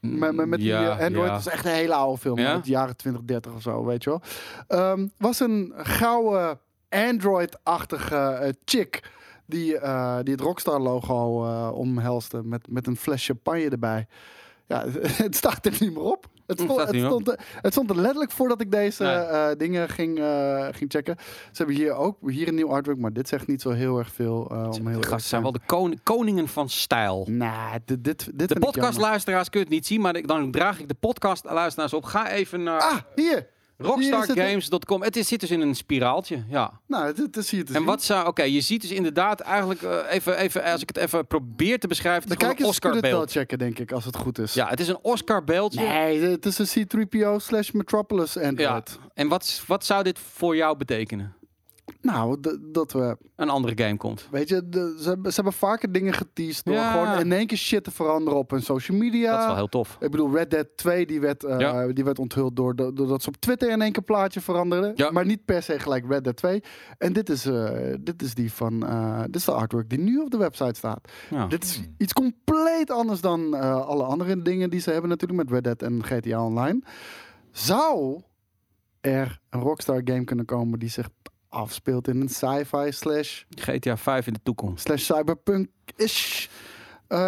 Met, 0.00 0.34
met, 0.34 0.46
met 0.46 0.58
die 0.58 0.68
Ja, 0.68 0.98
eh, 0.98 1.06
Android. 1.06 1.30
Dat 1.30 1.38
is 1.38 1.46
echt 1.46 1.64
een 1.64 1.70
hele 1.72 1.94
oude 1.94 2.20
film. 2.20 2.38
Ja? 2.38 2.52
Uit 2.52 2.64
de 2.64 2.70
jaren 2.70 2.96
20, 2.96 3.22
30 3.22 3.52
of 3.52 3.62
zo, 3.62 3.84
weet 3.84 4.04
je 4.04 4.10
wel. 4.10 4.22
Ehm, 4.68 5.08
was 5.18 5.40
een 5.40 5.72
gouden 5.76 6.58
Android-achtige 6.88 8.16
eh, 8.16 8.52
chick. 8.64 9.10
Die, 9.52 9.78
eh, 9.78 10.18
die 10.22 10.32
het 10.32 10.42
Rockstar-logo 10.42 11.44
eh 11.44 11.70
omhelste. 11.74 12.40
Met, 12.44 12.66
met 12.70 12.86
een 12.86 12.96
fles 12.96 13.24
champagne 13.26 13.68
erbij. 13.68 14.06
Ja, 14.66 14.84
het 15.24 15.36
staat 15.36 15.66
er 15.66 15.76
niet 15.80 15.94
meer 15.94 16.02
op. 16.02 16.26
Het 16.46 16.60
stond, 16.60 16.80
het, 16.80 16.96
stond, 16.96 17.28
er- 17.28 17.38
het 17.62 17.72
stond 17.72 17.90
er 17.90 17.96
letterlijk 17.96 18.30
voordat 18.30 18.60
ik 18.60 18.70
deze 18.70 19.02
Nee. 19.02 19.12
eh, 19.14 19.48
dingen 19.58 19.88
ging, 19.88 20.20
ging 20.70 20.90
checken. 20.90 21.16
Ze 21.18 21.50
hebben 21.52 21.74
hier 21.76 21.92
ook 21.94 22.16
hier 22.30 22.48
een 22.48 22.54
nieuw 22.54 22.70
artwork, 22.72 22.98
maar 22.98 23.12
dit 23.12 23.28
zegt 23.28 23.46
niet 23.46 23.62
zo 23.62 23.70
heel 23.70 23.98
erg 23.98 24.12
veel. 24.12 24.48
eh, 24.50 24.68
om 24.78 24.86
heel 24.86 25.00
gasten 25.00 25.28
zijn 25.28 25.42
wel 25.42 25.52
de 25.52 25.60
koning- 25.66 26.00
koningen 26.02 26.48
van 26.48 26.68
stijl. 26.68 27.26
Nah, 27.30 27.72
dit, 27.84 28.04
dit, 28.04 28.30
dit 28.38 28.48
De 28.48 28.58
podcastluisteraars 28.58 29.48
kun 29.50 29.60
je 29.60 29.66
het 29.66 29.74
niet 29.74 29.86
zien, 29.86 30.00
maar 30.00 30.22
dan 30.22 30.50
draag 30.50 30.80
ik 30.80 30.88
de 30.88 30.94
podcastluisteraars 31.00 31.92
op. 31.94 32.04
Ga 32.04 32.30
even 32.30 32.62
naar 32.62 32.80
Ah, 32.80 32.98
hier! 33.14 33.46
Rockstargames.com. 33.78 35.02
Het 35.02 35.16
is, 35.16 35.28
zit 35.28 35.40
dus 35.40 35.50
in 35.50 35.60
een 35.60 35.74
spiraaltje, 35.74 36.44
ja. 36.48 36.80
Nou, 36.86 37.12
dit 37.14 37.36
is 37.36 37.50
hier 37.50 37.64
te 37.64 37.72
En 37.72 37.78
zien. 37.78 37.84
wat 37.84 38.02
zou... 38.02 38.26
Oké, 38.26 38.42
je 38.42 38.60
ziet 38.60 38.80
dus 38.80 38.90
inderdaad 38.90 39.40
eigenlijk... 39.40 39.82
eh, 39.82 39.98
even, 40.10 40.36
even, 40.38 40.62
als 40.64 40.82
ik 40.82 40.88
het 40.88 40.96
even 40.96 41.26
probeer 41.26 41.78
te 41.78 41.86
beschrijven... 41.88 42.28
De 42.28 42.34
Het 42.34 42.42
een 42.42 42.48
kijkers 42.48 42.78
kunnen 42.78 43.02
het 43.02 43.10
wel 43.10 43.26
checken, 43.26 43.58
denk 43.58 43.78
ik, 43.78 43.92
als 43.92 44.04
het 44.04 44.16
goed 44.16 44.38
is. 44.38 44.54
Ja, 44.54 44.68
het 44.68 44.80
is 44.80 44.88
een 44.88 44.98
Oscar-beeldje. 45.02 45.80
Nee, 45.80 46.20
het 46.20 46.46
is 46.46 46.58
een 46.58 46.86
C3PO 46.86 47.36
slash 47.36 47.70
Metropolis 47.70 48.32
Ja. 48.32 48.40
Android. 48.42 48.98
En 49.14 49.28
wat, 49.28 49.62
wat 49.66 49.84
zou 49.84 50.02
dit 50.02 50.18
voor 50.32 50.56
jou 50.56 50.76
betekenen? 50.76 51.34
Nou, 52.02 52.36
dat 52.72 52.92
we, 52.92 53.16
Een 53.36 53.48
andere 53.48 53.84
game 53.84 53.96
komt. 53.96 54.28
weet 54.30 54.48
je, 54.48 54.68
de- 54.68 54.96
ze, 55.00 55.08
hebben, 55.08 55.30
ze 55.32 55.34
hebben 55.34 55.58
vaker 55.58 55.92
dingen 55.92 56.12
geteased 56.12 56.64
door 56.64 56.74
Ja. 56.74 56.92
gewoon 56.92 57.18
in 57.20 57.32
één 57.32 57.46
keer 57.46 57.58
shit 57.58 57.84
te 57.84 57.90
veranderen 57.90 58.38
op 58.38 58.50
hun 58.50 58.62
social 58.62 58.96
media. 58.98 59.30
Dat 59.30 59.40
is 59.40 59.46
wel 59.46 59.54
heel 59.56 59.68
tof. 59.68 59.96
Ik 60.00 60.10
bedoel, 60.10 60.34
Red 60.34 60.50
Dead 60.50 60.66
2 60.76 61.06
die 61.06 61.20
werd, 61.20 61.42
Ja. 61.58 61.86
die 61.86 62.04
werd 62.04 62.18
onthuld 62.18 62.56
door, 62.56 62.76
door- 62.76 62.94
doordat 62.94 63.22
ze 63.22 63.28
op 63.28 63.36
Twitter 63.36 63.70
in 63.70 63.82
één 63.82 63.92
keer 63.92 64.02
plaatje 64.02 64.40
veranderden. 64.40 64.92
Ja. 64.94 65.10
Maar 65.10 65.26
niet 65.26 65.44
per 65.44 65.62
se 65.62 65.78
gelijk 65.78 66.04
Red 66.08 66.24
Dead 66.24 66.36
2. 66.36 66.62
En 66.98 67.12
dit 67.12 67.28
is, 67.28 67.46
eh, 67.46 67.94
dit 68.00 68.22
is 68.22 68.34
die 68.34 68.52
van, 68.52 68.86
eh, 68.86 69.20
dit 69.26 69.36
is 69.36 69.44
de 69.44 69.52
artwork 69.52 69.88
die 69.90 69.98
nu 69.98 70.18
op 70.18 70.30
de 70.30 70.36
website 70.38 70.74
staat. 70.74 71.08
Dit 71.48 71.64
is 71.64 71.80
iets 71.98 72.12
compleet 72.12 72.90
anders 72.90 73.20
dan 73.20 73.54
alle 73.84 74.02
andere 74.02 74.42
dingen 74.42 74.70
die 74.70 74.80
ze 74.80 74.90
hebben 74.90 75.10
natuurlijk 75.10 75.40
met 75.42 75.50
Red 75.50 75.64
Dead 75.64 75.82
en 75.90 76.04
GTA 76.04 76.44
Online. 76.44 76.82
Zou 77.50 78.20
er 79.00 79.40
een 79.50 79.60
Rockstar 79.60 80.00
game 80.04 80.24
kunnen 80.24 80.44
komen 80.44 80.78
die 80.78 80.88
zich 80.88 81.08
afspeelt 81.52 82.08
in 82.08 82.20
een 82.20 82.28
sci-fi 82.28 82.92
slash, 82.92 83.42
GTA 83.54 83.96
5 83.96 84.26
in 84.26 84.32
de 84.32 84.40
toekomst. 84.42 84.84
slash 84.86 85.02
cyberpunk-ish 85.04 86.46
eh, 87.08 87.18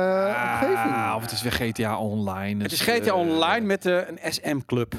omgeving? 0.60 0.92
Ah, 0.94 1.12
of 1.16 1.22
het 1.22 1.30
is 1.32 1.42
weer 1.42 1.52
GTA 1.52 1.98
Online. 1.98 2.62
Het 2.62 2.72
is 2.72 2.78
Dus, 2.78 2.94
GTA 2.96 3.10
eh, 3.10 3.16
Online 3.18 3.66
met 3.66 3.86
eh, 3.86 3.96
een 4.08 4.32
SM-club. 4.32 4.94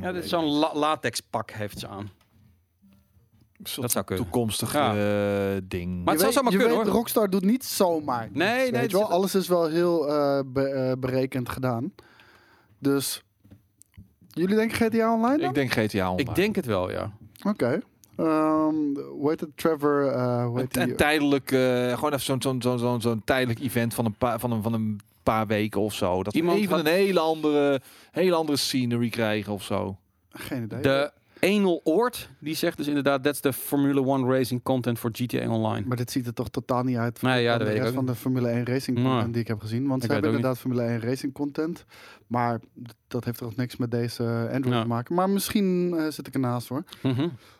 Ja, 0.00 0.12
dit 0.12 0.24
is 0.24 0.30
zo'n 0.30 0.44
la 0.44 0.70
latex 0.74 1.20
pak 1.20 1.50
heeft 1.50 1.78
ze 1.78 1.88
aan. 1.88 2.10
dat 3.76 3.90
zou 3.90 4.04
kunnen. 4.04 4.24
toekomstig 4.24 4.72
Ja. 4.72 4.88
eh, 4.90 5.60
ding. 5.64 6.04
Maar 6.04 6.14
het 6.14 6.14
je 6.14 6.18
zou 6.18 6.24
weet, 6.24 6.32
zomaar 6.34 6.52
je 6.52 6.58
kunnen, 6.58 6.76
weet, 6.76 6.86
hoor. 6.86 6.94
Rockstar 6.96 7.30
doet 7.30 7.44
niet 7.44 7.64
zomaar. 7.64 8.24
iets, 8.26 8.34
Nee, 8.34 8.48
nee, 8.48 8.70
weet 8.70 8.80
het 8.80 8.90
je 8.90 8.96
wel? 8.96 9.06
is- 9.06 9.12
Alles 9.12 9.34
is 9.34 9.48
wel 9.48 9.66
heel 9.68 10.08
eh, 10.08 10.40
be- 10.46 10.68
eh, 10.68 10.92
berekend 10.98 11.48
gedaan. 11.48 11.94
Dus 12.78 13.22
jullie 14.32 14.56
denken 14.56 14.76
GTA 14.76 15.12
Online 15.14 15.38
dan? 15.38 15.48
ik 15.48 15.54
denk 15.54 15.72
GTA 15.72 16.10
Online. 16.10 16.30
Ik 16.30 16.34
denk 16.36 16.56
het 16.56 16.66
wel, 16.66 16.90
ja. 16.90 17.12
Oké. 17.46 17.80
Ehm, 18.16 18.74
hoe 19.10 19.28
heet 19.28 19.40
het? 19.40 19.48
Trevor, 19.56 20.06
eh 20.06 20.44
hoe 20.46 20.58
heet 20.58 20.76
een, 20.76 20.82
die? 20.82 20.90
een 20.90 20.96
tijdelijk, 20.96 21.52
eh, 21.52 21.92
gewoon 21.94 22.12
even 22.12 22.40
zo'n 22.40 22.60
zo'n 22.62 22.78
zo'n 22.78 23.00
zo'n 23.00 23.22
tijdelijk 23.24 23.60
event 23.60 23.94
van 23.94 24.04
een 24.04 24.14
paar 24.14 24.38
van 24.40 24.50
een 24.52 24.62
van 24.62 24.72
een 24.72 25.00
paar 25.22 25.46
weken 25.46 25.80
of 25.80 25.94
zo. 25.94 26.22
Dat 26.22 26.34
Iemand 26.34 26.56
we 26.58 26.62
even 26.62 26.76
had- 26.76 26.86
een 26.86 26.92
hele 26.92 27.20
andere, 27.20 27.80
hele 28.10 28.34
andere 28.34 28.58
scenery 28.58 29.08
krijgen 29.08 29.52
of 29.52 29.62
zo. 29.62 29.96
Geen 30.30 30.62
idee. 30.62 30.80
De 30.80 31.12
Enel 31.40 31.80
Oort, 31.84 32.28
die 32.38 32.54
zegt 32.54 32.76
dus 32.76 32.86
inderdaad... 32.86 33.22
that's 33.22 33.40
the 33.40 33.52
Formula 33.52 34.00
One 34.00 34.32
racing 34.32 34.62
content 34.62 34.98
for 34.98 35.10
GTA 35.12 35.48
Online. 35.48 35.86
Maar 35.86 35.96
dit 35.96 36.10
ziet 36.10 36.26
er 36.26 36.34
toch 36.34 36.48
totaal 36.48 36.82
niet 36.82 36.96
uit 36.96 37.22
Nee, 37.22 37.42
ja, 37.42 37.50
van 37.50 37.58
dat 37.58 37.66
de 37.66 37.72
weet 37.72 37.82
rest 37.82 37.94
van 37.94 38.06
de 38.06 38.14
Formule 38.14 38.48
1 38.48 38.64
racing 38.64 39.02
content 39.02 39.32
die 39.32 39.42
ik 39.42 39.48
heb 39.48 39.60
gezien. 39.60 39.86
Want 39.86 40.02
Ik 40.02 40.06
ze 40.08 40.12
hebben 40.12 40.32
inderdaad 40.32 40.58
Formule 40.58 40.82
1 40.82 41.00
racing 41.00 41.32
content. 41.32 41.84
Maar 42.26 42.60
dat 43.08 43.24
heeft 43.24 43.38
toch 43.38 43.56
niks 43.56 43.76
met 43.76 43.90
deze 43.90 44.50
Android 44.52 44.80
te 44.82 44.88
maken. 44.88 45.14
Maar 45.14 45.30
misschien 45.30 45.94
eh, 45.96 46.10
zit 46.10 46.26
ik 46.26 46.34
ernaast 46.34 46.68
hoor. 46.68 46.84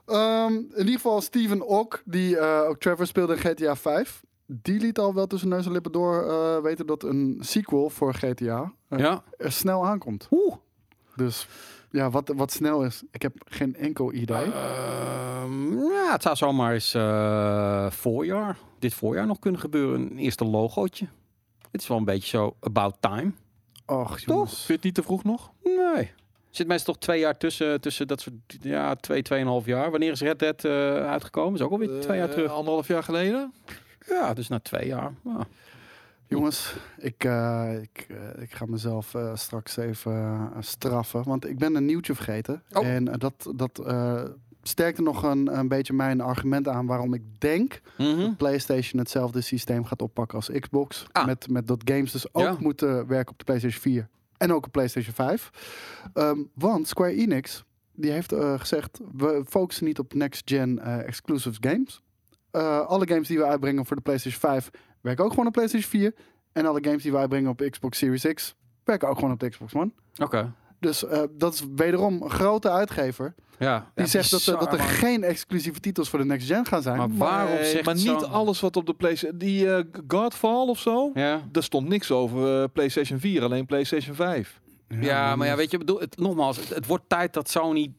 Ehm, 0.06 0.52
in 0.52 0.78
ieder 0.78 0.94
geval 0.94 1.20
Steven 1.20 1.66
Ock, 1.66 2.02
die 2.04 2.38
eh, 2.38 2.68
ook 2.68 2.78
Trevor 2.78 3.06
speelde 3.06 3.34
in 3.34 3.40
GTA 3.40 3.76
5. 3.76 4.22
Die 4.46 4.80
liet 4.80 4.98
al 4.98 5.14
wel 5.14 5.26
tussen 5.26 5.48
neus 5.48 5.66
en 5.66 5.72
lippen 5.72 5.92
door 5.92 6.28
eh, 6.28 6.62
weten 6.62 6.86
dat 6.86 7.02
een 7.02 7.36
sequel 7.40 7.90
voor 7.90 8.14
GTA 8.14 8.72
Ja. 8.88 9.22
er 9.38 9.52
snel 9.52 9.86
aankomt. 9.86 10.26
Oeh. 10.30 10.54
Dus 11.16 11.46
ja, 11.90 12.10
wat, 12.10 12.32
wat 12.36 12.52
snel 12.52 12.84
is, 12.84 13.02
ik 13.10 13.22
heb 13.22 13.32
geen 13.44 13.76
enkel 13.76 14.12
idee. 14.12 14.52
Ehm, 14.52 15.72
ja, 15.78 16.12
het 16.12 16.22
zou 16.22 16.36
zomaar 16.36 16.72
eens 16.72 16.94
eh, 16.94 17.90
voorjaar, 17.90 18.56
dit 18.78 18.94
voorjaar 18.94 19.26
nog 19.26 19.38
kunnen 19.38 19.60
gebeuren. 19.60 20.00
Een 20.00 20.18
eerste 20.18 20.44
logootje. 20.44 21.08
Het 21.70 21.80
is 21.80 21.88
wel 21.88 21.96
een 21.98 22.04
beetje 22.04 22.28
zo 22.28 22.56
about 22.60 22.94
time. 23.00 23.32
Och 23.86 24.18
jongens. 24.20 24.54
Vind 24.54 24.66
je 24.66 24.72
het 24.72 24.82
niet 24.82 24.94
te 24.94 25.02
vroeg 25.02 25.24
nog? 25.24 25.50
Nee. 25.62 26.10
Zit 26.50 26.66
meestal 26.66 26.94
toch 26.94 27.02
twee 27.02 27.20
jaar 27.20 27.36
tussen, 27.36 27.80
tussen 27.80 28.06
dat 28.08 28.20
soort, 28.20 28.34
ja, 28.60 28.94
twee, 28.94 29.22
tweeënhalf 29.22 29.66
jaar. 29.66 29.90
Wanneer 29.90 30.10
is 30.12 30.20
Red 30.20 30.38
Dead 30.38 30.64
eh, 30.64 30.70
uitgekomen? 31.10 31.54
Is 31.54 31.60
ook 31.60 31.70
alweer 31.70 32.00
twee 32.00 32.18
jaar 32.18 32.28
Eh, 32.28 32.34
terug. 32.34 32.50
Anderhalf 32.50 32.88
jaar 32.88 33.02
geleden? 33.02 33.52
Ja, 34.06 34.34
dus 34.34 34.48
na 34.48 34.60
twee 34.60 34.86
jaar. 34.86 35.12
Ja. 35.24 35.46
Jongens, 36.30 36.74
ik, 36.98 37.24
eh, 37.24 37.82
ik, 37.82 38.06
eh, 38.08 38.42
ik 38.42 38.52
ga 38.52 38.64
mezelf 38.68 39.14
eh, 39.14 39.34
straks 39.34 39.76
even 39.76 40.50
straffen. 40.58 41.22
Want 41.24 41.46
ik 41.46 41.58
ben 41.58 41.74
een 41.74 41.84
nieuwtje 41.84 42.14
vergeten. 42.14 42.62
Oh. 42.72 42.86
En 42.86 43.04
dat, 43.04 43.52
dat 43.56 43.82
sterkte 44.62 45.02
nog 45.02 45.22
een, 45.22 45.58
een 45.58 45.68
beetje 45.68 45.92
mijn 45.92 46.20
argument 46.20 46.68
aan 46.68 46.86
waarom 46.86 47.14
ik 47.14 47.22
denk 47.38 47.80
Mhm. 47.98 48.34
PlayStation 48.34 49.00
hetzelfde 49.00 49.40
systeem 49.40 49.84
gaat 49.84 50.02
oppakken 50.02 50.36
als 50.36 50.50
Xbox. 50.58 51.06
Ah. 51.12 51.26
Met, 51.26 51.48
met 51.48 51.66
dat 51.66 51.82
games 51.84 52.12
dus 52.12 52.34
ook 52.34 52.42
Ja. 52.42 52.56
moeten 52.58 53.06
werken 53.06 53.32
op 53.32 53.38
de 53.38 53.44
PlayStation 53.44 53.80
4 53.82 54.08
en 54.36 54.52
ook 54.52 54.66
op 54.66 54.72
PlayStation 54.72 55.14
5. 55.14 55.50
Ehm, 56.14 56.38
want 56.54 56.88
Square 56.88 57.14
Enix 57.14 57.64
die 57.92 58.10
heeft 58.10 58.34
gezegd: 58.56 59.00
we 59.16 59.42
focussen 59.46 59.86
niet 59.86 59.98
op 59.98 60.14
next-gen 60.14 60.78
exclusive 61.04 61.56
games. 61.60 62.02
Alle 62.86 63.08
games 63.08 63.28
die 63.28 63.38
we 63.38 63.44
uitbrengen 63.44 63.86
voor 63.86 63.96
de 63.96 64.02
PlayStation 64.02 64.40
5 64.40 64.70
werken 65.00 65.24
ook 65.24 65.30
gewoon 65.30 65.46
op 65.46 65.52
PlayStation 65.52 65.90
4. 65.90 66.14
En 66.52 66.66
alle 66.66 66.78
games 66.84 67.02
die 67.02 67.12
we 67.12 67.18
uitbrengen 67.18 67.50
op 67.50 67.66
Xbox 67.70 67.98
Series 67.98 68.26
X 68.34 68.54
werken 68.84 69.08
ook 69.08 69.14
gewoon 69.18 69.32
op 69.32 69.40
de 69.40 69.48
Xbox 69.48 69.74
One. 69.74 69.90
Oké. 70.18 70.52
Dus 70.80 71.04
eh, 71.06 71.22
dat 71.30 71.54
is 71.54 71.62
wederom 71.76 72.22
een 72.22 72.30
grote 72.30 72.70
uitgever. 72.70 73.34
Ja. 73.58 73.78
Die 73.94 74.04
Ja, 74.04 74.10
zegt 74.10 74.30
dat, 74.30 74.46
er- 74.46 74.58
dat 74.58 74.72
er 74.72 74.78
man. 74.78 74.86
geen 74.86 75.24
exclusieve 75.24 75.80
titels 75.80 76.08
voor 76.08 76.18
de 76.18 76.24
next 76.24 76.46
gen 76.46 76.66
gaan 76.66 76.82
zijn. 76.82 76.96
Maar 76.96 77.16
waarom 77.16 77.54
Nee, 77.54 77.64
zegt 77.64 77.84
maar 77.84 77.94
niet 77.94 78.10
alles 78.24 78.60
wat 78.60 78.76
op 78.76 78.86
de 78.86 78.94
PlayStation... 78.94 79.38
Die 79.38 79.74
eh, 79.74 79.84
Godfall 80.08 80.68
of 80.68 80.78
zo, 80.78 81.10
Ja. 81.14 81.42
daar 81.52 81.62
stond 81.62 81.88
niks 81.88 82.10
over 82.10 82.62
eh, 82.62 82.68
PlayStation 82.72 83.18
4, 83.18 83.42
alleen 83.42 83.66
PlayStation 83.66 84.14
5. 84.14 84.60
Ja, 85.00 85.36
maar 85.36 85.46
ja, 85.46 85.56
weet 85.56 85.70
je, 85.70 85.72
ik 85.78 85.86
bedoel, 85.86 86.00
het, 86.00 86.18
nogmaals, 86.18 86.56
het, 86.56 86.68
het 86.68 86.86
wordt 86.86 87.04
tijd 87.08 87.32
dat 87.32 87.50
Sony, 87.50 87.92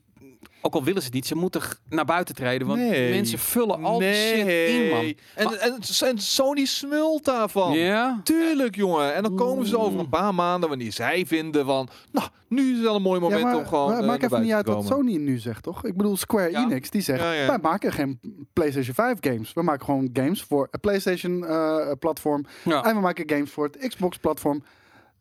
ook 0.62 0.74
al 0.74 0.84
willen 0.84 1.00
ze 1.02 1.06
het 1.06 1.16
niet, 1.16 1.28
ze 1.28 1.36
moeten 1.36 1.62
naar 1.90 2.06
buiten 2.06 2.36
treden. 2.36 2.68
Want 2.68 2.80
Nee. 2.80 3.14
mensen 3.14 3.40
vullen 3.40 3.84
al 3.84 4.00
die 4.00 4.14
shit 4.14 4.48
in, 4.48 4.90
man. 4.90 5.14
En, 5.36 5.46
Maar- 5.46 5.54
en, 5.54 5.78
en 6.08 6.18
Sony 6.18 6.66
smult 6.66 7.26
daarvan. 7.26 7.72
Ja? 7.74 8.22
Tuurlijk, 8.24 8.76
jongen. 8.76 9.14
En 9.14 9.24
dan 9.24 9.36
komen 9.36 9.66
ze 9.66 9.78
over 9.80 10.00
een 10.00 10.10
paar 10.10 10.36
maanden 10.36 10.70
wanneer 10.70 10.92
zij 10.92 11.26
vinden 11.26 11.66
van... 11.66 11.90
Nou, 12.12 12.28
nu 12.48 12.68
is 12.70 12.74
het 12.76 12.82
wel 12.86 12.96
een 12.96 13.02
mooi 13.02 13.20
Ja, 13.20 13.26
moment 13.26 13.44
maar, 13.44 13.56
om 13.58 13.66
gewoon 13.66 13.90
maar 13.90 14.00
eh, 14.00 14.06
maakt 14.08 14.22
naar 14.22 14.30
even 14.32 14.42
niet 14.44 14.54
uit 14.54 14.68
wat. 14.68 14.86
Sony 14.86 15.16
nu 15.18 15.38
zegt, 15.38 15.64
toch? 15.64 15.86
Ik 15.86 15.98
bedoel, 15.98 16.18
Square 16.18 16.52
Ja. 16.52 16.64
Enix 16.64 16.90
die 16.90 17.02
zegt, 17.02 17.22
Ja, 17.22 17.32
ja. 17.32 17.48
wij 17.48 17.58
maken 17.62 17.92
geen 17.92 18.20
PlayStation 18.54 18.96
5 18.96 19.18
games. 19.22 19.54
We 19.54 19.62
maken 19.64 19.86
gewoon 19.86 20.10
games 20.14 20.42
voor 20.44 20.68
het 20.72 20.82
PlayStation 20.82 21.46
eh, 21.46 21.92
platform. 22.00 22.46
Ja. 22.64 22.84
En 22.84 22.96
we 22.96 23.02
maken 23.02 23.30
games 23.30 23.52
voor 23.52 23.70
het 23.72 23.88
Xbox 23.88 24.18
platform. 24.18 24.64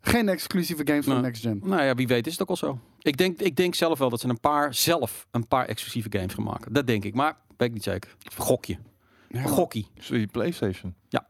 Geen 0.01 0.29
exclusieve 0.29 0.83
games 0.87 1.05
voor 1.05 1.13
Nee. 1.13 1.23
de 1.23 1.29
next 1.29 1.43
gen. 1.43 1.61
Nou 1.63 1.83
ja, 1.83 1.95
wie 1.95 2.07
weet 2.07 2.27
is 2.27 2.33
het 2.33 2.43
ook 2.43 2.49
al 2.49 2.57
zo. 2.57 2.79
Ik 3.03 3.17
denk, 3.17 3.41
ik 3.41 3.57
denk 3.57 3.75
zelf 3.75 3.99
wel 3.99 4.11
dat 4.11 4.21
ze 4.21 4.29
een 4.29 4.41
paar, 4.41 4.75
zelf 4.75 5.27
een 5.31 5.47
paar 5.49 5.67
exclusieve 5.67 6.09
games 6.11 6.35
gaan 6.35 6.45
maken. 6.45 6.73
Dat 6.73 6.87
denk 6.87 7.05
ik, 7.05 7.15
maar 7.15 7.37
weet 7.57 7.69
ik 7.69 7.75
niet 7.75 7.83
zeker. 7.83 8.17
Gokje. 8.37 8.79
Gokkie. 9.45 9.87
Sorry, 9.99 10.27
PlayStation. 10.27 10.95
Ja. 11.09 11.29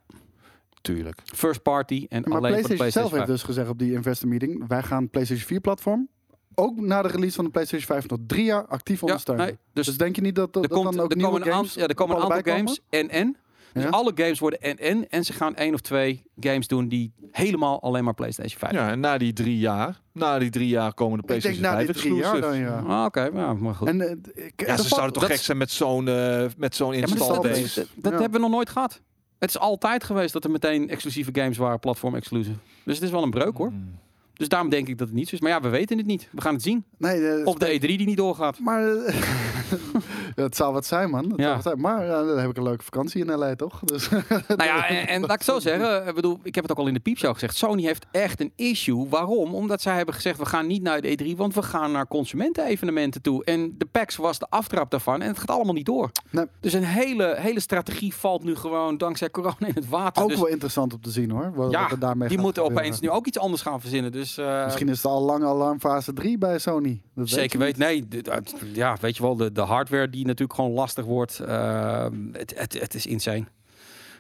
Tuurlijk. 0.81 1.21
First 1.25 1.63
party 1.63 2.07
en 2.09 2.23
Maar 2.29 2.39
alleen 2.39 2.53
voor 2.53 2.69
de 2.69 2.75
PlayStation 2.75 2.91
zelf 2.91 2.93
PlayStation 2.93 3.19
heeft 3.19 3.27
dus 3.27 3.43
gezegd 3.43 3.69
op 3.69 3.79
die 3.79 3.93
investor 3.93 4.29
meeting, 4.29 4.65
wij 4.69 4.83
gaan 4.83 5.11
PlayStation 5.11 5.47
4 5.47 5.61
platform 5.61 6.09
ook 6.55 6.81
na 6.81 7.03
de 7.03 7.09
release 7.09 7.35
van 7.35 7.45
de 7.45 7.51
PlayStation 7.51 7.87
5 7.87 8.09
nog 8.09 8.19
drie 8.27 8.45
jaar 8.45 8.67
actief 8.67 8.99
5. 8.99 9.03
ondersteunen. 9.03 9.45
Ja, 9.45 9.51
nee, 9.51 9.61
dus 9.73 9.87
Dus 9.87 9.97
denk 9.97 10.17
je 10.17 10.23
niet 10.23 10.35
dat, 10.35 10.53
dat, 10.53 10.63
er, 10.63 10.71
komt, 10.71 10.93
dan 10.93 11.01
ook 11.01 11.11
er 11.11 11.17
nieuwe 11.17 11.33
komen 11.33 11.53
games 11.53 11.75
ja, 11.75 11.87
er 11.87 11.95
komen 11.95 12.17
een 12.17 12.23
aantal 12.23 12.55
games 12.55 12.81
en 12.89 13.09
en. 13.09 13.37
Dus 13.73 13.83
Ja? 13.83 13.89
alle 13.89 14.13
games 14.15 14.39
worden 14.39 14.61
en 14.61 14.79
en. 14.79 15.09
En 15.09 15.25
ze 15.25 15.33
gaan 15.33 15.55
één 15.57 15.75
of 15.75 15.81
twee 15.81 16.23
games 16.41 16.67
doen 16.67 16.89
die 16.89 17.13
helemaal 17.31 17.83
alleen 17.83 18.05
maar 18.05 18.15
PlayStation 18.15 18.59
5. 18.59 18.73
Ja, 18.73 18.91
en 18.91 19.01
na 19.01 19.19
die 19.19 19.33
drie 19.33 19.59
jaar, 19.59 20.01
na 20.13 20.39
die 20.39 20.51
drie 20.51 20.69
jaar 20.69 20.95
komen 20.95 21.19
de 21.27 21.35
Ik 21.35 21.43
denk 21.43 21.55
PlayStation 21.57 21.73
na 21.73 21.85
5 21.85 21.93
die 21.93 22.03
drie 22.03 22.15
jaar 22.23 22.41
dan, 22.41 22.57
ja. 22.59 22.79
Ah, 23.01 23.05
Oké, 23.05 23.31
ja, 23.35 23.55
maar 23.55 23.75
goed. 23.75 23.89
En, 23.89 24.01
eh, 24.01 24.45
ik, 24.47 24.67
Ja, 24.67 24.77
ze 24.77 24.89
zouden 24.89 25.13
toch 25.13 25.27
gek 25.27 25.37
zijn 25.41 25.57
met 25.59 25.71
zo'n 25.71 26.09
eh, 26.09 26.45
met 26.57 26.75
zo'n 26.75 26.93
install 26.95 27.19
dat, 27.19 27.29
dat, 27.43 27.43
base. 27.43 27.81
dat, 27.81 27.89
dat 27.97 28.13
Ja. 28.13 28.19
hebben 28.21 28.41
we 28.41 28.47
nog 28.47 28.55
nooit 28.55 28.71
gehad. 28.71 29.01
Het 29.39 29.49
is 29.51 29.59
altijd 29.59 30.05
geweest 30.05 30.33
dat 30.33 30.45
er 30.45 30.51
meteen 30.51 30.89
exclusieve 30.89 31.31
games 31.35 31.57
waren, 31.57 31.79
platform 31.81 32.15
exclusive. 32.15 32.57
Dus 32.85 32.95
het 32.95 33.05
is 33.05 33.11
wel 33.11 33.23
een 33.23 33.31
breuk 33.31 33.57
hoor. 33.57 33.69
Hmm. 33.69 33.99
Dus 34.41 34.49
daarom 34.49 34.69
denk 34.71 34.89
ik 34.89 34.99
dat 34.99 35.07
het 35.09 35.17
niet 35.17 35.29
zo 35.29 35.35
is. 35.35 35.41
Maar 35.41 35.51
ja, 35.51 35.61
we 35.61 35.69
weten 35.69 35.97
het 35.99 36.07
niet. 36.07 36.29
We 36.33 36.41
gaan 36.41 36.53
het 36.55 36.63
zien. 36.63 36.85
nee, 36.99 37.29
eh, 37.29 37.47
Of 37.47 37.55
de 37.55 37.75
E3 37.77 37.81
die 37.81 38.07
niet 38.07 38.17
doorgaat. 38.17 38.59
Maar 38.59 38.97
eh, 38.97 39.15
het 40.35 40.57
zou 40.57 40.73
wat 40.73 40.87
zijn, 40.87 41.11
man. 41.11 41.25
Het 41.31 41.37
Ja. 41.37 41.43
zou 41.43 41.55
wat 41.55 41.63
zijn. 41.63 41.81
Maar 41.81 42.05
ja, 42.05 42.25
dan 42.25 42.39
heb 42.39 42.51
ik 42.51 42.57
een 42.57 42.63
leuke 42.63 42.85
vakantie 42.85 43.25
in 43.25 43.31
LA, 43.39 43.55
toch? 43.55 43.81
Dus, 43.85 44.09
Nou 44.49 44.65
ja, 44.65 44.89
en, 44.89 45.07
en 45.09 45.21
laat 45.21 45.33
ik 45.33 45.43
zo 45.43 45.59
zeggen. 45.59 46.07
Ik 46.09 46.15
bedoel, 46.15 46.41
ik 46.43 46.55
heb 46.55 46.65
het 46.65 46.73
ook 46.73 46.79
al 46.79 46.87
in 46.87 46.95
de 46.95 47.01
piepshow 47.01 47.33
gezegd. 47.33 47.57
Sony 47.57 47.83
heeft 47.83 48.07
echt 48.11 48.41
een 48.41 48.53
issue. 48.57 49.09
Waarom? 49.09 49.55
Omdat 49.55 49.81
zij 49.83 49.97
hebben 49.97 50.15
gezegd, 50.15 50.39
we 50.39 50.47
gaan 50.47 50.67
niet 50.67 50.83
naar 50.83 51.01
de 51.01 51.19
E3, 51.33 51.37
want 51.37 51.55
we 51.55 51.63
gaan 51.63 51.93
naar 51.93 52.07
consumentenevenementen 52.07 53.23
toe. 53.23 53.45
En 53.45 53.75
de 53.79 53.85
PAX 53.87 54.17
was 54.17 54.39
de 54.39 54.47
aftrap 54.49 54.91
daarvan 54.91 55.23
en 55.23 55.29
het 55.29 55.39
gaat 55.39 55.51
allemaal 55.51 55.75
niet 55.75 55.87
door. 55.87 56.11
Nee. 56.31 56.45
Dus 56.61 56.73
een 56.73 56.85
hele, 56.85 57.35
hele 57.39 57.61
strategie 57.61 58.15
valt 58.15 58.45
nu 58.45 58.57
gewoon 58.57 58.99
dankzij 58.99 59.31
corona 59.31 59.57
in 59.67 59.75
het 59.75 59.89
water. 59.89 60.23
ook 60.23 60.29
Dus 60.29 60.39
wel 60.39 60.49
interessant 60.49 60.93
om 60.95 61.01
te 61.01 61.11
zien, 61.11 61.31
hoor. 61.31 61.53
Wat, 61.55 61.71
Ja, 61.71 61.83
wat 61.83 61.91
er 61.91 61.99
daarmee 61.99 62.29
die 62.29 62.39
moeten 62.39 62.63
gebeuren. 62.63 62.87
opeens 62.87 63.01
nu 63.03 63.11
ook 63.11 63.27
iets 63.27 63.39
anders 63.39 63.63
gaan 63.63 63.81
verzinnen. 63.81 64.13
Dus 64.13 64.30
eh, 64.39 64.65
Misschien 64.65 64.89
is 64.89 64.97
het 64.97 65.07
al 65.07 65.23
lang 65.23 65.45
alarmfase 65.45 66.13
3 66.13 66.39
bij 66.39 66.59
Sony. 66.59 66.91
Dat 67.15 67.25
weet 67.25 67.29
Zeker 67.29 67.59
weet, 67.59 67.77
nee, 67.77 68.09
dit- 68.09 68.29
uit- 68.29 68.55
ja, 68.73 68.97
weet 69.01 69.17
je 69.17 69.23
wel, 69.23 69.37
de, 69.37 69.53
de 69.53 69.61
hardware 69.61 70.09
die 70.11 70.25
natuurlijk 70.27 70.55
gewoon 70.55 70.71
lastig 70.73 71.05
wordt, 71.05 71.39
eh, 71.39 72.07
het, 72.33 72.59
het, 72.59 72.81
het 72.81 72.95
is 72.95 73.07
insane. 73.07 73.45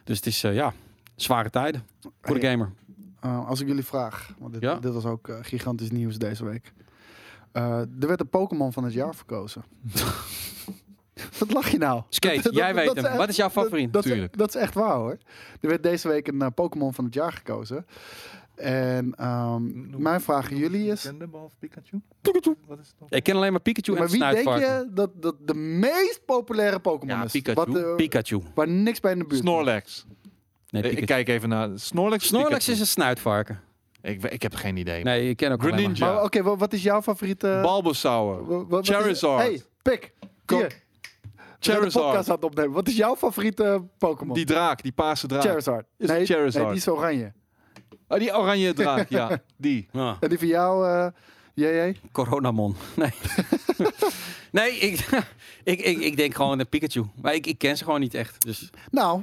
Dus 0.04 0.16
het 0.16 0.26
is, 0.26 0.44
eh, 0.44 0.54
ja, 0.54 0.72
zware 1.16 1.50
tijden 1.50 1.86
voor 2.22 2.40
de 2.40 2.46
gamer. 2.46 2.70
Uh, 3.24 3.48
als 3.48 3.60
ik 3.60 3.66
jullie 3.66 3.84
vraag, 3.84 4.32
want 4.38 4.52
dit, 4.52 4.62
Ja? 4.62 4.74
dit 4.74 4.92
was 4.92 5.04
ook 5.04 5.28
eh, 5.28 5.36
gigantisch 5.42 5.90
nieuws 5.90 6.16
deze 6.16 6.44
week. 6.44 6.72
Er 7.52 7.86
werd 7.98 8.20
een 8.20 8.28
Pokémon 8.28 8.72
van 8.72 8.84
het 8.84 8.92
jaar 8.92 9.14
verkozen. 9.14 9.64
Wat 11.38 11.52
lach 11.52 11.68
je 11.68 11.78
nou? 11.78 12.02
Skate, 12.08 12.42
Dat- 12.42 12.54
jij 12.54 12.66
dat- 12.72 12.84
weet 12.84 12.94
dat 12.94 13.04
hem. 13.08 13.16
Wat 13.16 13.28
is 13.28 13.36
jouw 13.36 13.50
favoriet? 13.50 13.84
Dat, 13.84 13.92
dat, 13.92 14.04
is, 14.04 14.10
Tuurlijk. 14.10 14.38
dat 14.38 14.48
is 14.48 14.54
echt 14.54 14.74
waar 14.74 14.94
hoor. 14.96 15.18
Er 15.60 15.68
werd 15.68 15.82
deze 15.82 16.08
week 16.08 16.28
een 16.28 16.42
eh, 16.42 16.48
Pokémon 16.54 16.94
van 16.94 17.04
het 17.04 17.14
jaar 17.14 17.32
gekozen. 17.32 17.86
En 18.60 19.14
ehm, 19.16 20.02
mijn 20.02 20.20
vraag 20.20 20.50
aan 20.50 20.56
jullie 20.56 20.90
is... 20.90 21.10
Pikachu? 21.58 22.00
Wat 22.66 22.78
is 22.78 22.94
het? 22.98 23.14
Ik 23.14 23.22
ken 23.22 23.36
alleen 23.36 23.52
maar 23.52 23.60
Pikachu 23.60 23.92
en 23.92 23.98
Maar 23.98 24.08
wie 24.08 24.20
denk 24.20 24.48
je 24.58 24.88
dat, 24.90 25.10
dat 25.14 25.36
de 25.40 25.54
meest 25.54 26.20
populaire 26.24 26.78
Pokémon 26.80 27.16
Ja, 27.16 27.24
is? 27.24 27.32
Pikachu. 27.32 27.72
Wat, 27.72 27.82
eh, 27.82 27.94
Pikachu. 27.94 28.40
waar 28.54 28.68
niks 28.68 29.00
bij 29.00 29.12
in 29.12 29.18
de 29.18 29.24
buurt. 29.24 29.40
Snorlax. 29.40 30.06
Nee. 30.70 30.82
Ik 30.82 31.06
kijk 31.06 31.28
even 31.28 31.48
naar 31.48 31.68
Snorlax. 31.74 32.26
Snorlax 32.26 32.52
Pikachu? 32.52 32.72
is 32.72 32.80
een 32.80 32.86
snuitvarken. 32.86 33.60
Ik, 34.02 34.22
ik 34.24 34.42
heb 34.42 34.54
geen 34.54 34.76
idee. 34.76 35.02
Nee, 35.04 35.28
ik 35.28 35.36
ken 35.36 35.52
ook 35.52 35.60
alleen 35.60 35.72
Greninja. 35.74 36.04
maar. 36.04 36.14
Maar 36.14 36.24
oké, 36.24 36.42
wa- 36.42 36.56
wat 36.56 36.72
is 36.72 36.82
jouw 36.82 37.02
favoriete... 37.02 37.58
Bulbasaur. 37.62 38.64
Charizard. 38.80 39.42
Hey, 39.42 39.62
pik. 39.82 40.12
Hier. 40.46 40.68
De 40.68 41.72
Charizard. 41.72 42.04
podcast 42.04 42.28
aan 42.28 42.34
het 42.34 42.44
opnemen. 42.44 42.72
Wat 42.72 42.88
is 42.88 42.96
jouw 42.96 43.16
favoriete 43.16 43.82
Pokémon? 43.98 44.34
Die 44.34 44.44
draak, 44.44 44.82
die 44.82 44.92
paarse 44.92 45.26
draak. 45.26 45.42
Charizard. 45.42 45.86
Is 45.96 46.08
nee, 46.08 46.18
het 46.18 46.28
Charizard? 46.28 46.64
nee, 46.64 46.72
die 46.72 46.82
is 46.82 46.88
oranje. 46.88 47.32
Oh, 48.10 48.18
die 48.18 48.36
oranje 48.38 48.72
draak, 48.72 49.08
ja. 49.08 49.40
Die. 49.56 49.88
Ja. 49.92 50.16
En 50.20 50.28
die 50.28 50.38
van 50.38 50.46
jou, 50.48 50.86
eh 50.88 51.06
JJ? 51.54 51.96
Coronamon. 52.12 52.76
Nee. 52.96 53.10
nee, 54.52 54.70
ik, 54.78 55.08
ik, 55.72 55.80
ik, 55.80 55.98
ik 55.98 56.16
denk 56.16 56.34
gewoon 56.34 56.58
de 56.58 56.64
Pikachu. 56.64 57.04
Maar 57.22 57.34
ik, 57.34 57.46
ik 57.46 57.58
ken 57.58 57.76
ze 57.76 57.84
gewoon 57.84 58.00
niet 58.00 58.14
echt. 58.14 58.44
Dus 58.46 58.70
Nou, 58.90 59.22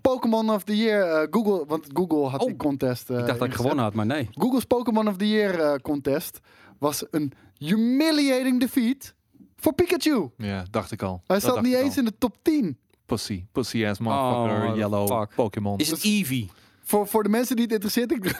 Pokémon 0.00 0.50
of 0.50 0.62
the 0.64 0.76
Year. 0.76 1.22
eh, 1.22 1.26
Google, 1.30 1.64
want 1.66 1.86
Google 1.92 2.28
had 2.28 2.40
die 2.40 2.48
Oh, 2.50 2.56
contest. 2.58 3.10
eh, 3.10 3.18
ik 3.18 3.26
dacht 3.26 3.38
dat 3.38 3.48
ik 3.48 3.54
gewonnen 3.54 3.84
had, 3.84 3.94
maar 3.94 4.06
nee. 4.06 4.28
Google's 4.32 4.64
Pokémon 4.64 5.08
of 5.08 5.16
the 5.16 5.28
Year 5.28 5.60
eh, 5.60 5.74
contest 5.82 6.40
was 6.78 7.04
een 7.10 7.32
humiliating 7.58 8.60
defeat 8.60 9.14
voor 9.56 9.72
Pikachu. 9.74 10.30
Ja, 10.36 10.64
dacht 10.70 10.92
ik 10.92 11.02
al. 11.02 11.22
Hij 11.26 11.38
Dat 11.38 11.50
dacht 11.54 11.66
niet 11.66 11.74
eens 11.74 11.92
al. 11.92 11.98
in 11.98 12.04
de 12.04 12.18
top 12.18 12.36
10. 12.42 12.78
Pussy. 13.06 13.44
Pussy 13.52 13.86
ass 13.86 14.00
motherfucker. 14.00 14.70
Oh, 14.70 14.76
yellow 14.76 15.18
fuck. 15.20 15.34
Pokémon. 15.34 15.78
Is 15.78 15.90
het 15.90 16.04
Eevee? 16.04 16.50
Voor, 16.84 17.06
voor 17.06 17.22
de 17.22 17.28
mensen 17.28 17.56
die 17.56 17.64
het 17.64 17.74
interesseert, 17.74 18.12
ik 18.12 18.38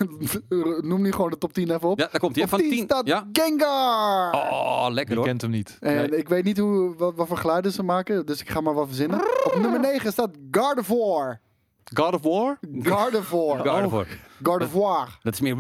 noem 0.89 1.03
nu 1.03 1.13
gewoon 1.13 1.31
de 1.31 1.39
top 1.39 1.53
10 1.53 1.71
even 1.71 1.89
op. 1.89 1.99
Ja, 1.99 2.09
daar 2.11 2.21
komt 2.21 2.37
hij. 2.37 2.49
Van 2.49 2.59
10 2.59 2.71
10. 2.71 2.79
staat 2.85 3.07
Ja. 3.07 3.29
Gengar. 3.33 4.33
Oh, 4.35 4.87
lekker 4.91 5.11
Je 5.15 5.19
hoor. 5.21 5.29
kent 5.29 5.41
hem 5.43 5.51
niet. 5.51 5.77
En 5.81 5.95
Nee. 5.95 6.19
ik 6.19 6.29
weet 6.29 6.45
niet 6.45 6.59
hoe, 6.59 6.95
wat, 6.97 7.15
wat 7.15 7.29
voor 7.29 7.37
geluiden 7.37 7.73
ze 7.73 7.83
maken, 7.83 8.27
dus 8.27 8.41
ik 8.41 8.51
ga 8.51 8.61
maar 8.61 8.75
wat 8.75 8.87
verzinnen. 8.87 9.21
Op 9.45 9.57
nummer 9.61 9.81
9 9.81 10.13
staat 10.13 10.31
Gardevoir. 10.51 11.41
God 11.95 12.15
of 12.15 12.23
War? 12.23 12.59
Gardevoir. 12.83 13.59
Gardevoir. 13.65 14.07
Oh, 14.07 14.47
Gardevoir. 14.47 15.19
Dat 15.23 15.33
is 15.33 15.41
meer... 15.41 15.57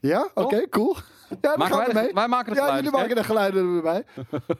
Ja, 0.00 0.28
oké, 0.34 0.68
cool. 0.68 0.96
Ja, 1.40 1.54
Maken 1.56 1.76
gaan 1.76 1.92
wij, 1.92 2.02
mee. 2.02 2.12
wij 2.12 2.28
maken 2.28 2.54
de 2.54 2.60
Ja, 2.60 2.74
jullie 2.74 2.90
maken 2.90 3.16
de 3.16 3.24
geluiden 3.24 3.76
erbij. 3.76 4.04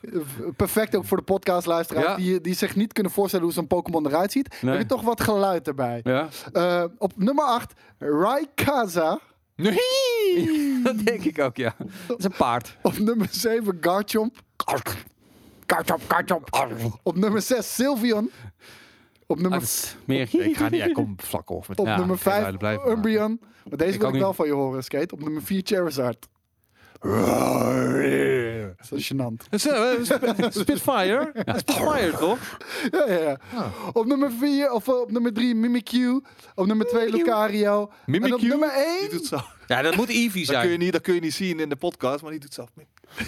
Perfect 0.56 0.96
ook 0.96 1.04
voor 1.04 1.16
de 1.16 1.22
podcastluisteraars 1.22 2.06
Ja. 2.06 2.16
die, 2.16 2.40
die 2.40 2.54
zich 2.54 2.76
niet 2.76 2.92
kunnen 2.92 3.12
voorstellen 3.12 3.44
hoe 3.44 3.54
zo'n 3.54 3.66
Pokémon 3.66 4.06
eruit 4.06 4.32
ziet. 4.32 4.56
Nee. 4.60 4.70
Heb 4.72 4.80
je 4.82 4.86
toch 4.88 5.02
wat 5.02 5.20
geluid 5.20 5.68
erbij. 5.68 6.00
Ja, 6.04 6.28
Eh, 6.52 6.84
op 6.98 7.12
nummer 7.16 7.44
8, 7.44 7.72
Raikasa. 7.98 9.18
Nee! 9.56 10.80
dat 10.84 10.98
denk 10.98 11.24
ik 11.24 11.38
ook, 11.40 11.56
ja. 11.56 11.74
Dat 12.06 12.18
is 12.18 12.24
een 12.24 12.34
paard. 12.36 12.76
Op 12.82 12.98
nummer 12.98 13.26
7, 13.30 13.78
Garchomp. 13.80 14.36
Garchomp, 15.66 16.02
Garchomp. 16.08 16.48
Op 17.02 17.16
nummer 17.16 17.42
6, 17.42 17.74
Sylveon. 17.74 18.30
Op 19.26 19.36
Ah, 19.36 19.42
nummer, 19.42 19.62
is 19.62 19.96
meer... 20.04 20.28
Ik 20.32 20.56
ga 20.56 20.68
niet, 20.68 20.84
ik 20.84 20.94
kom 20.94 21.14
vlak 21.16 21.50
af 21.50 21.68
met 21.68 21.78
op 21.78 21.86
Ja, 21.86 21.96
nummer 21.96 22.16
geen 22.18 22.32
5, 22.32 22.34
geluiden 22.34 22.58
blijven 22.60 22.82
maken. 22.84 22.96
Umbreon. 22.96 23.40
Maar 23.68 23.78
deze 23.78 23.92
Ik 23.94 24.00
wil 24.00 24.08
ik 24.08 24.14
wel 24.18 24.26
niet. 24.26 24.36
van 24.36 24.46
je 24.46 24.52
horen, 24.52 24.84
Skate. 24.84 25.14
Op 25.14 25.20
nummer 25.22 25.42
4, 25.42 25.60
Charizard. 25.64 26.28
Dat 28.88 28.98
is 28.98 29.12
gênant. 29.12 29.44
Eh, 29.50 29.58
Sp- 29.58 30.50
Spitfire? 30.62 31.32
Spitfire, 31.56 32.12
toch? 32.18 32.38
Ja, 32.90 33.04
ja, 33.12 33.18
ja. 33.18 33.38
Op 33.92 34.06
nummer 34.06 34.30
4, 34.32 34.70
of 34.72 34.88
eh, 34.88 35.00
op 35.00 35.10
nummer 35.10 35.32
3, 35.32 35.54
Mimikyu. 35.54 36.22
Op 36.54 36.66
nummer 36.66 36.86
2, 36.86 37.10
Lucario. 37.10 37.90
En 38.06 38.34
op 38.34 38.40
nummer 38.40 38.68
Die 38.68 38.98
1, 39.00 39.10
doet 39.10 39.26
zo. 39.26 39.38
Ja, 39.66 39.82
dat 39.82 39.96
moet 39.96 40.08
Eevee 40.08 40.46
Dat 40.46 40.54
kun, 40.54 40.62
je 40.62 40.68
zijn. 40.68 40.78
niet, 40.78 40.92
dat 40.92 41.00
kun 41.02 41.14
je 41.14 41.20
niet 41.20 41.34
zien 41.34 41.60
in 41.60 41.68
de 41.68 41.76
podcast, 41.76 42.22
maar 42.22 42.30
die 42.30 42.40
doet 42.40 42.54
zelf 42.54 42.68
mee. 42.74 42.86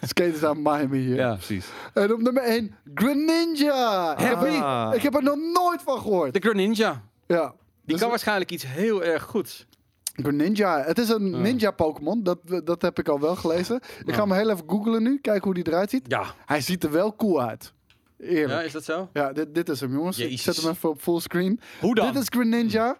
Skate 0.00 0.32
is 0.34 0.42
aan 0.44 0.62
Miami 0.62 0.98
hier. 0.98 1.16
Ja. 1.16 1.34
Precies. 1.34 1.66
En 1.94 2.12
op 2.12 2.20
nummer 2.20 2.42
1, 2.42 2.74
Greninja. 2.94 4.12
Ik 4.18 4.24
heb, 4.24 4.36
Ah. 4.36 4.88
er- 4.90 4.94
ik 4.96 5.02
heb 5.02 5.14
er 5.14 5.22
nog 5.22 5.36
nooit 5.36 5.82
van 5.82 5.98
gehoord. 6.00 6.32
De 6.32 6.40
Greninja. 6.40 7.02
Ja. 7.26 7.42
Die 7.48 7.52
Dus- 7.84 8.00
kan 8.00 8.08
waarschijnlijk 8.10 8.50
iets 8.50 8.66
heel 8.66 9.04
erg 9.04 9.22
goeds. 9.22 9.66
Greninja. 10.14 10.82
Het 10.82 10.98
is 10.98 11.08
een 11.08 11.30
Ja. 11.30 11.36
ninja 11.38 11.70
Pokémon. 11.70 12.22
Dat, 12.22 12.38
dat 12.64 12.82
heb 12.82 12.98
ik 12.98 13.08
al 13.08 13.20
wel 13.20 13.36
gelezen. 13.36 13.76
Ik 13.76 14.06
Ja. 14.06 14.14
ga 14.14 14.20
hem 14.22 14.32
heel 14.32 14.50
even 14.50 14.64
googlen 14.66 15.02
nu. 15.02 15.18
Kijken 15.20 15.44
hoe 15.44 15.54
die 15.54 15.66
eruit 15.66 15.90
ziet. 15.90 16.04
Ja. 16.08 16.24
Hij 16.46 16.60
ziet 16.60 16.84
er 16.84 16.90
wel 16.90 17.16
cool 17.16 17.42
uit. 17.42 17.72
Ja, 18.16 18.26
Eerlijk. 18.26 18.66
is 18.66 18.72
dat 18.72 18.84
zo? 18.84 19.08
Ja, 19.12 19.32
dit, 19.32 19.54
dit 19.54 19.68
is 19.68 19.80
hem, 19.80 19.92
jongens. 19.92 20.18
Ik 20.18 20.40
zet 20.40 20.56
hem 20.56 20.70
even 20.70 20.88
op 20.88 21.00
fullscreen. 21.00 21.60
Hoe 21.80 21.94
dan? 21.94 22.12
Dit 22.12 22.22
is 22.22 22.28
Greninja. 22.30 22.98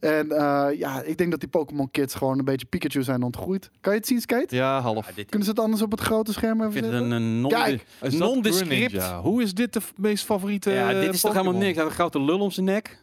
En 0.00 0.30
eh, 0.32 0.78
ja, 0.78 1.02
ik 1.02 1.16
denk 1.18 1.30
dat 1.30 1.40
die 1.40 1.48
Pokémon 1.48 1.90
Kids 1.90 2.14
gewoon 2.14 2.38
een 2.38 2.44
beetje 2.44 2.66
Pikachu 2.66 3.02
zijn 3.02 3.22
ontgroeid. 3.22 3.70
Kan 3.80 3.92
je 3.92 3.98
het 3.98 4.08
zien, 4.08 4.20
Skate? 4.20 4.54
Ja, 4.56 4.80
half. 4.80 5.06
Ja, 5.08 5.12
dit, 5.14 5.28
Kunnen 5.28 5.44
ze 5.48 5.50
het 5.54 5.60
anders 5.62 5.82
op 5.82 5.90
het 5.90 6.00
grote 6.00 6.32
scherm 6.32 6.54
even 6.56 6.66
ik 6.66 6.72
vind 6.72 6.84
zetten? 6.84 7.10
een, 7.10 7.22
een 7.22 7.40
non 7.40 7.50
Kijk, 7.50 7.84
dat 8.00 8.12
nondescript. 8.12 9.02
Hoe 9.02 9.42
is 9.42 9.54
dit 9.54 9.72
de 9.72 9.80
meest 9.96 10.24
favoriete 10.24 10.70
Ja, 10.70 10.92
dit 10.92 11.14
is 11.14 11.20
toch 11.20 11.32
helemaal 11.32 11.52
Pokémon? 11.52 11.58
niks. 11.58 11.74
Hij 11.74 11.84
heeft 11.84 11.98
een 11.98 12.08
grote 12.10 12.20
lul 12.22 12.38
om 12.40 12.50
zijn 12.50 12.66
nek. 12.66 12.98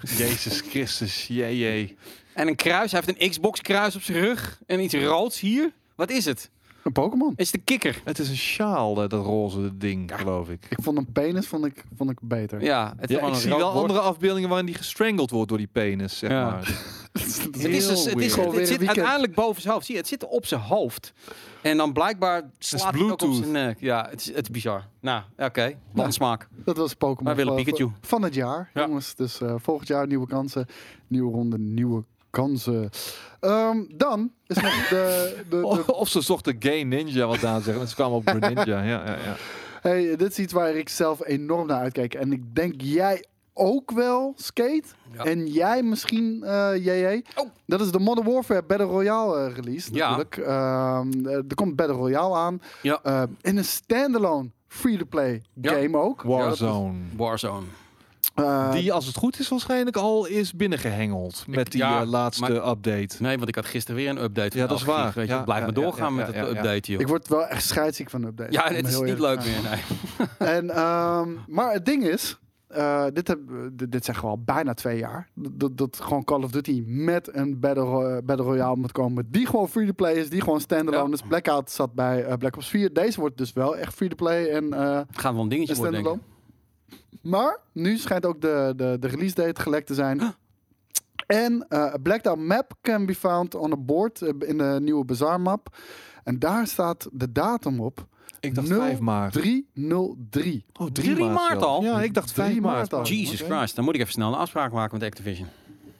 Jezus 0.18 0.60
Christus, 0.60 1.26
jee, 1.26 1.58
jee. 1.58 1.96
En 2.34 2.48
een 2.48 2.56
kruis. 2.56 2.92
Hij 2.92 3.02
heeft 3.04 3.20
een 3.22 3.30
Xbox 3.30 3.60
kruis 3.60 3.96
op 3.96 4.02
zijn 4.02 4.18
rug. 4.20 4.60
En 4.66 4.80
iets 4.80 4.94
roods 4.94 5.40
hier. 5.40 5.72
Wat 5.94 6.10
is 6.10 6.24
het? 6.24 6.50
Een 6.82 6.92
Pokémon. 6.92 7.32
Is 7.36 7.46
het 7.46 7.56
een 7.56 7.64
kikker? 7.64 8.00
Het 8.04 8.18
is 8.18 8.28
een 8.28 8.36
sjaal, 8.36 8.94
dat 8.94 9.12
roze 9.12 9.76
ding, 9.76 10.10
geloof 10.14 10.48
ik. 10.48 10.66
Ik 10.68 10.78
vond 10.82 10.98
een 10.98 11.12
penis 11.12 11.46
vond 11.46 11.64
ik, 11.64 11.84
vond 11.96 12.10
ik 12.10 12.18
beter. 12.22 12.62
Ja, 12.62 12.94
het 12.98 13.10
is 13.10 13.16
Ja, 13.16 13.26
ik 13.26 13.34
zie 13.34 13.48
wel 13.50 13.58
bord. 13.72 13.74
andere 13.82 14.00
afbeeldingen 14.00 14.48
waarin 14.48 14.66
die 14.66 14.74
gestrangeld 14.74 15.30
wordt 15.30 15.48
door 15.48 15.58
die 15.58 15.68
penis, 15.72 16.18
zeg 16.18 16.30
Ja. 16.30 16.50
maar. 16.50 16.68
Het 17.12 17.22
is 17.26 17.38
Het, 17.42 17.56
is 17.56 17.86
dus, 17.86 18.04
het, 18.04 18.20
is. 18.20 18.32
Gewoon 18.34 18.50
weer 18.50 18.60
het 18.60 18.68
zit 18.68 18.86
uiteindelijk 18.86 19.34
boven 19.34 19.62
zijn 19.62 19.74
hoofd. 19.74 19.86
Zie 19.86 19.94
je, 19.94 20.00
het 20.00 20.10
zit 20.10 20.26
op 20.26 20.46
zijn 20.46 20.60
hoofd. 20.60 21.12
En 21.62 21.76
dan 21.76 21.92
blijkbaar 21.92 22.42
slaat 22.58 22.80
het 22.92 23.02
ook 23.02 23.10
op 23.12 23.18
Bluetooth. 23.18 23.36
zijn 23.36 23.50
nek. 23.52 23.80
Ja, 23.80 24.06
het 24.10 24.20
is, 24.20 24.26
het 24.26 24.42
is 24.42 24.50
bizar. 24.50 24.84
Nou, 25.00 25.22
oké. 25.36 25.74
Smaak. 26.08 26.48
Dat 26.64 26.76
was 26.76 26.94
Pokémon 26.94 27.24
Wij 27.34 27.44
willen 27.44 27.64
Pikachu. 27.64 27.90
van 28.00 28.22
het 28.22 28.34
jaar, 28.34 28.70
Ja. 28.74 28.86
jongens. 28.86 29.14
Dus 29.14 29.40
eh, 29.40 29.54
volgend 29.56 29.88
jaar 29.88 30.06
nieuwe 30.06 30.26
kansen, 30.26 30.66
nieuwe 31.06 31.32
ronde, 31.32 31.58
nieuwe 31.58 32.04
kansen. 32.34 32.90
Ehm, 33.40 33.78
dan 33.88 34.30
is 34.46 34.56
nog 34.56 34.88
de... 34.88 35.34
de, 35.50 35.60
de 35.60 35.94
Of 36.02 36.08
ze 36.08 36.20
zochten 36.20 36.56
Gay 36.58 36.82
Ninja 36.82 37.26
wat 37.26 37.44
aan 37.44 37.62
zeggen. 37.62 37.82
En 37.82 37.88
ze 37.88 37.94
kwamen 37.94 38.16
op 38.16 38.28
Greninja. 38.28 38.64
Ja, 38.82 38.82
ja, 38.82 39.04
ja. 39.04 39.36
hey, 39.80 40.16
dit 40.16 40.30
is 40.30 40.38
iets 40.38 40.52
waar 40.52 40.74
ik 40.74 40.88
zelf 40.88 41.26
enorm 41.26 41.66
naar 41.66 41.80
uitkijk. 41.80 42.14
En 42.14 42.32
ik 42.32 42.54
denk 42.54 42.74
jij 42.76 43.24
ook 43.52 43.90
wel, 43.90 44.32
Skate. 44.36 44.82
Ja. 45.16 45.24
En 45.24 45.46
jij 45.46 45.82
misschien, 45.82 46.42
eh 46.44 46.70
JJ. 46.76 47.22
Oh. 47.34 47.50
Dat 47.66 47.80
is 47.80 47.90
de 47.90 47.98
Modern 47.98 48.28
Warfare 48.32 48.62
Battle 48.62 48.86
Royale 48.86 49.46
eh, 49.48 49.54
release 49.54 49.94
Ja. 49.94 50.08
natuurlijk. 50.16 50.36
Ehm, 50.36 51.26
eh, 51.26 51.34
er 51.34 51.54
komt 51.54 51.76
Battle 51.76 51.96
Royale 51.96 52.34
aan. 52.34 52.60
Ja. 52.82 53.00
Eh, 53.02 53.22
in 53.40 53.56
een 53.56 53.64
standalone 53.64 54.50
free-to-play 54.66 55.42
Ja. 55.60 55.72
game 55.72 55.98
ook. 55.98 56.22
Warzone. 56.22 56.98
Warzone. 57.16 57.66
Eh, 58.34 58.72
Die, 58.72 58.92
als 58.92 59.06
het 59.06 59.16
goed 59.16 59.38
is, 59.38 59.48
waarschijnlijk 59.48 59.96
al 59.96 60.26
is 60.26 60.52
binnengehengeld. 60.52 61.44
Met 61.48 61.70
die 61.70 61.80
ja, 61.80 62.00
eh, 62.00 62.08
laatste 62.08 62.52
maar- 62.52 62.68
update. 62.70 63.16
Nee, 63.18 63.36
want 63.36 63.48
ik 63.48 63.54
had 63.54 63.66
gisteren 63.66 63.96
weer 64.00 64.10
een 64.10 64.22
update. 64.22 64.58
Ja, 64.58 64.66
dat 64.66 64.80
is 64.80 64.84
11 64.86 64.96
waar. 64.96 65.12
Weet 65.14 65.26
je, 65.28 65.32
Ja, 65.34 65.42
blijf 65.42 65.58
ja, 65.58 65.64
maar 65.64 65.74
doorgaan 65.74 66.14
ja, 66.14 66.24
met 66.24 66.34
ja, 66.34 66.40
het 66.40 66.48
update, 66.56 66.92
joh. 66.92 67.00
ik 67.00 67.08
word 67.08 67.28
wel 67.28 67.46
echt 67.46 67.64
scheidsziek 67.64 68.10
van 68.10 68.24
updates. 68.24 68.54
ja, 68.54 68.68
om 68.68 68.74
het 68.74 68.86
is 68.86 69.00
niet 69.00 69.18
leuk 69.18 69.44
meer, 69.44 69.60
nee. 69.70 69.80
En, 70.56 70.70
ehm, 70.70 71.28
maar 71.46 71.72
het 71.72 71.86
ding 71.86 72.04
is, 72.06 72.38
eh, 72.66 73.04
dit, 73.12 73.28
heb, 73.28 73.38
dit, 73.72 73.92
dit 73.92 74.04
zeggen 74.04 74.24
we 74.24 74.30
al 74.30 74.42
bijna 74.44 74.74
twee 74.74 74.98
jaar. 74.98 75.28
Dat, 75.34 75.76
dat 75.78 76.00
gewoon 76.02 76.24
Call 76.24 76.42
of 76.42 76.50
Duty 76.50 76.82
met 76.86 77.34
een 77.36 77.60
Battle, 77.60 78.22
Battle 78.24 78.46
Royale 78.46 78.76
moet 78.76 78.92
komen. 78.92 79.26
Die 79.30 79.46
gewoon 79.46 79.68
free-to-play 79.68 80.12
is, 80.14 80.30
die 80.30 80.40
gewoon 80.40 80.60
standalone 80.60 81.08
Ja. 81.08 81.14
is. 81.14 81.22
Blackout 81.28 81.70
zat 81.70 81.92
bij 81.94 82.36
Black 82.38 82.56
Ops 82.56 82.68
4. 82.68 82.92
Deze 82.92 83.20
wordt 83.20 83.36
dus 83.38 83.52
wel 83.52 83.76
echt 83.76 83.94
free-to-play 83.94 84.46
en 84.50 84.72
eh, 84.72 84.96
Het 84.96 85.18
gaat 85.18 85.32
wel 85.32 85.42
een 85.42 85.48
dingetje 85.48 85.72
en 85.72 85.78
worden, 85.78 85.94
denk 86.02 86.04
standalone. 86.04 86.20
ik. 86.28 86.32
Maar 87.22 87.60
nu 87.72 87.98
schijnt 87.98 88.26
ook 88.26 88.40
de, 88.40 88.72
de, 88.76 88.96
de 89.00 89.06
release 89.06 89.34
date 89.34 89.60
gelekt 89.60 89.86
te 89.86 89.94
zijn. 89.94 90.34
En 91.26 91.66
eh 91.68 91.80
a 91.80 91.98
blacked 92.02 92.26
out 92.26 92.38
map 92.38 92.72
can 92.82 93.06
be 93.06 93.14
found 93.14 93.54
on 93.54 93.72
a 93.72 93.76
board 93.76 94.22
eh, 94.22 94.48
in 94.48 94.58
de 94.58 94.78
nieuwe 94.80 95.04
Bazaar 95.04 95.40
map. 95.40 95.76
En 96.24 96.38
daar 96.38 96.66
staat 96.66 97.08
de 97.12 97.32
datum 97.32 97.80
op. 97.80 98.06
Ik 98.40 98.54
dacht 98.54 98.68
Nul, 98.68 98.80
5 98.80 98.98
maart. 98.98 99.32
303. 99.32 100.64
Oh, 100.72 100.86
3 100.92 101.16
maart 101.16 101.62
al? 101.62 101.82
Ja, 101.82 102.02
ik 102.02 102.14
dacht 102.14 102.34
3 102.34 102.46
5 102.46 102.60
maart 102.60 102.76
maart 102.76 102.92
al. 102.92 103.04
Jesus. 103.04 103.40
Christ, 103.40 103.76
dan 103.76 103.84
moet 103.84 103.94
ik 103.94 104.00
even 104.00 104.12
snel 104.12 104.28
een 104.28 104.38
afspraak 104.38 104.72
maken 104.72 104.98
met 104.98 105.08
Activision. 105.08 105.48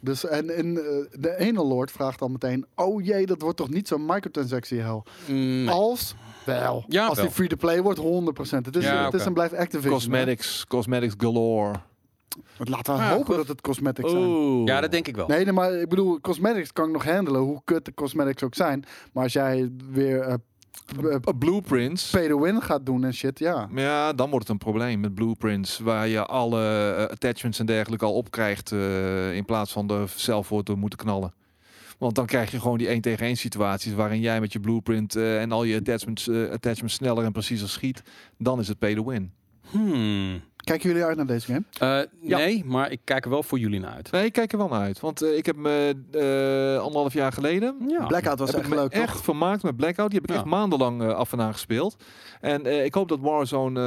Dus 0.01 0.27
en, 0.27 0.57
en 0.57 0.77
eh, 0.77 1.21
de 1.21 1.37
ene 1.39 1.65
lord 1.65 1.91
vraagt 1.91 2.21
al 2.21 2.29
meteen: 2.29 2.67
Oh 2.75 3.05
jee, 3.05 3.27
dat 3.27 3.41
wordt 3.41 3.57
toch 3.57 3.71
niet 3.71 3.89
zo'n 3.89 4.07
microtransactie 4.07 4.81
hel? 4.81 5.05
Mm, 5.27 5.65
nee. 5.65 5.71
Als 5.71 6.15
wel. 6.45 6.85
Ja, 6.89 7.07
Als 7.07 7.17
wel. 7.17 7.25
die 7.25 7.35
free 7.35 7.49
to 7.49 7.57
play 7.57 7.83
wordt, 7.83 7.99
100%. 7.99 8.67
Het 8.67 8.77
is, 8.77 8.85
Ja, 8.85 9.05
het 9.05 9.15
is 9.15 9.19
oké. 9.21 9.29
en 9.29 9.35
blijft 9.35 9.55
Activision. 9.55 9.93
Cosmetics, 9.95 10.65
cosmetics 10.69 11.15
galore. 11.17 11.73
Laten 12.59 12.95
we 12.95 13.01
Ja, 13.01 13.15
hopen 13.15 13.37
dat 13.37 13.49
het 13.49 13.61
cosmetics 13.61 14.11
zijn. 14.11 14.23
Oeh. 14.23 14.67
Ja, 14.67 14.81
dat 14.81 14.91
denk 14.91 15.09
ik 15.09 15.17
wel. 15.17 15.27
Nee, 15.27 15.45
nee, 15.45 15.53
maar 15.53 15.73
ik 15.75 15.89
bedoel, 15.89 16.21
cosmetics 16.21 16.73
kan 16.73 16.87
ik 16.87 16.93
nog 16.93 17.05
handelen, 17.05 17.41
hoe 17.41 17.61
kut 17.65 17.85
de 17.85 17.95
cosmetics 17.95 18.43
ook 18.43 18.55
zijn. 18.55 18.85
Maar 19.13 19.23
als 19.23 19.33
jij 19.33 19.71
weer 19.91 20.39
Uh, 21.03 21.15
Blueprints. 21.39 22.11
pay 22.11 22.29
to 22.29 22.41
win 22.41 22.63
gaat 22.63 22.87
doen 22.87 23.05
en 23.05 23.15
shit, 23.15 23.39
ja. 23.39 23.69
Ja, 23.75 24.13
dan 24.13 24.31
wordt 24.31 24.45
het 24.49 24.53
een 24.53 24.71
probleem 24.71 25.01
met 25.01 25.15
blueprints, 25.15 25.79
waar 25.79 26.09
je 26.09 26.25
alle 26.27 26.95
eh, 26.97 27.05
attachments 27.05 27.59
en 27.59 27.67
dergelijke 27.67 28.05
al 28.05 28.15
opkrijgt 28.15 28.73
eh, 28.73 29.35
in 29.35 29.45
plaats 29.45 29.73
van 29.73 29.91
er 29.91 30.13
zelf 30.17 30.47
voor 30.47 30.63
te 30.63 30.75
moeten 30.75 30.99
knallen. 30.99 31.33
Want 32.05 32.17
dan 32.17 32.27
krijg 32.27 32.51
je 32.51 32.61
gewoon 32.61 32.79
die 32.79 32.89
1 32.89 33.01
tegen 33.01 33.27
1 33.27 33.37
situaties 33.37 33.93
waarin 33.95 34.21
jij 34.21 34.41
met 34.41 34.53
je 34.53 34.61
blueprint 34.61 35.17
eh, 35.17 35.41
en 35.41 35.53
al 35.53 35.65
je 35.65 35.77
attachments, 35.79 36.29
eh, 36.29 36.51
attachments 36.51 36.95
sneller 36.95 37.25
en 37.25 37.33
preciezer 37.33 37.69
schiet. 37.69 38.03
Dan 38.39 38.59
is 38.61 38.69
het 38.69 38.79
pay 38.79 38.95
to 38.95 39.05
win. 39.05 39.33
Hmm. 39.71 40.41
Kijken 40.57 40.89
jullie 40.89 41.05
uit 41.05 41.17
naar 41.17 41.27
deze 41.27 41.47
game? 41.47 41.65
Eh, 42.03 42.11
Ja. 42.29 42.37
Nee, 42.39 42.65
maar 42.65 42.91
ik 42.91 43.01
kijk 43.05 43.25
er 43.25 43.31
wel 43.31 43.43
voor 43.43 43.59
jullie 43.59 43.81
naar 43.81 43.91
uit. 43.91 44.11
Nee, 44.11 44.25
ik 44.25 44.33
kijk 44.33 44.53
er 44.53 44.59
wel 44.59 44.69
naar 44.69 44.81
uit. 44.81 45.01
Want 45.01 45.23
eh, 45.23 45.37
ik 45.37 45.47
heb 45.47 45.57
me 45.57 45.95
eh, 46.13 46.83
anderhalf 46.83 47.13
jaar 47.13 47.33
geleden 47.33 47.77
Ja. 47.89 48.07
Blackout 48.07 48.39
was 48.39 48.49
heb 48.51 48.59
echt 48.61 48.69
ik 48.69 48.75
me 48.75 48.81
leuk, 48.81 48.93
echt 48.93 49.13
toch? 49.13 49.25
vermaakt 49.25 49.63
met 49.63 49.77
Blackout. 49.77 50.11
Die 50.11 50.19
heb 50.21 50.29
ik 50.29 50.35
Ja. 50.35 50.41
echt 50.41 50.51
maandenlang 50.51 51.03
af 51.13 51.33
en 51.33 51.41
aan 51.41 51.53
gespeeld. 51.53 51.97
En 52.41 52.67
eh, 52.67 52.85
ik 52.85 52.95
hoop 52.95 53.09
dat 53.09 53.21
Warzone 53.21 53.81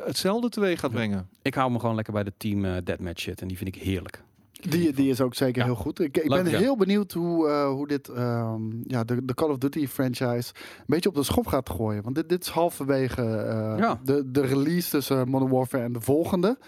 eh, 0.00 0.06
hetzelfde 0.06 0.48
teweeg 0.48 0.80
gaat 0.80 0.90
brengen. 0.92 1.28
Ik 1.42 1.54
hou 1.54 1.70
me 1.70 1.80
gewoon 1.80 1.94
lekker 1.94 2.12
bij 2.12 2.24
de 2.24 2.32
team 2.36 2.64
eh, 2.64 2.72
deathmatch 2.84 3.20
shit. 3.20 3.40
En 3.40 3.48
die 3.48 3.56
vind 3.56 3.74
ik 3.76 3.82
heerlijk. 3.82 4.22
Die, 4.68 4.92
die 4.92 5.10
is 5.10 5.20
ook 5.20 5.34
zeker 5.34 5.58
Ja. 5.60 5.64
heel 5.64 5.74
goed. 5.74 6.00
Ik, 6.00 6.16
ik 6.16 6.28
Leuk, 6.28 6.42
ben 6.42 6.52
ja. 6.52 6.58
heel 6.58 6.76
benieuwd 6.76 7.12
hoe, 7.12 7.48
eh, 7.48 7.68
hoe 7.68 7.86
dit 7.86 8.08
ehm, 8.08 8.60
ja, 8.82 9.04
de, 9.04 9.24
de 9.24 9.34
Call 9.34 9.50
of 9.50 9.58
Duty 9.58 9.86
franchise 9.86 10.52
een 10.78 10.84
beetje 10.86 11.08
op 11.08 11.14
de 11.14 11.22
schop 11.22 11.46
gaat 11.46 11.70
gooien. 11.70 12.02
Want 12.02 12.14
dit, 12.14 12.28
dit 12.28 12.42
is 12.42 12.48
halverwege 12.48 13.22
eh, 13.22 13.74
Ja. 13.78 14.00
de, 14.04 14.30
de 14.30 14.40
release 14.40 14.90
tussen 14.90 15.28
Modern 15.28 15.50
Warfare 15.50 15.84
en 15.84 15.92
de 15.92 16.00
volgende. 16.00 16.58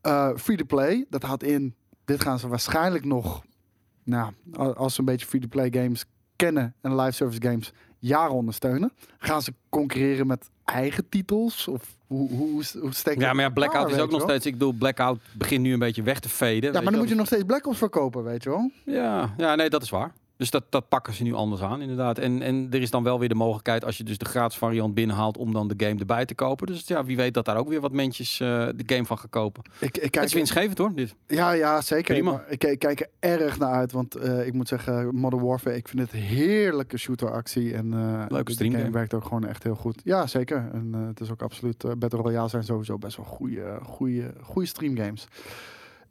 Eh, 0.00 0.28
Free-to-play, 0.36 1.06
dat 1.10 1.22
houdt 1.22 1.42
in, 1.42 1.74
dit 2.04 2.22
gaan 2.22 2.38
ze 2.38 2.48
waarschijnlijk 2.48 3.04
nog, 3.04 3.42
nou, 4.04 4.32
als 4.74 4.94
ze 4.94 5.00
een 5.00 5.06
beetje 5.06 5.26
free-to-play 5.26 5.68
games 5.72 6.04
kennen 6.36 6.74
en 6.80 6.96
live 6.96 7.12
service 7.12 7.42
games 7.42 7.72
jaren 8.00 8.34
ondersteunen. 8.34 8.92
Gaan 9.18 9.42
ze 9.42 9.52
concurreren 9.68 10.26
met 10.26 10.50
eigen 10.64 11.08
titels? 11.08 11.68
Of 11.68 11.82
hoe, 12.06 12.28
hoe, 12.28 12.48
hoe, 12.48 12.64
hoe 12.80 12.94
steek 12.94 13.14
je 13.14 13.20
Ja, 13.20 13.32
maar 13.32 13.44
ja, 13.44 13.50
Blackout 13.50 13.82
elkaar, 13.82 13.98
is 13.98 14.02
ook 14.04 14.10
nog 14.10 14.22
steeds... 14.22 14.46
Ik 14.46 14.52
bedoel, 14.52 14.72
Blackout 14.72 15.18
begint 15.32 15.62
nu 15.62 15.72
een 15.72 15.78
beetje 15.78 16.02
weg 16.02 16.20
te 16.20 16.28
faden. 16.28 16.72
Ja, 16.72 16.80
maar 16.80 16.90
dan 16.90 17.00
moet 17.00 17.08
je 17.08 17.14
nog 17.14 17.26
steeds 17.26 17.44
Black 17.44 17.66
Ops 17.66 17.78
verkopen, 17.78 18.24
weet 18.24 18.42
je 18.42 18.50
wel? 18.50 18.70
Ja, 18.84 19.34
ja, 19.36 19.54
nee, 19.54 19.70
dat 19.70 19.82
is 19.82 19.90
waar. 19.90 20.12
Dus 20.40 20.50
dat, 20.50 20.64
dat 20.68 20.88
pakken 20.88 21.14
ze 21.14 21.22
nu 21.22 21.34
anders 21.34 21.62
aan, 21.62 21.80
inderdaad. 21.80 22.18
En, 22.18 22.42
en 22.42 22.68
er 22.70 22.80
is 22.80 22.90
dan 22.90 23.02
wel 23.02 23.18
weer 23.18 23.28
de 23.28 23.34
mogelijkheid, 23.34 23.84
als 23.84 23.96
je 23.96 24.04
dus 24.04 24.18
de 24.18 24.24
gratis 24.24 24.58
variant 24.58 24.94
binnenhaalt, 24.94 25.36
om 25.36 25.52
dan 25.52 25.68
de 25.68 25.86
game 25.86 26.00
erbij 26.00 26.24
te 26.24 26.34
kopen. 26.34 26.66
Dus 26.66 26.86
ja, 26.86 27.04
wie 27.04 27.16
weet 27.16 27.34
dat 27.34 27.44
daar 27.44 27.56
ook 27.56 27.68
weer 27.68 27.80
wat 27.80 27.92
mensen 27.92 28.24
eh, 28.24 28.68
de 28.76 28.94
game 28.94 29.04
van 29.04 29.18
gaan 29.18 29.28
kopen. 29.28 29.62
Ik, 29.78 29.80
ik 29.80 29.94
Het 29.94 30.04
is 30.04 30.10
kijk, 30.10 30.32
winstgevend 30.32 30.78
hoor, 30.78 30.94
dit. 30.94 31.14
Ja, 31.26 31.52
ja, 31.52 31.80
zeker. 31.80 32.14
Prima. 32.14 32.44
Ik, 32.48 32.64
ik 32.64 32.78
kijk 32.78 33.00
er 33.00 33.40
erg 33.40 33.58
naar 33.58 33.72
uit, 33.72 33.92
want 33.92 34.14
eh, 34.14 34.46
ik 34.46 34.52
moet 34.52 34.68
zeggen, 34.68 35.14
Modern 35.14 35.42
Warfare, 35.42 35.76
ik 35.76 35.88
vind 35.88 36.02
het 36.02 36.12
een 36.12 36.18
heerlijke 36.18 36.96
shooteractie. 36.96 37.74
En 37.74 37.92
eh 37.92 38.24
Leuke 38.28 38.44
de 38.44 38.52
streamgame. 38.52 38.82
game 38.82 38.96
werkt 38.96 39.14
ook 39.14 39.24
gewoon 39.24 39.46
echt 39.46 39.62
heel 39.62 39.74
goed. 39.74 40.00
Ja, 40.04 40.26
zeker. 40.26 40.68
En 40.72 40.92
het 40.92 41.20
is 41.20 41.30
ook 41.30 41.42
absoluut, 41.42 41.98
Battle 41.98 42.20
Royale 42.20 42.48
zijn 42.48 42.64
sowieso 42.64 42.98
best 42.98 43.16
wel 43.16 43.26
goede, 43.26 43.78
goede, 43.82 44.34
goede 44.42 44.68
streamgames. 44.68 45.26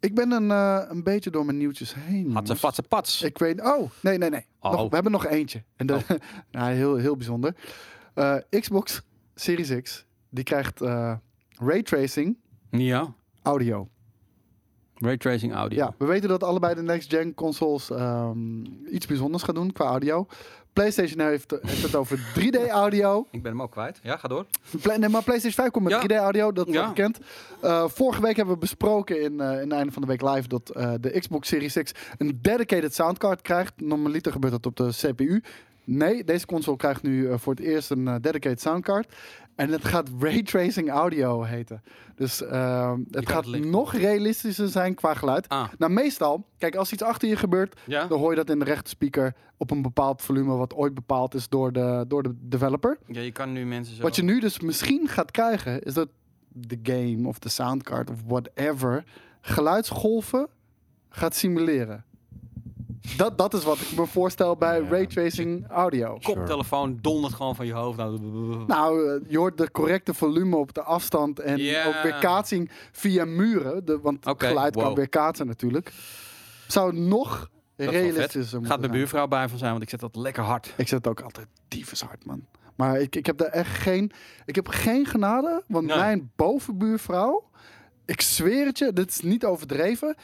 Ik 0.00 0.14
ben 0.14 0.30
een, 0.30 0.50
eh, 0.50 0.82
een 0.88 1.02
beetje 1.02 1.30
door 1.30 1.44
mijn 1.44 1.56
nieuwtjes 1.56 1.94
heen. 1.94 2.24
Hatse, 2.24 2.30
jongens. 2.42 2.58
fatse, 2.60 2.82
pats. 2.82 3.22
Ik 3.22 3.38
weet, 3.38 3.60
oh, 3.60 3.90
nee, 4.02 4.18
nee, 4.18 4.30
nee. 4.30 4.46
Oh. 4.60 4.72
Nog, 4.72 4.88
we 4.88 4.94
hebben 4.94 5.12
nog 5.12 5.26
eentje. 5.26 5.62
En 5.76 5.86
de, 5.86 5.98
ja, 6.50 6.66
heel, 6.80 6.96
heel 6.96 7.16
bijzonder. 7.16 7.54
Eh, 8.14 8.36
Xbox 8.50 9.02
Series 9.34 9.80
X, 9.82 10.06
die 10.28 10.44
krijgt 10.44 10.80
eh 10.80 11.14
raytracing 11.58 12.38
Ja, 12.70 13.14
audio. 13.42 13.88
Raytracing 15.00 15.54
audio. 15.54 15.78
Ja, 15.78 15.94
we 15.98 16.04
weten 16.04 16.28
dat 16.28 16.42
allebei 16.44 16.74
de 16.74 16.82
next-gen 16.82 17.34
consoles 17.34 17.90
ehm, 17.90 18.64
iets 18.90 19.06
bijzonders 19.06 19.42
gaan 19.42 19.54
doen 19.54 19.72
qua 19.72 19.84
audio. 19.84 20.26
PlayStation 20.72 21.20
heeft, 21.26 21.50
heeft 21.62 21.82
het 21.82 21.94
over 21.94 22.18
3D-audio. 22.40 23.26
Ik 23.30 23.42
ben 23.42 23.52
hem 23.52 23.62
ook 23.62 23.70
kwijt. 23.70 23.98
Ja, 24.02 24.16
ga 24.16 24.28
door. 24.28 24.46
Play, 24.82 24.96
nee, 24.96 25.08
maar 25.08 25.22
PlayStation 25.22 25.62
5 25.64 25.70
komt 25.70 25.84
met 25.84 25.92
Ja. 25.92 26.18
3D-audio, 26.18 26.52
dat 26.52 26.68
is 26.68 26.74
Ja. 26.74 26.88
bekend. 26.88 27.18
Eh, 27.60 27.88
vorige 27.88 28.22
week 28.22 28.36
hebben 28.36 28.54
we 28.54 28.60
besproken 28.60 29.22
in, 29.22 29.40
eh 29.40 29.52
in 29.52 29.58
het 29.58 29.72
einde 29.72 29.92
van 29.92 30.02
de 30.02 30.08
week 30.08 30.22
live 30.22 30.48
dat 30.48 30.70
eh, 30.70 30.92
de 31.00 31.18
Xbox 31.20 31.48
Series 31.48 31.74
X 31.82 31.92
een 32.18 32.38
dedicated 32.42 32.94
soundcard 32.94 33.42
krijgt. 33.42 33.72
Normaliter 33.76 34.32
gebeurt 34.32 34.52
dat 34.52 34.66
op 34.66 34.76
de 34.76 34.88
CPU. 34.96 35.42
nee, 35.84 36.24
deze 36.24 36.46
console 36.46 36.76
krijgt 36.76 37.02
nu 37.02 37.38
voor 37.38 37.54
het 37.54 37.62
eerst 37.64 37.90
een 37.90 38.04
dedicated 38.20 38.60
soundcard. 38.60 39.14
En 39.60 39.70
het 39.70 39.84
gaat 39.84 40.08
Ray 40.18 40.42
Tracing 40.42 40.90
Audio 40.90 41.42
heten. 41.42 41.82
Dus 42.14 42.42
eh, 42.42 42.94
het 43.10 43.28
gaat 43.28 43.46
nog 43.46 43.92
realistischer 43.94 44.68
zijn 44.68 44.94
qua 44.94 45.14
geluid. 45.14 45.48
Ah, 45.48 45.68
Nou, 45.78 45.92
meestal, 45.92 46.46
kijk, 46.58 46.74
als 46.74 46.92
iets 46.92 47.02
achter 47.02 47.28
je 47.28 47.36
gebeurt, 47.36 47.80
ja? 47.86 48.06
dan 48.06 48.18
hoor 48.18 48.30
je 48.30 48.36
dat 48.36 48.50
in 48.50 48.58
de 48.58 48.64
rechterspeaker 48.64 49.34
op 49.56 49.70
een 49.70 49.82
bepaald 49.82 50.22
volume 50.22 50.56
wat 50.56 50.74
ooit 50.74 50.94
bepaald 50.94 51.34
is 51.34 51.48
door 51.48 51.72
de, 51.72 52.04
door 52.08 52.22
de 52.22 52.34
developer. 52.40 52.98
ja, 53.06 53.20
je 53.20 53.32
kan 53.32 53.52
nu 53.52 53.66
mensen 53.66 53.96
zo... 53.96 54.02
Wat 54.02 54.16
je 54.16 54.22
nu 54.22 54.40
dus 54.40 54.60
misschien 54.60 55.08
gaat 55.08 55.30
krijgen, 55.30 55.82
is 55.82 55.94
dat 55.94 56.08
de 56.48 56.78
game 56.82 57.28
of 57.28 57.38
de 57.38 57.48
soundcard 57.48 58.10
of 58.10 58.18
whatever 58.26 59.04
geluidsgolven 59.40 60.48
gaat 61.08 61.34
simuleren. 61.34 62.04
Dat, 63.16 63.38
dat 63.38 63.54
is 63.54 63.64
wat 63.64 63.78
ik 63.80 63.96
me 63.96 64.06
voorstel 64.06 64.56
bij 64.56 64.80
Ja. 64.82 64.88
raytracing 64.88 65.68
audio. 65.68 66.18
koptelefoon 66.22 66.98
dondert 67.00 67.34
gewoon 67.34 67.56
van 67.56 67.66
je 67.66 67.72
hoofd. 67.72 67.98
Nou, 67.98 68.18
Nou, 68.66 69.08
eh, 69.08 69.20
je 69.30 69.38
hoort 69.38 69.58
de 69.58 69.70
correcte 69.70 70.14
volume 70.14 70.56
op 70.56 70.74
de 70.74 70.82
afstand 70.82 71.38
en 71.40 71.52
ook 71.86 72.02
weerkaatsing 72.02 72.70
via 72.92 73.24
muren. 73.24 73.84
De, 73.84 73.98
want 74.00 74.18
geluid 74.36 74.74
kan 74.74 74.84
wow. 74.84 74.96
weerkaatsen 74.96 75.46
natuurlijk. 75.46 75.92
Zou 76.66 76.94
nog 76.98 77.50
realistischer 77.76 78.64
Gaat 78.64 78.80
mijn 78.80 78.92
buurvrouw 78.92 79.26
bij 79.28 79.48
van 79.48 79.58
zijn, 79.58 79.70
want 79.70 79.82
ik 79.82 79.90
zet 79.90 80.00
dat 80.00 80.16
lekker 80.16 80.42
hard. 80.42 80.74
Ik 80.76 80.88
zet 80.88 80.98
het 80.98 81.06
ook 81.06 81.20
altijd 81.20 81.46
dievens 81.68 82.00
hard, 82.02 82.24
man. 82.24 82.46
Maar 82.76 83.00
ik, 83.00 83.16
ik 83.16 83.26
heb 83.26 83.36
daar 83.38 83.48
echt 83.48 83.76
geen... 83.78 84.12
Ik 84.44 84.54
heb 84.54 84.68
geen 84.68 85.06
genade, 85.06 85.62
want 85.66 85.86
Nee. 85.86 85.96
mijn 85.96 86.30
bovenbuurvrouw... 86.36 87.48
Ik 88.04 88.20
zweer 88.20 88.66
het 88.66 88.78
je, 88.78 88.92
dit 88.92 89.10
is 89.10 89.20
niet 89.20 89.44
overdreven... 89.44 90.16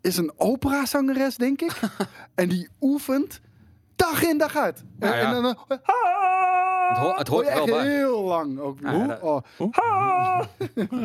is 0.00 0.16
een 0.16 0.32
operazangeres, 0.36 1.36
denk 1.36 1.60
ik. 1.60 1.80
en 2.34 2.48
die 2.48 2.68
oefent 2.80 3.40
dag 3.96 4.22
in 4.22 4.38
dag 4.38 4.56
uit. 4.56 4.84
Ja, 4.98 5.12
En, 5.12 5.18
ja. 5.20 5.36
en 5.36 5.42
dan... 5.42 5.56
Het 6.88 6.98
ho- 6.98 7.16
het 7.16 7.28
hoort 7.28 7.46
er 7.48 7.54
wel 7.54 7.66
bij. 7.66 7.88
heel 7.88 8.22
lang 8.22 8.58
ook. 8.58 8.78
Ja, 8.80 9.18
Oh. 9.22 9.40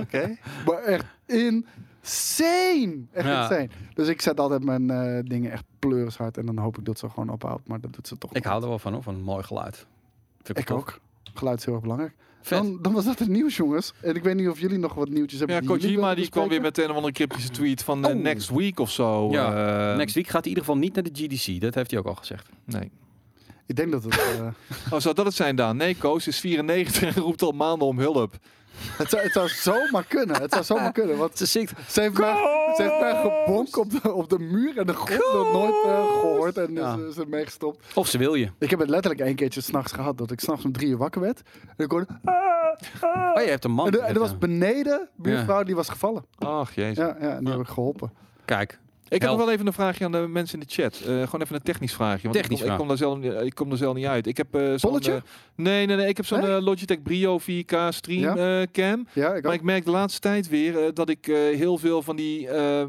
Oké. 0.01 0.37
Maar 0.65 0.77
echt 0.83 1.05
insane. 1.25 2.99
Echt 3.11 3.25
Ja. 3.27 3.41
insane. 3.41 3.69
Dus 3.93 4.07
ik 4.07 4.21
zet 4.21 4.39
altijd 4.39 4.63
mijn 4.63 4.89
eh, 4.89 5.19
dingen 5.23 5.51
echt 5.51 5.63
pleurishard. 5.79 6.37
En 6.37 6.45
dan 6.45 6.57
hoop 6.57 6.77
ik 6.77 6.85
dat 6.85 6.99
ze 6.99 7.09
gewoon 7.09 7.29
ophoudt. 7.29 7.67
Maar 7.67 7.79
dat 7.79 7.93
doet 7.93 8.07
ze 8.07 8.17
toch 8.17 8.33
Ik 8.33 8.43
hou 8.43 8.61
er 8.63 8.67
wel 8.69 8.79
van, 8.79 8.93
hoor, 8.93 9.03
van 9.03 9.15
een 9.15 9.23
mooi 9.23 9.43
geluid. 9.43 9.85
Vind 10.41 10.57
Ik 10.57 10.65
tof. 10.65 10.77
ook. 10.79 10.99
Geluid 11.33 11.57
is 11.59 11.65
heel 11.65 11.73
erg 11.73 11.83
belangrijk. 11.83 12.13
Dan, 12.49 12.79
dan 12.81 12.93
was 12.93 13.05
dat 13.05 13.19
het 13.19 13.27
nieuws, 13.27 13.55
jongens. 13.57 13.93
En 14.01 14.15
ik 14.15 14.23
weet 14.23 14.35
niet 14.35 14.47
of 14.49 14.59
jullie 14.59 14.77
nog 14.77 14.93
wat 14.93 15.09
nieuwtjes 15.09 15.39
hebben. 15.39 15.55
Ja, 15.55 15.61
die 15.61 15.69
Kojima 15.79 16.15
die 16.15 16.29
kwam 16.29 16.47
weer 16.49 16.61
met 16.61 16.77
een 16.77 16.89
of 16.89 16.95
andere 16.95 17.13
cryptische 17.13 17.49
tweet 17.49 17.83
van 17.83 18.05
eh, 18.05 18.15
Oh. 18.15 18.21
next 18.21 18.49
week 18.49 18.79
of 18.79 18.91
zo. 18.91 19.31
Ja, 19.31 19.91
eh, 19.91 19.97
Next 19.97 20.15
week 20.15 20.25
gaat 20.25 20.43
hij 20.43 20.51
in 20.53 20.57
ieder 20.57 20.63
geval 20.63 20.77
niet 20.77 20.93
naar 20.93 21.03
de 21.03 21.09
GDC. 21.13 21.61
Dat 21.61 21.75
heeft 21.75 21.91
hij 21.91 21.99
ook 21.99 22.05
al 22.05 22.15
gezegd. 22.15 22.49
Nee. 22.65 22.91
Ik 23.67 23.75
denk 23.75 23.91
dat 23.91 24.03
het... 24.03 24.13
eh, 24.13 24.47
Oh, 24.93 24.99
zou 24.99 25.15
dat 25.15 25.25
het 25.25 25.33
zijn 25.35 25.55
dan? 25.55 25.77
Nee, 25.77 25.95
Koos 25.95 26.27
is 26.27 26.39
94 26.39 27.15
en 27.15 27.21
roept 27.21 27.41
al 27.41 27.51
maanden 27.51 27.87
om 27.87 27.99
hulp. 27.99 28.37
Het, 28.97 29.09
zou, 29.09 29.21
het 29.23 29.31
zou 29.31 29.47
zomaar 29.47 30.05
kunnen. 30.07 30.41
Het 30.41 30.51
zou 30.53 30.63
zomaar 30.63 30.91
kunnen. 30.91 31.17
Want 31.17 31.37
Ze 31.37 31.45
zingt... 31.45 31.73
ze 31.91 32.01
heeft 32.01 32.17
mij, 32.17 32.33
ze 32.75 32.81
heeft 32.81 32.99
mij 32.99 33.15
gebonk 33.21 33.77
op 33.77 33.91
de, 33.91 34.13
op 34.13 34.29
de 34.29 34.39
muur. 34.39 34.77
En 34.77 34.85
de 34.85 34.93
grond 34.93 35.33
nog 35.33 35.51
nooit 35.51 35.85
eh, 35.85 36.19
gehoord. 36.19 36.57
En 36.57 36.73
Ja. 36.73 36.93
is, 36.95 37.09
is 37.09 37.17
er 37.17 37.27
mee 37.27 37.45
gestopt. 37.45 37.85
Of 37.95 38.07
ze 38.07 38.17
wil 38.17 38.33
je. 38.35 38.49
Ik 38.59 38.69
heb 38.69 38.79
het 38.79 38.89
letterlijk 38.89 39.23
één 39.23 39.35
keertje 39.35 39.61
s'nachts 39.61 39.91
gehad. 39.91 40.17
Dat 40.17 40.31
ik 40.31 40.39
s'nachts 40.39 40.65
om 40.65 40.71
drie 40.71 40.87
uur 40.89 40.97
wakker 40.97 41.21
werd. 41.21 41.41
En 41.77 41.85
ik 41.85 41.91
hoorde... 41.91 42.07
Oh, 43.01 43.43
je 43.43 43.49
hebt 43.49 43.63
een 43.65 43.71
man. 43.71 43.87
En 43.87 43.93
er, 43.93 43.99
en 43.99 44.13
er 44.13 44.19
was 44.19 44.37
beneden, 44.37 45.09
buurvrouw, 45.15 45.63
die 45.63 45.75
was 45.75 45.89
gevallen. 45.89 46.25
Ach, 46.37 46.75
jezus. 46.75 46.97
Ja, 46.97 47.15
ja 47.19 47.29
en 47.35 47.43
die 47.43 47.51
heb 47.53 47.61
ik 47.61 47.67
geholpen. 47.67 48.11
Kijk, 48.45 48.79
Ik 49.07 49.21
heb 49.21 49.29
nog 49.29 49.39
wel 49.39 49.51
even 49.51 49.67
een 49.67 49.73
vraagje 49.73 50.05
aan 50.05 50.11
de 50.11 50.17
mensen 50.29 50.59
in 50.59 50.65
de 50.67 50.73
chat. 50.73 50.93
Eh, 50.99 51.05
gewoon 51.05 51.41
even 51.41 51.55
een 51.55 51.61
technisch 51.61 51.93
vraagje. 51.93 52.21
Want 52.27 52.33
Technisch 52.35 52.59
ik, 52.59 52.63
kom, 52.65 52.71
ik, 52.73 52.77
kom 52.79 52.87
daar 52.87 52.97
zelf, 52.97 53.19
ik 53.43 53.55
kom 53.55 53.69
daar 53.69 53.77
zelf 53.77 53.95
niet 53.95 54.05
uit. 54.05 54.27
Ik 54.27 54.37
heb 54.37 54.55
eh, 54.55 54.73
zo'n... 54.75 54.99
Eh, 54.99 55.13
nee, 55.55 55.85
nee, 55.85 55.95
nee. 55.95 56.07
Ik 56.07 56.17
heb 56.17 56.25
zo'n 56.25 56.39
Nee? 56.39 56.61
Logitech 56.61 57.01
Brio 57.01 57.39
4K 57.39 57.75
stream 57.89 58.37
Ja? 58.37 58.61
eh, 58.61 58.67
cam. 58.71 59.07
Ja, 59.13 59.33
ik 59.33 59.43
Maar 59.43 59.51
ook. 59.51 59.57
ik 59.57 59.63
merk 59.63 59.85
de 59.85 59.91
laatste 59.91 60.19
tijd 60.19 60.47
weer 60.49 60.83
eh, 60.85 60.89
dat 60.93 61.09
ik 61.09 61.27
eh, 61.27 61.35
heel 61.35 61.77
veel 61.77 62.01
van 62.01 62.15
die, 62.15 62.47
eh, 62.49 62.79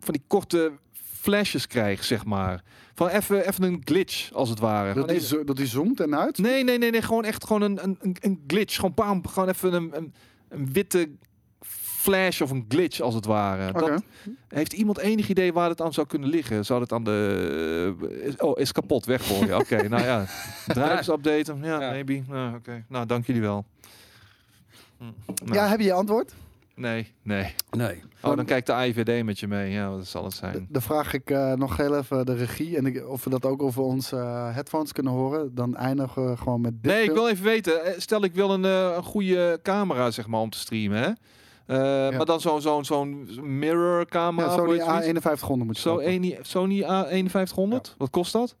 van 0.00 0.12
die 0.12 0.22
korte 0.26 0.72
flashes 1.20 1.66
krijg, 1.66 2.04
zeg 2.04 2.24
maar. 2.24 2.62
Van 2.94 3.08
even 3.08 3.46
even 3.48 3.62
een 3.62 3.80
glitch, 3.84 4.32
als 4.32 4.48
het 4.48 4.58
ware. 4.58 4.94
Dat 5.06 5.22
zo- 5.22 5.44
dat 5.44 5.56
die 5.56 5.66
zoomt 5.66 6.00
en 6.00 6.16
uit. 6.16 6.38
Nee, 6.38 6.64
nee, 6.64 6.78
nee, 6.78 6.90
nee. 6.90 7.02
Gewoon 7.02 7.24
echt 7.24 7.46
gewoon 7.46 7.62
een, 7.62 7.82
een, 7.84 7.96
een- 8.00 8.16
een 8.20 8.40
glitch. 8.46 8.74
Gewoon, 8.74 8.94
bam, 8.94 9.26
gewoon 9.26 9.48
even 9.48 9.72
een, 9.72 9.90
een, 9.96 10.14
een 10.48 10.72
witte 10.72 11.08
flash 12.00 12.40
of 12.40 12.50
een 12.50 12.64
glitch, 12.68 13.00
als 13.00 13.14
het 13.14 13.24
ware. 13.24 13.72
Dat, 13.72 14.02
heeft 14.48 14.72
iemand 14.72 14.98
enig 14.98 15.28
idee 15.28 15.52
waar 15.52 15.68
het 15.68 15.80
aan 15.80 15.92
zou 15.92 16.06
kunnen 16.06 16.28
liggen? 16.28 16.64
Zou 16.64 16.80
het 16.80 16.92
aan 16.92 17.04
de... 17.04 17.96
eh, 18.20 18.26
is, 18.26 18.36
oh, 18.36 18.58
is 18.58 18.72
kapot, 18.72 19.04
weggooien. 19.04 19.58
Oké, 19.58 19.88
nou 19.88 20.02
ja. 20.02 20.24
Drivers 20.66 21.08
updaten. 21.08 21.58
Ja, 21.62 21.80
Ja. 21.80 21.90
maybe. 21.90 22.22
Nou, 22.28 22.54
Oké. 22.56 22.84
Nou, 22.88 23.06
dank 23.06 23.26
jullie 23.26 23.42
wel. 23.42 23.64
Hm. 24.98 25.04
Nou, 25.44 25.54
Ja, 25.54 25.68
heb 25.68 25.78
je 25.78 25.84
je 25.84 25.92
antwoord? 25.92 26.32
Nee, 26.74 27.12
nee. 27.22 27.54
nee. 27.70 28.02
Oh, 28.22 28.36
dan 28.36 28.44
kijkt 28.44 28.66
de 28.66 28.72
IVD 28.72 29.24
met 29.24 29.38
je 29.38 29.48
mee. 29.48 29.70
Ja, 29.72 29.90
wat 29.90 30.06
zal 30.06 30.24
het 30.24 30.34
zijn? 30.34 30.66
Dan 30.68 30.82
vraag 30.82 31.12
ik 31.12 31.30
eh, 31.30 31.52
nog 31.52 31.76
heel 31.76 31.96
even 31.98 32.26
de 32.26 32.34
regie. 32.34 32.76
En 32.76 32.86
ik, 32.86 33.08
of 33.08 33.24
we 33.24 33.30
dat 33.30 33.44
ook 33.44 33.62
over 33.62 33.82
onze 33.82 34.16
eh, 34.16 34.54
headphones 34.54 34.92
kunnen 34.92 35.12
horen. 35.12 35.54
Dan 35.54 35.76
eindigen 35.76 36.30
we 36.30 36.36
gewoon 36.36 36.60
met 36.60 36.72
dit 36.82 36.92
Nee, 36.92 37.02
ik 37.04 37.10
wil 37.10 37.28
even 37.28 37.44
weten. 37.44 37.80
Stel, 37.96 38.24
ik 38.24 38.34
wil 38.34 38.50
een, 38.50 38.64
eh, 38.64 38.92
een 38.96 39.02
goede 39.02 39.58
camera, 39.62 40.10
zeg 40.10 40.26
maar, 40.26 40.40
om 40.40 40.50
te 40.50 40.58
streamen, 40.58 40.98
hè? 41.02 41.10
Eh, 41.70 42.16
Maar 42.16 42.24
dan 42.24 42.40
zo'n 42.40 42.60
zo'n 42.60 42.84
zo'n 42.84 43.28
mirror 43.58 44.06
camera. 44.06 44.46
Ja, 44.46 44.52
Sony 44.56 44.72
heet 44.72 44.82
zoiets? 44.82 45.40
A5100 45.42 45.48
moet 45.64 45.76
je 45.76 45.82
Zo 45.82 45.94
kopen. 45.96 46.12
een, 46.12 46.36
Sony 46.42 46.82
A5100? 46.82 47.94
Wat 47.98 48.10
kost 48.10 48.32
dat? 48.32 48.56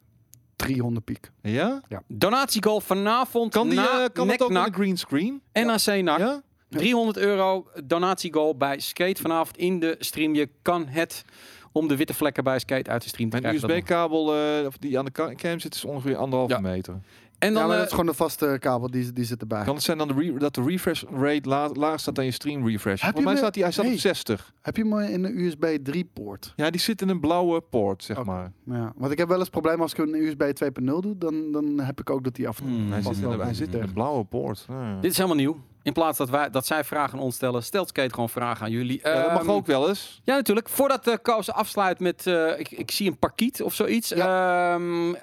300 0.56 1.04
piek. 1.04 1.30
Ja? 1.42 1.80
Donatiegoal 2.06 2.80
vanavond 2.80 3.52
Kan, 3.52 3.68
die, 3.68 3.78
na 3.78 4.02
eh, 4.02 4.08
kan 4.12 4.26
dat 4.28 4.42
ook 4.42 4.50
een 4.50 4.72
green 4.74 4.96
screen? 4.96 5.40
NAC 5.52 6.02
NAC. 6.02 6.18
Ja? 6.18 6.42
300 6.68 7.16
euro 7.18 7.66
donatiegoal 7.84 8.56
bij 8.56 8.80
Skate 8.80 9.20
vanavond 9.20 9.56
in 9.56 9.80
de 9.80 9.96
stream. 9.98 10.34
Je 10.34 10.48
kan 10.62 10.86
het 10.86 11.24
om 11.72 11.88
de 11.88 11.96
witte 11.96 12.14
vlekken 12.14 12.44
bij 12.44 12.58
Skate 12.58 12.90
uit 12.90 13.02
de 13.02 13.08
stream 13.08 13.30
te 13.30 13.40
Mijn 13.40 13.48
krijgen. 13.58 13.68
Nog. 13.68 13.78
USB-kabel 13.78 14.34
eh, 14.36 14.66
of 14.66 14.76
die 14.78 14.98
aan 14.98 15.04
de 15.04 15.34
cam 15.36 15.60
zit 15.60 15.74
is 15.74 15.84
ongeveer 15.84 16.16
anderhalve 16.16 16.52
Ja. 16.54 16.60
meter. 16.60 16.94
En 17.40 17.48
Ja, 17.52 17.58
dan 17.58 17.62
maar 17.66 17.70
eh, 17.72 17.76
dat 17.76 17.86
is 17.86 17.90
gewoon 17.90 18.06
de 18.06 18.14
vaste 18.14 18.56
kabel, 18.60 18.90
die, 18.90 19.12
die 19.12 19.24
zit 19.24 19.40
erbij. 19.40 19.64
Kan 19.64 19.74
het 19.74 19.84
zijn 19.84 19.98
dan 19.98 20.08
de 20.08 20.14
re- 20.14 20.38
dat 20.38 20.54
de 20.54 20.62
refresh 20.62 21.02
rate 21.02 21.48
la 21.48 21.68
laag 21.72 22.00
staat 22.00 22.14
dan 22.14 22.24
je 22.24 22.30
stream 22.30 22.68
refresh? 22.68 23.02
Heb 23.02 23.12
Voor 23.14 23.22
mij 23.22 23.32
me- 23.32 23.38
staat 23.38 23.54
hij, 23.54 23.62
hij 23.64 23.72
staat 23.72 23.84
Hey. 23.84 23.94
op 23.94 24.00
60. 24.00 24.52
Heb 24.62 24.76
je 24.76 24.82
hem 24.88 24.98
in 24.98 25.24
een 25.24 25.38
USB 25.38 25.78
3 25.82 26.10
poort? 26.12 26.52
Ja, 26.56 26.70
die 26.70 26.80
zit 26.80 27.02
in 27.02 27.08
een 27.08 27.20
blauwe 27.20 27.60
poort, 27.60 28.04
zeg 28.04 28.24
maar. 28.24 28.52
Ja, 28.64 28.92
want 28.96 29.12
ik 29.12 29.18
heb 29.18 29.28
wel 29.28 29.38
eens 29.38 29.48
probleem 29.48 29.80
als 29.80 29.92
ik 29.92 29.98
een 29.98 30.14
USB 30.14 30.42
2.0 30.42 30.84
doe, 31.00 31.18
dan, 31.18 31.52
dan 31.52 31.80
heb 31.80 32.00
ik 32.00 32.10
ook 32.10 32.24
dat 32.24 32.34
die 32.34 32.48
af 32.48 32.58
en 32.58 32.64
toe. 32.66 32.74
Hmm, 32.74 32.92
Hij 32.92 33.02
zit, 33.02 33.16
in 33.16 33.24
een, 33.30 33.40
hij 33.40 33.54
zit 33.54 33.66
in 33.66 33.72
de- 33.80 33.86
een 33.86 33.92
blauwe 33.92 34.24
poort. 34.24 34.64
Ja. 34.68 34.94
dit 35.00 35.10
is 35.10 35.16
helemaal 35.16 35.38
nieuw. 35.38 35.60
In 35.82 35.92
plaats 35.92 36.18
dat, 36.18 36.30
wij, 36.30 36.50
dat 36.50 36.66
zij 36.66 36.84
vragen 36.84 37.18
aan 37.18 37.24
ons 37.24 37.34
stellen, 37.34 37.62
stelt 37.62 37.88
Skate 37.88 38.14
gewoon 38.14 38.28
vragen 38.28 38.64
aan 38.64 38.70
jullie. 38.70 39.00
Ja, 39.02 39.14
dat 39.22 39.32
mag 39.32 39.40
Ehm, 39.42 39.50
ook 39.50 39.66
wel 39.66 39.88
eens. 39.88 40.20
Ja, 40.24 40.34
natuurlijk. 40.34 40.68
Voordat 40.68 41.04
de 41.04 41.18
Koos 41.22 41.50
afsluit 41.52 42.00
met, 42.00 42.26
eh, 42.26 42.58
ik, 42.58 42.70
ik 42.70 42.90
zie 42.90 43.08
een 43.10 43.18
parkiet 43.18 43.62
of 43.62 43.74
zoiets. 43.74 44.12
Ehm, 44.12 45.14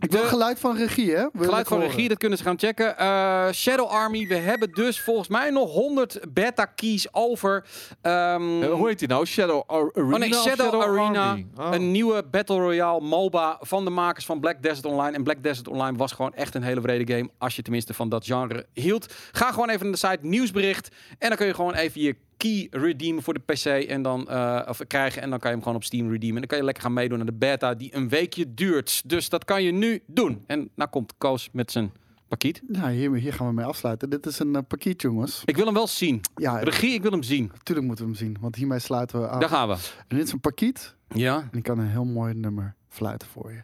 Ik 0.00 0.10
wil 0.10 0.22
geluid 0.22 0.58
van 0.60 0.76
regie, 0.76 1.10
hè? 1.14 1.26
Wil 1.32 1.44
Geluid 1.44 1.68
van 1.68 1.76
horen. 1.76 1.92
regie, 1.92 2.08
dat 2.08 2.18
kunnen 2.18 2.38
ze 2.38 2.44
gaan 2.44 2.58
checken. 2.58 2.98
Eh, 2.98 3.48
Shadow 3.52 3.86
Army, 3.88 4.26
we 4.26 4.34
hebben 4.34 4.72
dus 4.72 5.00
volgens 5.00 5.28
mij 5.28 5.50
nog 5.50 5.72
100 5.72 6.20
beta 6.32 6.64
keys 6.64 7.14
over. 7.14 7.64
Ehm, 8.02 8.62
Eh, 8.62 8.70
hoe 8.72 8.88
heet 8.88 8.98
die 8.98 9.08
nou? 9.08 9.26
Shadow 9.26 9.62
Ar- 9.66 9.90
Arena? 9.94 10.12
Oh 10.14 10.18
nee, 10.20 10.32
Shadow, 10.34 10.82
Arena. 10.82 11.38
Oh. 11.56 11.68
Een 11.72 11.90
nieuwe 11.90 12.22
Battle 12.30 12.56
Royale 12.58 13.00
MOBA 13.00 13.56
van 13.60 13.84
de 13.84 13.90
makers 13.90 14.24
van 14.26 14.40
Black 14.40 14.62
Desert 14.62 14.84
Online. 14.84 15.16
En 15.16 15.22
Black 15.22 15.42
Desert 15.42 15.68
Online 15.68 15.96
was 15.96 16.12
gewoon 16.12 16.34
echt 16.34 16.54
een 16.54 16.62
hele 16.62 16.80
brede 16.80 17.14
game. 17.14 17.30
Als 17.38 17.56
je 17.56 17.62
tenminste 17.62 17.94
van 17.94 18.08
dat 18.08 18.24
genre 18.26 18.66
hield. 18.74 19.14
Ga 19.32 19.50
gewoon 19.52 19.68
even 19.68 19.82
naar 19.82 19.92
de 20.00 20.06
site 20.08 20.18
nieuwsbericht. 20.26 20.88
En 21.18 21.28
dan 21.28 21.36
kun 21.36 21.46
je 21.46 21.54
gewoon 21.54 21.74
even 21.74 22.00
je 22.00 22.16
key 22.38 22.66
redeemen 22.70 23.22
voor 23.22 23.34
de 23.34 23.40
PC. 23.40 23.64
En 23.88 24.02
dan, 24.02 24.28
eh, 24.28 24.62
of 24.68 24.80
krijgen. 24.86 25.22
En 25.22 25.30
dan 25.30 25.38
kan 25.38 25.48
je 25.48 25.54
hem 25.54 25.62
gewoon 25.64 25.78
op 25.78 25.84
Steam 25.84 26.10
redeemen. 26.10 26.34
En 26.34 26.40
dan 26.40 26.48
kan 26.48 26.58
je 26.58 26.64
lekker 26.64 26.82
gaan 26.82 26.92
meedoen 26.92 27.16
naar 27.18 27.26
de 27.26 27.32
beta 27.32 27.74
die 27.74 27.94
een 27.96 28.08
weekje 28.08 28.54
duurt. 28.54 29.02
Dus 29.08 29.28
dat 29.28 29.44
kan 29.44 29.62
je 29.62 29.72
nu 29.72 30.02
doen. 30.06 30.44
En 30.46 30.70
nou 30.74 30.90
komt 30.90 31.14
Koos 31.18 31.48
met 31.52 31.70
zijn 31.70 31.92
pakiet. 32.28 32.62
Ja, 32.72 32.90
hier, 32.90 33.14
hier 33.14 33.32
gaan 33.32 33.46
we 33.46 33.52
mee 33.52 33.64
afsluiten. 33.64 34.10
Dit 34.10 34.26
is 34.26 34.38
een 34.38 34.54
uh, 34.54 34.58
pakiet, 34.68 35.02
jongens. 35.02 35.42
Ik 35.44 35.56
wil 35.56 35.64
hem 35.64 35.74
wel 35.74 35.86
zien. 35.86 36.20
Ja, 36.36 36.58
Regie, 36.58 36.90
ik 36.94 37.02
wil 37.02 37.10
hem 37.10 37.22
zien. 37.22 37.50
natuurlijk 37.54 37.86
moeten 37.86 38.04
we 38.04 38.10
hem 38.10 38.20
zien, 38.20 38.36
want 38.40 38.54
hiermee 38.56 38.78
sluiten 38.78 39.20
we 39.20 39.28
af. 39.28 39.40
Daar 39.40 39.48
gaan 39.48 39.68
we. 39.68 39.74
En 40.08 40.16
dit 40.16 40.26
is 40.26 40.32
een 40.32 40.40
pakiet 40.40 40.94
Ja. 41.08 41.48
en 41.52 41.58
ik 41.58 41.62
kan 41.62 41.78
een 41.78 41.86
heel 41.88 42.04
mooi 42.04 42.34
nummer 42.34 42.74
fluiten 42.88 43.28
voor 43.28 43.52
je. 43.52 43.62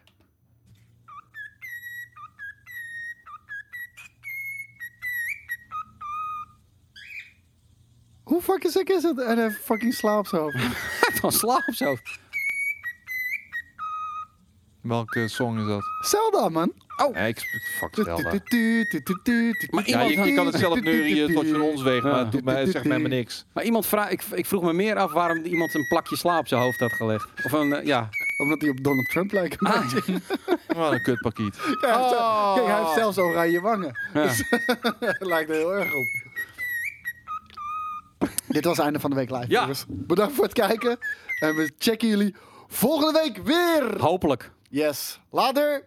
Hoe 8.25 8.41
fucking 8.41 8.71
sick 8.73 8.89
is 8.89 9.03
het? 9.03 9.19
En 9.19 9.35
hij 9.37 9.43
heeft 9.47 9.57
fucking 9.63 9.93
slaap 9.93 10.19
op 10.19 10.27
zijn 10.27 10.41
hoofd. 10.41 10.57
Dan 11.21 11.31
slaap 11.31 11.63
of 11.67 11.75
zo. 11.75 11.95
Welke 14.81 15.27
song 15.27 15.57
is 15.59 15.67
dat? 15.67 15.83
Zelda, 15.99 16.49
man. 16.49 16.71
Ja, 17.13 17.19
ik 17.21 17.37
fuck 17.79 17.95
Zelda. 18.05 18.29
Maar 19.69 19.87
Ja, 19.87 20.05
iemand, 20.05 20.09
je, 20.25 20.29
je 20.29 20.35
kan 20.35 20.45
het 20.45 20.55
zelf 20.55 20.81
neurien 20.81 21.33
tot 21.33 21.45
je 21.45 21.51
van 21.51 21.61
ons 21.61 21.81
weegt, 21.81 22.03
maar 22.03 22.19
het 22.19 22.31
doet 22.31 22.43
mij, 22.43 22.59
het 22.59 22.71
zegt 22.71 22.85
mij 22.85 22.99
maar 22.99 23.09
niks. 23.09 23.45
Maar 23.53 23.63
iemand 23.63 23.85
vraagt, 23.85 24.11
ik, 24.11 24.21
ik 24.31 24.45
vroeg 24.45 24.63
me 24.63 24.73
meer 24.73 24.95
af 24.95 25.11
waarom 25.11 25.43
iemand 25.43 25.73
een 25.73 25.87
plakje 25.87 26.15
slaap 26.17 26.39
op 26.39 26.47
zijn 26.47 26.61
hoofd 26.61 26.79
had 26.79 26.93
gelegd. 26.93 27.29
Of 27.43 27.51
een, 27.51 27.73
eh, 27.73 27.85
ja, 27.85 28.09
Omdat 28.37 28.61
hij 28.61 28.69
op 28.69 28.83
Donald 28.83 29.09
Trump 29.09 29.31
lijkt. 29.31 29.57
een 29.61 29.71
beetje. 29.93 30.21
Wat 30.75 30.91
een 30.91 31.01
kutpakket. 31.01 31.55
Kijk, 31.61 31.81
hij 31.81 31.91
heeft- 32.01 32.11
Oh. 32.15 32.53
Kijk, 32.55 32.67
hij 32.67 32.79
heeft 32.79 32.93
zelfs 32.93 33.17
oranje 33.17 33.61
wangen. 33.61 33.99
Ja. 34.13 34.23
Dus 34.23 34.43
lijkt 35.33 35.49
er 35.49 35.55
heel 35.55 35.73
erg 35.73 35.93
op. 35.93 36.05
Dit 38.55 38.65
was 38.65 38.75
het 38.75 38.85
einde 38.85 38.99
van 38.99 39.09
de 39.09 39.15
week 39.15 39.29
live. 39.29 39.85
Bedankt 39.87 40.35
voor 40.35 40.43
het 40.43 40.53
kijken. 40.53 40.97
En 41.39 41.55
we 41.55 41.71
checken 41.77 42.07
jullie 42.07 42.35
volgende 42.67 43.19
week 43.19 43.37
weer. 43.37 44.01
Hopelijk. 44.01 44.51
Yes. 44.69 45.19
Later. 45.31 45.83